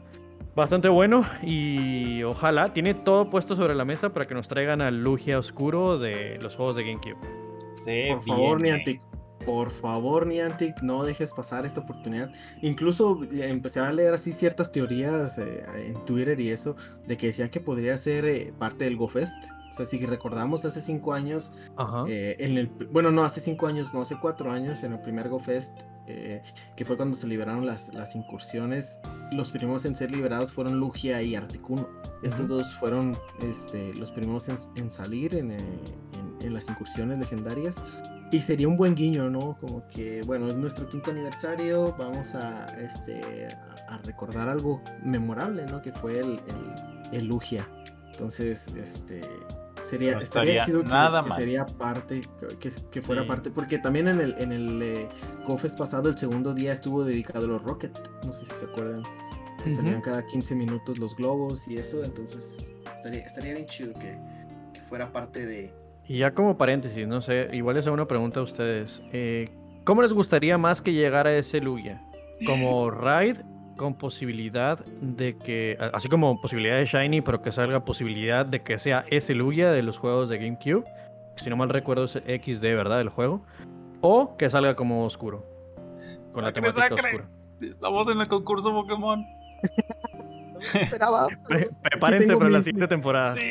bastante 0.57 0.89
bueno 0.89 1.24
y 1.43 2.22
ojalá 2.22 2.72
tiene 2.72 2.95
todo 2.95 3.30
puesto 3.30 3.57
sobre 3.57 3.74
la 3.74 3.85
mesa 3.85 4.12
para 4.12 4.26
que 4.26 4.35
nos 4.35 4.49
traigan 4.49 4.80
al 4.80 5.03
Lugia 5.03 5.39
oscuro 5.39 5.99
de 5.99 6.39
los 6.41 6.57
juegos 6.57 6.76
de 6.76 6.85
GameCube. 6.85 7.16
Sí, 7.72 8.07
por 8.11 8.22
favor 8.22 8.61
Niantic 8.61 9.01
por 9.45 9.70
favor, 9.70 10.26
Niantic, 10.26 10.82
no 10.82 11.05
dejes 11.05 11.32
pasar 11.32 11.64
esta 11.66 11.80
oportunidad. 11.80 12.30
Incluso 12.62 13.20
eh, 13.24 13.49
empecé 13.49 13.80
a 13.80 13.92
leer 13.92 14.14
así 14.14 14.32
ciertas 14.32 14.72
teorías 14.72 15.38
eh, 15.38 15.62
en 15.76 16.05
Twitter 16.05 16.38
y 16.40 16.51
eso, 16.51 16.76
de 17.07 17.16
que 17.16 17.28
decían 17.28 17.51
que 17.51 17.61
podría 17.61 17.97
ser 17.99 18.24
eh, 18.24 18.53
parte 18.59 18.84
del 18.84 18.97
GoFest. 18.97 19.51
O 19.70 19.72
sea, 19.72 19.86
si 19.86 19.99
recordamos 20.07 20.64
hace 20.64 20.80
cinco 20.80 21.14
años, 21.14 21.51
en 22.07 22.59
el, 22.59 22.68
bueno, 22.92 23.11
no, 23.11 23.24
hace 23.24 23.40
cinco 23.40 23.66
años, 23.66 23.92
no, 23.92 24.03
hace 24.03 24.16
cuatro 24.20 24.53
años, 24.53 24.84
en 24.84 24.92
el 24.92 25.01
primer 25.01 25.28
GoFest, 25.28 25.72
eh, 26.07 26.42
que 26.76 26.84
fue 26.84 26.97
cuando 26.97 27.16
se 27.16 27.26
liberaron 27.26 27.64
las, 27.64 27.92
las 27.95 28.14
incursiones. 28.14 28.99
Los 29.32 29.51
primeros 29.51 29.84
en 29.86 29.97
ser 29.97 30.11
liberados 30.11 30.53
fueron 30.53 30.78
Lugia 30.78 31.22
y 31.22 31.34
Articuno. 31.34 31.88
Estos 32.22 32.47
dos 32.47 32.74
fueron 32.74 33.16
este, 33.40 33.95
los 33.95 34.11
primeros 34.11 34.49
en, 34.49 34.92
salir 34.92 35.34
en, 35.34 35.53
en, 35.53 36.55
las 36.55 36.68
incursiones 36.68 37.18
legendarias. 37.18 37.82
Y 38.30 38.40
sería 38.40 38.66
un 38.66 38.76
buen 38.76 38.94
guiño, 38.94 39.30
¿no? 39.30 39.56
Como 39.60 39.86
que, 39.88 40.22
bueno, 40.22 40.48
es 40.48 40.56
nuestro 40.56 40.88
quinto 40.88 41.10
aniversario, 41.10 41.94
vamos 41.96 42.34
a, 42.34 42.66
este, 42.80 43.48
a 43.88 43.98
recordar 43.98 44.48
algo 44.48 44.82
memorable, 45.02 45.66
¿no? 45.66 45.80
Que 45.80 45.92
fue 45.92 46.18
el, 46.18 46.40
el, 46.48 47.12
el 47.12 47.26
Lugia. 47.26 47.68
Entonces, 48.10 48.68
este, 48.76 49.20
Sería, 49.84 50.16
estaría 50.16 50.66
nada 50.66 51.22
que, 51.24 51.32
sería 51.32 51.66
parte, 51.66 52.22
que, 52.90 53.02
fuera 53.02 53.26
parte, 53.26 53.50
porque 53.50 53.78
también 53.78 54.08
en 54.08 54.18
el, 54.18 54.34
en 54.38 54.52
el 54.52 54.82
eh, 54.82 55.08
pasado, 55.76 56.08
el 56.08 56.16
segundo 56.16 56.54
día 56.54 56.72
estuvo 56.72 57.04
dedicado 57.04 57.44
a 57.44 57.48
los 57.48 57.62
Rocket, 57.62 57.92
no 58.24 58.32
sé 58.32 58.46
si 58.46 58.52
se 58.52 58.64
acuerdan, 58.64 59.02
que 59.62 59.74
salían 59.74 60.00
cada 60.00 60.24
15 60.24 60.54
minutos 60.54 60.98
los 60.98 61.14
globos 61.16 61.68
y 61.68 61.76
eso, 61.76 62.02
entonces 62.02 62.72
estaría, 62.96 63.26
estaría 63.26 63.54
bien 63.54 63.66
chido 63.66 63.92
que, 63.94 64.18
fuera 64.84 65.12
parte 65.12 65.44
de... 65.44 65.74
Y 66.07 66.18
ya 66.18 66.34
como 66.34 66.57
paréntesis, 66.57 67.07
no 67.07 67.20
sé, 67.20 67.48
igual 67.52 67.76
es 67.76 67.86
una 67.86 68.07
pregunta 68.07 68.40
a 68.40 68.42
ustedes, 68.42 69.02
eh, 69.12 69.48
¿cómo 69.84 70.02
les 70.02 70.12
gustaría 70.12 70.59
más 70.59 70.82
que 70.82 70.92
llegara 70.92 71.34
ese 71.36 71.61
Lugia? 71.61 72.02
¿Como 72.46 72.90
raid 72.90 73.38
con 73.76 73.94
posibilidad 73.94 74.84
de 75.00 75.36
que, 75.36 75.76
así 75.92 76.09
como 76.09 76.40
posibilidad 76.40 76.76
de 76.76 76.84
Shiny, 76.84 77.20
pero 77.22 77.42
que 77.42 77.52
salga 77.52 77.84
posibilidad 77.84 78.46
de 78.46 78.62
que 78.62 78.78
sea 78.78 79.05
ese 79.11 79.34
Lugia 79.34 79.70
de 79.70 79.82
los 79.82 79.98
juegos 79.98 80.28
de 80.28 80.38
GameCube. 80.38 80.84
Si 81.36 81.50
no 81.50 81.57
mal 81.57 81.68
recuerdo 81.68 82.05
es 82.05 82.12
XD, 82.12 82.62
¿verdad? 82.62 83.00
El 83.00 83.09
juego. 83.09 83.44
O 84.00 84.36
que 84.36 84.48
salga 84.50 84.76
como 84.76 85.05
oscuro. 85.05 85.44
Con 86.32 86.44
la 86.44 86.52
temática 86.52 86.94
oscura. 86.94 87.28
Estamos 87.61 88.09
en 88.09 88.20
el 88.20 88.28
concurso 88.28 88.72
Pokémon. 88.72 89.24
Esperaba. 90.72 91.28
prepárense 91.82 92.36
para 92.36 92.50
la 92.50 92.62
siguiente 92.62 92.88
temporada. 92.88 93.36
Sí. 93.36 93.42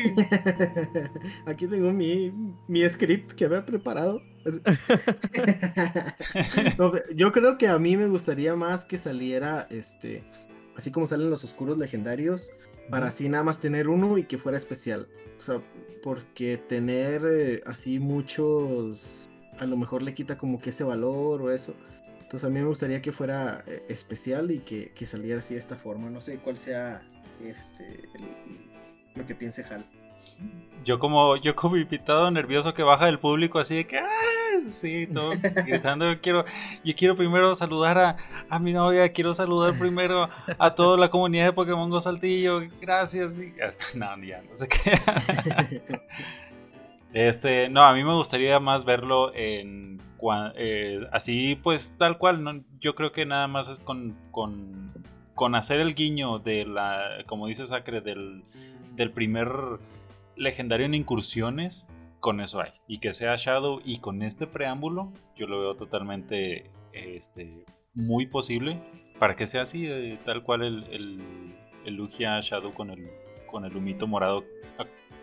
Aquí 1.46 1.66
tengo 1.66 1.92
mi, 1.92 2.32
mi 2.68 2.88
script 2.88 3.32
que 3.32 3.44
había 3.44 3.64
preparado. 3.64 4.22
yo 7.14 7.32
creo 7.32 7.58
que 7.58 7.68
a 7.68 7.78
mí 7.78 7.96
me 7.96 8.06
gustaría 8.06 8.56
más 8.56 8.84
que 8.84 8.98
saliera 8.98 9.66
este. 9.70 10.24
Así 10.76 10.90
como 10.90 11.06
salen 11.06 11.30
los 11.30 11.44
oscuros 11.44 11.78
legendarios. 11.78 12.50
Para 12.88 13.08
así 13.08 13.28
nada 13.28 13.44
más 13.44 13.58
tener 13.58 13.88
uno 13.88 14.18
y 14.18 14.24
que 14.24 14.38
fuera 14.38 14.58
especial. 14.58 15.08
O 15.36 15.40
sea, 15.40 15.62
porque 16.02 16.56
tener 16.56 17.22
eh, 17.24 17.60
así 17.66 17.98
muchos. 17.98 19.30
A 19.58 19.66
lo 19.66 19.76
mejor 19.76 20.02
le 20.02 20.14
quita 20.14 20.38
como 20.38 20.60
que 20.60 20.70
ese 20.70 20.84
valor 20.84 21.42
o 21.42 21.50
eso. 21.50 21.74
Entonces 22.30 22.46
a 22.46 22.48
mí 22.48 22.60
me 22.60 22.66
gustaría 22.66 23.02
que 23.02 23.10
fuera 23.10 23.64
eh, 23.66 23.84
especial 23.88 24.52
y 24.52 24.60
que, 24.60 25.04
saliera 25.04 25.40
así 25.40 25.54
de 25.54 25.58
esta 25.58 25.74
forma. 25.74 26.10
No 26.10 26.20
sé 26.20 26.38
cuál 26.38 26.58
sea 26.58 27.02
este 27.44 28.08
lo 29.16 29.26
que 29.26 29.34
piense 29.34 29.64
Hal. 29.64 29.84
Yo 30.84 31.00
como, 31.00 31.36
yo 31.38 31.56
como 31.56 31.76
invitado 31.76 32.30
nervioso 32.30 32.72
que 32.72 32.84
baja 32.84 33.06
del 33.06 33.18
público 33.18 33.58
así 33.58 33.78
de 33.78 33.86
que 33.88 33.98
¡Ah! 33.98 34.06
sí, 34.68 35.08
todo 35.08 35.30
gritando, 35.66 36.12
yo 36.12 36.20
quiero, 36.20 36.44
yo 36.84 36.94
quiero 36.94 37.16
primero 37.16 37.52
saludar 37.56 37.98
a, 37.98 38.16
a, 38.48 38.60
mi 38.60 38.72
novia, 38.72 39.12
quiero 39.12 39.34
saludar 39.34 39.76
primero 39.76 40.28
a 40.56 40.74
toda 40.76 40.96
la 40.98 41.10
comunidad 41.10 41.46
de 41.46 41.52
Pokémon 41.52 41.90
Go 41.90 42.00
Saltillo, 42.00 42.60
gracias 42.80 43.40
y 43.40 43.54
no, 43.98 44.22
ya 44.22 44.40
no 44.42 44.54
sé 44.54 44.68
qué. 44.68 45.00
Este, 47.12 47.68
no, 47.68 47.82
a 47.82 47.92
mí 47.94 48.04
me 48.04 48.14
gustaría 48.14 48.60
más 48.60 48.84
verlo 48.84 49.34
en 49.34 50.00
eh, 50.54 51.00
así 51.12 51.56
pues 51.56 51.96
tal 51.96 52.18
cual, 52.18 52.64
yo 52.78 52.94
creo 52.94 53.12
que 53.12 53.24
nada 53.26 53.48
más 53.48 53.68
es 53.68 53.80
con, 53.80 54.16
con, 54.30 55.54
hacer 55.54 55.80
el 55.80 55.94
guiño 55.94 56.38
de 56.38 56.66
la, 56.66 57.24
como 57.26 57.46
dice 57.46 57.66
Sacre, 57.66 58.02
del, 58.02 58.44
del 58.94 59.10
primer 59.10 59.48
legendario 60.36 60.86
en 60.86 60.94
incursiones, 60.94 61.88
con 62.20 62.40
eso 62.40 62.60
hay. 62.60 62.72
Y 62.86 62.98
que 62.98 63.12
sea 63.12 63.36
Shadow 63.36 63.80
y 63.84 63.98
con 63.98 64.22
este 64.22 64.46
preámbulo, 64.46 65.12
yo 65.36 65.46
lo 65.46 65.60
veo 65.60 65.74
totalmente 65.76 66.70
este, 66.92 67.64
muy 67.94 68.26
posible 68.26 68.78
para 69.18 69.34
que 69.34 69.46
sea 69.46 69.62
así, 69.62 69.86
eh, 69.86 70.18
tal 70.24 70.42
cual 70.42 70.62
el, 70.62 70.84
el, 70.90 71.20
el 71.86 71.94
Lugia 71.94 72.38
Shadow 72.40 72.74
con 72.74 72.90
el, 72.90 73.10
con 73.50 73.64
el 73.64 73.74
humito 73.74 74.06
morado 74.06 74.44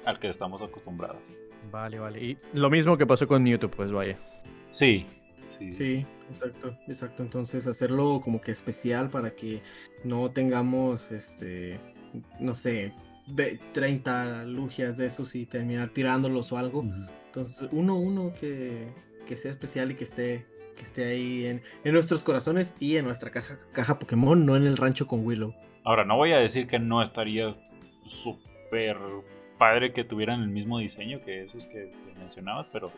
al 0.06 0.20
que 0.20 0.30
estamos 0.30 0.62
acostumbrados. 0.62 1.22
Vale, 1.72 2.00
vale. 2.00 2.24
Y 2.24 2.38
lo 2.54 2.70
mismo 2.70 2.96
que 2.96 3.06
pasó 3.06 3.28
con 3.28 3.44
Mewtwo, 3.44 3.70
pues 3.70 3.92
vaya. 3.92 4.18
Sí, 4.72 5.06
sí, 5.48 5.72
sí, 5.72 6.06
exacto, 6.30 6.78
exacto. 6.88 7.24
Entonces 7.24 7.68
hacerlo 7.68 8.22
como 8.24 8.42
que 8.42 8.52
especial 8.52 9.10
para 9.10 9.32
que 9.32 9.62
no 10.04 10.30
tengamos, 10.32 11.12
este, 11.12 11.80
no 12.40 12.56
sé, 12.56 12.94
30 13.74 14.46
lugias 14.46 14.98
de 14.98 15.06
esos 15.06 15.36
y 15.36 15.46
terminar 15.46 15.90
tirándolos 15.90 16.52
o 16.52 16.58
algo. 16.58 16.86
Entonces, 17.26 17.68
uno, 17.72 17.98
uno 17.98 18.34
que, 18.34 18.88
que, 19.26 19.38
sea 19.38 19.52
especial 19.52 19.92
y 19.92 19.96
que 19.96 20.06
esté, 20.06 20.46
que 20.76 20.84
esté 20.84 21.06
ahí 21.06 21.46
en, 21.46 21.62
en 21.84 21.94
nuestros 21.94 22.24
corazones 22.24 22.76
y 22.80 22.98
en 22.98 23.06
nuestra 23.06 23.32
caja, 23.32 23.60
caja 23.74 24.00
Pokémon, 24.00 24.46
no 24.46 24.56
en 24.56 24.66
el 24.66 24.78
rancho 24.78 25.08
con 25.08 25.26
Willow. 25.26 25.54
Ahora, 25.84 26.06
no 26.06 26.18
voy 26.18 26.32
a 26.32 26.38
decir 26.38 26.68
que 26.68 26.80
no 26.80 27.02
estaría 27.02 27.56
súper 28.06 28.98
padre 29.58 29.94
que 29.94 30.04
tuvieran 30.04 30.42
el 30.42 30.50
mismo 30.50 30.80
diseño 30.80 31.22
que 31.24 31.44
esos 31.44 31.68
que, 31.68 31.92
mencionabas, 32.18 32.68
pero 32.72 32.92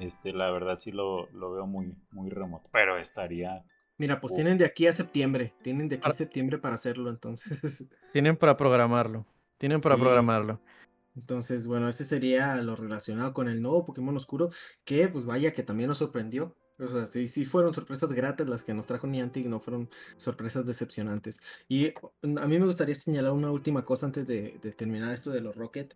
este, 0.00 0.32
la 0.32 0.50
verdad 0.50 0.76
sí 0.76 0.92
lo, 0.92 1.28
lo, 1.32 1.52
veo 1.52 1.66
muy, 1.66 1.96
muy 2.10 2.30
remoto. 2.30 2.68
Pero 2.72 2.98
estaría. 2.98 3.64
Mira, 3.96 4.20
pues 4.20 4.34
tienen 4.34 4.58
de 4.58 4.64
aquí 4.64 4.86
a 4.86 4.92
septiembre. 4.92 5.54
Tienen 5.62 5.88
de 5.88 5.96
aquí 5.96 6.08
a 6.08 6.12
septiembre 6.12 6.58
para 6.58 6.74
hacerlo, 6.74 7.10
entonces. 7.10 7.86
Tienen 8.12 8.36
para 8.36 8.56
programarlo. 8.56 9.26
Tienen 9.58 9.80
para 9.80 9.96
programarlo. 9.96 10.60
Entonces, 11.16 11.66
bueno, 11.66 11.88
ese 11.88 12.04
sería 12.04 12.56
lo 12.56 12.74
relacionado 12.74 13.32
con 13.32 13.48
el 13.48 13.62
nuevo 13.62 13.86
Pokémon 13.86 14.16
Oscuro, 14.16 14.50
que 14.84 15.06
pues 15.08 15.24
vaya 15.24 15.52
que 15.52 15.62
también 15.62 15.88
nos 15.88 15.98
sorprendió. 15.98 16.56
O 16.78 16.88
sea, 16.88 17.06
sí, 17.06 17.26
sí 17.28 17.44
fueron 17.44 17.72
sorpresas 17.72 18.12
gratas 18.12 18.48
las 18.48 18.64
que 18.64 18.74
nos 18.74 18.86
trajo 18.86 19.06
Niantic, 19.06 19.46
no 19.46 19.60
fueron 19.60 19.88
sorpresas 20.16 20.66
decepcionantes. 20.66 21.40
Y 21.68 21.94
mm, 22.22 22.38
a 22.38 22.46
mí 22.46 22.58
me 22.58 22.66
gustaría 22.66 22.94
señalar 22.94 23.32
una 23.32 23.50
última 23.52 23.84
cosa 23.84 24.06
antes 24.06 24.26
de, 24.26 24.58
terminar 24.76 25.14
esto 25.14 25.30
de 25.30 25.40
los 25.40 25.54
Rocket, 25.54 25.94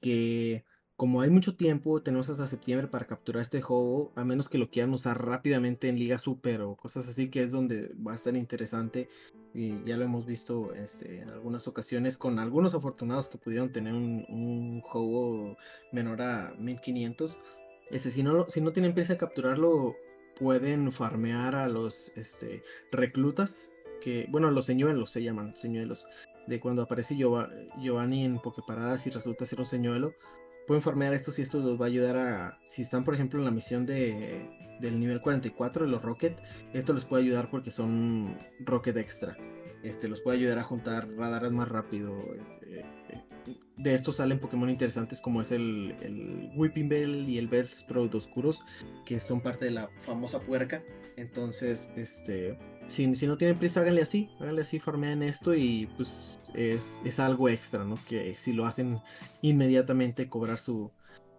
que 0.00 0.64
como 0.96 1.20
hay 1.20 1.30
mucho 1.30 1.56
tiempo, 1.56 2.00
tenemos 2.02 2.30
hasta 2.30 2.46
septiembre 2.46 2.86
para 2.86 3.06
capturar 3.06 3.42
este 3.42 3.60
juego, 3.60 4.12
a 4.14 4.24
menos 4.24 4.48
que 4.48 4.58
lo 4.58 4.70
quieran 4.70 4.94
usar 4.94 5.24
rápidamente 5.26 5.88
en 5.88 5.98
Liga 5.98 6.18
Super 6.18 6.60
o 6.62 6.76
cosas 6.76 7.08
así, 7.08 7.28
que 7.28 7.42
es 7.42 7.50
donde 7.50 7.92
va 7.94 8.12
a 8.12 8.14
estar 8.14 8.36
interesante. 8.36 9.08
Y 9.52 9.82
ya 9.84 9.96
lo 9.96 10.04
hemos 10.04 10.24
visto 10.24 10.72
este, 10.74 11.22
en 11.22 11.30
algunas 11.30 11.66
ocasiones 11.66 12.16
con 12.16 12.38
algunos 12.38 12.74
afortunados 12.74 13.28
que 13.28 13.38
pudieron 13.38 13.72
tener 13.72 13.94
un, 13.94 14.80
juego 14.82 15.56
menor 15.90 16.22
a 16.22 16.54
1500. 16.58 17.38
Este, 17.90 18.10
si, 18.10 18.22
no, 18.22 18.46
si 18.46 18.60
no 18.60 18.72
tienen 18.72 18.94
prisa 18.94 19.14
de 19.14 19.18
capturarlo, 19.18 19.96
pueden 20.42 20.90
farmear 20.90 21.54
a 21.54 21.68
los 21.68 22.12
reclutas, 22.90 23.70
que, 24.00 24.26
bueno, 24.28 24.50
los 24.50 24.64
señuelos 24.64 25.10
se 25.10 25.22
llaman, 25.22 25.56
señuelos, 25.56 26.08
de 26.48 26.58
cuando 26.58 26.82
aparece 26.82 27.14
Giovanni 27.16 28.24
en 28.24 28.40
Poképaradas 28.40 29.06
y 29.06 29.10
resulta 29.10 29.46
ser 29.46 29.60
un 29.60 29.66
señuelo 29.66 30.14
pueden 30.66 30.82
farmear 30.82 31.12
estos 31.12 31.38
y 31.38 31.42
esto 31.42 31.58
los 31.58 31.80
va 31.80 31.86
a 31.86 31.88
ayudar 31.88 32.16
a, 32.16 32.58
si 32.64 32.82
están 32.82 33.04
por 33.04 33.14
ejemplo 33.14 33.38
en 33.40 33.44
la 33.44 33.50
misión 33.50 33.84
de, 33.84 34.48
del 34.80 34.98
nivel 34.98 35.20
44 35.20 35.84
de 35.84 35.90
los 35.90 36.02
Rocket, 36.02 36.40
esto 36.72 36.92
les 36.92 37.04
puede 37.04 37.24
ayudar 37.24 37.50
porque 37.50 37.70
son 37.70 38.38
Rocket 38.60 38.96
extra. 38.96 39.36
Este, 39.82 40.08
los 40.08 40.20
puede 40.20 40.38
ayudar 40.38 40.60
a 40.60 40.62
juntar 40.62 41.08
radares 41.16 41.50
más 41.50 41.68
rápido. 41.68 42.16
Este, 42.38 42.84
de 43.82 43.94
estos 43.94 44.16
salen 44.16 44.38
Pokémon 44.38 44.70
interesantes 44.70 45.20
como 45.20 45.40
es 45.40 45.50
el, 45.50 45.96
el 46.02 46.50
Whipping 46.54 46.88
Bell 46.88 47.28
y 47.28 47.38
el 47.38 47.48
Best 47.48 47.80
Sprout 47.80 48.14
oscuros, 48.14 48.62
que 49.04 49.18
son 49.18 49.40
parte 49.40 49.64
de 49.64 49.72
la 49.72 49.90
famosa 50.00 50.40
puerca. 50.40 50.82
Entonces, 51.16 51.90
este, 51.96 52.58
si, 52.86 53.06
no 53.08 53.36
tienen 53.36 53.58
prisa, 53.58 53.80
háganle 53.80 54.02
así, 54.02 54.30
háganle 54.40 54.62
así, 54.62 54.78
farmean 54.78 55.22
esto 55.22 55.54
y 55.54 55.88
pues 55.96 56.38
es, 56.54 57.00
es, 57.04 57.18
algo 57.18 57.48
extra, 57.48 57.84
¿no? 57.84 57.98
Que 58.08 58.34
si 58.34 58.52
lo 58.52 58.66
hacen 58.66 59.00
inmediatamente 59.42 60.28
cobrar 60.28 60.58
su, 60.58 60.92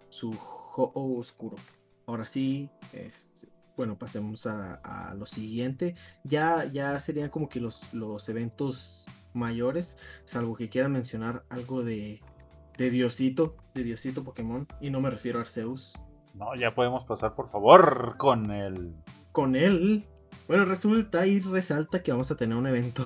su 0.09 0.33
juego 0.33 1.17
oscuro. 1.17 1.55
Ahora 2.05 2.25
sí, 2.25 2.69
este, 2.91 3.47
bueno, 3.77 3.97
pasemos 3.97 4.45
a, 4.47 5.15
lo 5.17 5.25
siguiente. 5.25 5.95
Ya, 6.25 6.65
ya 6.65 6.99
serían 6.99 7.29
como 7.29 7.47
que 7.47 7.61
los, 7.61 7.93
los 7.93 8.27
eventos 8.27 9.05
mayores, 9.33 9.97
salvo 10.25 10.55
que 10.55 10.69
quieran 10.69 10.91
mencionar 10.91 11.45
algo 11.49 11.83
de, 11.83 12.21
de 12.77 12.89
Diosito, 12.89 13.55
de 13.73 13.83
Diosito 13.83 14.23
Pokémon, 14.23 14.67
y 14.81 14.89
no 14.89 15.01
me 15.01 15.09
refiero 15.09 15.39
a 15.39 15.41
Arceus. 15.43 16.01
No, 16.35 16.55
ya 16.55 16.73
podemos 16.73 17.03
pasar 17.05 17.35
por 17.35 17.49
favor 17.49 18.15
con 18.17 18.51
el... 18.51 18.95
Con 19.31 19.55
él. 19.55 20.05
Bueno, 20.47 20.65
resulta 20.65 21.25
y 21.25 21.39
resalta 21.39 22.03
que 22.03 22.11
vamos 22.11 22.31
a 22.31 22.37
tener 22.37 22.57
un 22.57 22.67
evento 22.67 23.05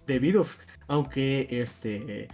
de 0.06 0.18
Bidoff, 0.18 0.56
aunque 0.86 1.46
este 1.50 2.28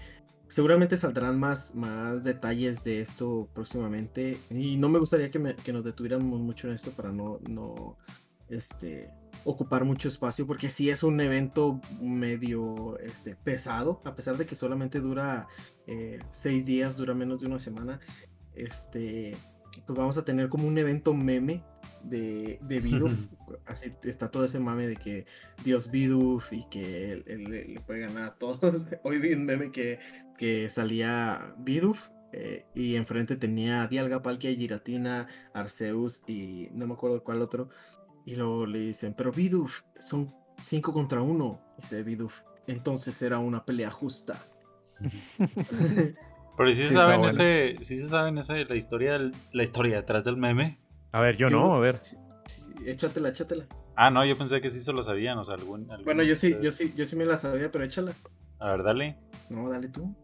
seguramente 0.54 0.96
saldrán 0.96 1.40
más, 1.40 1.74
más 1.74 2.22
detalles 2.22 2.84
de 2.84 3.00
esto 3.00 3.48
próximamente 3.54 4.38
y 4.50 4.76
no 4.76 4.88
me 4.88 5.00
gustaría 5.00 5.28
que, 5.28 5.72
nos 5.72 5.84
detuviéramos 5.84 6.38
mucho 6.38 6.68
en 6.68 6.74
esto 6.74 6.92
para 6.92 7.10
no, 7.10 7.40
no 7.48 7.96
este, 8.48 9.10
ocupar 9.44 9.84
mucho 9.84 10.08
espacio 10.08 10.46
porque 10.46 10.70
sí 10.70 10.90
es 10.90 11.02
un 11.02 11.20
evento 11.20 11.80
medio 12.00 12.98
este, 12.98 13.36
pesado, 13.36 14.00
a 14.04 14.14
pesar 14.14 14.36
de 14.36 14.46
que 14.46 14.54
solamente 14.54 15.00
dura 15.00 15.48
eh, 15.86 16.18
seis 16.30 16.66
días, 16.66 16.96
dura 16.96 17.14
menos 17.14 17.40
de 17.40 17.46
una 17.46 17.58
semana. 17.58 18.00
Este, 18.54 19.36
pues 19.86 19.98
vamos 19.98 20.16
a 20.16 20.24
tener 20.24 20.48
como 20.48 20.66
un 20.66 20.78
evento 20.78 21.14
meme 21.14 21.62
de, 22.02 22.58
de. 22.62 22.80
Así 23.66 23.92
está 24.04 24.30
todo 24.30 24.44
ese 24.44 24.58
mame 24.58 24.86
de 24.86 24.96
que 24.96 25.26
Dios 25.64 25.90
Bidoof 25.90 26.52
y 26.52 26.64
que 26.68 27.12
él, 27.12 27.44
le 27.44 27.80
puede 27.80 28.00
ganar 28.00 28.24
a 28.24 28.34
todos. 28.34 28.86
Hoy 29.02 29.18
vi 29.18 29.34
un 29.34 29.44
meme 29.44 29.70
que, 29.70 29.98
que 30.38 30.68
salía 30.70 31.54
Bidoof 31.58 32.08
eh, 32.32 32.66
y 32.74 32.96
enfrente 32.96 33.36
tenía 33.36 33.86
Dialga, 33.86 34.22
Palkia, 34.22 34.54
Giratina, 34.54 35.28
Arceus 35.52 36.22
y 36.26 36.68
no 36.72 36.86
me 36.86 36.94
acuerdo 36.94 37.22
cuál 37.22 37.42
otro. 37.42 37.68
Y 38.24 38.36
luego 38.36 38.66
le 38.66 38.78
dicen, 38.78 39.14
pero 39.14 39.32
Bidoof, 39.32 39.82
son 39.98 40.28
5 40.60 40.92
contra 40.92 41.20
1. 41.20 41.60
Dice 41.76 42.02
Bidoof, 42.02 42.42
entonces 42.66 43.20
era 43.22 43.38
una 43.38 43.64
pelea 43.64 43.90
justa. 43.90 44.42
pero 46.56 46.70
si 46.70 46.76
se 46.76 46.90
saben 46.90 47.24
ese, 47.24 47.76
si 47.82 47.98
se 47.98 48.08
saben 48.08 48.38
ese, 48.38 48.64
la 48.64 48.76
historia, 48.76 49.18
la 49.52 49.62
historia 49.62 49.96
detrás 49.96 50.24
del 50.24 50.36
meme. 50.36 50.78
A 51.12 51.20
ver, 51.20 51.36
yo, 51.36 51.50
no, 51.50 51.74
a 51.74 51.80
ver. 51.80 52.00
échatela, 52.86 53.28
échatela. 53.28 53.66
Ah, 53.96 54.10
no, 54.10 54.24
yo 54.24 54.36
pensé 54.36 54.60
que 54.60 54.70
sí 54.70 54.80
se 54.80 54.92
lo 54.92 55.02
sabían, 55.02 55.38
o 55.38 55.44
sea, 55.44 55.54
algún. 55.54 55.88
bueno, 56.04 56.22
yo 56.22 56.34
sí, 56.34 56.56
yo 56.60 56.70
sí, 56.70 56.92
yo 56.96 57.06
sí 57.06 57.14
me 57.14 57.24
la 57.24 57.38
sabía, 57.38 57.70
pero 57.70 57.84
échala. 57.84 58.12
A 58.58 58.72
ver, 58.72 58.82
dale. 58.82 59.16
No, 59.50 59.68
dale 59.68 59.88
tú. 59.88 60.14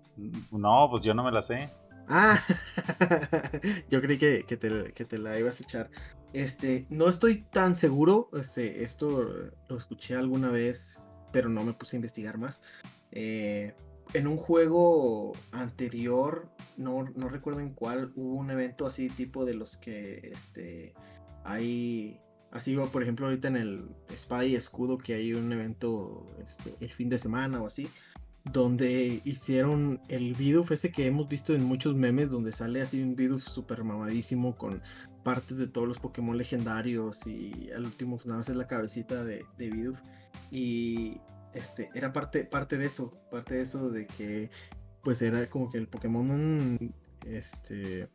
No, 0.50 0.88
pues 0.90 1.02
yo 1.02 1.14
no 1.14 1.22
me 1.22 1.30
la 1.30 1.42
sé. 1.42 1.70
Ah, 2.12 2.42
yo 3.88 4.00
creí 4.00 4.18
que, 4.18 4.44
que, 4.44 4.56
te, 4.56 4.92
que, 4.92 5.04
te, 5.04 5.16
la 5.16 5.38
ibas 5.38 5.60
a 5.60 5.62
echar. 5.62 5.90
Este, 6.32 6.86
no 6.90 7.08
estoy 7.08 7.42
tan 7.42 7.76
seguro. 7.76 8.30
Este, 8.32 8.82
esto 8.82 9.52
lo 9.68 9.76
escuché 9.76 10.16
alguna 10.16 10.50
vez, 10.50 11.00
pero 11.32 11.48
no 11.48 11.62
me 11.62 11.72
puse 11.72 11.96
a 11.96 11.98
investigar 11.98 12.36
más. 12.36 12.64
Eh, 13.12 13.74
en 14.12 14.26
un 14.26 14.38
juego 14.38 15.32
anterior, 15.52 16.50
no, 16.76 17.04
no, 17.14 17.28
recuerdo 17.28 17.60
en 17.60 17.74
cuál, 17.74 18.12
hubo 18.16 18.34
un 18.34 18.50
evento 18.50 18.88
así 18.88 19.08
tipo 19.08 19.44
de 19.44 19.54
los 19.54 19.76
que 19.76 20.30
este, 20.32 20.94
hay. 21.44 22.20
Así, 22.50 22.76
por 22.92 23.04
ejemplo, 23.04 23.26
ahorita 23.26 23.46
en 23.46 23.56
el 23.56 23.88
Espada 24.12 24.44
y 24.44 24.56
Escudo, 24.56 24.98
que 24.98 25.14
hay 25.14 25.32
un 25.32 25.52
evento 25.52 26.26
este, 26.44 26.74
el 26.80 26.90
fin 26.90 27.08
de 27.08 27.18
semana 27.18 27.62
o 27.62 27.66
así 27.66 27.88
donde 28.44 29.20
hicieron 29.24 30.00
el 30.08 30.34
Bidoof 30.34 30.72
ese 30.72 30.90
que 30.90 31.06
hemos 31.06 31.28
visto 31.28 31.54
en 31.54 31.64
muchos 31.64 31.94
memes, 31.94 32.30
donde 32.30 32.52
sale 32.52 32.80
así 32.80 33.02
un 33.02 33.16
Bidoof 33.16 33.42
super 33.42 33.84
mamadísimo 33.84 34.56
con 34.56 34.82
partes 35.22 35.58
de 35.58 35.66
todos 35.66 35.86
los 35.86 35.98
Pokémon 35.98 36.36
legendarios 36.36 37.26
y 37.26 37.70
al 37.74 37.84
último 37.84 38.16
pues 38.16 38.26
nada 38.26 38.38
más 38.38 38.48
es 38.48 38.56
la 38.56 38.66
cabecita 38.66 39.24
de, 39.24 39.44
de. 39.58 39.92
Y 40.50 41.20
este, 41.54 41.90
era 41.94 42.12
parte, 42.12 42.44
parte 42.44 42.78
de 42.78 42.86
eso, 42.86 43.12
parte 43.30 43.54
de 43.54 43.62
eso 43.62 43.90
de 43.90 44.06
que 44.06 44.50
pues 45.02 45.22
era 45.22 45.48
como 45.48 45.70
que 45.70 45.78
el 45.78 45.88
Pokémon, 45.88 46.78
este, 47.26 48.08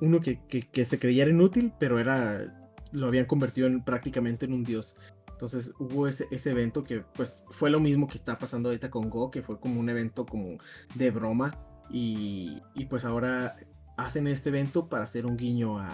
uno 0.00 0.20
que, 0.20 0.40
que, 0.46 0.62
que 0.62 0.86
se 0.86 0.98
creyera 0.98 1.30
inútil, 1.30 1.72
pero 1.78 1.98
era, 1.98 2.70
lo 2.92 3.06
habían 3.06 3.26
convertido 3.26 3.66
en, 3.66 3.82
prácticamente 3.82 4.46
en 4.46 4.52
un 4.52 4.64
dios. 4.64 4.96
Entonces 5.36 5.74
hubo 5.78 6.08
ese, 6.08 6.26
ese, 6.30 6.52
evento 6.52 6.82
que 6.82 7.00
pues 7.00 7.44
fue 7.50 7.68
lo 7.68 7.78
mismo 7.78 8.06
que 8.06 8.16
está 8.16 8.38
pasando 8.38 8.70
ahorita 8.70 8.90
con 8.90 9.10
Go, 9.10 9.30
que 9.30 9.42
fue 9.42 9.60
como 9.60 9.78
un 9.78 9.90
evento 9.90 10.24
como 10.24 10.56
de 10.94 11.10
broma. 11.10 11.58
Y, 11.90 12.62
y 12.74 12.86
pues 12.86 13.04
ahora 13.04 13.54
hacen 13.98 14.28
este 14.28 14.48
evento 14.48 14.88
para 14.88 15.04
hacer 15.04 15.26
un 15.26 15.36
guiño 15.36 15.78
a, 15.78 15.92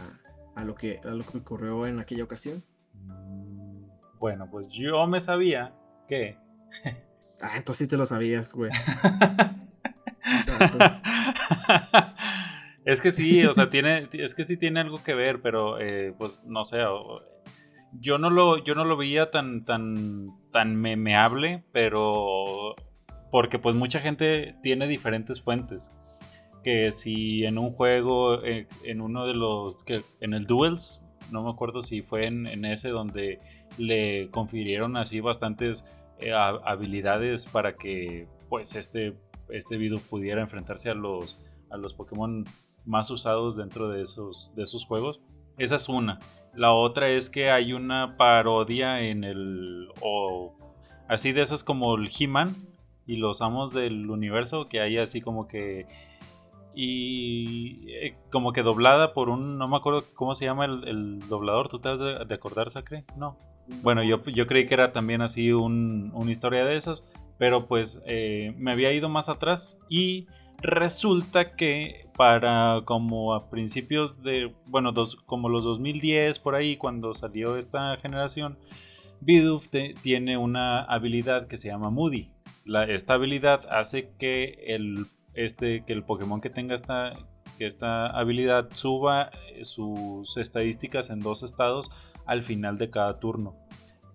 a, 0.55 0.65
lo, 0.65 0.77
que, 0.77 1.01
a 1.03 1.09
lo 1.09 1.25
que 1.25 1.39
ocurrió 1.39 1.89
en 1.89 1.99
aquella 1.99 2.23
ocasión. 2.23 2.63
Mm, 2.95 3.85
bueno, 4.21 4.49
pues 4.49 4.69
yo 4.69 5.05
me 5.09 5.21
sabía 5.21 5.75
que... 6.07 6.39
ah, 7.43 7.57
entonces 7.57 7.79
sí 7.79 7.89
te 7.89 7.97
lo 7.97 8.07
sabías, 8.07 8.53
güey. 8.53 8.71
es 12.85 13.01
que 13.01 13.11
sí, 13.11 13.45
o 13.45 13.53
sea, 13.53 13.71
tiene, 13.71 14.09
es 14.13 14.37
que 14.37 14.45
sí 14.45 14.57
tiene 14.57 14.79
algo 14.79 15.03
que 15.03 15.15
ver, 15.15 15.43
pero 15.43 15.81
eh, 15.81 16.15
pues 16.17 16.45
no 16.45 16.63
sé, 16.63 16.79
yo 18.01 18.19
no 18.19 18.31
lo, 18.31 18.59
yo 18.59 18.75
no 18.75 18.85
lo 18.85 18.97
veía 18.97 19.31
tan, 19.31 19.65
tan, 19.65 20.33
tan 20.51 20.77
memeable, 20.77 21.65
pero 21.73 22.75
porque 23.31 23.59
pues 23.59 23.75
mucha 23.75 24.01
gente 24.01 24.55
tiene 24.63 24.87
diferentes 24.87 25.41
fuentes. 25.41 25.91
Que 26.63 26.93
si 26.93 27.45
en 27.45 27.59
un 27.59 27.73
juego, 27.73 28.43
eh, 28.45 28.69
en, 28.85 29.01
uno 29.01 29.27
de 29.27 29.35
los, 29.35 29.83
que 29.83 30.03
en 30.21 30.35
el 30.35 30.47
Duels, 30.47 31.05
no 31.31 31.43
me 31.43 31.51
acuerdo 31.51 31.83
si 31.83 32.03
fue 32.03 32.27
en, 32.27 32.65
ese 32.65 32.91
donde 32.91 33.39
le 33.79 34.31
confirieron 34.31 34.97
así 34.97 35.21
bastantes 35.21 35.87
eh, 36.19 36.33
habilidades 36.33 37.47
para 37.47 37.77
que 37.77 38.29
pues 38.49 38.75
este, 38.75 39.17
este 39.49 39.77
video 39.77 39.99
pudiera 39.99 40.43
enfrentarse 40.43 40.91
a 40.91 40.95
los, 40.95 41.39
a 41.71 41.77
los 41.79 41.95
Pokémon 41.95 42.45
más 42.85 43.11
usados 43.11 43.57
dentro 43.57 43.89
de 43.89 44.03
esos, 44.03 44.53
de 44.55 44.63
esos 44.63 44.85
juegos. 44.85 45.21
Esa 45.59 45.77
es 45.77 45.89
una. 45.89 46.21
La 46.55 46.73
otra 46.73 47.09
es 47.09 47.31
que 47.31 47.51
hay 47.51 47.73
una 47.73 48.17
parodia 48.17 49.01
en 49.01 49.25
el. 49.25 49.89
o 50.01 50.55
así 51.09 51.33
de 51.33 51.43
esas 51.43 51.65
como 51.65 51.95
el 51.97 52.11
He-Man 52.17 52.55
y 53.07 53.17
los 53.17 53.41
amos 53.43 53.73
del 53.73 54.11
universo, 54.11 54.67
que 54.67 54.81
hay 54.81 54.99
así 54.99 55.21
como 55.21 55.49
que. 55.49 55.87
Y 56.75 57.91
eh, 57.91 58.17
como 58.31 58.53
que 58.53 58.63
doblada 58.63 59.13
por 59.13 59.29
un. 59.29 59.57
No 59.57 59.69
me 59.69 59.77
acuerdo 59.77 60.05
cómo 60.15 60.35
se 60.35 60.45
llama 60.45 60.67
el, 60.67 61.21
doblador. 61.29 61.69
¿Tú 61.69 61.79
te 61.79 61.89
has 61.89 62.01
de, 62.01 62.35
acordar, 62.35 62.71
Sacre? 62.71 63.05
No. 63.17 63.37
Bueno, 63.83 64.03
yo, 64.03 64.25
yo 64.25 64.47
creí 64.47 64.67
que 64.67 64.75
era 64.75 64.93
también 64.93 65.23
así 65.23 65.53
un, 65.53 66.11
una 66.15 66.31
historia 66.31 66.65
de 66.65 66.77
esas. 66.77 67.11
Pero 67.39 67.67
pues 67.67 68.03
eh, 68.07 68.55
me 68.59 68.73
había 68.73 68.93
ido 68.93 69.09
más 69.09 69.29
atrás. 69.29 69.79
Y 69.89 70.27
resulta 70.63 71.57
que 71.57 72.09
para 72.17 72.83
como 72.85 73.35
a 73.35 73.51
principios 73.51 74.23
de, 74.23 74.55
bueno, 74.67 74.93
como 75.27 75.49
los 75.49 75.65
2010 75.65 76.39
por 76.39 76.55
ahí, 76.55 76.77
cuando 76.77 77.15
salió 77.15 77.57
esta 77.57 77.97
generación, 77.97 78.59
Bidoof 79.21 79.69
tiene 80.03 80.37
una 80.37 80.83
habilidad 80.83 81.47
que 81.47 81.57
se 81.57 81.69
llama 81.69 81.91
Moody. 81.91 82.31
La, 82.65 82.85
esta 82.85 83.15
habilidad 83.15 83.67
hace 83.71 84.11
que 84.19 84.65
el, 84.67 85.07
este, 85.35 85.85
que 85.85 85.93
el 85.93 86.05
Pokémon 86.05 86.41
que 86.41 86.51
tenga 86.51 86.75
esta, 86.75 87.15
que 87.59 87.67
esta 87.67 88.07
habilidad 88.07 88.69
suba 88.75 89.31
sus 89.63 90.37
estadísticas 90.37 91.11
en 91.11 91.21
dos 91.21 91.43
estados 91.43 91.91
al 92.27 92.43
final 92.45 92.79
de 92.79 92.91
cada 92.91 93.19
turno. 93.19 93.57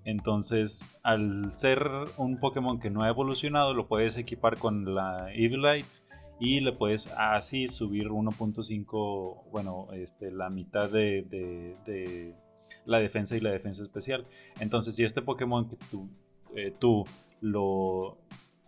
Entonces, 0.05 0.87
al 1.03 1.51
ser 1.51 1.89
un 2.15 2.39
Pokémon 2.39 2.79
que 2.79 2.89
no 2.89 3.03
ha 3.03 3.09
evolucionado, 3.09 3.73
lo 3.73 3.87
puedes 3.87 4.15
equipar 4.15 4.57
con 4.57 4.95
la 4.95 5.33
Evilite 5.33 6.06
y 6.39 6.59
le 6.59 6.71
puedes 6.71 7.07
así 7.17 7.67
subir 7.67 8.09
1.5, 8.09 9.49
bueno, 9.51 9.87
este, 9.93 10.31
la 10.31 10.49
mitad 10.49 10.89
de, 10.89 12.33
la 12.85 12.99
defensa 12.99 13.35
y 13.35 13.39
la 13.39 13.51
defensa 13.51 13.83
especial. 13.83 14.23
Entonces, 14.59 14.95
si 14.95 15.03
este 15.03 15.21
Pokémon 15.21 15.67
que 15.67 15.77
tú, 15.89 16.09
eh, 16.55 16.73
tú 16.77 17.05
lo 17.41 18.17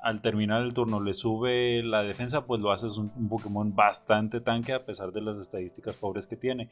al 0.02 0.22
terminar 0.22 0.64
el 0.64 0.74
turno 0.74 1.02
le 1.02 1.14
sube 1.14 1.84
la 1.84 2.04
defensa, 2.04 2.46
pues 2.46 2.62
lo 2.62 2.72
haces 2.72 2.98
un, 2.98 3.10
Pokémon 3.28 3.76
bastante 3.76 4.40
tanque 4.40 4.74
a 4.74 4.86
pesar 4.86 5.12
de 5.12 5.22
las 5.22 5.38
estadísticas 5.38 5.96
pobres 5.96 6.26
que 6.26 6.38
tiene. 6.38 6.70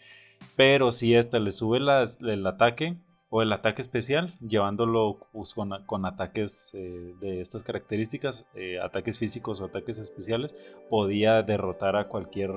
Pero 0.55 0.91
si 0.91 1.13
este 1.13 1.39
le 1.39 1.51
sube 1.51 1.77
el 1.77 2.47
ataque, 2.47 2.97
o 3.29 3.41
el 3.41 3.51
ataque 3.51 3.81
especial, 3.81 4.33
llevándolo 4.39 5.19
pues, 5.33 5.53
con, 5.53 6.05
ataques 6.05 6.73
eh, 6.73 7.13
de 7.19 7.41
estas 7.41 7.63
características, 7.63 8.47
eh, 8.55 8.79
ataques 8.79 9.17
físicos 9.17 9.59
o 9.59 9.65
ataques 9.65 9.97
especiales, 9.97 10.55
podía 10.89 11.43
derrotar 11.43 11.95
a 11.95 12.07
cualquier 12.07 12.51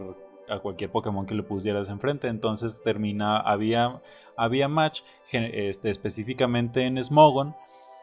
a 0.49 0.59
cualquier 0.59 0.91
Pokémon 0.91 1.27
que 1.27 1.35
le 1.35 1.45
pusieras 1.45 1.89
enfrente. 1.89 2.27
Entonces 2.27 2.83
termina, 2.83 3.39
había, 3.39 4.03
había 4.37 4.67
match 4.67 5.03
este, 5.31 5.91
específicamente 5.91 6.87
en 6.87 7.03
Smogon, 7.03 7.55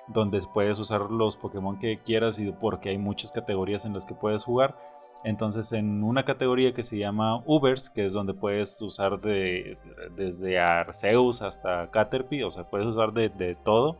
donde 0.07 0.39
puedes 0.53 0.79
usar 0.79 1.11
los 1.11 1.35
Pokémon 1.35 1.77
que 1.77 1.99
quieras 1.99 2.39
y 2.39 2.51
porque 2.53 2.89
hay 2.89 2.97
muchas 2.97 3.33
categorías 3.33 3.83
en 3.83 3.93
las 3.93 4.05
que 4.05 4.15
puedes 4.15 4.45
jugar 4.45 4.77
entonces, 5.27 5.73
en 5.73 6.05
una 6.05 6.23
categoría 6.23 6.73
que 6.73 6.83
se 6.83 6.97
llama 6.97 7.43
Ubers, 7.45 7.89
que 7.89 8.05
es 8.05 8.13
donde 8.13 8.33
puedes 8.33 8.81
usar 8.81 9.19
de, 9.19 9.77
desde 10.15 10.57
Arceus 10.57 11.41
hasta 11.41 11.91
Caterpie, 11.91 12.45
o 12.45 12.49
sea, 12.49 12.69
puedes 12.69 12.87
usar 12.87 13.11
de, 13.11 13.57
todo, 13.65 13.97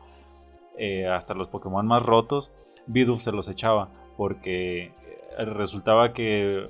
eh, 0.78 1.06
hasta 1.06 1.34
los 1.34 1.50
Pokémon 1.50 1.86
más 1.86 2.02
rotos, 2.02 2.54
Bidoof 2.86 3.22
se 3.22 3.34
los 3.34 3.50
echaba, 3.50 3.90
porque 4.16 4.94
eh, 5.38 5.44
resultaba 5.44 6.14
que 6.14 6.70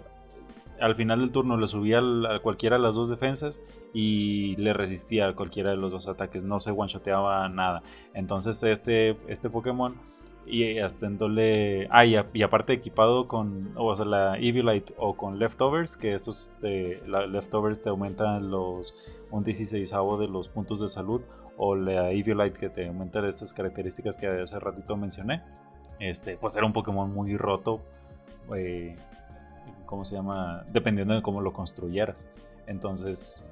al 0.80 0.96
final 0.96 1.20
del 1.20 1.32
turno 1.32 1.58
le 1.58 1.68
subía 1.68 2.00
a 2.00 2.40
cualquiera 2.40 2.78
de 2.78 2.82
las 2.82 2.96
dos 2.96 3.10
defensas 3.10 3.62
y 3.94 4.56
le 4.56 4.74
resistía 4.74 5.28
a 5.28 5.36
cualquiera 5.36 5.70
de 5.70 5.78
los 5.78 5.92
dos 5.92 6.08
ataques, 6.08 6.44
no 6.44 6.58
se 6.58 6.72
one-shoteaba 6.72 7.48
nada. 7.50 7.84
Entonces, 8.16 8.64
este, 8.64 9.18
este 9.28 9.52
Pokémon 9.52 9.94
y 10.48 10.80
haciéndole. 10.80 11.88
Ah, 11.92 12.06
y, 12.06 12.16
aparte 12.16 12.74
equipado 12.74 13.28
con. 13.28 13.74
O 13.76 13.96
sea, 13.96 14.06
la 14.06 14.38
Evilite 14.38 14.94
o 14.98 15.16
con 15.16 15.40
Leftovers, 15.40 15.98
que 15.98 16.14
estos 16.14 16.54
te, 16.60 17.02
Leftovers 17.06 17.82
te 17.82 17.90
aumentan 17.90 18.50
los 18.50 18.96
un 19.32 19.44
16 19.44 19.92
de 19.92 20.28
los 20.28 20.48
puntos 20.48 20.80
de 20.80 20.88
salud. 20.88 21.22
o 21.58 21.76
la 21.76 22.12
Eviolite 22.12 22.60
que 22.60 22.70
te 22.70 22.88
aumenta 22.88 23.28
estas 23.28 23.54
características 23.54 24.18
que 24.18 24.28
hace 24.28 24.60
ratito 24.60 24.96
mencioné, 24.96 25.42
este, 26.00 26.38
pues 26.38 26.56
era 26.56 26.66
un 26.66 26.74
Pokémon 26.74 27.12
muy 27.12 27.36
roto, 27.36 27.82
eh, 28.56 28.96
¿cómo 29.86 30.06
se 30.06 30.16
llama? 30.16 30.66
Dependiendo 30.72 31.16
de 31.16 31.22
cómo 31.24 31.42
lo 31.42 31.54
construyeras. 31.54 32.28
Entonces, 32.68 33.52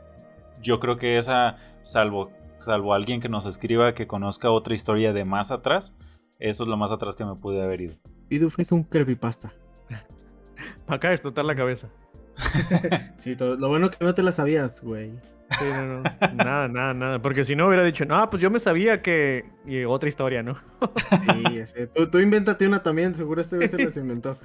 yo 0.62 0.80
creo 0.80 0.98
que 0.98 1.18
esa, 1.18 1.58
salvo, 1.82 2.30
salvo 2.60 2.94
alguien 2.94 3.22
que 3.22 3.30
nos 3.30 3.46
escriba 3.48 3.94
que 3.94 4.06
conozca 4.06 4.52
otra 4.52 4.76
historia 4.76 5.12
de 5.12 5.26
más 5.26 5.50
atrás, 5.52 5.96
eso 6.40 6.64
es 6.64 6.70
lo 6.70 6.78
más 6.78 6.92
atrás 6.92 7.16
que 7.16 7.26
me 7.26 7.36
pude 7.36 7.62
haber 7.62 7.82
ido. 7.82 7.96
Bidoof 8.30 8.60
es 8.60 8.72
un 8.72 8.84
creepypasta. 8.84 9.54
Acaba 10.88 11.10
de 11.10 11.16
explotar 11.16 11.46
la 11.46 11.56
cabeza. 11.56 11.90
sí, 13.18 13.36
todo, 13.36 13.56
lo 13.56 13.70
bueno 13.70 13.90
que 13.90 14.04
no 14.04 14.14
te 14.14 14.24
la 14.24 14.32
sabías, 14.32 14.82
güey. 14.82 15.12
Sí, 15.60 15.66
no, 15.66 15.86
no. 15.86 16.04
Nada, 16.34 16.68
nada, 16.68 16.94
nada. 16.94 17.22
Porque 17.22 17.46
si 17.46 17.56
no 17.56 17.68
hubiera 17.68 17.84
dicho, 17.84 18.04
no, 18.06 18.30
pues 18.30 18.42
yo 18.42 18.50
me 18.50 18.60
sabía 18.60 19.02
que. 19.02 19.46
Y 19.66 19.84
otra 19.84 20.10
historia, 20.10 20.42
¿no? 20.42 20.58
sí, 21.20 21.58
ese. 21.58 21.88
Tú, 21.88 22.10
tú 22.10 22.20
invéntate 22.20 22.68
una 22.68 22.82
también, 22.82 23.14
seguro 23.16 23.42
este 23.42 23.58
vez 23.58 23.72
se 23.72 23.84
las 23.84 23.96
inventó. 23.98 24.38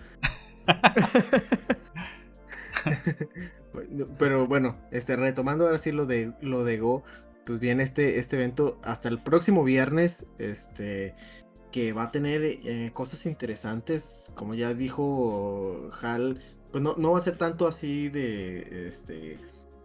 Pero 4.18 4.46
bueno, 4.46 4.76
este, 4.90 5.16
retomando 5.16 5.64
ahora 5.64 5.78
sí 5.78 5.90
lo 5.92 6.06
de 6.06 6.32
lo 6.40 6.64
de 6.64 6.78
Go, 6.78 7.02
pues 7.46 7.60
viene 7.60 7.82
este, 7.82 8.18
este 8.18 8.36
evento 8.36 8.78
hasta 8.82 9.08
el 9.08 9.22
próximo 9.22 9.64
viernes. 9.64 10.26
Este 10.38 11.14
que 11.70 11.92
va 11.92 12.04
a 12.04 12.10
tener 12.12 12.42
eh, 12.42 12.90
cosas 12.92 13.26
interesantes. 13.26 14.30
Como 14.34 14.54
ya 14.54 14.74
dijo 14.74 15.90
Hal, 16.02 16.40
pues 16.72 16.82
no, 16.82 16.94
no 16.96 17.12
va 17.12 17.18
a 17.18 17.22
ser 17.22 17.36
tanto 17.36 17.66
así 17.66 18.08
de 18.08 18.88
este 18.88 19.38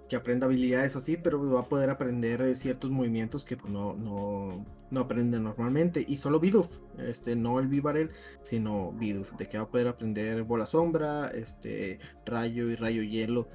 que 0.08 0.16
aprenda 0.16 0.46
habilidades 0.46 0.96
o 0.96 1.00
así, 1.00 1.18
pero 1.18 1.44
va 1.50 1.62
a 1.62 1.70
poder 1.70 1.90
aprender 1.90 2.42
eh, 2.42 2.56
ciertos 2.56 2.92
movimientos 2.92 3.44
que 3.44 3.58
pues, 3.58 3.72
no, 3.72 3.96
no, 3.96 4.66
no 4.92 5.00
aprende 5.00 5.40
normalmente. 5.40 6.06
Y 6.08 6.18
solo 6.18 6.40
Bidoof, 6.40 6.70
este, 7.00 7.36
no 7.36 7.60
el 7.60 7.68
Vivarel, 7.68 8.12
sino 8.42 8.92
Bidoof, 8.92 9.34
de 9.34 9.48
que 9.48 9.58
va 9.58 9.64
a 9.64 9.70
poder 9.70 9.88
aprender 9.88 10.44
bola 10.44 10.66
sombra, 10.66 11.30
este, 11.30 12.00
rayo 12.26 12.70
y 12.70 12.76
rayo 12.76 13.02
hielo 13.02 13.48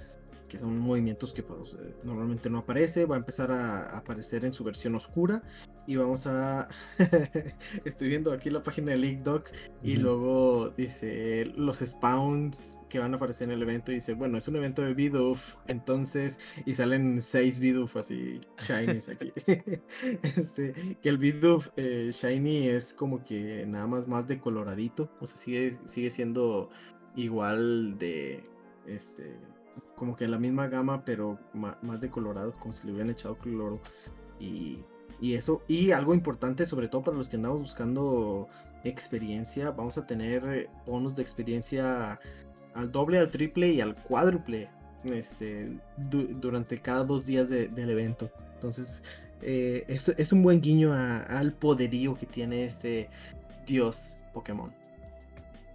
que 0.50 0.58
son 0.58 0.78
movimientos 0.80 1.32
que 1.32 1.44
pues, 1.44 1.74
eh, 1.74 1.94
normalmente 2.02 2.50
no 2.50 2.58
aparece, 2.58 3.06
va 3.06 3.14
a 3.14 3.18
empezar 3.18 3.52
a, 3.52 3.96
aparecer 3.96 4.44
en 4.44 4.52
su 4.52 4.64
versión 4.64 4.96
oscura 4.96 5.42
y 5.86 5.94
vamos 5.94 6.26
a... 6.26 6.66
Estoy 7.84 8.08
viendo 8.08 8.32
aquí 8.32 8.50
la 8.50 8.62
página 8.62 8.90
de 8.90 8.98
LeakDoc 8.98 9.48
y 9.80 9.94
luego 9.96 10.70
dice 10.76 11.52
los 11.56 11.78
spawns 11.78 12.80
que 12.88 12.98
van 12.98 13.14
a 13.14 13.16
aparecer 13.16 13.48
en 13.48 13.54
el 13.54 13.62
evento 13.62 13.92
y 13.92 13.96
dice, 13.96 14.14
bueno, 14.14 14.38
es 14.38 14.48
un 14.48 14.56
evento 14.56 14.82
de 14.82 14.92
Bidoof, 14.92 15.54
entonces, 15.68 16.40
y 16.66 16.74
salen 16.74 17.22
seis 17.22 17.60
Bidoof 17.60 17.96
así, 17.96 18.40
shinies 18.58 19.08
aquí. 19.08 19.32
este, 20.22 20.96
que 21.00 21.08
el 21.08 21.18
Bidoof 21.18 21.68
eh, 21.76 22.10
shiny 22.12 22.68
es 22.68 22.92
como 22.92 23.22
que 23.22 23.64
nada 23.66 23.86
más 23.86 24.08
más 24.08 24.26
decoloradito, 24.26 25.08
o 25.20 25.26
sea, 25.28 25.36
sigue, 25.36 25.78
sigue 25.84 26.10
siendo 26.10 26.70
igual 27.14 27.96
de... 27.98 28.44
Este, 28.86 29.36
como 29.96 30.16
que 30.16 30.28
la 30.28 30.38
misma 30.38 30.68
gama, 30.68 31.04
pero 31.04 31.38
más, 31.52 32.00
de 32.00 32.10
colorado, 32.10 32.54
como 32.58 32.72
si 32.72 32.86
le 32.86 32.92
hubieran 32.92 33.10
echado 33.10 33.36
cloro. 33.36 33.80
Y, 34.38 34.84
eso, 35.20 35.62
y 35.68 35.90
algo 35.90 36.14
importante, 36.14 36.64
sobre 36.64 36.88
todo 36.88 37.02
para 37.02 37.16
los 37.16 37.28
que 37.28 37.36
andamos 37.36 37.60
buscando 37.60 38.48
experiencia, 38.84 39.70
vamos 39.70 39.98
a 39.98 40.06
tener 40.06 40.70
bonus 40.86 41.14
de 41.14 41.22
experiencia 41.22 42.18
al 42.72 42.90
doble, 42.90 43.18
al 43.18 43.30
triple 43.30 43.70
y 43.70 43.82
al 43.82 43.94
cuádruple 43.96 44.70
este, 45.04 45.78
durante 45.98 46.78
cada 46.80 47.04
dos 47.04 47.26
días 47.26 47.50
del 47.50 47.90
evento. 47.90 48.30
Entonces, 48.54 49.02
eh, 49.42 49.84
es, 49.88 50.32
un 50.32 50.42
buen 50.42 50.60
guiño 50.60 50.92
al 50.94 51.52
poderío 51.52 52.14
que 52.14 52.26
tiene 52.26 52.64
este 52.64 53.08
dios 53.66 54.16
Pokémon. 54.32 54.79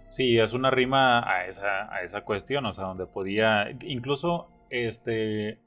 Sí, 0.08 0.38
es 0.38 0.52
una 0.52 0.70
rima 0.70 1.28
a 1.28 1.46
esa, 1.46 1.92
a 1.92 2.02
esa 2.02 2.22
cuestión, 2.22 2.64
o 2.66 2.72
sea, 2.72 2.84
donde 2.84 3.06
podía, 3.06 3.70
incluso, 3.82 4.48
este, 4.70 5.58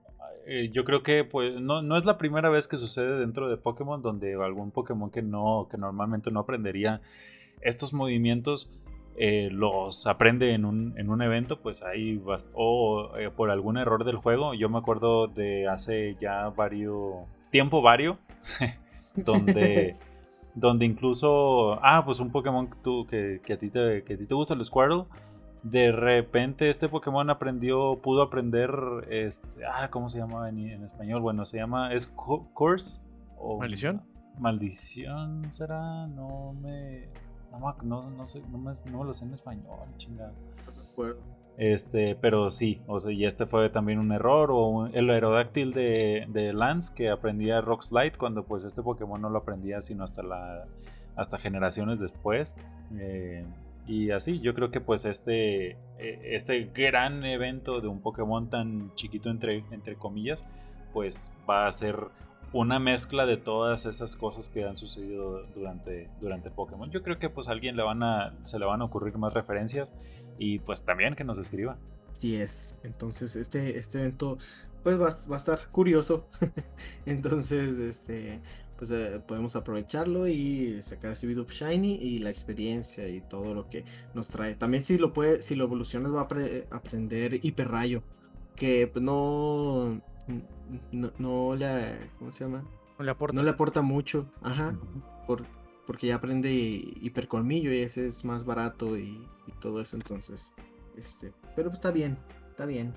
eh, 0.45 0.69
yo 0.71 0.85
creo 0.85 1.03
que 1.03 1.23
pues 1.23 1.59
no, 1.59 1.81
no, 1.81 1.97
es 1.97 2.05
la 2.05 2.17
primera 2.17 2.49
vez 2.49 2.67
que 2.67 2.77
sucede 2.77 3.19
dentro 3.19 3.49
de 3.49 3.57
Pokémon 3.57 4.01
donde 4.01 4.33
algún 4.33 4.71
Pokémon 4.71 5.11
que 5.11 5.21
no, 5.21 5.67
que 5.69 5.77
normalmente 5.77 6.31
no 6.31 6.39
aprendería 6.39 7.01
estos 7.61 7.93
movimientos, 7.93 8.71
eh, 9.17 9.49
los 9.51 10.07
aprende 10.07 10.53
en 10.53 10.63
un, 10.63 10.97
en 10.97 11.09
un 11.09 11.21
evento, 11.21 11.59
pues 11.59 11.83
ahí 11.83 12.21
o 12.53 13.11
eh, 13.17 13.29
por 13.29 13.51
algún 13.51 13.77
error 13.77 14.05
del 14.05 14.15
juego. 14.15 14.53
Yo 14.53 14.69
me 14.69 14.77
acuerdo 14.77 15.27
de 15.27 15.67
hace 15.67 16.15
ya 16.19 16.49
varios, 16.49 17.27
tiempo 17.49 17.81
vario, 17.81 18.17
donde 19.15 19.97
donde 20.55 20.85
incluso, 20.85 21.79
ah, 21.83 22.03
pues 22.05 22.19
un 22.19 22.31
Pokémon 22.31 22.69
que, 23.07 23.41
que, 23.43 23.53
a 23.53 23.57
ti 23.57 23.69
te, 23.69 24.03
que 24.03 24.13
a 24.13 24.17
ti 24.17 24.25
te 24.25 24.33
gusta, 24.33 24.53
el 24.53 24.63
Squirtle, 24.63 25.05
de 25.63 25.91
repente 25.91 26.69
este 26.69 26.87
Pokémon 26.87 27.29
aprendió, 27.29 27.99
pudo 28.01 28.21
aprender, 28.21 28.71
este, 29.09 29.65
ah, 29.65 29.89
¿cómo 29.89 30.09
se 30.09 30.19
llama 30.19 30.49
en, 30.49 30.83
español? 30.83 31.21
Bueno, 31.21 31.45
se 31.45 31.57
llama, 31.57 31.93
¿es 31.93 32.07
Curse? 32.07 33.01
O, 33.37 33.59
¿Maldición? 33.59 34.01
Maldición, 34.37 35.51
¿será? 35.51 36.07
No 36.07 36.53
me, 36.61 37.09
no, 37.51 37.75
no, 37.83 38.09
no 38.09 38.25
sé, 38.25 38.41
no 38.51 38.57
me, 38.57 38.71
no 38.91 39.03
lo 39.03 39.13
sé 39.13 39.25
en 39.25 39.33
español, 39.33 39.79
chingada. 39.97 40.33
No 40.95 41.13
este, 41.59 42.15
pero 42.15 42.49
sí, 42.51 42.81
o 42.87 43.01
sea, 43.01 43.11
y 43.11 43.25
este 43.25 43.45
fue 43.45 43.69
también 43.69 43.99
un 43.99 44.13
error. 44.13 44.49
O 44.53 44.87
el 44.87 45.09
aerodáctil 45.09 45.73
de, 45.73 46.25
de, 46.29 46.53
Lance 46.53 46.93
que 46.95 47.09
aprendía 47.09 47.59
Rock 47.59 47.81
Slide 47.81 48.13
cuando 48.17 48.45
pues 48.45 48.63
este 48.63 48.81
Pokémon 48.81 49.21
no 49.21 49.29
lo 49.29 49.39
aprendía 49.39 49.81
sino 49.81 50.05
hasta 50.05 50.23
la 50.23 50.65
hasta 51.17 51.37
generaciones 51.37 51.99
después. 51.99 52.55
Eh, 52.97 53.43
y 53.87 54.11
así, 54.11 54.39
yo 54.39 54.53
creo 54.53 54.71
que 54.71 54.79
pues 54.79 55.03
este, 55.03 55.71
e, 55.97 56.19
este 56.31 56.71
gran 56.73 57.25
evento 57.25 57.81
de 57.81 57.89
un 57.89 57.99
Pokémon 57.99 58.49
tan 58.49 58.95
chiquito 58.95 59.29
entre, 59.29 59.65
entre 59.71 59.95
comillas, 59.95 60.47
pues 60.93 61.35
va 61.49 61.67
a 61.67 61.71
ser 61.73 61.97
una 62.53 62.79
mezcla 62.79 63.25
de 63.25 63.35
todas 63.35 63.85
esas 63.85 64.15
cosas 64.15 64.47
que 64.47 64.63
han 64.63 64.77
sucedido 64.77 65.43
durante, 65.53 66.09
durante 66.21 66.49
Pokémon. 66.51 66.89
Yo 66.89 67.03
creo 67.03 67.19
que 67.19 67.29
pues 67.29 67.49
a 67.49 67.51
alguien 67.51 67.75
le 67.75 67.83
van 67.83 68.01
a, 68.01 68.33
se 68.43 68.59
le 68.59 68.65
van 68.65 68.81
a 68.81 68.85
ocurrir 68.85 69.17
más 69.17 69.33
referencias 69.33 69.93
y 70.39 70.59
pues 70.59 70.83
también 70.83 71.13
que 71.15 71.23
nos 71.23 71.37
escriba. 71.37 71.77
Así 72.11 72.35
es. 72.35 72.75
Entonces 72.83 73.35
este, 73.35 73.77
este 73.77 73.99
evento 73.99 74.39
pues 74.81 74.99
va, 74.99 75.09
va 75.29 75.35
a 75.35 75.37
estar 75.37 75.67
curioso. 75.69 76.27
Entonces 77.05 77.77
este 77.77 78.41
pues 78.79 78.91
eh, 78.91 79.21
podemos 79.27 79.57
aprovecharlo 79.57 80.25
y 80.25 80.81
sacar 80.81 81.11
ese 81.11 81.27
video 81.27 81.43
shiny 81.43 81.95
y 81.95 82.19
la 82.19 82.29
experiencia 82.29 83.09
y 83.09 83.19
todo 83.19 83.53
lo 83.53 83.69
que 83.69 83.83
nos 84.13 84.29
trae. 84.29 84.55
También 84.55 84.85
si 84.85 84.97
lo 84.97 85.11
puede, 85.11 85.41
si 85.41 85.55
lo 85.55 85.65
evolucionas 85.65 86.13
va 86.13 86.21
a 86.21 86.75
aprender 86.75 87.41
hiperrayo, 87.43 88.03
que 88.55 88.87
pues, 88.87 89.03
no, 89.03 90.01
no, 90.93 91.11
no 91.17 91.55
le, 91.57 92.09
¿cómo 92.19 92.31
se 92.31 92.45
llama? 92.45 92.63
No 92.97 93.03
le 93.03 93.11
aporta. 93.11 93.35
No 93.35 93.43
le 93.43 93.49
aporta 93.49 93.81
mucho, 93.81 94.31
ajá, 94.41 94.79
por, 95.27 95.43
porque 95.89 96.05
ya 96.05 96.17
aprende 96.17 96.51
hipercolmillo 96.51 97.73
y 97.73 97.79
ese 97.79 98.05
es 98.05 98.23
más 98.23 98.45
barato 98.45 98.95
y, 98.95 99.27
todo 99.59 99.81
eso, 99.81 99.97
entonces, 99.97 100.53
este, 100.95 101.33
pero 101.55 101.69
pues 101.69 101.79
está 101.79 101.89
bien, 101.89 102.15
está 102.47 102.67
bien. 102.67 102.93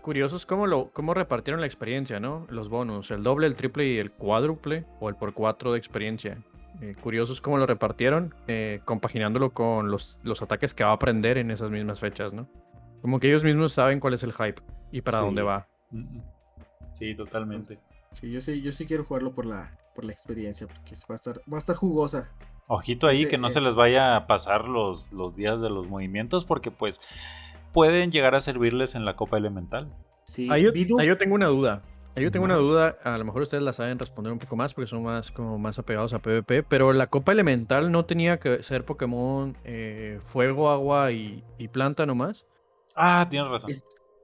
curiosos 0.00 0.46
cómo, 0.46 0.66
lo, 0.66 0.90
cómo 0.92 1.12
repartieron 1.12 1.60
la 1.60 1.66
experiencia, 1.66 2.18
¿no? 2.18 2.46
Los 2.48 2.70
bonus, 2.70 3.10
el 3.10 3.22
doble, 3.22 3.46
el 3.48 3.54
triple 3.54 3.86
y 3.86 3.98
el 3.98 4.12
cuádruple, 4.12 4.86
o 4.98 5.10
el 5.10 5.16
por 5.16 5.34
cuatro 5.34 5.72
de 5.72 5.78
experiencia. 5.78 6.42
Eh, 6.80 6.96
curiosos 6.98 7.42
cómo 7.42 7.58
lo 7.58 7.66
repartieron, 7.66 8.34
eh, 8.48 8.80
compaginándolo 8.86 9.50
con 9.50 9.90
los, 9.90 10.18
los 10.22 10.40
ataques 10.40 10.72
que 10.72 10.82
va 10.82 10.92
a 10.92 10.94
aprender 10.94 11.36
en 11.36 11.50
esas 11.50 11.70
mismas 11.70 12.00
fechas, 12.00 12.32
¿no? 12.32 12.48
Como 13.02 13.20
que 13.20 13.28
ellos 13.28 13.44
mismos 13.44 13.74
saben 13.74 14.00
cuál 14.00 14.14
es 14.14 14.22
el 14.22 14.32
hype 14.32 14.62
y 14.90 15.02
para 15.02 15.18
dónde 15.18 15.42
va. 15.42 15.68
Sí, 16.92 17.14
totalmente. 17.14 17.78
Sí, 18.12 18.32
yo 18.32 18.40
sí, 18.40 18.62
yo 18.62 18.72
sí 18.72 18.86
quiero 18.86 19.04
jugarlo 19.04 19.34
por 19.34 19.44
la, 19.44 19.78
por 19.94 20.04
la 20.04 20.12
experiencia, 20.12 20.66
porque 20.66 20.94
va 21.08 21.14
a 21.14 21.16
estar, 21.16 21.40
va 21.52 21.56
a 21.56 21.58
estar 21.58 21.76
jugosa. 21.76 22.30
Ojito 22.66 23.06
ahí 23.06 23.26
que 23.26 23.38
no 23.38 23.48
eh, 23.48 23.50
se 23.50 23.60
les 23.60 23.74
vaya 23.74 24.16
a 24.16 24.26
pasar 24.26 24.68
los, 24.68 25.12
los 25.12 25.34
días 25.34 25.60
de 25.60 25.70
los 25.70 25.88
movimientos, 25.88 26.44
porque 26.44 26.70
pues 26.70 27.00
pueden 27.72 28.12
llegar 28.12 28.34
a 28.34 28.40
servirles 28.40 28.94
en 28.94 29.04
la 29.04 29.16
copa 29.16 29.36
elemental. 29.36 29.92
Sí, 30.24 30.48
ahí 30.50 30.62
yo, 30.62 30.72
tengo 31.16 31.34
una 31.34 31.46
duda. 31.46 31.82
Ahí 32.14 32.24
yo 32.24 32.30
tengo 32.30 32.44
una 32.44 32.56
duda, 32.56 32.96
a 33.04 33.18
lo 33.18 33.24
mejor 33.24 33.42
ustedes 33.42 33.62
la 33.62 33.72
saben 33.72 33.98
responder 33.98 34.32
un 34.32 34.38
poco 34.38 34.56
más 34.56 34.74
porque 34.74 34.86
son 34.86 35.02
más 35.02 35.30
como 35.30 35.58
más 35.58 35.78
apegados 35.78 36.12
a 36.12 36.18
PvP, 36.20 36.62
pero 36.64 36.92
la 36.92 37.08
copa 37.08 37.32
elemental 37.32 37.90
no 37.90 38.04
tenía 38.04 38.38
que 38.38 38.62
ser 38.62 38.84
Pokémon 38.84 39.56
eh, 39.64 40.20
fuego, 40.22 40.70
agua 40.70 41.12
y, 41.12 41.42
y, 41.58 41.68
planta 41.68 42.06
nomás. 42.06 42.46
Ah, 42.94 43.26
tienes 43.28 43.48
razón. 43.48 43.70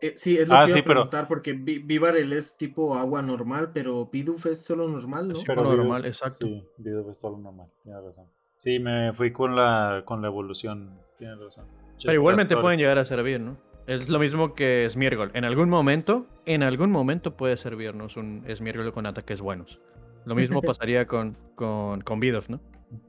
Eh, 0.01 0.13
sí, 0.17 0.37
es 0.37 0.49
lo 0.49 0.55
ah, 0.55 0.65
que 0.67 0.73
iba 0.73 0.81
a 0.81 0.85
preguntar, 0.85 1.29
porque 1.29 1.55
Vivarel 1.55 2.33
es 2.33 2.57
tipo 2.57 2.95
agua 2.95 3.23
normal, 3.23 3.71
pero 3.73 4.07
Bidoof 4.07 4.47
es 4.47 4.63
solo 4.63 4.89
normal, 4.89 5.29
¿no? 5.29 5.35
Solo 5.37 5.75
normal, 5.75 6.05
exacto. 6.05 6.47
Sí, 6.47 6.65
Bidoof 6.77 7.11
es 7.11 7.21
solo 7.21 7.39
normal, 7.39 7.69
tienes 7.83 8.03
razón. 8.05 8.27
Sí, 8.59 8.79
me 8.79 9.13
fui 9.13 9.33
con 9.33 9.57
la, 9.57 10.03
con 10.05 10.21
la 10.21 10.29
evolución, 10.29 10.99
tienes 11.17 11.39
razón. 11.39 11.67
Pero 12.03 12.15
igualmente 12.15 12.57
pueden 12.57 12.79
llegar 12.79 12.99
a 12.99 13.05
servir, 13.05 13.41
¿no? 13.41 13.57
Es 13.87 14.09
lo 14.09 14.19
mismo 14.19 14.55
que 14.55 14.89
Smirgol. 14.91 15.31
En 15.35 15.45
algún 15.45 15.71
momento, 15.71 16.27
en 16.45 16.63
algún 16.63 16.91
momento 16.91 17.37
puede 17.37 17.57
servirnos 17.57 18.17
un 18.17 18.45
Smirgol 18.53 18.93
con 18.93 19.07
ataques 19.07 19.41
buenos. 19.41 19.79
Lo 20.25 20.35
mismo 20.35 20.61
pasaría 20.63 21.07
con, 21.07 21.37
con, 21.55 22.01
con 22.01 22.21
¿no? 22.49 22.61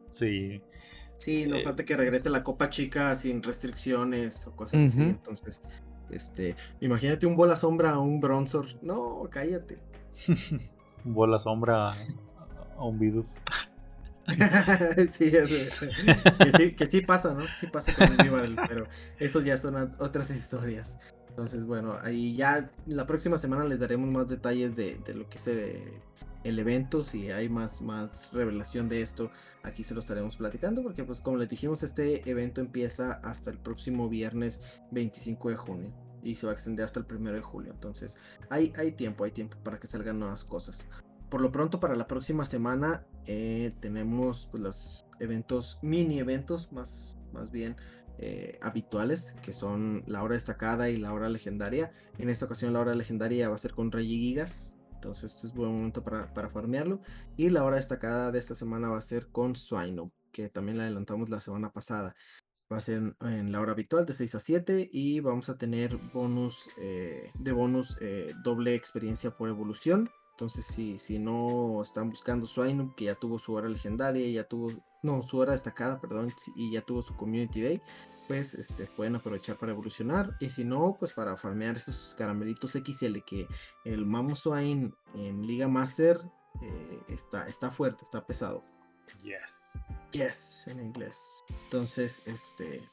Sí. 0.08 0.62
Sí, 1.18 1.48
no 1.48 1.56
eh, 1.56 1.64
falta 1.64 1.84
que 1.84 1.98
regrese 1.98 2.30
la 2.30 2.44
Copa 2.44 2.70
Chica 2.70 3.16
sin 3.16 3.42
restricciones 3.42 4.46
o 4.46 4.56
cosas 4.56 4.84
así. 4.84 5.02
Entonces, 5.02 5.64
este, 6.12 6.56
imagínate 6.80 7.26
un 7.26 7.36
bola 7.36 7.56
sombra 7.56 7.92
a 7.92 8.00
un 8.00 8.20
bronzor. 8.20 8.66
No, 8.82 9.28
cállate. 9.30 9.80
un 11.06 11.14
bola 11.14 11.40
sombra 11.40 11.92
a 11.92 12.84
un 12.84 13.00
Bidoof. 13.00 13.28
sí, 15.12 15.32
eso, 15.34 15.86
que 16.38 16.52
sí, 16.58 16.72
que 16.74 16.88
sí 16.88 17.02
pasa, 17.02 17.34
¿no? 17.34 17.46
Sí 17.60 17.68
pasa 17.68 17.94
con 17.96 18.44
el 18.44 18.56
pero 18.68 18.86
eso 19.20 19.42
ya 19.42 19.56
son 19.56 19.76
otras 20.00 20.30
historias. 20.32 20.98
Entonces, 21.30 21.66
bueno, 21.66 21.98
ahí 22.02 22.36
ya 22.36 22.70
la 22.88 23.06
próxima 23.06 23.38
semana 23.38 23.64
les 23.64 23.80
daremos 23.80 24.10
más 24.10 24.28
detalles 24.28 24.76
de, 24.76 24.98
de 24.98 25.14
lo 25.14 25.30
que 25.30 25.38
es 25.38 25.48
el 26.48 26.60
evento, 26.60 27.04
si 27.04 27.30
hay 27.32 27.50
más, 27.50 27.82
más 27.82 28.32
revelación 28.32 28.88
de 28.90 29.02
esto, 29.02 29.32
aquí 29.64 29.84
se 29.84 29.94
lo 29.94 30.00
estaremos 30.00 30.38
platicando, 30.38 30.82
porque 30.82 31.04
pues 31.04 31.22
como 31.22 31.38
les 31.38 31.50
dijimos, 31.50 31.84
este 31.84 32.30
evento 32.30 32.62
empieza 32.62 33.14
hasta 33.24 33.52
el 33.52 33.60
próximo 33.60 34.10
viernes 34.10 34.80
25 34.92 35.50
de 35.50 35.56
junio 35.56 35.94
y 36.24 36.36
se 36.36 36.46
va 36.46 36.52
a 36.52 36.56
extender 36.56 36.86
hasta 36.86 37.00
el 37.00 37.06
1 37.10 37.32
de 37.32 37.42
julio, 37.42 37.72
entonces 37.72 38.18
hay, 38.50 38.74
hay 38.78 38.94
tiempo, 38.94 39.24
hay 39.24 39.32
tiempo 39.32 39.58
para 39.64 39.80
que 39.80 39.88
salgan 39.88 40.20
nuevas 40.20 40.44
cosas. 40.44 40.86
Por 41.30 41.42
lo 41.42 41.52
pronto 41.52 41.80
para 41.80 41.96
la 41.96 42.08
próxima 42.08 42.46
semana 42.46 43.06
eh, 43.26 43.74
tenemos 43.82 44.48
pues, 44.50 44.64
los 44.64 45.06
eventos, 45.20 45.78
mini 45.82 46.20
eventos 46.20 46.72
más, 46.72 47.18
más 47.34 47.52
bien 47.52 47.76
eh, 48.20 48.58
habituales, 48.62 49.36
que 49.42 49.52
son 49.52 50.04
la 50.08 50.24
hora 50.24 50.36
destacada 50.36 50.90
y 50.90 50.98
la 50.98 51.12
hora 51.12 51.28
legendaria. 51.30 51.92
En 52.18 52.30
esta 52.30 52.46
ocasión 52.46 52.72
la 52.72 52.80
hora 52.80 52.96
legendaria 52.96 53.50
va 53.50 53.56
a 53.56 53.60
ser 53.60 53.74
con 53.74 53.92
Rey 53.92 54.08
Gigas, 54.08 54.77
entonces 54.98 55.36
este 55.36 55.48
es 55.48 55.54
buen 55.54 55.72
momento 55.72 56.04
para, 56.04 56.34
para 56.34 56.50
farmearlo. 56.50 57.02
Y 57.36 57.50
la 57.50 57.64
hora 57.64 57.78
destacada 57.78 58.32
de 58.32 58.40
esta 58.40 58.56
semana 58.56 58.90
va 58.90 58.98
a 58.98 59.02
ser 59.02 59.28
con 59.30 59.56
Swino, 59.56 60.12
que 60.32 60.50
también 60.50 60.78
la 60.78 60.84
adelantamos 60.84 61.30
la 61.30 61.40
semana 61.40 61.72
pasada. 61.72 62.16
Va 62.72 62.78
a 62.78 62.82
ser 62.82 63.16
en, 63.22 63.52
la 63.52 63.62
hora 63.62 63.72
habitual 63.72 64.06
de 64.06 64.14
6 64.14 64.36
a 64.36 64.40
7 64.40 64.90
y 64.92 65.22
vamos 65.22 65.50
a 65.50 65.58
tener 65.58 65.96
bonus 66.14 66.70
eh, 66.82 67.32
de 67.40 67.52
bonus 67.54 67.98
doble 68.44 68.76
experiencia 68.76 69.32
por 69.32 69.48
evolución 69.48 70.10
entonces, 70.38 70.68
si, 70.68 71.00
si 71.00 71.18
no 71.18 71.82
están 71.82 72.12
buscando 72.12 72.46
su 72.46 72.62
que 72.96 73.06
ya 73.06 73.16
tuvo 73.16 73.40
su 73.40 73.54
hora 73.54 73.68
legendaria, 73.68 74.30
ya 74.30 74.44
tuvo, 74.44 74.70
no, 75.02 75.24
su 75.24 75.40
hora 75.40 75.54
destacada, 75.54 76.00
perdón, 76.00 76.32
y 76.56 76.72
ya 76.72 76.82
tuvo 76.82 77.02
su 77.02 77.16
Community 77.16 77.60
Day, 77.60 77.82
pues 78.28 78.54
este, 78.54 78.86
pueden 78.86 79.16
aprovechar 79.16 79.58
para 79.58 79.72
evolucionar. 79.72 80.36
Y 80.40 80.50
si 80.50 80.64
no, 80.64 80.96
pues 81.00 81.14
para 81.14 81.38
farmear 81.38 81.78
esos 81.78 82.16
caramelitos 82.16 82.72
XL 82.72 83.20
que 83.26 83.48
el 83.86 84.06
Mamo 84.06 84.36
Swine 84.36 84.94
en 85.16 85.46
Liga 85.46 85.68
Master 85.68 86.20
eh, 86.62 87.02
está, 87.08 87.48
está 87.48 87.72
fuerte, 87.72 88.04
está 88.04 88.26
pesado. 88.26 88.64
Yes. 89.24 89.80
Yes, 90.12 90.68
en 90.68 90.82
inglés. 90.82 91.44
Entonces, 91.64 92.22
este, 92.26 92.88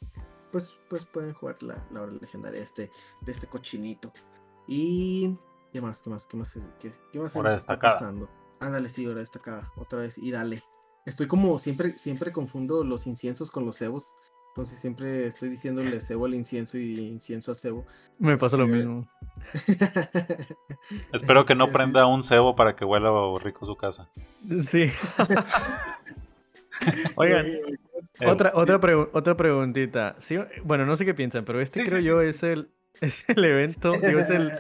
pues, 0.53 0.79
pues 0.89 1.05
pueden 1.05 1.35
jugar 1.35 1.63
la, 1.63 1.85
la 1.91 2.03
hora 2.03 2.13
legendaria 2.13 2.61
de 2.61 2.65
este, 2.65 2.91
de 3.23 3.33
este 3.33 3.47
cochinito. 3.47 4.13
Y 4.67 5.37
¿Qué 5.75 5.81
más? 5.81 6.01
¿Qué 6.01 6.09
más? 6.09 6.25
¿Qué 6.25 6.37
más? 6.37 6.57
¿Qué, 6.79 6.93
qué 7.11 7.19
más 7.19 7.35
hora 7.35 7.53
está 7.53 7.77
pasando? 7.77 8.31
Ándale, 8.61 8.89
sí, 8.89 9.05
hora 9.09 9.19
destacada. 9.19 9.73
Otra 9.75 9.99
vez. 9.99 10.19
Y 10.19 10.31
dale. 10.31 10.63
Estoy 11.05 11.27
como 11.27 11.59
siempre, 11.59 11.99
siempre 11.99 12.31
confundo 12.31 12.85
los 12.85 13.09
inciensos 13.09 13.51
con 13.51 13.67
los 13.67 13.79
cebos. 13.79 14.15
Entonces 14.55 14.79
siempre 14.79 15.27
estoy 15.27 15.49
diciéndole 15.49 16.01
cebo 16.01 16.27
al 16.27 16.35
incienso 16.35 16.79
y 16.79 17.01
incienso 17.01 17.51
al 17.51 17.57
cebo. 17.57 17.85
Me 18.21 18.39
pasa 18.39 18.57
lo 18.57 18.69
mismo. 18.69 19.05
Espero 21.13 21.45
que 21.45 21.57
no 21.57 21.69
prenda 21.73 22.07
un 22.07 22.23
cebo 22.23 22.55
para 22.55 22.77
que 22.77 22.85
huela 22.85 23.11
rico 23.43 23.65
su 23.65 23.75
casa. 23.75 24.09
Sí. 24.63 24.93
Oigan, 27.17 27.51
otra, 28.25 28.53
otra, 28.55 28.79
otra 29.13 29.37
preguntita. 29.37 30.15
Sí, 30.21 30.37
bueno, 30.63 30.87
no 30.87 30.95
sé 30.95 31.05
qué 31.05 31.15
piensan, 31.15 31.45
pero 31.45 31.61
este 31.61 31.85
creo 31.85 31.99
yo 31.99 32.21
es 32.21 32.45
el, 32.45 32.69
es 33.01 33.25
el 33.29 33.45
evento, 33.45 33.91
digo, 33.91 34.21
es 34.21 34.31
el, 34.31 34.53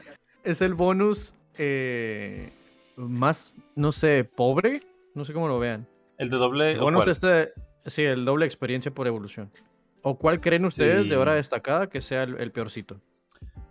es 0.42 0.60
el 0.60 0.74
bonus 0.74 1.34
eh, 1.56 2.50
más, 2.96 3.54
no 3.76 3.92
sé, 3.92 4.24
pobre. 4.24 4.80
No 5.14 5.24
sé 5.24 5.32
cómo 5.32 5.46
lo 5.46 5.60
vean. 5.60 5.86
El 6.18 6.30
de 6.30 6.36
doble. 6.36 6.72
El 6.72 6.80
bonus 6.80 7.06
este, 7.06 7.52
sí, 7.86 8.02
el 8.02 8.24
doble 8.24 8.44
experiencia 8.44 8.92
por 8.92 9.06
evolución. 9.06 9.52
¿O 10.06 10.18
cuál 10.18 10.38
creen 10.38 10.66
ustedes 10.66 11.08
de 11.08 11.16
hora 11.16 11.34
destacada 11.34 11.88
que 11.88 12.02
sea 12.02 12.24
el, 12.24 12.52
peorcito? 12.52 13.00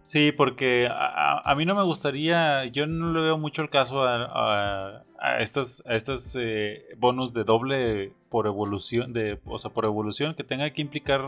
Sí, 0.01 0.31
porque 0.31 0.89
a, 0.91 1.53
mí 1.55 1.63
no 1.63 1.75
me 1.75 1.83
gustaría, 1.83 2.65
yo 2.65 2.87
no 2.87 3.13
le 3.13 3.21
veo 3.21 3.37
mucho 3.37 3.61
el 3.61 3.69
caso 3.69 4.03
a, 4.03 5.03
a, 5.19 5.41
estos, 5.41 5.85
a 5.85 5.95
estos 5.95 6.35
eh, 6.35 6.87
bonus 6.97 7.33
de 7.33 7.43
doble 7.43 8.13
por 8.29 8.47
evolución, 8.47 9.13
de, 9.13 9.39
o 9.45 9.59
sea, 9.59 9.69
por 9.69 9.85
evolución, 9.85 10.33
que 10.33 10.43
tenga 10.43 10.71
que 10.71 10.81
implicar 10.81 11.21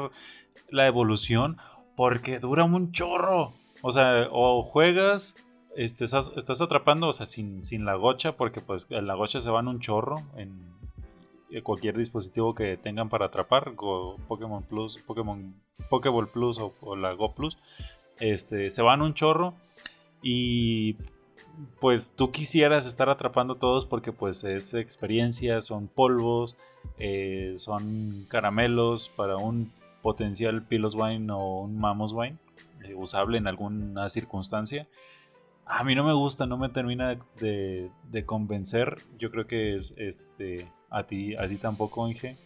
la 0.72 0.88
evolución, 0.88 1.58
porque 1.96 2.40
dura 2.40 2.64
un 2.64 2.92
chorro. 2.92 3.54
O 3.84 3.92
sea, 3.92 4.28
o 4.32 4.64
juegas, 4.64 5.36
este, 5.76 6.06
estás, 6.06 6.62
atrapando, 6.62 7.10
o 7.10 7.14
sea, 7.14 7.28
sin, 7.28 7.64
sin 7.64 7.86
la 7.86 7.94
gocha, 7.94 8.38
porque 8.38 8.60
pues 8.60 8.88
la 8.90 9.14
gocha 9.14 9.40
se 9.40 9.52
va 9.52 9.60
en 9.60 9.68
un 9.68 9.80
chorro 9.80 10.16
en 10.36 10.74
cualquier 11.64 11.98
dispositivo 11.98 12.56
que 12.56 12.78
tengan 12.78 13.10
para 13.10 13.28
atrapar, 13.28 13.74
Pokémon 13.76 14.64
Plus, 14.64 15.02
Pokémon 15.04 15.56
Pokéball 15.90 16.28
Plus 16.28 16.60
o, 16.60 16.96
la 16.96 17.14
Go 17.14 17.34
Plus, 17.34 17.58
este, 18.20 18.70
se 18.70 18.82
van 18.82 19.02
un 19.02 19.14
chorro 19.14 19.54
y 20.22 20.98
pues 21.80 22.14
tú 22.16 22.32
quisieras 22.32 22.86
estar 22.86 23.10
atrapando 23.10 23.56
todos 23.56 23.86
porque 23.86 24.12
pues 24.12 24.44
es 24.44 24.74
experiencia, 24.74 25.62
son 25.62 25.88
polvos, 25.88 26.56
eh, 26.98 27.54
son 27.58 28.26
caramelos 28.30 29.10
para 29.10 29.38
un 29.38 29.72
potencial 30.02 30.64
Pilos 30.64 30.96
Wine 30.96 31.32
o 31.32 31.62
un 31.62 31.78
Mamos 31.80 32.12
Wine. 32.14 32.38
Eh, 32.84 32.94
usable 32.96 33.38
en 33.38 33.48
alguna 33.48 34.10
circunstancia. 34.10 34.88
A 35.66 35.84
mí 35.84 35.96
no 35.96 36.04
me 36.04 36.14
gusta, 36.14 36.46
no 36.46 36.58
me 36.58 36.70
termina 36.70 37.18
de, 37.40 37.90
convencer. 38.26 38.98
Yo 39.18 39.32
creo 39.32 39.48
que 39.48 39.76
es 39.76 39.94
este 39.98 40.72
a 40.90 41.04
ti, 41.04 41.36
a 41.36 41.48
ti 41.48 41.58
tampoco, 41.58 42.08
Inge. 42.08 42.38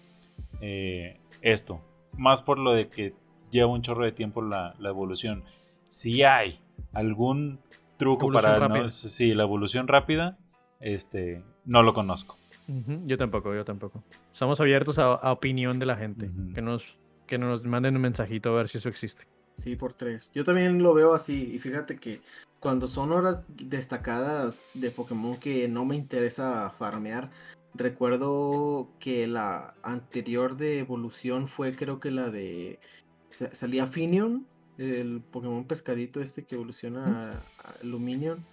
Eh, 0.62 1.20
esto, 1.42 1.82
más 2.14 2.42
por 2.42 2.58
lo 2.58 2.72
de 2.72 2.88
que 2.88 3.14
lleva 3.52 3.68
un 3.68 3.82
chorro 3.82 4.06
de 4.06 4.14
tiempo 4.14 4.42
la, 4.42 4.74
evolución. 4.84 5.44
Si 5.90 6.24
hay 6.24 6.60
algún 6.94 7.60
truco 7.98 8.32
para 8.32 8.68
no, 8.68 8.88
sí, 8.90 9.34
la 9.34 9.44
evolución 9.44 9.88
rápida, 9.88 10.38
este, 10.80 11.44
no 11.66 11.84
lo 11.84 11.94
conozco. 11.94 12.38
Yo 13.06 13.18
tampoco, 13.18 13.54
yo 13.54 13.66
tampoco. 13.66 14.04
Estamos 14.32 14.60
abiertos 14.60 15.00
a, 15.00 15.32
opinión 15.32 15.80
de 15.80 15.86
la 15.88 15.96
gente. 15.96 16.30
que, 16.54 16.62
nos, 16.62 16.86
que 17.26 17.38
nos 17.38 17.64
manden 17.64 17.96
un 17.96 18.02
mensajito 18.04 18.52
a 18.52 18.58
ver 18.58 18.68
si 18.68 18.78
eso 18.78 18.90
existe. 18.90 19.26
Sí, 19.60 19.76
por 19.76 19.94
tres. 19.94 20.32
Yo 20.34 20.46
también 20.46 20.82
lo 20.82 20.94
veo 20.94 21.14
así. 21.14 21.52
Y 21.54 21.60
fíjate 21.60 21.98
que 21.98 22.22
cuando 22.62 22.88
son 22.88 23.12
horas 23.12 23.44
destacadas 23.50 24.72
de 24.76 24.90
Pokémon 24.90 25.38
que 25.38 25.68
no 25.68 25.84
me 25.84 25.98
interesa 25.98 26.70
farmear, 26.70 27.30
recuerdo 27.74 28.90
que 29.00 29.28
la 29.28 29.76
anterior 29.84 30.56
de 30.56 30.80
evolución 30.80 31.48
fue 31.48 31.76
creo 31.76 32.00
que 32.00 32.12
la 32.12 32.30
de... 32.30 32.80
Salía 33.30 33.86
Finion, 33.86 34.48
el 34.78 35.22
Pokémon 35.22 35.66
pescadito 35.66 36.22
este 36.22 36.46
que 36.46 36.56
evoluciona 36.56 37.34
a, 37.60 37.74
Luminion. 37.84 38.46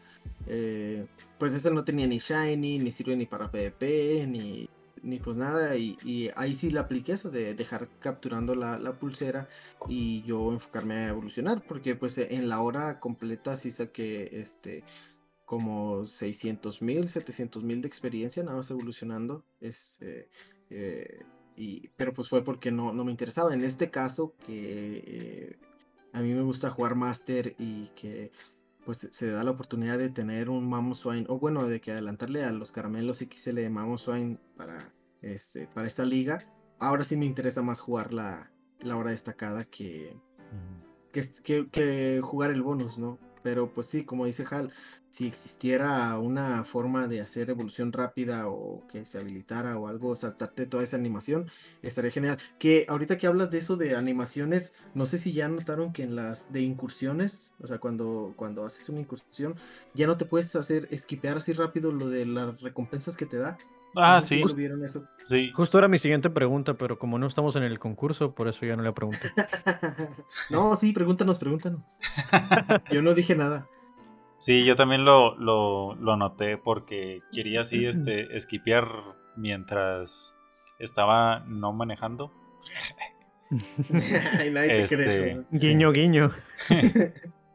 Eh, 0.48 1.06
pues 1.38 1.54
ese 1.54 1.70
no 1.70 1.84
tenía 1.84 2.06
ni 2.08 2.18
Shiny, 2.18 2.80
ni 2.80 2.90
sirve 2.90 3.16
ni 3.16 3.26
para 3.26 3.50
PvP, 3.50 4.26
ni 4.26 4.68
ni 5.06 5.18
pues 5.18 5.36
nada. 5.36 5.76
Y, 5.76 6.30
ahí 6.36 6.54
sí 6.54 6.70
la 6.70 6.82
apliqué 6.82 7.12
eso 7.12 7.30
de 7.30 7.54
dejar 7.54 7.88
capturando 8.00 8.54
la, 8.54 8.92
pulsera 8.98 9.48
y 9.88 10.22
yo 10.22 10.52
enfocarme 10.52 10.94
a 10.94 11.08
evolucionar. 11.08 11.62
Porque 11.66 11.94
pues 11.94 12.18
en 12.18 12.48
la 12.48 12.60
hora 12.60 13.00
completa 13.00 13.56
sí 13.56 13.70
saqué 13.70 14.40
este 14.40 14.84
como 15.44 16.04
600 16.04 16.82
mil, 16.82 17.08
700 17.08 17.62
mil 17.62 17.80
de 17.80 17.88
experiencia 17.88 18.42
nada 18.42 18.56
más 18.56 18.70
evolucionando. 18.70 19.44
Es, 19.60 19.98
eh, 20.00 20.28
eh, 20.70 21.22
y, 21.56 21.88
pero 21.96 22.12
pues 22.12 22.28
fue 22.28 22.44
porque 22.44 22.72
no, 22.72 22.92
no 22.92 23.04
me 23.04 23.12
interesaba. 23.12 23.54
En 23.54 23.62
este 23.62 23.90
caso 23.90 24.34
que 24.44 25.04
eh, 25.06 25.58
a 26.12 26.20
mí 26.20 26.34
me 26.34 26.42
gusta 26.42 26.70
jugar 26.70 26.96
Master 26.96 27.54
y 27.58 27.88
que 27.94 28.32
pues 28.84 29.08
se 29.10 29.30
da 29.30 29.42
la 29.42 29.50
oportunidad 29.50 29.98
de 29.98 30.10
tener 30.10 30.48
un 30.48 30.68
Mamoswine, 30.68 31.26
o 31.28 31.40
bueno, 31.40 31.66
de 31.66 31.80
que 31.80 31.90
adelantarle 31.90 32.44
a 32.44 32.52
los 32.52 32.70
caramelos 32.70 33.18
XL 33.18 33.56
de 33.56 33.68
Mamoswine 33.68 34.38
para, 34.56 34.92
este, 35.22 35.66
para 35.68 35.86
esta 35.88 36.04
liga. 36.04 36.38
Ahora 36.78 37.04
sí 37.04 37.16
me 37.16 37.26
interesa 37.26 37.62
más 37.62 37.80
jugar 37.80 38.12
la, 38.12 38.50
la 38.80 38.96
hora 38.96 39.10
destacada 39.10 39.64
que, 39.64 40.16
que, 41.12 41.68
que, 41.70 42.20
jugar 42.22 42.50
el 42.50 42.62
bonus, 42.62 42.98
¿no? 42.98 43.18
pero 43.46 43.72
pues 43.72 43.86
sí, 43.86 44.04
como 44.04 44.26
dice 44.26 44.44
Hal, 44.50 44.72
si 45.08 45.28
existiera 45.28 46.18
una 46.18 46.64
forma 46.64 47.06
de 47.06 47.20
hacer 47.20 47.48
evolución 47.48 47.92
rápida 47.92 48.48
o 48.48 48.84
que 48.88 49.04
se 49.04 49.18
habilitara 49.18 49.78
o 49.78 49.86
algo, 49.86 50.16
saltarte 50.16 50.66
toda 50.66 50.82
esa 50.82 50.96
animación, 50.96 51.48
estaría 51.80 52.10
genial. 52.10 52.38
Que 52.58 52.86
ahorita 52.88 53.18
que 53.18 53.28
hablas 53.28 53.52
de 53.52 53.58
eso 53.58 53.76
de 53.76 53.94
animaciones, 53.94 54.72
no 54.94 55.06
sé 55.06 55.18
si 55.18 55.32
ya 55.32 55.46
notaron 55.46 55.92
que 55.92 56.02
en 56.02 56.16
las 56.16 56.52
de 56.52 56.62
incursiones, 56.62 57.52
o 57.60 57.68
sea, 57.68 57.78
cuando, 57.78 58.34
cuando 58.34 58.64
haces 58.64 58.88
una 58.88 58.98
incursión, 58.98 59.54
ya 59.94 60.08
no 60.08 60.16
te 60.16 60.24
puedes 60.24 60.56
hacer 60.56 60.88
esquipear 60.90 61.36
así 61.36 61.52
rápido 61.52 61.92
lo 61.92 62.08
de 62.08 62.26
las 62.26 62.60
recompensas 62.60 63.16
que 63.16 63.26
te 63.26 63.36
da. 63.36 63.56
Ah, 63.96 64.14
No 64.16 64.20
sé 64.20 64.28
si 64.28 64.34
sí. 64.42 64.48
lo 64.48 64.54
vieron 64.54 64.84
eso. 64.84 65.04
Sí. 65.24 65.50
Justo 65.54 65.78
era 65.78 65.88
mi 65.88 65.98
siguiente 65.98 66.30
pregunta, 66.30 66.74
pero 66.74 66.98
como 66.98 67.18
no 67.18 67.26
estamos 67.26 67.56
en 67.56 67.62
el 67.62 67.78
concurso, 67.78 68.34
por 68.34 68.48
eso 68.48 68.64
ya 68.66 68.76
no 68.76 68.82
le 68.82 68.92
pregunto. 68.92 69.26
no, 70.50 70.76
sí, 70.76 70.92
pregúntanos, 70.92 71.38
pregúntanos. 71.38 71.98
Yo 72.90 73.02
no 73.02 73.14
dije 73.14 73.34
nada. 73.34 73.66
Sí, 74.38 74.66
yo 74.66 74.76
también 74.76 75.06
lo, 75.06 75.34
lo, 75.38 75.94
lo 75.94 76.16
noté 76.18 76.58
porque 76.58 77.20
quería 77.32 77.62
así 77.62 77.86
este 77.86 78.36
esquipear 78.36 78.86
mientras 79.34 80.36
estaba 80.78 81.40
no 81.46 81.72
manejando. 81.72 82.30
Ay, 84.38 84.50
nadie 84.50 84.68
te 84.68 84.84
Este. 84.84 85.44
Sí. 85.52 85.68
Guiño, 85.68 85.90
guiño. 85.92 86.32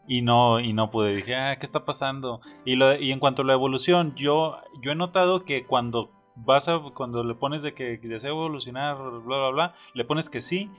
y 0.07 0.21
no, 0.21 0.59
y 0.59 0.73
no 0.73 0.89
pude. 0.89 1.15
Dije, 1.15 1.35
ah, 1.35 1.55
¿qué 1.59 1.65
está 1.65 1.85
pasando? 1.85 2.41
Y, 2.65 2.75
lo, 2.77 2.95
y 2.95 3.11
en 3.11 3.19
cuanto 3.19 3.43
a 3.43 3.45
la 3.45 3.53
evolución, 3.53 4.15
yo, 4.15 4.57
yo 4.81 4.91
he 4.91 4.95
notado 4.95 5.45
que 5.45 5.65
cuando 5.65 6.11
vas 6.36 6.67
a, 6.67 6.79
cuando 6.95 7.23
le 7.23 7.36
pones 7.36 7.63
de 7.63 7.73
que 7.73 7.97
desea 7.97 8.29
evolucionar, 8.29 8.97
bla, 8.97 9.38
bla, 9.38 9.49
bla, 9.49 9.75
le 9.93 10.05
pones 10.05 10.29
que 10.29 10.41
sí 10.41 10.69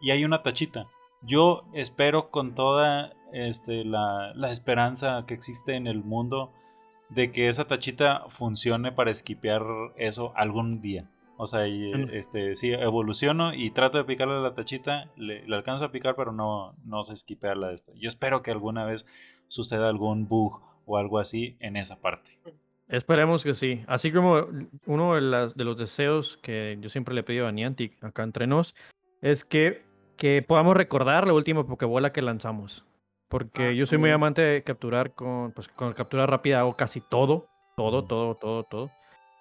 y 0.00 0.10
hay 0.10 0.24
una 0.24 0.42
tachita. 0.42 0.86
Yo 1.22 1.64
espero 1.74 2.30
con 2.30 2.54
toda 2.54 3.12
este, 3.32 3.84
la, 3.84 4.32
la 4.34 4.50
esperanza 4.50 5.24
que 5.26 5.34
existe 5.34 5.74
en 5.74 5.86
el 5.86 6.02
mundo 6.02 6.52
de 7.10 7.30
que 7.30 7.48
esa 7.48 7.66
tachita 7.66 8.24
funcione 8.28 8.92
para 8.92 9.10
esquipear 9.10 9.62
eso 9.96 10.32
algún 10.36 10.80
día. 10.80 11.10
O 11.36 11.46
sea, 11.46 11.66
y, 11.66 11.90
este, 12.12 12.54
sí, 12.54 12.70
evoluciono 12.72 13.54
y 13.54 13.70
trato 13.70 13.98
de 13.98 14.04
picarle 14.04 14.40
la 14.42 14.54
tachita, 14.54 15.10
le, 15.16 15.46
le 15.46 15.56
alcanzo 15.56 15.86
a 15.86 15.90
picar, 15.90 16.14
pero 16.14 16.32
no, 16.32 16.74
no 16.84 17.02
sé 17.02 17.14
esquipearla 17.14 17.68
de 17.68 17.74
esta. 17.74 17.92
Yo 17.94 18.08
espero 18.08 18.42
que 18.42 18.50
alguna 18.50 18.84
vez 18.84 19.06
suceda 19.48 19.88
algún 19.88 20.28
bug 20.28 20.60
o 20.84 20.98
algo 20.98 21.18
así 21.18 21.56
en 21.60 21.76
esa 21.76 22.00
parte. 22.00 22.38
Esperemos 22.90 23.44
que 23.44 23.54
sí. 23.54 23.82
Así 23.86 24.12
como 24.12 24.46
uno 24.86 25.14
de, 25.14 25.20
las, 25.20 25.54
de 25.54 25.64
los 25.64 25.78
deseos 25.78 26.38
que 26.42 26.76
yo 26.80 26.88
siempre 26.88 27.14
le 27.14 27.20
he 27.20 27.24
pedido 27.24 27.46
a 27.46 27.52
Niantic 27.52 28.02
acá 28.02 28.24
entre 28.24 28.46
nos 28.46 28.74
es 29.22 29.44
que, 29.44 29.84
que 30.16 30.42
podamos 30.42 30.76
recordar 30.76 31.26
la 31.26 31.32
última 31.32 31.64
Pokébola 31.64 32.12
que 32.12 32.20
lanzamos. 32.20 32.84
Porque 33.28 33.68
Ah, 33.68 33.72
yo 33.72 33.86
soy 33.86 33.98
muy 33.98 34.10
amante 34.10 34.42
de 34.42 34.62
capturar 34.64 35.14
con, 35.14 35.52
pues, 35.52 35.68
con 35.68 35.92
captura 35.92 36.26
rápida 36.26 36.60
hago 36.60 36.76
casi 36.76 37.00
todo. 37.00 37.46
Todo, 37.76 38.04
todo, 38.04 38.34
todo, 38.34 38.64
todo. 38.64 38.90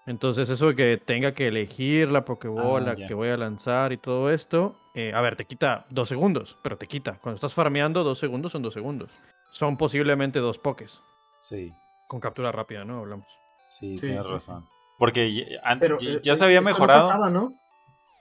Entonces 0.06 0.50
eso 0.50 0.68
de 0.68 0.76
que 0.76 0.97
tenga 1.04 1.34
que 1.34 1.47
elegir 1.47 2.10
la 2.10 2.26
Pokébola 2.26 2.91
Ah, 2.91 3.08
que 3.08 3.14
voy 3.16 3.30
a 3.30 3.38
lanzar 3.38 3.91
y 3.93 3.97
todo 3.97 4.32
esto, 4.32 4.76
eh, 4.93 5.12
a 5.14 5.22
ver, 5.22 5.36
te 5.36 5.45
quita 5.45 5.86
dos 5.89 6.08
segundos, 6.08 6.58
pero 6.62 6.78
te 6.78 6.86
quita. 6.86 7.20
Cuando 7.22 7.36
estás 7.36 7.54
farmeando, 7.54 8.04
dos 8.04 8.20
segundos 8.20 8.52
son 8.52 8.62
dos 8.62 8.74
segundos. 8.74 9.12
Son 9.52 9.76
posiblemente 9.76 10.39
dos 10.39 10.60
Pokés. 10.60 11.02
Sí, 11.41 11.74
Con 12.10 12.20
captura 12.20 12.51
rápida, 12.51 12.84
¿no? 12.84 12.99
Hablamos. 12.99 13.28
sí, 13.70 13.95
Sí, 13.95 14.07
tienes 14.07 14.26
sí, 14.26 14.34
razón. 14.34 14.66
Porque 14.97 15.34
ya, 15.34 15.45
an- 15.64 15.80
Pero 15.80 15.97
ya- 16.01 16.10
eh, 16.10 16.22
ya 16.24 16.34
eh, 16.34 16.36
se 16.36 16.43
había 16.43 16.57
esto 16.60 16.70
no 16.72 16.74
mejorado. 16.76 17.07
pasaba, 17.07 17.30
¿no? 17.30 17.53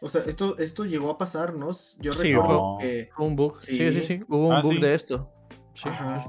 O 0.00 0.08
sea, 0.08 0.22
esto, 0.26 0.56
esto 0.58 0.84
llegó 0.84 1.10
a 1.10 1.18
pasar, 1.18 1.54
¿no? 1.54 1.70
Yo 1.98 2.12
Sí, 2.12 2.32
recuerdo 2.34 2.76
fue- 2.78 2.84
que. 2.86 3.10
Fue 3.16 3.26
un 3.26 3.34
bug. 3.34 3.60
Sí, 3.62 3.76
sí, 3.78 3.92
Sí. 3.92 4.00
sí. 4.06 4.20
Hubo 4.28 4.48
un 4.48 4.52
Ah, 4.54 4.60
bug 4.62 4.74
sí. 4.74 4.78
de 4.80 4.94
esto. 4.94 5.28
Sí, 5.74 5.88
Ajá. 5.88 6.24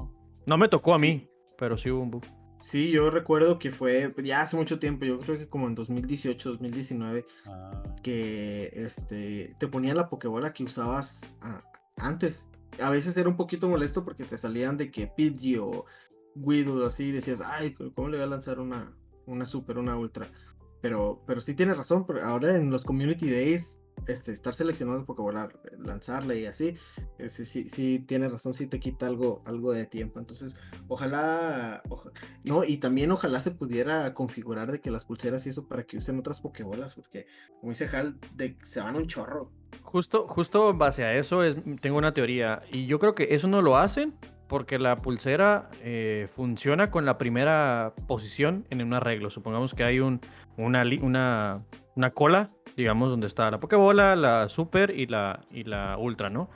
No 0.46 0.56
me 0.58 0.68
tocó 0.68 0.92
a 0.92 0.94
Sí. 0.94 1.00
mí, 1.02 1.28
pero 1.58 1.76
sí 1.76 1.90
hubo 1.90 2.00
un 2.02 2.10
bug. 2.10 2.24
Sí, 2.60 2.90
yo 2.90 3.10
recuerdo 3.10 3.58
que 3.58 3.70
fue 3.70 4.12
ya 4.24 4.40
hace 4.40 4.56
mucho 4.56 4.78
tiempo, 4.78 5.04
yo 5.06 5.18
creo 5.18 5.38
que 5.38 5.48
como 5.48 5.66
en 5.66 5.74
2018, 5.74 6.48
2019, 6.50 7.24
Ah, 7.46 7.82
que 8.02 8.70
este 8.74 9.54
te 9.58 9.68
ponían 9.68 9.96
la 9.96 10.08
Pokébola 10.08 10.52
que 10.52 10.64
usabas 10.64 11.38
a- 11.42 11.62
antes. 11.98 12.48
A 12.82 12.90
veces 12.90 13.16
era 13.16 13.28
un 13.28 13.36
poquito 13.36 13.68
molesto 13.68 14.04
porque 14.04 14.24
te 14.24 14.36
salían 14.38 14.76
de 14.76 14.90
que 14.90 15.06
Pidgey 15.06 15.56
o 15.58 15.84
Weedle 16.40 16.86
así, 16.86 17.10
decías, 17.12 17.40
ay, 17.44 17.74
¿cómo 17.74 18.08
le 18.08 18.16
voy 18.16 18.24
a 18.24 18.28
lanzar 18.28 18.58
una, 18.58 18.92
una 19.26 19.46
super, 19.46 19.78
una 19.78 19.96
ultra? 19.96 20.30
Pero, 20.80 21.22
pero 21.26 21.40
sí 21.40 21.54
tiene 21.54 21.74
razón, 21.74 22.06
pero 22.06 22.22
ahora 22.22 22.54
en 22.56 22.70
los 22.70 22.84
Community 22.84 23.30
Days, 23.30 23.78
este, 24.06 24.32
estar 24.32 24.54
seleccionando 24.54 25.04
Pokébola, 25.04 25.50
lanzarla 25.78 26.34
y 26.34 26.46
así, 26.46 26.74
eh, 27.18 27.28
sí, 27.28 27.44
sí, 27.44 27.68
sí 27.68 27.98
tiene 28.08 28.28
razón, 28.30 28.54
sí 28.54 28.66
te 28.66 28.80
quita 28.80 29.06
algo, 29.06 29.42
algo 29.44 29.72
de 29.72 29.84
tiempo. 29.84 30.18
Entonces, 30.18 30.56
ojalá, 30.88 31.82
oja- 31.90 32.10
no, 32.44 32.64
y 32.64 32.78
también 32.78 33.10
ojalá 33.12 33.40
se 33.40 33.50
pudiera 33.50 34.14
configurar 34.14 34.72
de 34.72 34.80
que 34.80 34.90
las 34.90 35.04
pulseras 35.04 35.44
y 35.46 35.50
eso 35.50 35.68
para 35.68 35.84
que 35.84 35.98
usen 35.98 36.18
otras 36.18 36.40
Pokébolas, 36.40 36.94
porque 36.94 37.26
como 37.60 37.72
dice 37.72 37.86
Hal, 37.94 38.18
de, 38.34 38.56
se 38.62 38.80
van 38.80 38.96
un 38.96 39.06
chorro. 39.06 39.52
Justo, 39.82 40.26
justo 40.28 40.70
en 40.70 40.78
base 40.78 41.04
a 41.04 41.14
eso 41.14 41.42
es, 41.44 41.56
tengo 41.80 41.98
una 41.98 42.14
teoría. 42.14 42.62
Y 42.72 42.86
yo 42.86 42.98
creo 42.98 43.14
que 43.14 43.34
eso 43.34 43.48
no 43.48 43.60
lo 43.60 43.76
hacen 43.76 44.14
porque 44.50 44.80
la 44.80 44.96
pulsera 44.96 45.70
eh, 45.80 46.26
funciona 46.34 46.90
con 46.90 47.06
la 47.06 47.18
primera 47.18 47.94
posición 48.08 48.66
en 48.68 48.82
un 48.82 48.92
arreglo. 48.92 49.30
Supongamos 49.30 49.74
que 49.74 49.84
hay 49.84 50.00
un, 50.00 50.20
una, 50.56 50.82
una, 51.00 51.62
una 51.94 52.10
cola, 52.10 52.50
digamos, 52.76 53.10
donde 53.10 53.28
está 53.28 53.48
la 53.48 53.60
Pokébola, 53.60 54.16
la 54.16 54.48
Super 54.48 54.90
y 54.90 55.06
la, 55.06 55.44
y 55.52 55.62
la 55.62 55.96
Ultra, 55.96 56.30
¿no? 56.30 56.50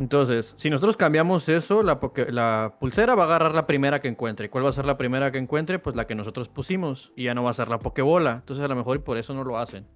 Entonces, 0.00 0.54
si 0.58 0.70
nosotros 0.70 0.96
cambiamos 0.96 1.48
eso, 1.48 1.84
la, 1.84 2.00
la 2.28 2.74
pulsera 2.80 3.14
va 3.14 3.22
a 3.22 3.26
agarrar 3.26 3.54
la 3.54 3.66
primera 3.68 4.00
que 4.00 4.08
encuentre. 4.08 4.46
¿Y 4.46 4.48
cuál 4.48 4.64
va 4.64 4.70
a 4.70 4.72
ser 4.72 4.84
la 4.84 4.98
primera 4.98 5.30
que 5.30 5.38
encuentre? 5.38 5.78
Pues 5.78 5.94
la 5.94 6.08
que 6.08 6.16
nosotros 6.16 6.48
pusimos. 6.48 7.12
Y 7.14 7.24
ya 7.24 7.34
no 7.34 7.44
va 7.44 7.50
a 7.50 7.54
ser 7.54 7.68
la 7.68 7.78
Pokébola. 7.78 8.32
Entonces, 8.40 8.64
a 8.64 8.68
lo 8.68 8.74
mejor 8.74 8.96
y 8.96 9.00
por 9.00 9.18
eso 9.18 9.34
no 9.34 9.44
lo 9.44 9.56
hacen. 9.56 9.86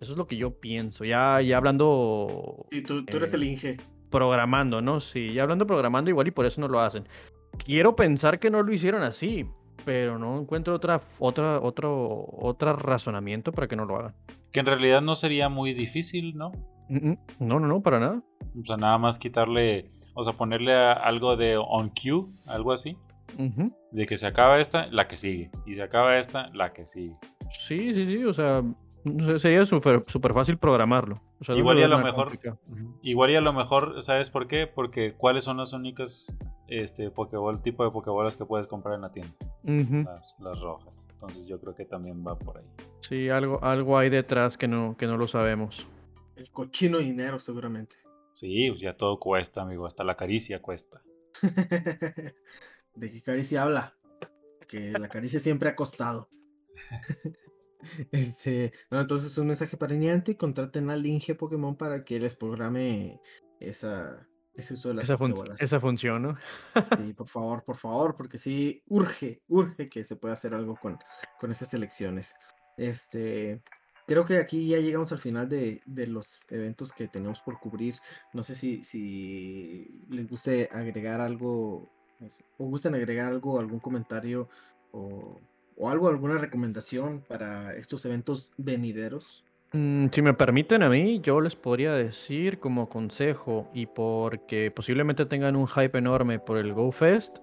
Eso 0.00 0.12
es 0.12 0.18
lo 0.18 0.26
que 0.26 0.36
yo 0.36 0.58
pienso. 0.58 1.04
Ya, 1.04 1.40
ya 1.40 1.56
hablando 1.56 2.66
Y 2.72 2.82
tú, 2.82 3.04
tú 3.06 3.16
eres 3.16 3.32
Eh, 3.32 3.36
el 3.36 3.44
Inge. 3.44 3.76
Programando, 4.10 4.80
¿no? 4.80 5.00
Sí, 5.00 5.32
ya 5.32 5.42
hablando 5.42 5.66
programando 5.66 6.10
igual 6.10 6.28
y 6.28 6.30
por 6.30 6.46
eso 6.46 6.60
no 6.60 6.68
lo 6.68 6.80
hacen. 6.80 7.08
Quiero 7.64 7.96
pensar 7.96 8.38
que 8.38 8.50
no 8.50 8.62
lo 8.62 8.72
hicieron 8.72 9.02
así, 9.02 9.46
pero 9.84 10.18
no 10.18 10.38
encuentro 10.38 10.74
otra, 10.74 11.00
otra, 11.18 11.60
otro, 11.60 12.26
otro 12.38 12.76
razonamiento 12.76 13.52
para 13.52 13.66
que 13.68 13.76
no 13.76 13.84
lo 13.84 13.96
hagan. 13.96 14.14
que 14.52 14.60
en 14.60 14.66
realidad 14.66 15.02
no 15.02 15.14
sería 15.16 15.48
muy 15.48 15.74
difícil, 15.74 16.36
¿no? 16.36 16.52
No, 16.88 17.18
no, 17.38 17.60
no, 17.60 17.82
para 17.82 17.98
nada. 18.00 18.22
O 18.60 18.64
sea, 18.64 18.76
nada 18.76 18.96
más 18.98 19.18
quitarle, 19.18 19.90
o 20.14 20.22
sea, 20.22 20.34
ponerle 20.34 20.74
algo 20.74 21.36
de 21.36 21.56
on 21.56 21.90
cue, 21.90 22.26
algo 22.46 22.72
así. 22.72 22.96
Ujú. 23.38 23.72
De 23.90 24.06
que 24.06 24.16
se 24.16 24.26
acaba 24.26 24.60
esta, 24.60 24.86
la 24.86 25.08
que 25.08 25.16
sigue. 25.16 25.50
Y 25.66 25.74
se 25.74 25.82
acaba 25.82 26.18
esta, 26.18 26.48
la 26.54 26.72
que 26.72 26.86
sigue. 26.86 27.14
Sí, 27.50 27.92
sí, 27.92 28.14
sí, 28.14 28.24
o 28.24 28.32
sea, 28.32 28.62
sería 29.38 29.64
súper 29.66 30.02
súper 30.06 30.32
fácil 30.32 30.58
programarlo. 30.58 31.20
O 31.40 31.44
sea, 31.44 31.54
no 31.54 31.60
Igual 31.60 31.78
y 31.78 31.82
a 31.82 31.88
lo 31.88 31.98
mejor. 31.98 32.24
complicado. 32.24 32.58
Ujú. 32.68 32.98
Igual 33.02 33.30
y 33.30 33.36
a 33.36 33.40
lo 33.40 33.52
mejor, 33.52 34.02
¿sabes 34.02 34.30
por 34.30 34.46
qué? 34.46 34.66
Porque 34.66 35.14
cuáles 35.14 35.44
son 35.44 35.56
las 35.58 35.72
únicas 35.72 36.36
este 36.68 37.10
Pokéball, 37.10 37.62
tipo 37.62 37.84
de 37.84 37.90
Pokébolas 37.90 38.36
que 38.36 38.44
puedes 38.44 38.66
comprar 38.66 38.94
en 38.96 39.02
la 39.02 39.12
tienda. 39.12 39.34
Las, 39.64 40.34
las 40.38 40.60
rojas. 40.60 40.94
Entonces 41.12 41.46
yo 41.46 41.58
creo 41.60 41.74
que 41.74 41.84
también 41.84 42.24
va 42.26 42.38
por 42.38 42.58
ahí. 42.58 42.66
Sí, 43.00 43.28
algo, 43.30 43.62
algo 43.62 43.96
hay 43.96 44.10
detrás 44.10 44.58
que 44.58 44.68
no, 44.68 44.96
que 44.96 45.06
no 45.06 45.16
lo 45.16 45.26
sabemos. 45.26 45.86
El 46.36 46.50
cochino 46.50 46.98
dinero, 46.98 47.38
seguramente. 47.38 47.96
Sí, 48.34 48.68
pues 48.70 48.80
ya 48.82 48.96
todo 48.96 49.18
cuesta, 49.18 49.62
amigo. 49.62 49.86
Hasta 49.86 50.04
la 50.04 50.14
caricia 50.16 50.60
cuesta. 50.60 51.00
de 52.94 53.10
que 53.10 53.22
caricia 53.22 53.62
habla. 53.62 53.94
Que 54.68 54.90
la 54.98 55.08
caricia 55.08 55.38
siempre 55.40 55.68
ha 55.70 55.76
costado. 55.76 56.28
este, 58.12 58.72
no, 58.90 59.00
entonces 59.00 59.36
un 59.38 59.48
mensaje 59.48 59.76
para 59.76 59.94
Niantic, 59.94 60.38
contraten 60.38 60.90
al 60.90 61.04
Inge 61.06 61.34
Pokémon 61.34 61.76
para 61.76 62.04
que 62.04 62.18
les 62.20 62.34
programe 62.34 63.20
esa, 63.60 64.26
ese 64.54 64.74
uso 64.74 64.88
de 64.88 64.94
las 64.94 65.04
Esa, 65.04 65.18
fun- 65.18 65.34
esa 65.58 65.80
función, 65.80 66.22
¿no? 66.22 66.38
Sí, 66.96 67.12
por 67.12 67.28
favor, 67.28 67.64
por 67.64 67.76
favor, 67.76 68.14
porque 68.16 68.38
sí, 68.38 68.82
urge, 68.86 69.42
urge 69.48 69.88
que 69.88 70.04
se 70.04 70.16
pueda 70.16 70.34
hacer 70.34 70.54
algo 70.54 70.76
con, 70.76 70.98
con 71.38 71.50
esas 71.50 71.72
elecciones. 71.74 72.34
Este, 72.76 73.62
creo 74.06 74.24
que 74.24 74.36
aquí 74.38 74.68
ya 74.68 74.78
llegamos 74.78 75.12
al 75.12 75.18
final 75.18 75.48
de, 75.48 75.80
de 75.86 76.06
los 76.06 76.44
eventos 76.50 76.92
que 76.92 77.08
tenemos 77.08 77.40
por 77.40 77.58
cubrir. 77.58 77.96
No 78.32 78.42
sé 78.42 78.54
si, 78.54 78.84
si 78.84 80.04
les 80.08 80.28
guste 80.28 80.68
agregar 80.72 81.20
algo, 81.20 81.90
no 82.20 82.28
sé, 82.30 82.44
o 82.58 82.66
gusten 82.66 82.94
agregar 82.94 83.32
algo, 83.32 83.58
algún 83.58 83.80
comentario 83.80 84.48
o, 84.92 85.40
o 85.76 85.88
algo, 85.90 86.08
alguna 86.08 86.38
recomendación 86.38 87.22
para 87.28 87.74
estos 87.76 88.04
eventos 88.04 88.52
venideros. 88.56 89.44
Mm, 89.72 90.06
Si 90.12 90.22
me 90.22 90.32
permiten 90.34 90.82
a 90.82 90.88
mí, 90.88 91.20
yo 91.20 91.40
les 91.40 91.54
podría 91.56 91.92
decir 91.92 92.58
como 92.58 92.88
consejo 92.88 93.68
y 93.74 93.86
porque 93.86 94.70
posiblemente 94.70 95.26
tengan 95.26 95.56
un 95.56 95.66
hype 95.66 95.98
enorme 95.98 96.38
por 96.38 96.56
el 96.58 96.72
GoFest, 96.72 97.38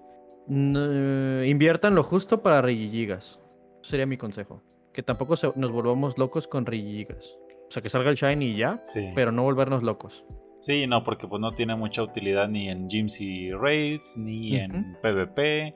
n- 0.48 1.46
inviertan 1.46 1.94
lo 1.94 2.02
justo 2.02 2.42
para 2.42 2.62
Regigigas. 2.62 3.40
Sería 3.82 4.06
mi 4.06 4.16
consejo. 4.16 4.62
Que 4.92 5.02
tampoco 5.02 5.36
se- 5.36 5.52
nos 5.56 5.70
volvamos 5.72 6.18
locos 6.18 6.46
con 6.46 6.66
Regigigas. 6.66 7.36
O 7.68 7.70
sea, 7.70 7.82
que 7.82 7.88
salga 7.90 8.10
el 8.10 8.16
Shiny 8.16 8.52
y 8.52 8.56
ya, 8.56 8.80
Sí. 8.82 9.10
pero 9.14 9.32
no 9.32 9.42
volvernos 9.42 9.82
locos. 9.82 10.24
Sí, 10.60 10.86
no, 10.86 11.04
porque 11.04 11.26
pues 11.28 11.40
no 11.40 11.52
tiene 11.52 11.76
mucha 11.76 12.02
utilidad 12.02 12.48
ni 12.48 12.70
en 12.70 12.88
gyms 12.88 13.20
y 13.20 13.52
raids, 13.52 14.16
ni 14.16 14.56
en 14.56 14.96
PvP. 15.02 15.74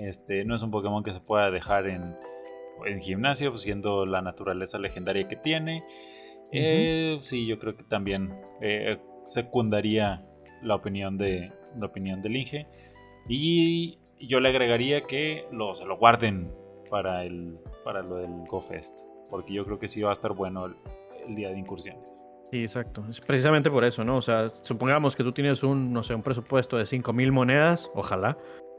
Este, 0.00 0.44
no 0.44 0.54
es 0.54 0.62
un 0.62 0.70
Pokémon 0.70 1.02
que 1.02 1.12
se 1.12 1.20
pueda 1.20 1.50
dejar 1.50 1.86
en, 1.86 2.16
en 2.86 3.00
gimnasio, 3.00 3.50
pues, 3.50 3.62
siendo 3.62 4.06
la 4.06 4.22
naturaleza 4.22 4.78
legendaria 4.78 5.28
que 5.28 5.36
tiene. 5.36 5.84
Eh, 6.52 7.18
sí, 7.20 7.46
yo 7.46 7.58
creo 7.58 7.76
que 7.76 7.84
también 7.84 8.34
eh, 8.60 8.98
secundaría 9.24 10.24
la 10.62 10.74
opinión 10.74 11.16
de 11.16 11.52
la 11.78 11.86
opinión 11.86 12.22
del 12.22 12.36
Inge. 12.36 12.66
Y 13.28 13.98
yo 14.18 14.40
le 14.40 14.48
agregaría 14.48 15.02
que 15.02 15.46
lo, 15.52 15.74
se 15.74 15.84
lo 15.84 15.96
guarden 15.98 16.50
para 16.90 17.24
el 17.24 17.58
para 17.84 18.02
lo 18.02 18.16
del 18.16 18.44
GoFest. 18.48 19.06
Porque 19.28 19.52
yo 19.52 19.64
creo 19.64 19.78
que 19.78 19.86
sí 19.86 20.02
va 20.02 20.10
a 20.10 20.12
estar 20.12 20.32
bueno 20.32 20.66
el, 20.66 21.34
día 21.34 21.50
de 21.50 21.58
incursiones. 21.58 22.24
Sí, 22.50 22.62
exacto. 22.62 23.04
Es 23.08 23.20
precisamente 23.20 23.70
por 23.70 23.84
eso, 23.84 24.02
¿no? 24.02 24.16
O 24.16 24.22
sea, 24.22 24.48
supongamos 24.62 25.14
que 25.14 25.22
tú 25.22 25.32
tienes 25.32 25.62
un, 25.62 25.92
no 25.92 26.02
sé, 26.02 26.14
un 26.14 26.22
presupuesto 26.22 26.76
de 26.76 26.82
5.000 26.82 27.30
monedas, 27.30 27.88
ojalá. 27.94 28.36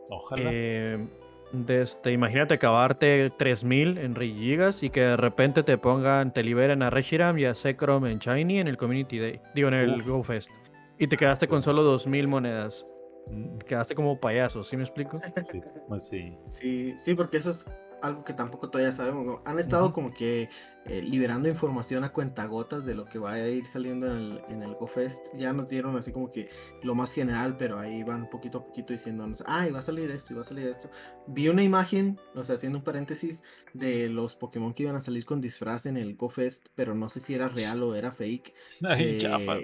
Ojalá. 0.10 0.50
Eh, 0.54 1.08
desde, 1.54 2.14
imagínate 2.14 2.54
acabarte 2.54 3.30
3000 3.38 3.98
en 3.98 4.16
Gigas 4.16 4.84
y 4.84 4.90
que 4.90 5.02
de 5.02 5.18
repente 5.18 5.64
te 5.64 5.78
pongan, 5.78 6.32
te 6.32 6.44
liberen 6.44 6.82
a 6.82 6.90
Reshiram 6.90 7.38
y 7.38 7.46
a 7.46 7.54
Sekrom 7.54 8.06
en 8.06 8.20
Shiny 8.20 8.60
en 8.60 8.68
el 8.68 8.78
Community 8.78 9.20
Day, 9.20 9.42
digo 9.54 9.68
en 9.68 9.74
el 9.74 10.02
GoFest. 10.04 10.50
Y 10.98 11.08
te 11.08 11.18
quedaste 11.18 11.48
con 11.48 11.62
solo 11.62 11.84
2000 11.84 12.28
monedas. 12.28 12.86
Mm, 13.28 13.58
quedaste 13.60 13.96
como 13.96 14.20
payaso, 14.20 14.64
¿sí 14.64 14.78
me 14.78 14.84
explico? 14.84 15.20
Sí, 15.38 15.62
pues 15.88 16.08
sí. 16.08 16.38
Sí, 16.48 16.94
sí, 16.98 17.16
porque 17.16 17.38
eso 17.38 17.50
es 17.50 17.68
algo 18.02 18.24
que 18.24 18.34
tampoco 18.34 18.70
todavía 18.70 18.92
sabemos. 18.92 19.42
Han 19.46 19.60
estado 19.60 19.94
como 19.94 20.12
que 20.12 20.50
eh, 20.86 21.02
liberando 21.02 21.48
información 21.48 22.04
a 22.04 22.12
cuentagotas 22.12 22.86
de 22.86 22.96
lo 22.96 23.06
que 23.06 23.20
va 23.20 23.34
a 23.34 23.48
ir 23.48 23.66
saliendo 23.66 24.08
en 24.08 24.18
el, 24.18 24.42
en 24.50 24.64
el 24.64 24.76
GoFest. 24.76 25.28
Ya 25.38 25.54
nos 25.54 25.68
dieron 25.68 25.96
así 25.98 26.12
como 26.12 26.32
que 26.32 26.50
lo 26.84 26.96
más 26.96 27.12
general, 27.12 27.58
pero 27.58 27.80
ahí 27.80 28.04
van 28.04 28.30
poquito 28.30 28.60
a 28.60 28.66
poquito 28.66 28.94
diciéndonos, 28.94 29.44
ah, 29.46 29.68
va 29.74 29.80
a 29.80 29.84
salir 29.84 30.10
esto, 30.12 30.34
y 30.34 30.36
va 30.36 30.42
a 30.42 30.46
salir 30.46 30.68
esto. 30.68 30.90
Vi 31.28 31.50
una 31.50 31.64
imagen, 31.64 32.20
o 32.36 32.44
sea, 32.44 32.56
haciendo 32.56 32.80
un 32.80 32.84
paréntesis, 32.84 33.44
de 33.74 34.10
los 34.10 34.36
Pokémon 34.36 34.74
que 34.74 34.84
iban 34.84 34.96
a 34.96 35.02
salir 35.02 35.26
con 35.26 35.40
disfraz 35.40 35.86
en 35.86 35.98
el 35.98 36.16
GoFest, 36.16 36.68
pero 36.76 36.96
no 36.96 37.10
sé 37.10 37.20
si 37.20 37.34
era 37.34 37.48
real 37.48 37.84
o 37.84 37.96
era 37.96 38.12
fake. 38.12 38.54
Ay, 38.84 39.18
eh, 39.22 39.60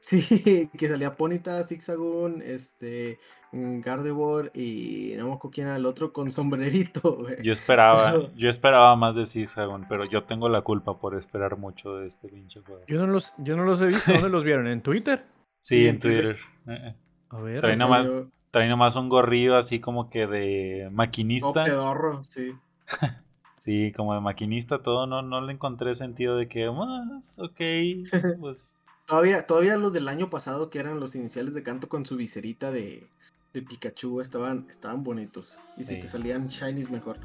Sí, 0.00 0.70
que 0.78 0.88
salía 0.88 1.14
Ponita, 1.14 1.62
Zigzagoon, 1.62 2.40
este, 2.42 3.18
mm, 3.52 3.80
Gardevoir 3.80 4.50
y 4.54 5.12
no 5.18 5.28
me 5.28 5.34
acuerdo 5.34 5.50
quién 5.52 5.66
era 5.66 5.76
el 5.76 5.84
otro 5.84 6.12
con 6.12 6.32
sombrerito, 6.32 7.26
Yo 7.42 7.52
esperaba, 7.52 8.14
yo 8.34 8.48
esperaba 8.48 8.96
más 8.96 9.14
de 9.16 9.26
Zigzagoon, 9.26 9.86
pero 9.88 10.06
yo 10.06 10.24
tengo 10.24 10.48
la 10.48 10.62
culpa 10.62 10.98
por 10.98 11.14
esperar 11.14 11.58
mucho 11.58 11.96
de 11.96 12.06
este 12.06 12.28
pinche 12.28 12.60
juego. 12.60 12.82
Yo 12.88 12.98
no 12.98 13.12
los, 13.12 13.34
yo 13.38 13.56
no 13.56 13.64
los 13.64 13.82
he 13.82 13.86
visto, 13.86 14.10
¿dónde 14.10 14.30
los 14.30 14.42
vieron? 14.42 14.66
¿En 14.68 14.80
Twitter? 14.80 15.22
Sí, 15.60 15.86
en 15.86 15.98
Twitter. 15.98 16.38
Eh, 16.66 16.78
eh. 16.82 16.94
A 17.28 17.40
ver. 17.40 17.60
Trae 17.60 17.76
nomás, 17.76 18.10
trae 18.50 18.68
nomás 18.70 18.96
un 18.96 19.10
gorrillo 19.10 19.56
así 19.56 19.80
como 19.80 20.08
que 20.08 20.26
de 20.26 20.88
maquinista. 20.90 21.64
pedorro, 21.64 22.24
sí. 22.24 22.54
sí, 23.58 23.92
como 23.94 24.14
de 24.14 24.20
maquinista, 24.20 24.82
todo, 24.82 25.06
no, 25.06 25.20
no 25.20 25.42
le 25.42 25.52
encontré 25.52 25.94
sentido 25.94 26.36
de 26.36 26.48
que, 26.48 26.64
ah, 26.64 27.22
ok, 27.38 27.60
pues 28.40 28.79
Todavía, 29.10 29.44
todavía 29.44 29.76
los 29.76 29.92
del 29.92 30.06
año 30.06 30.30
pasado, 30.30 30.70
que 30.70 30.78
eran 30.78 31.00
los 31.00 31.16
iniciales 31.16 31.52
de 31.52 31.64
canto 31.64 31.88
con 31.88 32.06
su 32.06 32.16
viserita 32.16 32.70
de, 32.70 33.08
Pikachu, 33.52 34.20
estaban, 34.20 34.68
estaban 34.70 35.02
bonitos. 35.02 35.58
Y 35.76 35.82
si 35.82 36.00
te 36.00 36.06
salían 36.06 36.46
shinies 36.46 36.90
mejor. 36.90 37.18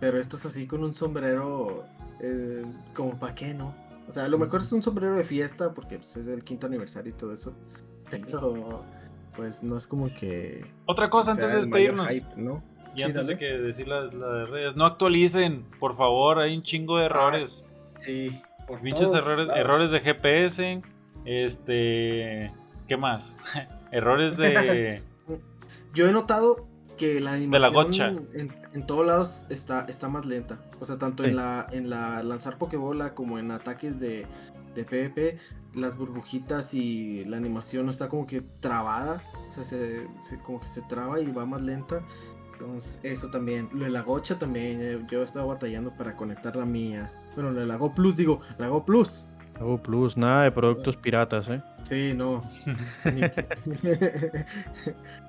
Pero 0.00 0.18
estos 0.18 0.44
así 0.44 0.66
con 0.66 0.82
un 0.82 0.94
sombrero, 0.94 1.84
eh, 2.20 2.64
como 2.92 3.20
para 3.20 3.36
qué, 3.36 3.54
¿no? 3.54 3.72
O 4.08 4.12
sea, 4.12 4.24
a 4.24 4.28
lo 4.28 4.36
mejor 4.36 4.62
es 4.62 4.72
un 4.72 4.82
sombrero 4.82 5.14
de 5.14 5.22
fiesta 5.22 5.72
porque 5.74 5.98
pues, 5.98 6.16
es 6.16 6.26
el 6.26 6.42
quinto 6.42 6.66
aniversario 6.66 7.10
y 7.10 7.16
todo 7.16 7.32
eso. 7.32 7.54
Pero, 8.10 8.82
pues 9.36 9.62
no 9.62 9.76
es 9.76 9.86
como 9.86 10.12
que. 10.12 10.66
Otra 10.86 11.08
cosa 11.08 11.30
antes 11.30 11.52
de 11.52 11.58
despedirnos. 11.58 12.08
¿no? 12.36 12.64
Y 12.96 13.04
antes 13.04 13.28
de 13.28 13.38
que 13.38 13.46
decir 13.46 13.86
las, 13.86 14.12
las, 14.12 14.50
redes, 14.50 14.74
no 14.74 14.86
actualicen, 14.86 15.62
por 15.78 15.96
favor, 15.96 16.40
hay 16.40 16.56
un 16.56 16.64
chingo 16.64 16.98
de 16.98 17.04
ah, 17.04 17.06
errores. 17.06 17.64
sí, 17.98 18.42
por 18.66 18.80
Pinches 18.80 19.14
errores, 19.14 19.48
errores 19.54 19.92
de 19.92 20.00
GPS 20.00 20.82
este. 21.28 22.52
¿Qué 22.86 22.96
más? 22.96 23.38
Errores 23.92 24.36
de. 24.36 25.02
Yo 25.94 26.08
he 26.08 26.12
notado 26.12 26.66
que 26.96 27.20
la 27.20 27.32
animación 27.32 27.50
de 27.52 27.58
la 27.58 27.68
gocha. 27.68 28.14
En, 28.72 28.86
todos 28.86 29.06
lados 29.06 29.46
está, 29.50 29.86
está 29.88 30.08
más 30.08 30.24
lenta. 30.26 30.60
O 30.80 30.84
sea, 30.84 30.98
tanto 30.98 31.24
en 31.24 31.36
la 31.36 31.66
en 31.72 31.90
la 31.90 32.22
lanzar 32.22 32.58
Pokébola 32.58 33.14
como 33.14 33.38
en 33.38 33.50
ataques 33.50 33.98
de, 33.98 34.26
de 34.74 34.84
PvP, 34.84 35.38
las 35.74 35.96
burbujitas 35.96 36.74
y 36.74 37.24
la 37.24 37.36
animación 37.36 37.88
está 37.88 38.08
como 38.08 38.26
que 38.26 38.42
trabada. 38.60 39.22
O 39.48 39.52
sea, 39.52 39.64
se, 39.64 40.06
como 40.44 40.60
que 40.60 40.66
se 40.66 40.82
traba 40.82 41.20
y 41.20 41.30
va 41.30 41.46
más 41.46 41.62
lenta. 41.62 42.00
Entonces, 42.52 42.98
eso 43.02 43.30
también. 43.30 43.68
Lo 43.72 43.84
de 43.84 43.90
la 43.90 44.02
gocha 44.02 44.38
también. 44.38 44.80
Eh, 44.82 45.04
yo 45.10 45.22
he 45.22 45.24
estado 45.24 45.46
batallando 45.46 45.92
para 45.96 46.16
conectar 46.16 46.56
la 46.56 46.64
mía. 46.64 47.12
Bueno, 47.34 47.50
lo 47.52 47.60
de 47.60 47.66
la 47.66 47.76
Go 47.76 47.94
Plus, 47.94 48.16
digo, 48.16 48.40
la 48.58 48.68
Go 48.68 48.84
Plus. 48.84 49.27
Oh, 49.60 49.76
Plus, 49.76 50.16
nada 50.16 50.44
de 50.44 50.52
productos 50.52 50.96
piratas, 50.96 51.48
¿eh? 51.48 51.60
Sí, 51.82 52.12
no. 52.14 52.44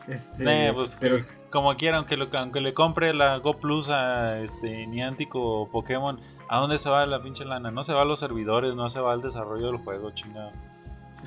este, 0.07 0.73
pues, 0.73 0.97
pero 0.99 1.17
como 1.49 1.75
quiera, 1.75 1.97
aunque, 1.97 2.15
aunque 2.33 2.61
le 2.61 2.73
compre 2.73 3.13
la 3.13 3.37
Go 3.37 3.57
Plus 3.57 3.89
a 3.89 4.39
este 4.39 4.85
Niantic 4.85 5.33
o 5.33 5.67
Pokémon, 5.71 6.19
¿a 6.47 6.59
dónde 6.59 6.77
se 6.77 6.89
va 6.89 7.05
la 7.07 7.21
pinche 7.21 7.43
lana? 7.43 7.71
No 7.71 7.81
se 7.83 7.93
va 7.93 8.03
a 8.03 8.05
los 8.05 8.19
servidores, 8.19 8.75
no 8.75 8.87
se 8.89 8.99
va 8.99 9.13
al 9.13 9.21
desarrollo 9.21 9.67
del 9.67 9.77
juego, 9.77 10.11
chingado. 10.11 10.51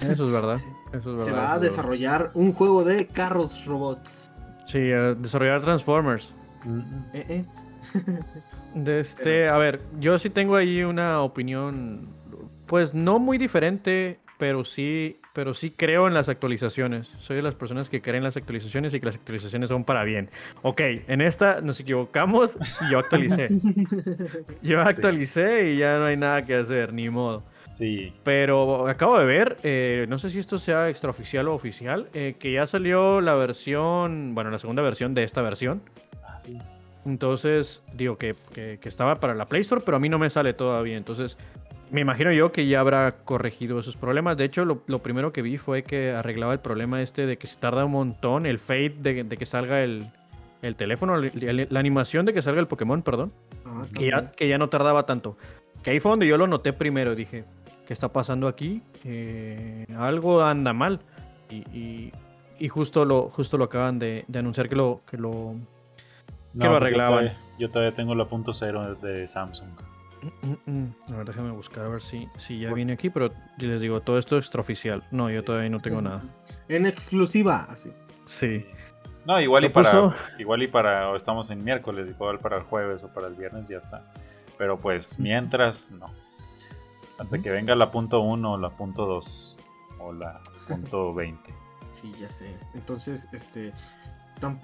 Eso 0.01 0.27
es 0.27 0.33
verdad. 0.33 0.59
Eso 0.93 0.99
es 0.99 1.05
verdad 1.05 1.21
se 1.25 1.33
va 1.33 1.53
a 1.55 1.59
desarrollar 1.59 2.31
un 2.35 2.53
juego 2.53 2.85
de 2.85 3.09
carros 3.09 3.67
robots. 3.67 4.31
Sí, 4.65 4.93
a 4.93 5.15
desarrollar 5.15 5.61
Transformers. 5.61 6.33
Eh, 7.13 7.27
eh. 7.29 7.45
de 8.75 9.01
este, 9.01 9.49
a 9.49 9.57
ver, 9.57 9.81
yo 9.99 10.19
sí 10.21 10.31
tengo 10.31 10.55
ahí 10.55 10.85
una 10.85 11.21
opinión 11.21 12.22
pues 12.73 12.95
no 12.95 13.19
muy 13.19 13.37
diferente, 13.37 14.19
pero 14.39 14.65
sí, 14.65 15.19
pero 15.35 15.53
sí 15.53 15.73
creo 15.73 16.09
en 16.09 16.15
las 16.15 16.31
actualizaciones. 16.31 17.07
Soy 17.19 17.37
de 17.37 17.43
las 17.43 17.55
personas 17.55 17.91
que 17.91 18.01
creen 18.01 18.17
en 18.21 18.25
las 18.25 18.39
actualizaciones 18.39 18.95
y 18.95 19.01
que 19.01 19.05
las 19.05 19.17
actualizaciones 19.17 19.69
son 19.69 19.85
para 19.85 20.05
bien. 20.05 20.31
Ok, 20.63 20.81
en 20.81 21.21
esta 21.21 21.61
nos 21.61 21.79
equivocamos 21.81 22.57
y 22.81 22.91
yo 22.91 23.01
actualicé. 23.01 23.51
yo 24.63 24.81
actualicé 24.81 25.69
y 25.69 25.77
ya 25.77 25.99
no 25.99 26.07
hay 26.07 26.17
nada 26.17 26.47
que 26.47 26.55
hacer, 26.55 26.95
ni 26.95 27.11
modo. 27.11 27.43
Sí. 27.73 28.15
Pero 28.25 28.89
acabo 28.89 29.19
de 29.19 29.27
ver, 29.27 29.59
eh, 29.65 30.07
no 30.09 30.17
sé 30.17 30.31
si 30.31 30.39
esto 30.39 30.57
sea 30.57 30.89
extraoficial 30.89 31.49
o 31.49 31.55
oficial, 31.55 32.09
eh, 32.15 32.37
que 32.39 32.53
ya 32.53 32.65
salió 32.65 33.21
la 33.21 33.35
versión, 33.35 34.35
bueno, 34.35 34.49
la 34.49 34.59
segunda 34.59 34.81
versión 34.81 35.13
de 35.13 35.25
esta 35.25 35.43
versión. 35.43 35.83
Ah, 36.27 36.41
sí. 36.41 36.59
Entonces, 37.05 37.83
digo 37.95 38.17
que, 38.17 38.35
que, 38.55 38.79
estaba 38.85 39.17
para 39.17 39.35
la 39.35 39.45
Play 39.45 39.63
Store, 39.63 39.83
pero 39.85 39.97
a 39.97 40.01
mí 40.01 40.09
no 40.09 40.19
me 40.19 40.31
sale 40.31 40.55
todavía. 40.55 40.97
Entonces, 40.97 41.37
me 41.93 42.01
imagino 42.01 42.33
yo 42.33 42.53
que 42.53 42.67
ya 42.67 42.81
habrá 42.81 43.13
corregido 43.25 43.79
esos 43.79 43.97
problemas. 43.97 44.39
De 44.39 44.45
hecho, 44.45 44.65
lo, 44.65 45.03
primero 45.03 45.31
que 45.31 45.43
vi 45.43 45.59
fue 45.59 45.83
que 45.83 46.13
arreglaba 46.13 46.55
el 46.55 46.61
problema 46.61 47.03
este 47.03 47.27
de 47.27 47.37
que 47.37 47.47
se 47.47 47.57
tarda 47.59 47.85
un 47.85 47.93
montón 47.93 48.47
el 48.47 48.59
fade 48.59 48.97
de, 48.99 49.29
que 49.29 49.45
salga 49.45 49.83
el, 49.83 50.11
teléfono, 50.77 51.19
la 51.19 51.79
animación 51.79 52.25
de 52.25 52.33
que 52.33 52.41
salga 52.41 52.61
el 52.61 52.67
Pokémon, 52.67 53.03
perdón. 53.03 53.31
Ah, 53.67 53.87
que, 53.95 54.07
ya, 54.07 54.33
que 54.33 54.49
ya 54.49 54.57
no 54.57 54.71
tardaba 54.71 55.05
tanto. 55.05 55.37
Que 55.83 55.91
ahí 55.91 56.01
fue 56.01 56.13
donde 56.13 56.27
yo 56.27 56.39
lo 56.39 56.47
noté 56.47 56.73
primero. 56.73 57.15
Dije, 57.15 57.45
¿qué 57.87 57.93
está 57.93 58.09
pasando 58.09 58.49
aquí? 58.49 58.81
Eh, 59.05 59.85
algo 59.99 60.43
anda 60.43 60.73
mal. 60.73 61.01
Y, 61.51 62.11
justo, 62.69 63.05
lo, 63.05 63.29
justo 63.29 63.59
lo 63.59 63.65
acaban 63.65 63.99
de, 63.99 64.25
anunciar 64.35 64.71
que 64.71 64.77
lo, 64.77 65.03
que 65.07 65.19
lo, 65.19 65.57
que 66.59 66.67
lo 66.67 66.77
arreglaban. 66.77 67.33
Yo 67.59 67.71
todavía, 67.71 67.95
tengo 67.95 68.15
la 68.15 68.25
punto 68.25 68.55
cero 68.55 68.95
de 68.95 69.29
Samsung. 69.29 69.92
A 70.23 71.17
ver, 71.17 71.27
déjame 71.27 71.51
buscar 71.51 71.85
a 71.85 71.89
ver 71.89 72.03
si, 72.03 72.29
si 72.39 72.61
ya 72.61 72.73
viene 72.73 72.93
aquí, 72.93 73.11
pero 73.11 73.33
les 73.59 73.81
digo, 73.81 74.01
todo 74.01 74.19
esto 74.19 74.39
es 74.39 74.45
extraoficial. 74.45 75.03
No, 75.11 75.31
yo 75.31 75.43
todavía 75.43 75.69
no 75.71 75.81
tengo 75.81 76.01
nada. 76.01 76.23
En 76.69 76.87
exclusiva, 76.87 77.67
así. 77.69 77.93
Sí. 78.25 78.65
No, 79.27 79.41
igual 79.41 79.65
y 79.65 79.69
para 79.69 80.15
igual 80.39 80.63
y 80.63 80.69
para 80.69 81.11
o 81.11 81.17
estamos 81.17 81.51
en 81.51 81.63
miércoles, 81.63 82.09
igual 82.09 82.39
para 82.39 82.59
el 82.59 82.63
jueves 82.65 83.05
o 83.05 83.13
para 83.13 83.29
el 83.29 83.35
viernes 83.35 83.69
ya 83.69 83.77
está. 83.77 84.13
Pero 84.59 84.79
pues 84.79 85.19
mientras 85.19 85.91
no. 85.91 86.13
Hasta 87.19 87.39
que 87.41 87.51
venga 87.51 87.75
la 87.75 87.91
punto 87.91 88.21
1 88.21 88.53
o 88.53 88.59
la 88.59 88.71
punto 88.71 89.07
2 89.07 89.59
o 90.01 90.13
la 90.13 90.41
punto 90.67 91.15
20. 91.15 91.53
Sí, 91.93 92.13
ya 92.21 92.31
sé. 92.31 92.57
Entonces, 92.75 93.29
este 93.33 93.73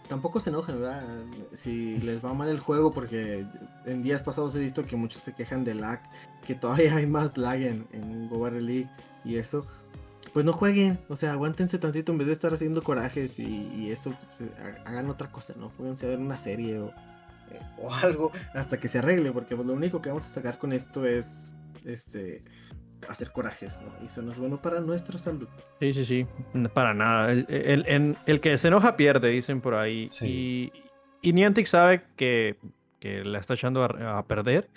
tampoco 0.08 0.40
se 0.40 0.50
enojen, 0.50 0.80
¿verdad? 0.80 1.04
Si 1.52 1.98
les 1.98 2.24
va 2.24 2.34
mal 2.34 2.48
el 2.48 2.58
juego, 2.58 2.92
porque 2.92 3.46
en 3.86 4.02
días 4.02 4.22
pasados 4.22 4.54
he 4.56 4.58
visto 4.58 4.84
que 4.84 4.96
muchos 4.96 5.22
se 5.22 5.34
quejan 5.34 5.64
de 5.64 5.74
lag, 5.74 6.02
que 6.46 6.54
todavía 6.54 6.96
hay 6.96 7.06
más 7.06 7.36
lag 7.36 7.62
en, 7.62 7.86
en 7.92 8.28
League 8.66 8.90
y 9.24 9.36
eso. 9.36 9.66
Pues 10.32 10.44
no 10.44 10.52
jueguen, 10.52 11.00
o 11.08 11.16
sea, 11.16 11.32
aguántense 11.32 11.78
tantito 11.78 12.12
en 12.12 12.18
vez 12.18 12.26
de 12.26 12.32
estar 12.34 12.52
haciendo 12.52 12.82
corajes 12.82 13.38
y, 13.38 13.90
eso, 13.90 14.14
pues, 14.22 14.42
eh, 14.42 14.52
hagan 14.84 15.08
otra 15.08 15.30
cosa, 15.30 15.54
¿no? 15.56 15.70
Pónganse 15.70 16.06
a 16.06 16.10
ver 16.10 16.18
una 16.18 16.36
serie 16.36 16.78
o, 16.78 16.88
eh, 16.88 17.60
o 17.80 17.92
algo 17.92 18.30
hasta 18.54 18.78
que 18.78 18.88
se 18.88 18.98
arregle, 18.98 19.32
porque 19.32 19.56
pues, 19.56 19.66
lo 19.66 19.74
único 19.74 20.02
que 20.02 20.10
vamos 20.10 20.26
a 20.26 20.28
sacar 20.28 20.58
con 20.58 20.72
esto 20.72 21.06
es 21.06 21.56
este 21.84 22.44
hacer 23.08 23.32
corajes, 23.32 23.82
¿no? 23.82 23.92
Y 24.02 24.06
eso 24.06 24.22
no 24.22 24.32
es 24.32 24.38
bueno 24.38 24.60
para 24.60 24.80
nuestra 24.80 25.18
salud. 25.18 25.48
Sí, 25.80 25.92
sí, 25.92 26.04
sí, 26.04 26.26
para 26.74 26.94
nada. 26.94 27.32
El, 27.32 27.46
el, 27.48 28.16
el, 28.26 28.40
que 28.40 28.58
se 28.58 28.68
enoja 28.68 28.96
pierde, 28.96 29.28
dicen 29.28 29.60
por 29.60 29.74
ahí. 29.74 30.08
Y, 30.22 30.72
y 31.22 31.32
Niantic 31.32 31.66
sabe 31.66 32.02
que, 32.16 32.56
que 33.00 33.24
la 33.24 33.38
está 33.38 33.54
echando 33.54 33.84
a, 33.84 34.22
perder. 34.24 34.68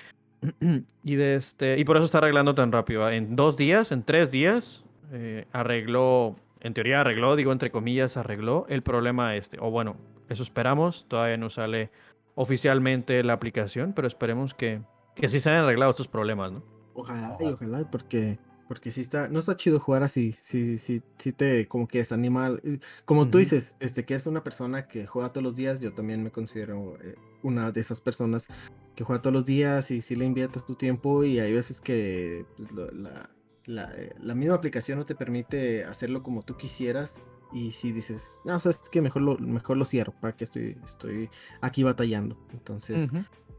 y, 1.03 1.15
de 1.15 1.35
este, 1.35 1.79
y 1.79 1.83
por 1.83 1.97
eso 1.97 2.05
está 2.05 2.19
arreglando 2.19 2.55
tan 2.55 2.71
rápido. 2.71 3.09
En 3.09 3.35
dos 3.35 3.57
días, 3.57 3.91
en 3.91 4.03
tres 4.03 4.31
días, 4.31 4.83
eh, 5.11 5.45
arregló, 5.51 6.35
en 6.61 6.73
teoría 6.73 7.01
arregló, 7.01 7.35
digo 7.35 7.51
entre 7.51 7.71
comillas, 7.71 8.17
arregló 8.17 8.65
el 8.69 8.83
problema 8.83 9.35
este. 9.35 9.57
O 9.59 9.71
bueno, 9.71 9.97
eso 10.29 10.43
esperamos. 10.43 11.05
Todavía 11.07 11.37
no 11.37 11.49
sale 11.49 11.89
oficialmente 12.35 13.23
la 13.23 13.33
aplicación, 13.33 13.93
pero 13.93 14.07
esperemos 14.07 14.53
que, 14.53 14.81
que 15.15 15.27
sí 15.27 15.39
se 15.39 15.49
hayan 15.49 15.65
arreglado 15.65 15.91
estos 15.91 16.07
problemas, 16.07 16.51
¿no? 16.51 16.80
Ojalá, 16.93 17.37
y 17.39 17.45
ojalá, 17.45 17.89
porque 17.89 18.37
porque 18.71 18.93
si 18.93 19.01
está, 19.01 19.27
no 19.27 19.39
está 19.39 19.57
chido 19.57 19.81
jugar 19.81 20.01
así, 20.01 20.31
si 20.39 20.77
sí, 20.77 21.01
sí 21.17 21.33
te 21.33 21.67
como 21.67 21.89
que 21.89 21.97
desanima. 21.97 22.55
Como 23.03 23.27
tú 23.29 23.39
dices, 23.39 23.75
este, 23.81 24.05
que 24.05 24.15
es 24.15 24.27
una 24.27 24.45
persona 24.45 24.87
que 24.87 25.05
juega 25.05 25.33
todos 25.33 25.43
los 25.43 25.57
días, 25.57 25.81
yo 25.81 25.93
también 25.93 26.23
me 26.23 26.31
considero 26.31 26.97
eh, 27.03 27.15
una 27.43 27.73
de 27.73 27.81
esas 27.81 27.99
personas 27.99 28.47
que 28.95 29.03
juega 29.03 29.21
todos 29.21 29.33
los 29.33 29.43
días 29.43 29.91
y 29.91 29.99
si 29.99 30.15
le 30.15 30.23
inviertes 30.23 30.65
tu 30.65 30.75
tiempo 30.75 31.25
y 31.25 31.39
hay 31.39 31.51
veces 31.51 31.81
que 31.81 32.45
pues, 32.55 32.71
la, 32.71 33.29
la, 33.65 33.93
eh, 33.97 34.15
la, 34.21 34.35
misma 34.35 34.55
aplicación 34.55 34.99
no 34.99 35.05
te 35.05 35.15
permite 35.15 35.83
hacerlo 35.83 36.23
como 36.23 36.43
tú 36.43 36.55
quisieras 36.55 37.21
y 37.53 37.73
si 37.73 37.91
dices, 37.91 38.41
no, 38.45 38.55
o 38.55 38.59
sea, 38.59 38.71
es 38.71 38.79
que 38.89 39.01
mejor 39.01 39.21
lo, 39.21 39.37
mejor 39.37 39.75
lo 39.75 39.83
cierro, 39.83 40.13
para 40.21 40.35
que 40.35 40.45
estoy, 40.45 40.77
estoy 40.85 41.29
aquí 41.59 41.83
batallando. 41.83 42.37
Entonces, 42.53 43.11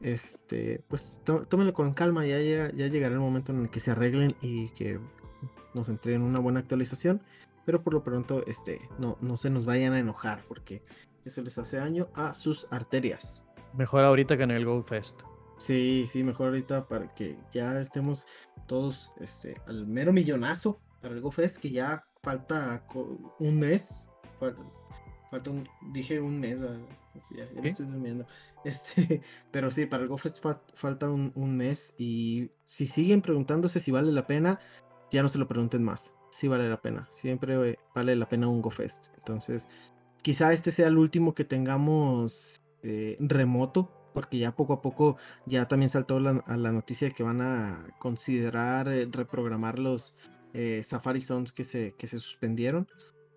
este, 0.02 0.82
pues 0.88 1.20
tómenlo 1.24 1.72
con 1.72 1.92
calma, 1.94 2.26
ya, 2.26 2.40
ya, 2.40 2.68
llegará 2.70 3.14
el 3.14 3.20
momento 3.20 3.52
en 3.52 3.62
el 3.62 3.70
que 3.70 3.80
se 3.80 3.92
arreglen 3.92 4.34
y 4.40 4.68
que 4.70 4.98
nos 5.74 5.88
entreguen 5.88 6.22
una 6.22 6.38
buena 6.38 6.60
actualización, 6.60 7.22
pero 7.64 7.82
por 7.82 7.94
lo 7.94 8.02
pronto, 8.02 8.44
este, 8.46 8.80
no, 8.98 9.16
no 9.20 9.36
se 9.36 9.50
nos 9.50 9.64
vayan 9.64 9.92
a 9.92 9.98
enojar, 9.98 10.44
porque 10.48 10.82
eso 11.24 11.40
les 11.42 11.56
hace 11.58 11.76
daño 11.76 12.08
a 12.14 12.34
sus 12.34 12.66
arterias. 12.70 13.44
Mejor 13.74 14.02
ahorita 14.04 14.36
que 14.36 14.42
en 14.42 14.50
el 14.50 14.64
Go 14.64 14.82
Fest. 14.82 15.22
Sí, 15.56 16.04
sí, 16.08 16.24
mejor 16.24 16.48
ahorita 16.48 16.88
para 16.88 17.08
que 17.08 17.38
ya 17.54 17.80
estemos 17.80 18.26
todos 18.66 19.12
este, 19.20 19.56
al 19.66 19.86
mero 19.86 20.12
millonazo 20.12 20.80
para 21.00 21.14
el 21.14 21.20
Go 21.20 21.30
Fest, 21.30 21.58
que 21.58 21.70
ya 21.70 22.04
falta 22.22 22.84
un 23.38 23.58
mes. 23.58 24.08
Falta, 24.40 25.50
un, 25.50 25.68
dije 25.92 26.20
un 26.20 26.40
mes, 26.40 26.60
ya, 27.36 27.48
me 27.60 27.68
estoy 27.68 27.86
durmiendo. 27.86 28.26
Este, 28.64 29.22
pero 29.50 29.72
sí, 29.72 29.86
para 29.86 30.04
el 30.04 30.08
GoFest 30.08 30.38
falta 30.74 31.10
un, 31.10 31.56
mes 31.56 31.96
y 31.98 32.52
si 32.64 32.86
siguen 32.86 33.20
preguntándose 33.20 33.80
si 33.80 33.90
vale 33.90 34.12
la 34.12 34.28
pena, 34.28 34.60
ya 35.10 35.20
no 35.20 35.28
se 35.28 35.38
lo 35.38 35.48
pregunten 35.48 35.82
más. 35.82 36.14
Sí 36.30 36.46
vale 36.46 36.68
la 36.68 36.80
pena, 36.80 37.08
siempre 37.10 37.76
vale 37.92 38.14
la 38.14 38.28
pena 38.28 38.46
un 38.46 38.62
GoFest. 38.62 39.08
Entonces, 39.16 39.66
quizá 40.22 40.52
este 40.52 40.70
sea 40.70 40.86
el 40.86 40.96
último 40.96 41.34
que 41.34 41.44
tengamos 41.44 42.62
eh, 42.84 43.16
remoto, 43.18 43.90
porque 44.14 44.38
ya 44.38 44.54
poco 44.54 44.74
a 44.74 44.82
poco 44.82 45.16
ya 45.44 45.66
también 45.66 45.90
saltó 45.90 46.20
la, 46.20 46.42
a 46.46 46.56
la 46.56 46.70
noticia 46.70 47.08
de 47.08 47.14
que 47.14 47.24
van 47.24 47.40
a 47.40 47.88
considerar 47.98 48.86
eh, 48.88 49.08
reprogramar 49.10 49.80
los 49.80 50.14
eh, 50.54 50.82
Safari 50.84 51.20
Zones 51.20 51.50
que 51.52 51.64
se, 51.64 51.94
que 51.96 52.06
se 52.06 52.18
suspendieron. 52.18 52.88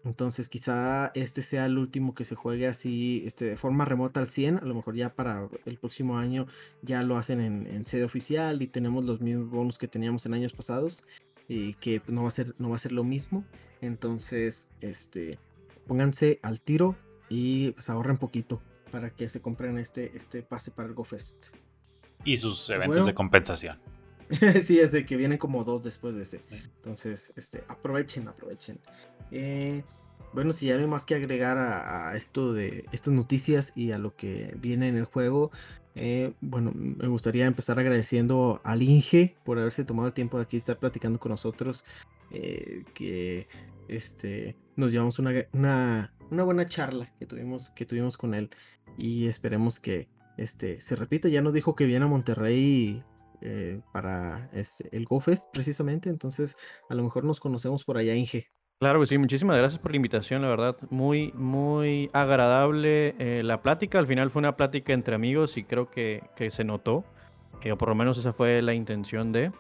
Entonces 0.06 0.50
quizá 0.50 1.12
este 1.16 1.42
sea 1.42 1.66
el 1.66 1.80
último 1.80 2.14
que 2.14 2.24
se 2.24 2.36
juegue 2.36 2.68
así 2.68 3.24
este, 3.26 3.46
de 3.46 3.58
forma 3.58 3.86
remota 3.86 4.20
al 4.20 4.30
100. 4.30 4.60
A 4.60 4.62
lo 4.62 4.76
mejor 4.76 4.96
ya 4.96 5.14
para 5.14 5.50
el 5.66 5.78
próximo 5.78 6.18
año 6.18 6.46
ya 6.84 7.02
lo 7.02 7.18
hacen 7.18 7.42
en, 7.42 7.86
sede 7.88 8.04
oficial 8.04 8.62
y 8.62 8.68
tenemos 8.68 9.04
los 9.04 9.20
mismos 9.20 9.50
bonus 9.50 9.78
que 9.80 9.88
teníamos 9.88 10.26
en 10.28 10.36
años 10.36 10.54
pasados. 10.54 11.04
Y 11.48 11.74
que 11.76 12.02
no 12.08 12.24
va 12.24 12.28
a 12.30 12.32
ser, 12.32 12.56
no 12.60 12.70
va 12.70 12.76
a 12.76 12.80
ser 12.80 12.92
lo 12.92 13.04
mismo. 13.04 13.44
Entonces, 13.82 14.68
este, 14.82 15.38
pónganse 15.88 16.40
al 16.44 16.62
tiro 16.62 16.96
y 17.30 17.72
pues 17.72 17.90
ahorren 17.90 18.18
poquito 18.18 18.62
para 18.92 19.10
que 19.10 19.28
se 19.30 19.42
compren 19.42 19.78
este, 19.78 20.16
este 20.16 20.44
pase 20.44 20.72
para 20.72 20.88
el 20.88 20.96
GoFest. 20.96 21.48
Y 22.24 22.38
sus 22.38 22.70
eventos 22.70 23.06
de 23.06 23.14
compensación. 23.14 23.78
sí, 24.64 24.80
es 24.80 24.92
de 24.92 25.06
que 25.06 25.16
vienen 25.16 25.38
como 25.38 25.64
dos 25.64 25.84
después 25.84 26.16
de 26.16 26.24
ese. 26.24 26.42
Entonces, 26.50 27.34
este, 27.36 27.64
aprovechen, 27.68 28.28
aprovechen. 28.28 28.80
Eh, 29.32 29.84
bueno, 30.34 30.52
si 30.52 30.68
ya 30.68 30.76
no 30.76 30.82
hay 30.82 30.88
más 30.88 31.06
que 31.06 31.16
agregar 31.16 31.58
a, 31.58 32.16
esto 32.16 32.54
de 32.54 32.86
estas 32.92 33.14
noticias 33.14 33.72
y 33.76 33.92
a 33.92 33.98
lo 33.98 34.16
que 34.16 34.56
viene 34.60 34.90
en 34.90 34.98
el 34.98 35.06
juego, 35.06 35.52
eh, 35.96 36.34
bueno, 36.42 36.72
me 36.74 37.08
gustaría 37.08 37.46
empezar 37.46 37.80
agradeciendo 37.80 38.60
al 38.66 38.82
Inge 38.82 39.38
por 39.46 39.58
haberse 39.60 39.86
tomado 39.86 40.08
el 40.08 40.14
tiempo 40.14 40.38
de 40.38 40.44
aquí 40.44 40.58
estar 40.58 40.78
platicando 40.78 41.20
con 41.20 41.32
nosotros, 41.32 41.86
eh, 42.32 42.84
que 42.94 43.48
este, 43.88 44.58
nos 44.76 44.92
llevamos 44.92 45.20
una, 45.20 45.32
una, 45.54 46.44
buena 46.44 46.68
charla 46.68 47.14
que 47.18 47.26
tuvimos, 47.26 47.70
que 47.70 47.86
tuvimos 47.86 48.18
con 48.18 48.34
él 48.34 48.50
y 48.98 49.28
esperemos 49.28 49.80
que 49.80 50.10
este, 50.38 50.82
se 50.82 50.98
repita. 50.98 51.30
Ya 51.30 51.42
nos 51.42 51.54
dijo 51.54 51.76
que 51.76 51.86
viene 51.86 52.06
a 52.06 52.10
Monterrey 52.10 53.04
para 53.94 54.50
este, 54.54 54.90
el 54.92 55.06
GoFest 55.06 55.52
precisamente, 55.54 56.10
entonces 56.10 56.58
a 56.90 56.96
lo 56.96 57.04
mejor 57.04 57.26
nos 57.26 57.40
conocemos 57.40 57.84
por 57.86 57.98
allá, 57.98 58.16
Inge. 58.16 58.50
Claro 58.80 59.00
que 59.00 59.06
sí, 59.06 59.18
muchísimas 59.18 59.56
gracias 59.56 59.80
por 59.80 59.92
la 59.92 59.96
invitación, 59.96 60.42
la 60.42 60.50
verdad, 60.50 60.76
muy, 60.90 61.32
muy 61.34 62.10
agradable 62.12 63.16
eh, 63.20 63.42
la 63.42 63.62
plática, 63.62 64.00
al 64.00 64.06
final 64.06 64.30
fue 64.32 64.42
una 64.42 64.58
plática 64.58 64.92
entre 64.92 65.16
amigos 65.16 65.56
y 65.56 65.64
creo 65.64 65.90
que, 65.90 66.22
se 66.52 66.66
notó, 66.66 67.06
que 67.62 67.74
por 67.78 67.88
lo 67.88 67.96
menos 67.96 68.18
esa 68.18 68.34
fue 68.34 68.62
la 68.62 68.74
intención 68.74 69.32
de... 69.32 69.54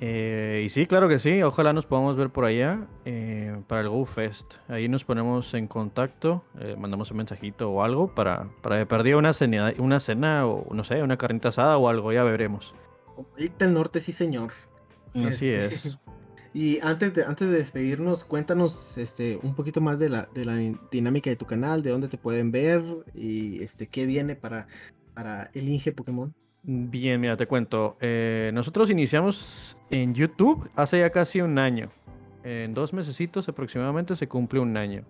Eh, 0.00 0.62
y 0.64 0.68
sí, 0.68 0.86
claro 0.86 1.08
que 1.08 1.18
sí, 1.18 1.42
ojalá 1.42 1.72
nos 1.72 1.86
podamos 1.86 2.16
ver 2.16 2.30
por 2.30 2.44
allá 2.44 2.86
eh, 3.04 3.60
para 3.66 3.80
el 3.80 3.88
Go 3.88 4.04
Fest. 4.04 4.54
Ahí 4.68 4.88
nos 4.88 5.04
ponemos 5.04 5.52
en 5.54 5.66
contacto, 5.66 6.44
mandamos 6.78 7.10
un 7.10 7.16
mensajito 7.16 7.68
o 7.68 7.82
algo 7.82 8.14
para, 8.14 8.48
para 8.62 8.86
perder 8.86 9.16
una 9.16 9.32
cena, 9.32 9.72
una 9.78 9.98
cena 9.98 10.46
o 10.46 10.72
no 10.72 10.84
sé, 10.84 11.02
una 11.02 11.16
carnita 11.16 11.48
asada 11.48 11.76
o 11.78 11.88
algo, 11.88 12.12
ya 12.12 12.22
veremos. 12.22 12.74
Ahorita 13.16 13.64
el 13.64 13.74
norte, 13.74 13.98
sí 13.98 14.12
señor. 14.12 14.52
Así 15.14 15.50
este, 15.50 15.66
es. 15.66 15.98
Y 16.54 16.80
antes 16.80 17.14
de, 17.14 17.24
antes 17.24 17.48
de 17.48 17.56
despedirnos, 17.56 18.24
cuéntanos 18.24 18.98
este, 18.98 19.38
un 19.42 19.54
poquito 19.54 19.80
más 19.80 19.98
de 19.98 20.10
la, 20.10 20.28
de 20.34 20.44
la 20.44 20.56
dinámica 20.90 21.30
de 21.30 21.36
tu 21.36 21.46
canal, 21.46 21.82
de 21.82 21.90
dónde 21.90 22.08
te 22.08 22.18
pueden 22.18 22.50
ver 22.50 22.82
y 23.14 23.62
este, 23.62 23.86
qué 23.86 24.04
viene 24.04 24.36
para, 24.36 24.66
para 25.14 25.50
el 25.54 25.68
Inge 25.68 25.92
Pokémon. 25.92 26.34
Bien, 26.62 27.20
mira, 27.20 27.36
te 27.36 27.46
cuento. 27.46 27.96
Eh, 28.00 28.50
nosotros 28.54 28.90
iniciamos 28.90 29.76
en 29.90 30.14
YouTube 30.14 30.68
hace 30.76 31.00
ya 31.00 31.10
casi 31.10 31.40
un 31.40 31.58
año. 31.58 31.90
En 32.44 32.74
dos 32.74 32.92
mesecitos 32.92 33.48
aproximadamente 33.48 34.14
se 34.14 34.28
cumple 34.28 34.60
un 34.60 34.76
año. 34.76 35.04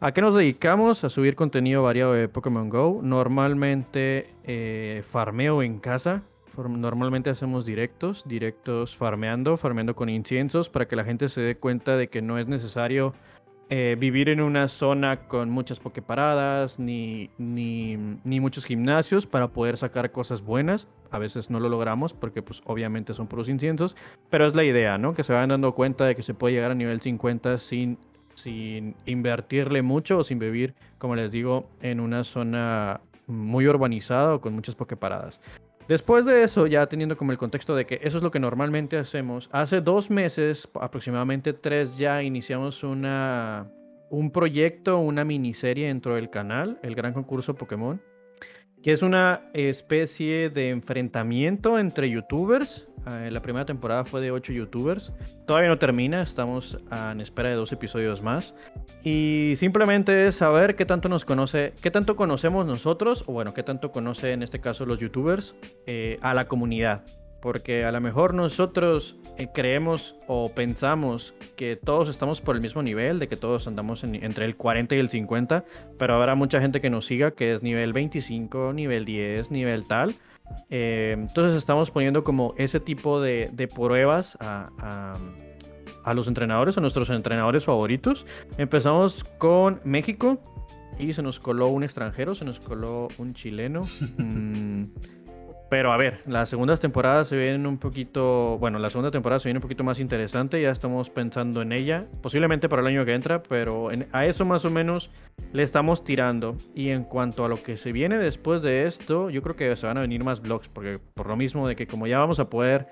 ¿A 0.00 0.12
qué 0.12 0.20
nos 0.20 0.34
dedicamos? 0.34 1.04
A 1.04 1.08
subir 1.08 1.36
contenido 1.36 1.82
variado 1.82 2.12
de 2.12 2.28
Pokémon 2.28 2.68
Go. 2.68 3.00
Normalmente 3.02 4.34
eh, 4.44 5.02
farmeo 5.08 5.62
en 5.62 5.78
casa. 5.78 6.22
Normalmente 6.56 7.30
hacemos 7.30 7.64
directos, 7.64 8.24
directos 8.26 8.96
farmeando, 8.96 9.56
farmeando 9.56 9.94
con 9.94 10.08
inciensos 10.08 10.68
para 10.68 10.86
que 10.86 10.96
la 10.96 11.04
gente 11.04 11.28
se 11.28 11.40
dé 11.40 11.56
cuenta 11.56 11.96
de 11.96 12.08
que 12.08 12.22
no 12.22 12.38
es 12.38 12.46
necesario 12.46 13.14
eh, 13.74 13.96
vivir 13.98 14.28
en 14.28 14.42
una 14.42 14.68
zona 14.68 15.28
con 15.28 15.48
muchas 15.48 15.80
pokeparadas 15.80 16.78
ni, 16.78 17.30
ni, 17.38 17.96
ni 18.22 18.38
muchos 18.38 18.66
gimnasios 18.66 19.26
para 19.26 19.48
poder 19.48 19.78
sacar 19.78 20.12
cosas 20.12 20.42
buenas. 20.42 20.88
A 21.10 21.18
veces 21.18 21.48
no 21.48 21.58
lo 21.58 21.70
logramos 21.70 22.12
porque 22.12 22.42
pues 22.42 22.60
obviamente 22.66 23.14
son 23.14 23.28
puros 23.28 23.48
inciensos, 23.48 23.96
pero 24.28 24.46
es 24.46 24.54
la 24.54 24.64
idea, 24.64 24.98
¿no? 24.98 25.14
Que 25.14 25.22
se 25.22 25.32
vayan 25.32 25.48
dando 25.48 25.74
cuenta 25.74 26.04
de 26.04 26.14
que 26.14 26.22
se 26.22 26.34
puede 26.34 26.54
llegar 26.54 26.70
a 26.70 26.74
nivel 26.74 27.00
50 27.00 27.56
sin, 27.56 27.96
sin 28.34 28.94
invertirle 29.06 29.80
mucho 29.80 30.18
o 30.18 30.24
sin 30.24 30.38
vivir, 30.38 30.74
como 30.98 31.16
les 31.16 31.32
digo, 31.32 31.70
en 31.80 32.00
una 32.00 32.24
zona 32.24 33.00
muy 33.26 33.66
urbanizada 33.66 34.34
o 34.34 34.40
con 34.42 34.52
muchas 34.52 34.74
pokeparadas. 34.74 35.40
Después 35.88 36.24
de 36.26 36.42
eso, 36.42 36.66
ya 36.66 36.86
teniendo 36.86 37.16
como 37.16 37.32
el 37.32 37.38
contexto 37.38 37.74
de 37.74 37.86
que 37.86 38.00
eso 38.02 38.16
es 38.16 38.22
lo 38.22 38.30
que 38.30 38.38
normalmente 38.38 38.96
hacemos, 38.96 39.48
hace 39.52 39.80
dos 39.80 40.10
meses, 40.10 40.68
aproximadamente 40.80 41.52
tres, 41.52 41.98
ya 41.98 42.22
iniciamos 42.22 42.84
una, 42.84 43.70
un 44.08 44.30
proyecto, 44.30 44.98
una 44.98 45.24
miniserie 45.24 45.88
dentro 45.88 46.14
del 46.14 46.30
canal, 46.30 46.78
el 46.82 46.94
Gran 46.94 47.12
Concurso 47.12 47.54
Pokémon, 47.56 48.00
que 48.82 48.92
es 48.92 49.02
una 49.02 49.42
especie 49.54 50.50
de 50.50 50.70
enfrentamiento 50.70 51.78
entre 51.78 52.10
youtubers. 52.10 52.86
Eh, 53.06 53.30
la 53.30 53.42
primera 53.42 53.64
temporada 53.64 54.04
fue 54.04 54.20
de 54.20 54.30
8 54.30 54.52
youtubers. 54.52 55.12
Todavía 55.46 55.68
no 55.68 55.78
termina, 55.78 56.22
estamos 56.22 56.78
en 56.90 57.20
espera 57.20 57.50
de 57.50 57.54
dos 57.54 57.72
episodios 57.72 58.22
más. 58.22 58.54
Y 59.04 59.52
simplemente 59.56 60.26
es 60.26 60.36
saber 60.36 60.76
qué 60.76 60.84
tanto 60.84 61.08
nos 61.08 61.24
conoce, 61.24 61.74
qué 61.80 61.90
tanto 61.90 62.16
conocemos 62.16 62.66
nosotros, 62.66 63.24
o 63.26 63.32
bueno, 63.32 63.54
qué 63.54 63.62
tanto 63.62 63.90
conoce 63.92 64.32
en 64.32 64.42
este 64.42 64.60
caso 64.60 64.86
los 64.86 65.00
youtubers, 65.00 65.54
eh, 65.86 66.18
a 66.22 66.34
la 66.34 66.46
comunidad. 66.46 67.04
Porque 67.42 67.84
a 67.84 67.92
lo 67.92 68.00
mejor 68.00 68.32
nosotros 68.34 69.16
eh, 69.36 69.48
creemos 69.52 70.16
o 70.28 70.50
pensamos 70.50 71.34
que 71.56 71.76
todos 71.76 72.08
estamos 72.08 72.40
por 72.40 72.54
el 72.54 72.62
mismo 72.62 72.82
nivel, 72.82 73.18
de 73.18 73.28
que 73.28 73.36
todos 73.36 73.66
andamos 73.66 74.04
entre 74.04 74.44
el 74.46 74.56
40 74.56 74.94
y 74.94 74.98
el 74.98 75.10
50, 75.10 75.64
pero 75.98 76.14
habrá 76.14 76.36
mucha 76.36 76.60
gente 76.60 76.80
que 76.80 76.88
nos 76.88 77.04
siga 77.04 77.32
que 77.32 77.52
es 77.52 77.62
nivel 77.62 77.92
25, 77.92 78.72
nivel 78.72 79.04
10, 79.04 79.50
nivel 79.50 79.84
tal. 79.86 80.14
Eh, 80.70 81.16
entonces 81.18 81.56
estamos 81.56 81.90
poniendo 81.90 82.22
como 82.22 82.54
ese 82.56 82.78
tipo 82.78 83.20
de, 83.20 83.68
pruebas 83.74 84.38
a, 84.40 85.18
a, 86.04 86.14
los 86.14 86.28
entrenadores, 86.28 86.78
a 86.78 86.80
nuestros 86.80 87.10
entrenadores 87.10 87.64
favoritos. 87.64 88.24
Empezamos 88.56 89.24
con 89.38 89.80
México 89.84 90.40
y 90.98 91.12
se 91.12 91.22
nos 91.22 91.40
coló 91.40 91.68
un 91.68 91.82
extranjero, 91.82 92.34
se 92.34 92.44
nos 92.44 92.60
coló 92.60 93.08
un 93.18 93.34
chileno. 93.34 93.82
Mm, 94.18 94.84
pero 95.72 95.90
a 95.90 95.96
ver, 95.96 96.20
las 96.26 96.50
segundas 96.50 96.80
temporadas 96.80 97.28
se 97.28 97.38
vienen 97.38 97.66
un 97.66 97.78
poquito, 97.78 98.58
bueno, 98.58 98.78
la 98.78 98.90
segunda 98.90 99.10
temporada 99.10 99.38
se 99.38 99.48
viene 99.48 99.56
un 99.56 99.62
poquito 99.62 99.82
más 99.82 100.00
interesante, 100.00 100.60
ya 100.60 100.70
estamos 100.70 101.08
pensando 101.08 101.62
en 101.62 101.72
ella, 101.72 102.04
posiblemente 102.20 102.68
para 102.68 102.82
el 102.82 102.88
año 102.88 103.06
que 103.06 103.14
entra, 103.14 103.42
pero 103.42 103.88
a 104.12 104.26
eso 104.26 104.44
más 104.44 104.66
o 104.66 104.70
menos 104.70 105.10
le 105.54 105.62
estamos 105.62 106.04
tirando. 106.04 106.58
Y 106.74 106.90
en 106.90 107.04
cuanto 107.04 107.46
a 107.46 107.48
lo 107.48 107.62
que 107.62 107.78
se 107.78 107.90
viene 107.90 108.18
después 108.18 108.60
de 108.60 108.84
esto, 108.86 109.30
yo 109.30 109.40
creo 109.40 109.56
que 109.56 109.74
se 109.74 109.86
van 109.86 109.96
a 109.96 110.02
venir 110.02 110.22
más 110.22 110.42
vlogs, 110.42 110.68
porque 110.68 110.98
por 111.14 111.26
lo 111.26 111.36
mismo 111.36 111.66
de 111.66 111.74
que 111.74 111.86
como 111.86 112.06
ya 112.06 112.18
vamos 112.18 112.38
a 112.38 112.50
poder 112.50 112.88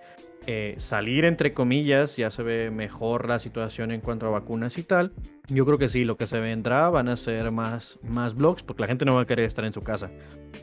eh, 0.47 0.75
salir 0.79 1.25
entre 1.25 1.53
comillas, 1.53 2.17
ya 2.17 2.31
se 2.31 2.43
ve 2.43 2.71
mejor 2.71 3.29
la 3.29 3.39
situación 3.39 3.91
en 3.91 4.01
cuanto 4.01 4.27
a 4.27 4.31
vacunas 4.31 4.79
y 4.79 4.83
tal. 4.83 5.13
Yo 5.49 5.67
creo 5.67 5.79
que 5.79 5.89
sí, 5.89 6.05
lo 6.05 6.17
que 6.17 6.27
se 6.27 6.41
vendrá 6.41 6.89
van 6.89 7.09
a 7.09 7.17
ser 7.17 7.51
más, 7.51 7.99
más 8.03 8.35
blogs 8.35 8.63
porque 8.63 8.83
la 8.83 8.87
gente 8.87 9.05
no 9.05 9.15
va 9.15 9.23
a 9.23 9.27
querer 9.27 9.47
estar 9.47 9.65
en 9.65 9.73
su 9.73 9.83
casa 9.83 10.11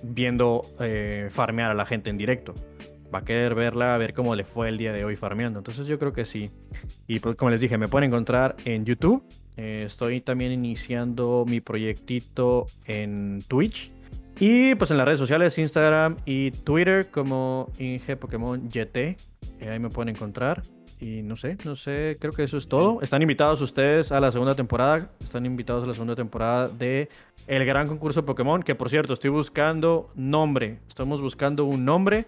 viendo 0.02 0.62
eh, 0.80 1.28
farmear 1.32 1.72
a 1.72 1.74
la 1.74 1.86
gente 1.86 2.10
en 2.10 2.18
directo. 2.18 2.56
Va 3.14 3.20
a 3.20 3.24
querer 3.24 3.56
verla, 3.56 3.98
ver 3.98 4.14
cómo 4.14 4.36
le 4.36 4.44
fue 4.44 4.70
el 4.70 4.78
día 4.78 4.92
de 4.92 5.06
hoy 5.06 5.16
farmeando. 5.16 5.60
Entonces 5.60 5.88
yo 5.88 5.98
creo 5.98 6.12
que 6.12 6.26
sí. 6.26 6.52
Y 7.08 7.20
pues, 7.20 7.36
como 7.36 7.52
les 7.52 7.62
dije, 7.62 7.78
me 7.78 7.88
pueden 7.88 8.10
encontrar 8.10 8.56
en 8.66 8.84
YouTube. 8.84 9.24
Eh, 9.56 9.84
estoy 9.86 10.22
también 10.22 10.52
iniciando 10.52 11.46
mi 11.48 11.62
proyectito 11.62 12.68
en 12.86 13.44
Twitch. 13.48 13.92
Y 14.40 14.76
pues 14.76 14.92
en 14.92 14.98
las 14.98 15.06
redes 15.06 15.20
sociales, 15.20 15.58
Instagram 15.58 16.18
y 16.26 16.52
Twitter 16.52 17.08
como 17.10 17.72
Inge 17.80 18.16
Pokémon 18.18 18.70
GT. 18.70 18.98
Eh, 18.98 19.18
ahí 19.70 19.80
me 19.80 19.90
pueden 19.90 20.16
encontrar. 20.16 20.62
Y 21.00 21.22
no 21.22 21.36
sé, 21.36 21.58
no 21.64 21.76
sé, 21.76 22.18
creo 22.20 22.34
que 22.34 22.44
eso 22.44 22.58
es 22.58 22.68
todo. 22.68 23.02
Están 23.02 23.22
invitados 23.22 23.62
ustedes 23.62 24.12
a 24.12 24.20
la 24.20 24.32
segunda 24.32 24.56
temporada. 24.56 25.10
Están 25.20 25.46
invitados 25.46 25.84
a 25.84 25.88
la 25.88 25.94
segunda 25.94 26.16
temporada 26.16 26.68
de 26.68 27.10
El 27.48 27.66
Gran 27.66 27.88
Concurso 27.88 28.26
Pokémon. 28.26 28.62
Que 28.62 28.76
por 28.76 28.90
cierto, 28.90 29.14
estoy 29.14 29.32
buscando 29.32 30.12
nombre. 30.16 30.80
Estamos 30.88 31.22
buscando 31.22 31.66
un 31.66 31.86
nombre. 31.86 32.28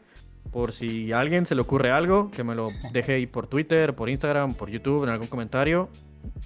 Por 0.52 0.72
si 0.72 1.12
a 1.12 1.20
alguien 1.20 1.46
se 1.46 1.54
le 1.54 1.62
ocurre 1.62 1.92
algo, 1.92 2.32
que 2.32 2.44
me 2.44 2.56
lo 2.56 2.70
deje 2.92 3.14
ahí 3.14 3.28
por 3.28 3.46
Twitter, 3.46 3.94
por 3.94 4.10
Instagram, 4.10 4.56
por 4.56 4.70
YouTube, 4.70 5.04
en 5.04 5.10
algún 5.10 5.28
comentario. 5.28 5.90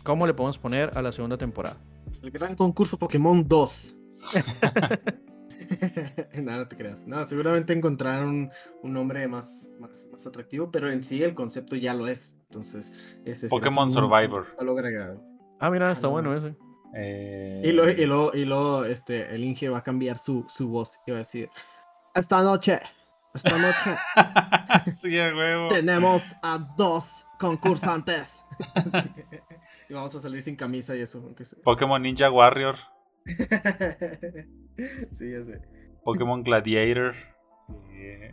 ¿Cómo 0.03 0.27
le 0.27 0.33
podemos 0.33 0.57
poner 0.57 0.97
a 0.97 1.01
la 1.01 1.13
segunda 1.13 1.37
temporada? 1.37 1.77
El 2.21 2.31
Gran 2.31 2.55
Concurso 2.55 2.97
Pokémon 2.97 3.47
2. 3.47 3.97
no, 6.41 6.57
no 6.57 6.67
te 6.67 6.75
creas. 6.75 7.05
No, 7.05 7.25
seguramente 7.25 7.73
encontrarán 7.73 8.51
un, 8.81 8.93
nombre 8.93 9.27
más, 9.27 9.69
más, 9.79 10.27
atractivo, 10.27 10.71
pero 10.71 10.89
en 10.89 11.03
sí 11.03 11.23
el 11.23 11.33
concepto 11.33 11.75
ya 11.75 11.93
lo 11.93 12.07
es. 12.07 12.37
Entonces, 12.49 12.93
ese 13.25 13.47
Pokémon 13.47 13.89
Survivor. 13.89 14.47
Ah, 15.59 15.69
mira, 15.69 15.91
está 15.91 16.07
bueno 16.07 16.35
ese. 16.35 16.55
Eh, 16.95 17.61
y 17.63 17.71
luego, 17.71 18.33
y 18.35 18.45
lo, 18.45 18.85
este, 18.85 19.33
el 19.33 19.43
Inge 19.43 19.69
va 19.69 19.79
a 19.79 19.83
cambiar 19.83 20.17
su, 20.17 20.45
su 20.47 20.69
voz 20.69 20.99
y 21.07 21.11
va 21.11 21.17
a 21.17 21.19
decir: 21.19 21.49
Esta 22.13 22.41
noche, 22.43 22.79
esta 23.33 23.57
noche. 23.57 23.97
sí, 24.95 25.17
huevo. 25.17 25.67
Tenemos 25.67 26.35
a 26.43 26.59
dos 26.77 27.25
concursantes. 27.39 28.45
y 29.89 29.93
vamos 29.93 30.13
a 30.15 30.19
salir 30.19 30.41
sin 30.41 30.55
camisa 30.55 30.95
y 30.95 31.01
eso. 31.01 31.33
Pokémon 31.63 32.01
Ninja 32.01 32.29
Warrior. 32.29 32.77
sí, 35.11 35.31
ya 35.31 35.43
sé. 35.43 35.61
Pokémon 36.03 36.43
Gladiator. 36.43 37.15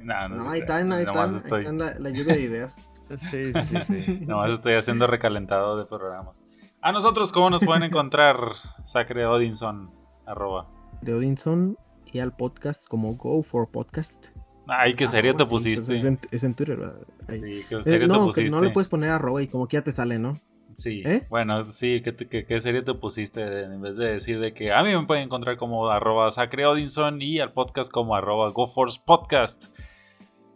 no, 0.02 0.28
no, 0.28 0.50
ahí 0.50 0.60
están, 0.60 0.92
ahí 0.92 1.04
están, 1.04 1.36
estoy... 1.36 1.62
la, 1.62 2.10
lluvia 2.10 2.34
de 2.34 2.42
ideas. 2.42 2.82
Sí, 3.16 3.52
sí, 3.64 3.76
sí. 3.88 4.20
No, 4.28 4.46
estoy 4.46 4.74
haciendo 4.74 5.08
recalentado 5.08 5.76
de 5.76 5.84
programas. 5.84 6.46
A 6.80 6.92
nosotros, 6.92 7.32
¿cómo 7.32 7.50
nos 7.50 7.64
pueden 7.64 7.82
encontrar? 7.82 8.38
Sacre 8.84 9.26
Odinson, 9.26 9.90
arroba. 10.26 10.68
De 11.02 11.14
Odinson 11.14 11.76
y 12.12 12.20
al 12.20 12.36
podcast 12.36 12.86
como 12.86 13.16
Go 13.16 13.42
for 13.42 13.68
Podcast. 13.68 14.28
Ay, 14.68 14.94
qué 14.94 15.08
serio 15.08 15.34
te 15.34 15.44
pusiste. 15.44 15.96
Es 15.96 16.04
en, 16.04 16.20
es 16.30 16.44
en, 16.44 16.54
Twitter, 16.54 16.76
¿verdad? 16.76 17.00
Sí, 17.30 17.64
qué 17.68 17.82
serio 17.82 18.06
te 18.06 18.18
pusiste. 18.18 18.54
no 18.54 18.62
le 18.62 18.70
puedes 18.70 18.86
poner 18.86 19.10
arroba 19.10 19.42
y 19.42 19.48
como 19.48 19.66
que 19.66 19.76
ya 19.76 19.82
te 19.82 19.90
sale, 19.90 20.20
¿no? 20.20 20.38
Sí, 20.74 21.02
¿Eh? 21.04 21.26
bueno, 21.28 21.64
sí, 21.64 22.02
¿qué, 22.02 22.60
serie 22.60 22.82
te 22.82 22.94
pusiste? 22.94 23.64
En 23.64 23.80
vez 23.80 23.96
de 23.96 24.12
decir 24.12 24.40
de 24.40 24.52
que 24.52 24.72
a 24.72 24.82
mí 24.82 24.94
me 24.94 25.06
pueden 25.06 25.24
encontrar 25.24 25.56
como 25.56 25.88
arroba 25.88 26.30
Sacre 26.30 26.66
Odinson 26.66 27.20
y 27.20 27.40
al 27.40 27.52
podcast 27.52 27.90
como 27.90 28.14
arroba 28.14 28.50
GoForce 28.50 29.00
Podcast. 29.04 29.76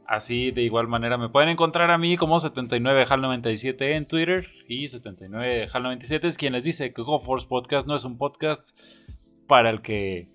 Así, 0.07 0.51
de 0.51 0.62
igual 0.62 0.86
manera, 0.86 1.16
me 1.16 1.31
pueden 1.31 1.49
encontrar 1.49 1.91
a 1.91 1.99
mí 1.99 2.16
como 2.16 2.36
79HAL97 2.36 3.97
en 3.97 4.07
Twitter. 4.07 4.47
Y 4.69 4.85
79HAL97 4.85 6.24
es 6.27 6.36
quien 6.36 6.53
les 6.53 6.65
dice 6.65 6.93
que 6.93 7.03
GoForce 7.03 7.47
Podcast 7.49 7.86
no 7.86 7.97
es 7.97 8.05
un 8.05 8.19
podcast 8.19 8.78
para 9.47 9.70
el 9.70 9.82
que 9.82 10.28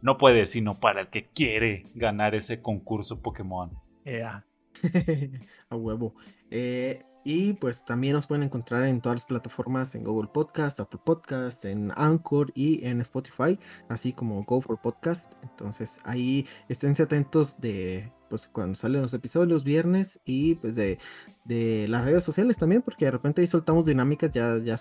no 0.00 0.16
puede, 0.16 0.46
sino 0.46 0.78
para 0.78 1.02
el 1.02 1.08
que 1.08 1.28
quiere 1.28 1.84
ganar 1.94 2.34
ese 2.34 2.62
concurso 2.62 3.20
Pokémon. 3.20 3.70
Yeah. 4.04 4.46
a 5.70 5.76
huevo. 5.76 6.14
Eh, 6.50 7.02
y 7.24 7.54
pues 7.54 7.84
también 7.84 8.14
nos 8.14 8.26
pueden 8.26 8.44
encontrar 8.44 8.84
en 8.84 9.00
todas 9.00 9.16
las 9.16 9.26
plataformas, 9.26 9.94
en 9.94 10.04
Google 10.04 10.30
Podcast, 10.32 10.80
Apple 10.80 11.00
Podcast, 11.04 11.64
en 11.64 11.92
Anchor 11.96 12.50
y 12.54 12.84
en 12.86 13.00
Spotify, 13.00 13.58
así 13.88 14.12
como 14.12 14.42
Go 14.44 14.60
for 14.60 14.80
Podcast. 14.80 15.34
Entonces 15.42 16.00
ahí 16.04 16.46
esténse 16.68 17.02
atentos 17.02 17.60
de 17.60 18.12
pues 18.30 18.46
cuando 18.46 18.76
salen 18.76 19.02
los 19.02 19.12
episodios 19.12 19.64
viernes 19.64 20.20
y 20.24 20.54
pues 20.54 20.76
de, 20.76 20.98
de, 21.44 21.86
las 21.88 22.04
redes 22.04 22.22
sociales 22.22 22.56
también, 22.56 22.80
porque 22.80 23.04
de 23.04 23.10
repente 23.10 23.40
ahí 23.40 23.46
soltamos 23.48 23.84
dinámicas, 23.84 24.30
ya, 24.30 24.58
ya, 24.58 24.76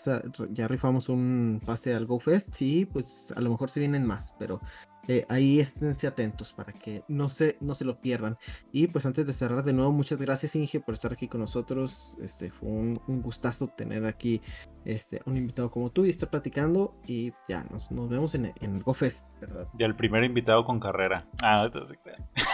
ya 0.51 0.67
rifamos 0.67 1.09
un 1.09 1.59
pase 1.65 1.95
al 1.95 2.05
GoFest 2.05 2.61
y 2.61 2.85
pues 2.85 3.33
a 3.35 3.41
lo 3.41 3.49
mejor 3.49 3.71
se 3.71 3.79
vienen 3.79 4.05
más, 4.05 4.35
pero 4.37 4.61
eh, 5.09 5.25
ahí 5.27 5.59
esténse 5.59 6.05
atentos 6.05 6.53
para 6.53 6.71
que 6.71 7.03
no 7.07 7.29
se, 7.29 7.57
no 7.61 7.73
se 7.73 7.83
lo 7.83 7.99
pierdan. 7.99 8.37
Y 8.71 8.85
pues 8.85 9.07
antes 9.07 9.25
de 9.25 9.33
cerrar 9.33 9.63
de 9.63 9.73
nuevo, 9.73 9.91
muchas 9.91 10.21
gracias 10.21 10.55
Inge 10.55 10.79
por 10.79 10.93
estar 10.93 11.11
aquí 11.11 11.27
con 11.27 11.41
nosotros. 11.41 12.15
Este 12.21 12.51
fue 12.51 12.69
un, 12.69 13.01
gustazo 13.07 13.69
tener 13.69 14.05
aquí 14.05 14.39
este, 14.85 15.23
un 15.25 15.35
invitado 15.35 15.71
como 15.71 15.89
tú 15.89 16.05
y 16.05 16.11
estar 16.11 16.29
platicando. 16.29 16.93
Y 17.07 17.33
ya, 17.47 17.63
nos, 17.71 17.89
nos 17.89 18.07
vemos 18.07 18.35
en, 18.35 18.53
en 18.61 18.75
el 18.75 18.83
GoFest, 18.83 19.25
¿verdad? 19.41 19.65
Y 19.79 19.83
el 19.83 19.95
primer 19.95 20.23
invitado 20.23 20.63
con 20.63 20.79
carrera. 20.79 21.27
Ah, 21.41 21.63
no 21.63 21.71
te 21.71 21.79
crean. 21.97 22.29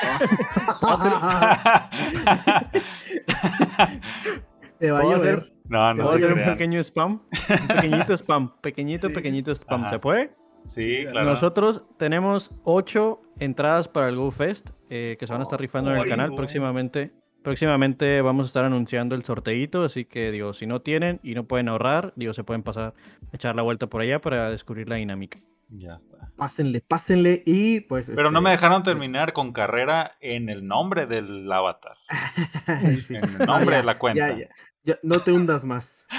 Te 4.79 4.91
va 4.91 4.99
a 4.99 5.15
hacer, 5.15 5.51
no, 5.67 5.93
no 5.93 6.03
¿Puedo 6.03 6.15
hacer 6.15 6.31
un 6.31 6.45
pequeño 6.45 6.79
spam? 6.79 7.21
Un 7.49 7.67
pequeñito 7.67 8.13
spam, 8.13 8.55
pequeñito, 8.61 9.09
pequeñito 9.09 9.51
spam. 9.51 9.89
¿Se 9.89 9.99
puede? 9.99 10.44
Sí, 10.65 11.05
claro. 11.09 11.29
Nosotros 11.29 11.83
tenemos 11.97 12.51
ocho 12.63 13.21
entradas 13.39 13.87
para 13.87 14.09
el 14.09 14.15
GoFest 14.15 14.69
eh, 14.89 15.15
que 15.19 15.27
se 15.27 15.33
van 15.33 15.41
a 15.41 15.43
estar 15.43 15.59
rifando 15.59 15.91
en 15.91 15.97
el 15.97 16.07
canal 16.07 16.33
próximamente. 16.35 17.11
Próximamente 17.43 18.21
vamos 18.21 18.45
a 18.45 18.47
estar 18.47 18.65
anunciando 18.65 19.13
el 19.13 19.23
sorteito, 19.23 19.83
así 19.83 20.05
que 20.05 20.31
digo, 20.31 20.51
si 20.53 20.65
no 20.65 20.81
tienen 20.81 21.19
y 21.21 21.35
no 21.35 21.43
pueden 21.45 21.69
ahorrar, 21.69 22.11
digo, 22.15 22.33
se 22.33 22.43
pueden 22.43 22.63
pasar, 22.63 22.95
echar 23.33 23.55
la 23.55 23.61
vuelta 23.61 23.85
por 23.87 24.01
allá 24.01 24.19
para 24.19 24.49
descubrir 24.49 24.89
la 24.89 24.95
dinámica. 24.95 25.37
Ya 25.69 25.95
está. 25.95 26.31
Pásenle, 26.37 26.81
pásenle 26.81 27.43
y 27.45 27.81
pues... 27.81 28.11
Pero 28.15 28.31
no 28.31 28.41
me 28.41 28.51
este, 28.53 28.63
dejaron 28.63 28.83
terminar 28.83 29.33
con 29.33 29.51
carrera 29.51 30.13
en 30.21 30.49
el 30.49 30.67
nombre 30.67 31.05
del 31.05 31.51
avatar. 31.51 31.97
En 32.67 33.15
el 33.15 33.37
nombre 33.45 33.77
de 33.77 33.83
la 33.83 33.99
cuenta. 33.99 34.35
Ya, 34.35 34.47
ya 34.85 34.99
no 35.01 35.23
te 35.23 35.31
hundas 35.31 35.65
más. 35.65 36.05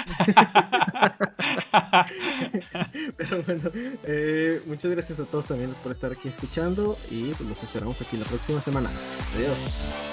Pero 3.17 3.43
bueno, 3.43 3.71
eh, 4.03 4.61
muchas 4.65 4.91
gracias 4.91 5.19
a 5.19 5.25
todos 5.25 5.45
también 5.45 5.73
por 5.81 5.91
estar 5.91 6.11
aquí 6.11 6.27
escuchando 6.27 6.97
y 7.09 7.31
pues 7.31 7.49
los 7.49 7.63
esperamos 7.63 7.99
aquí 8.01 8.17
la 8.17 8.25
próxima 8.25 8.61
semana. 8.61 8.91
Adiós. 9.35 9.57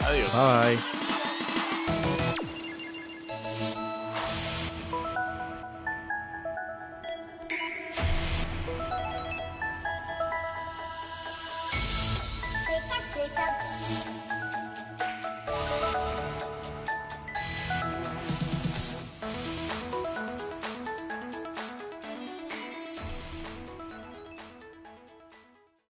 Adiós. 0.07 0.33
Bye. 0.33 0.79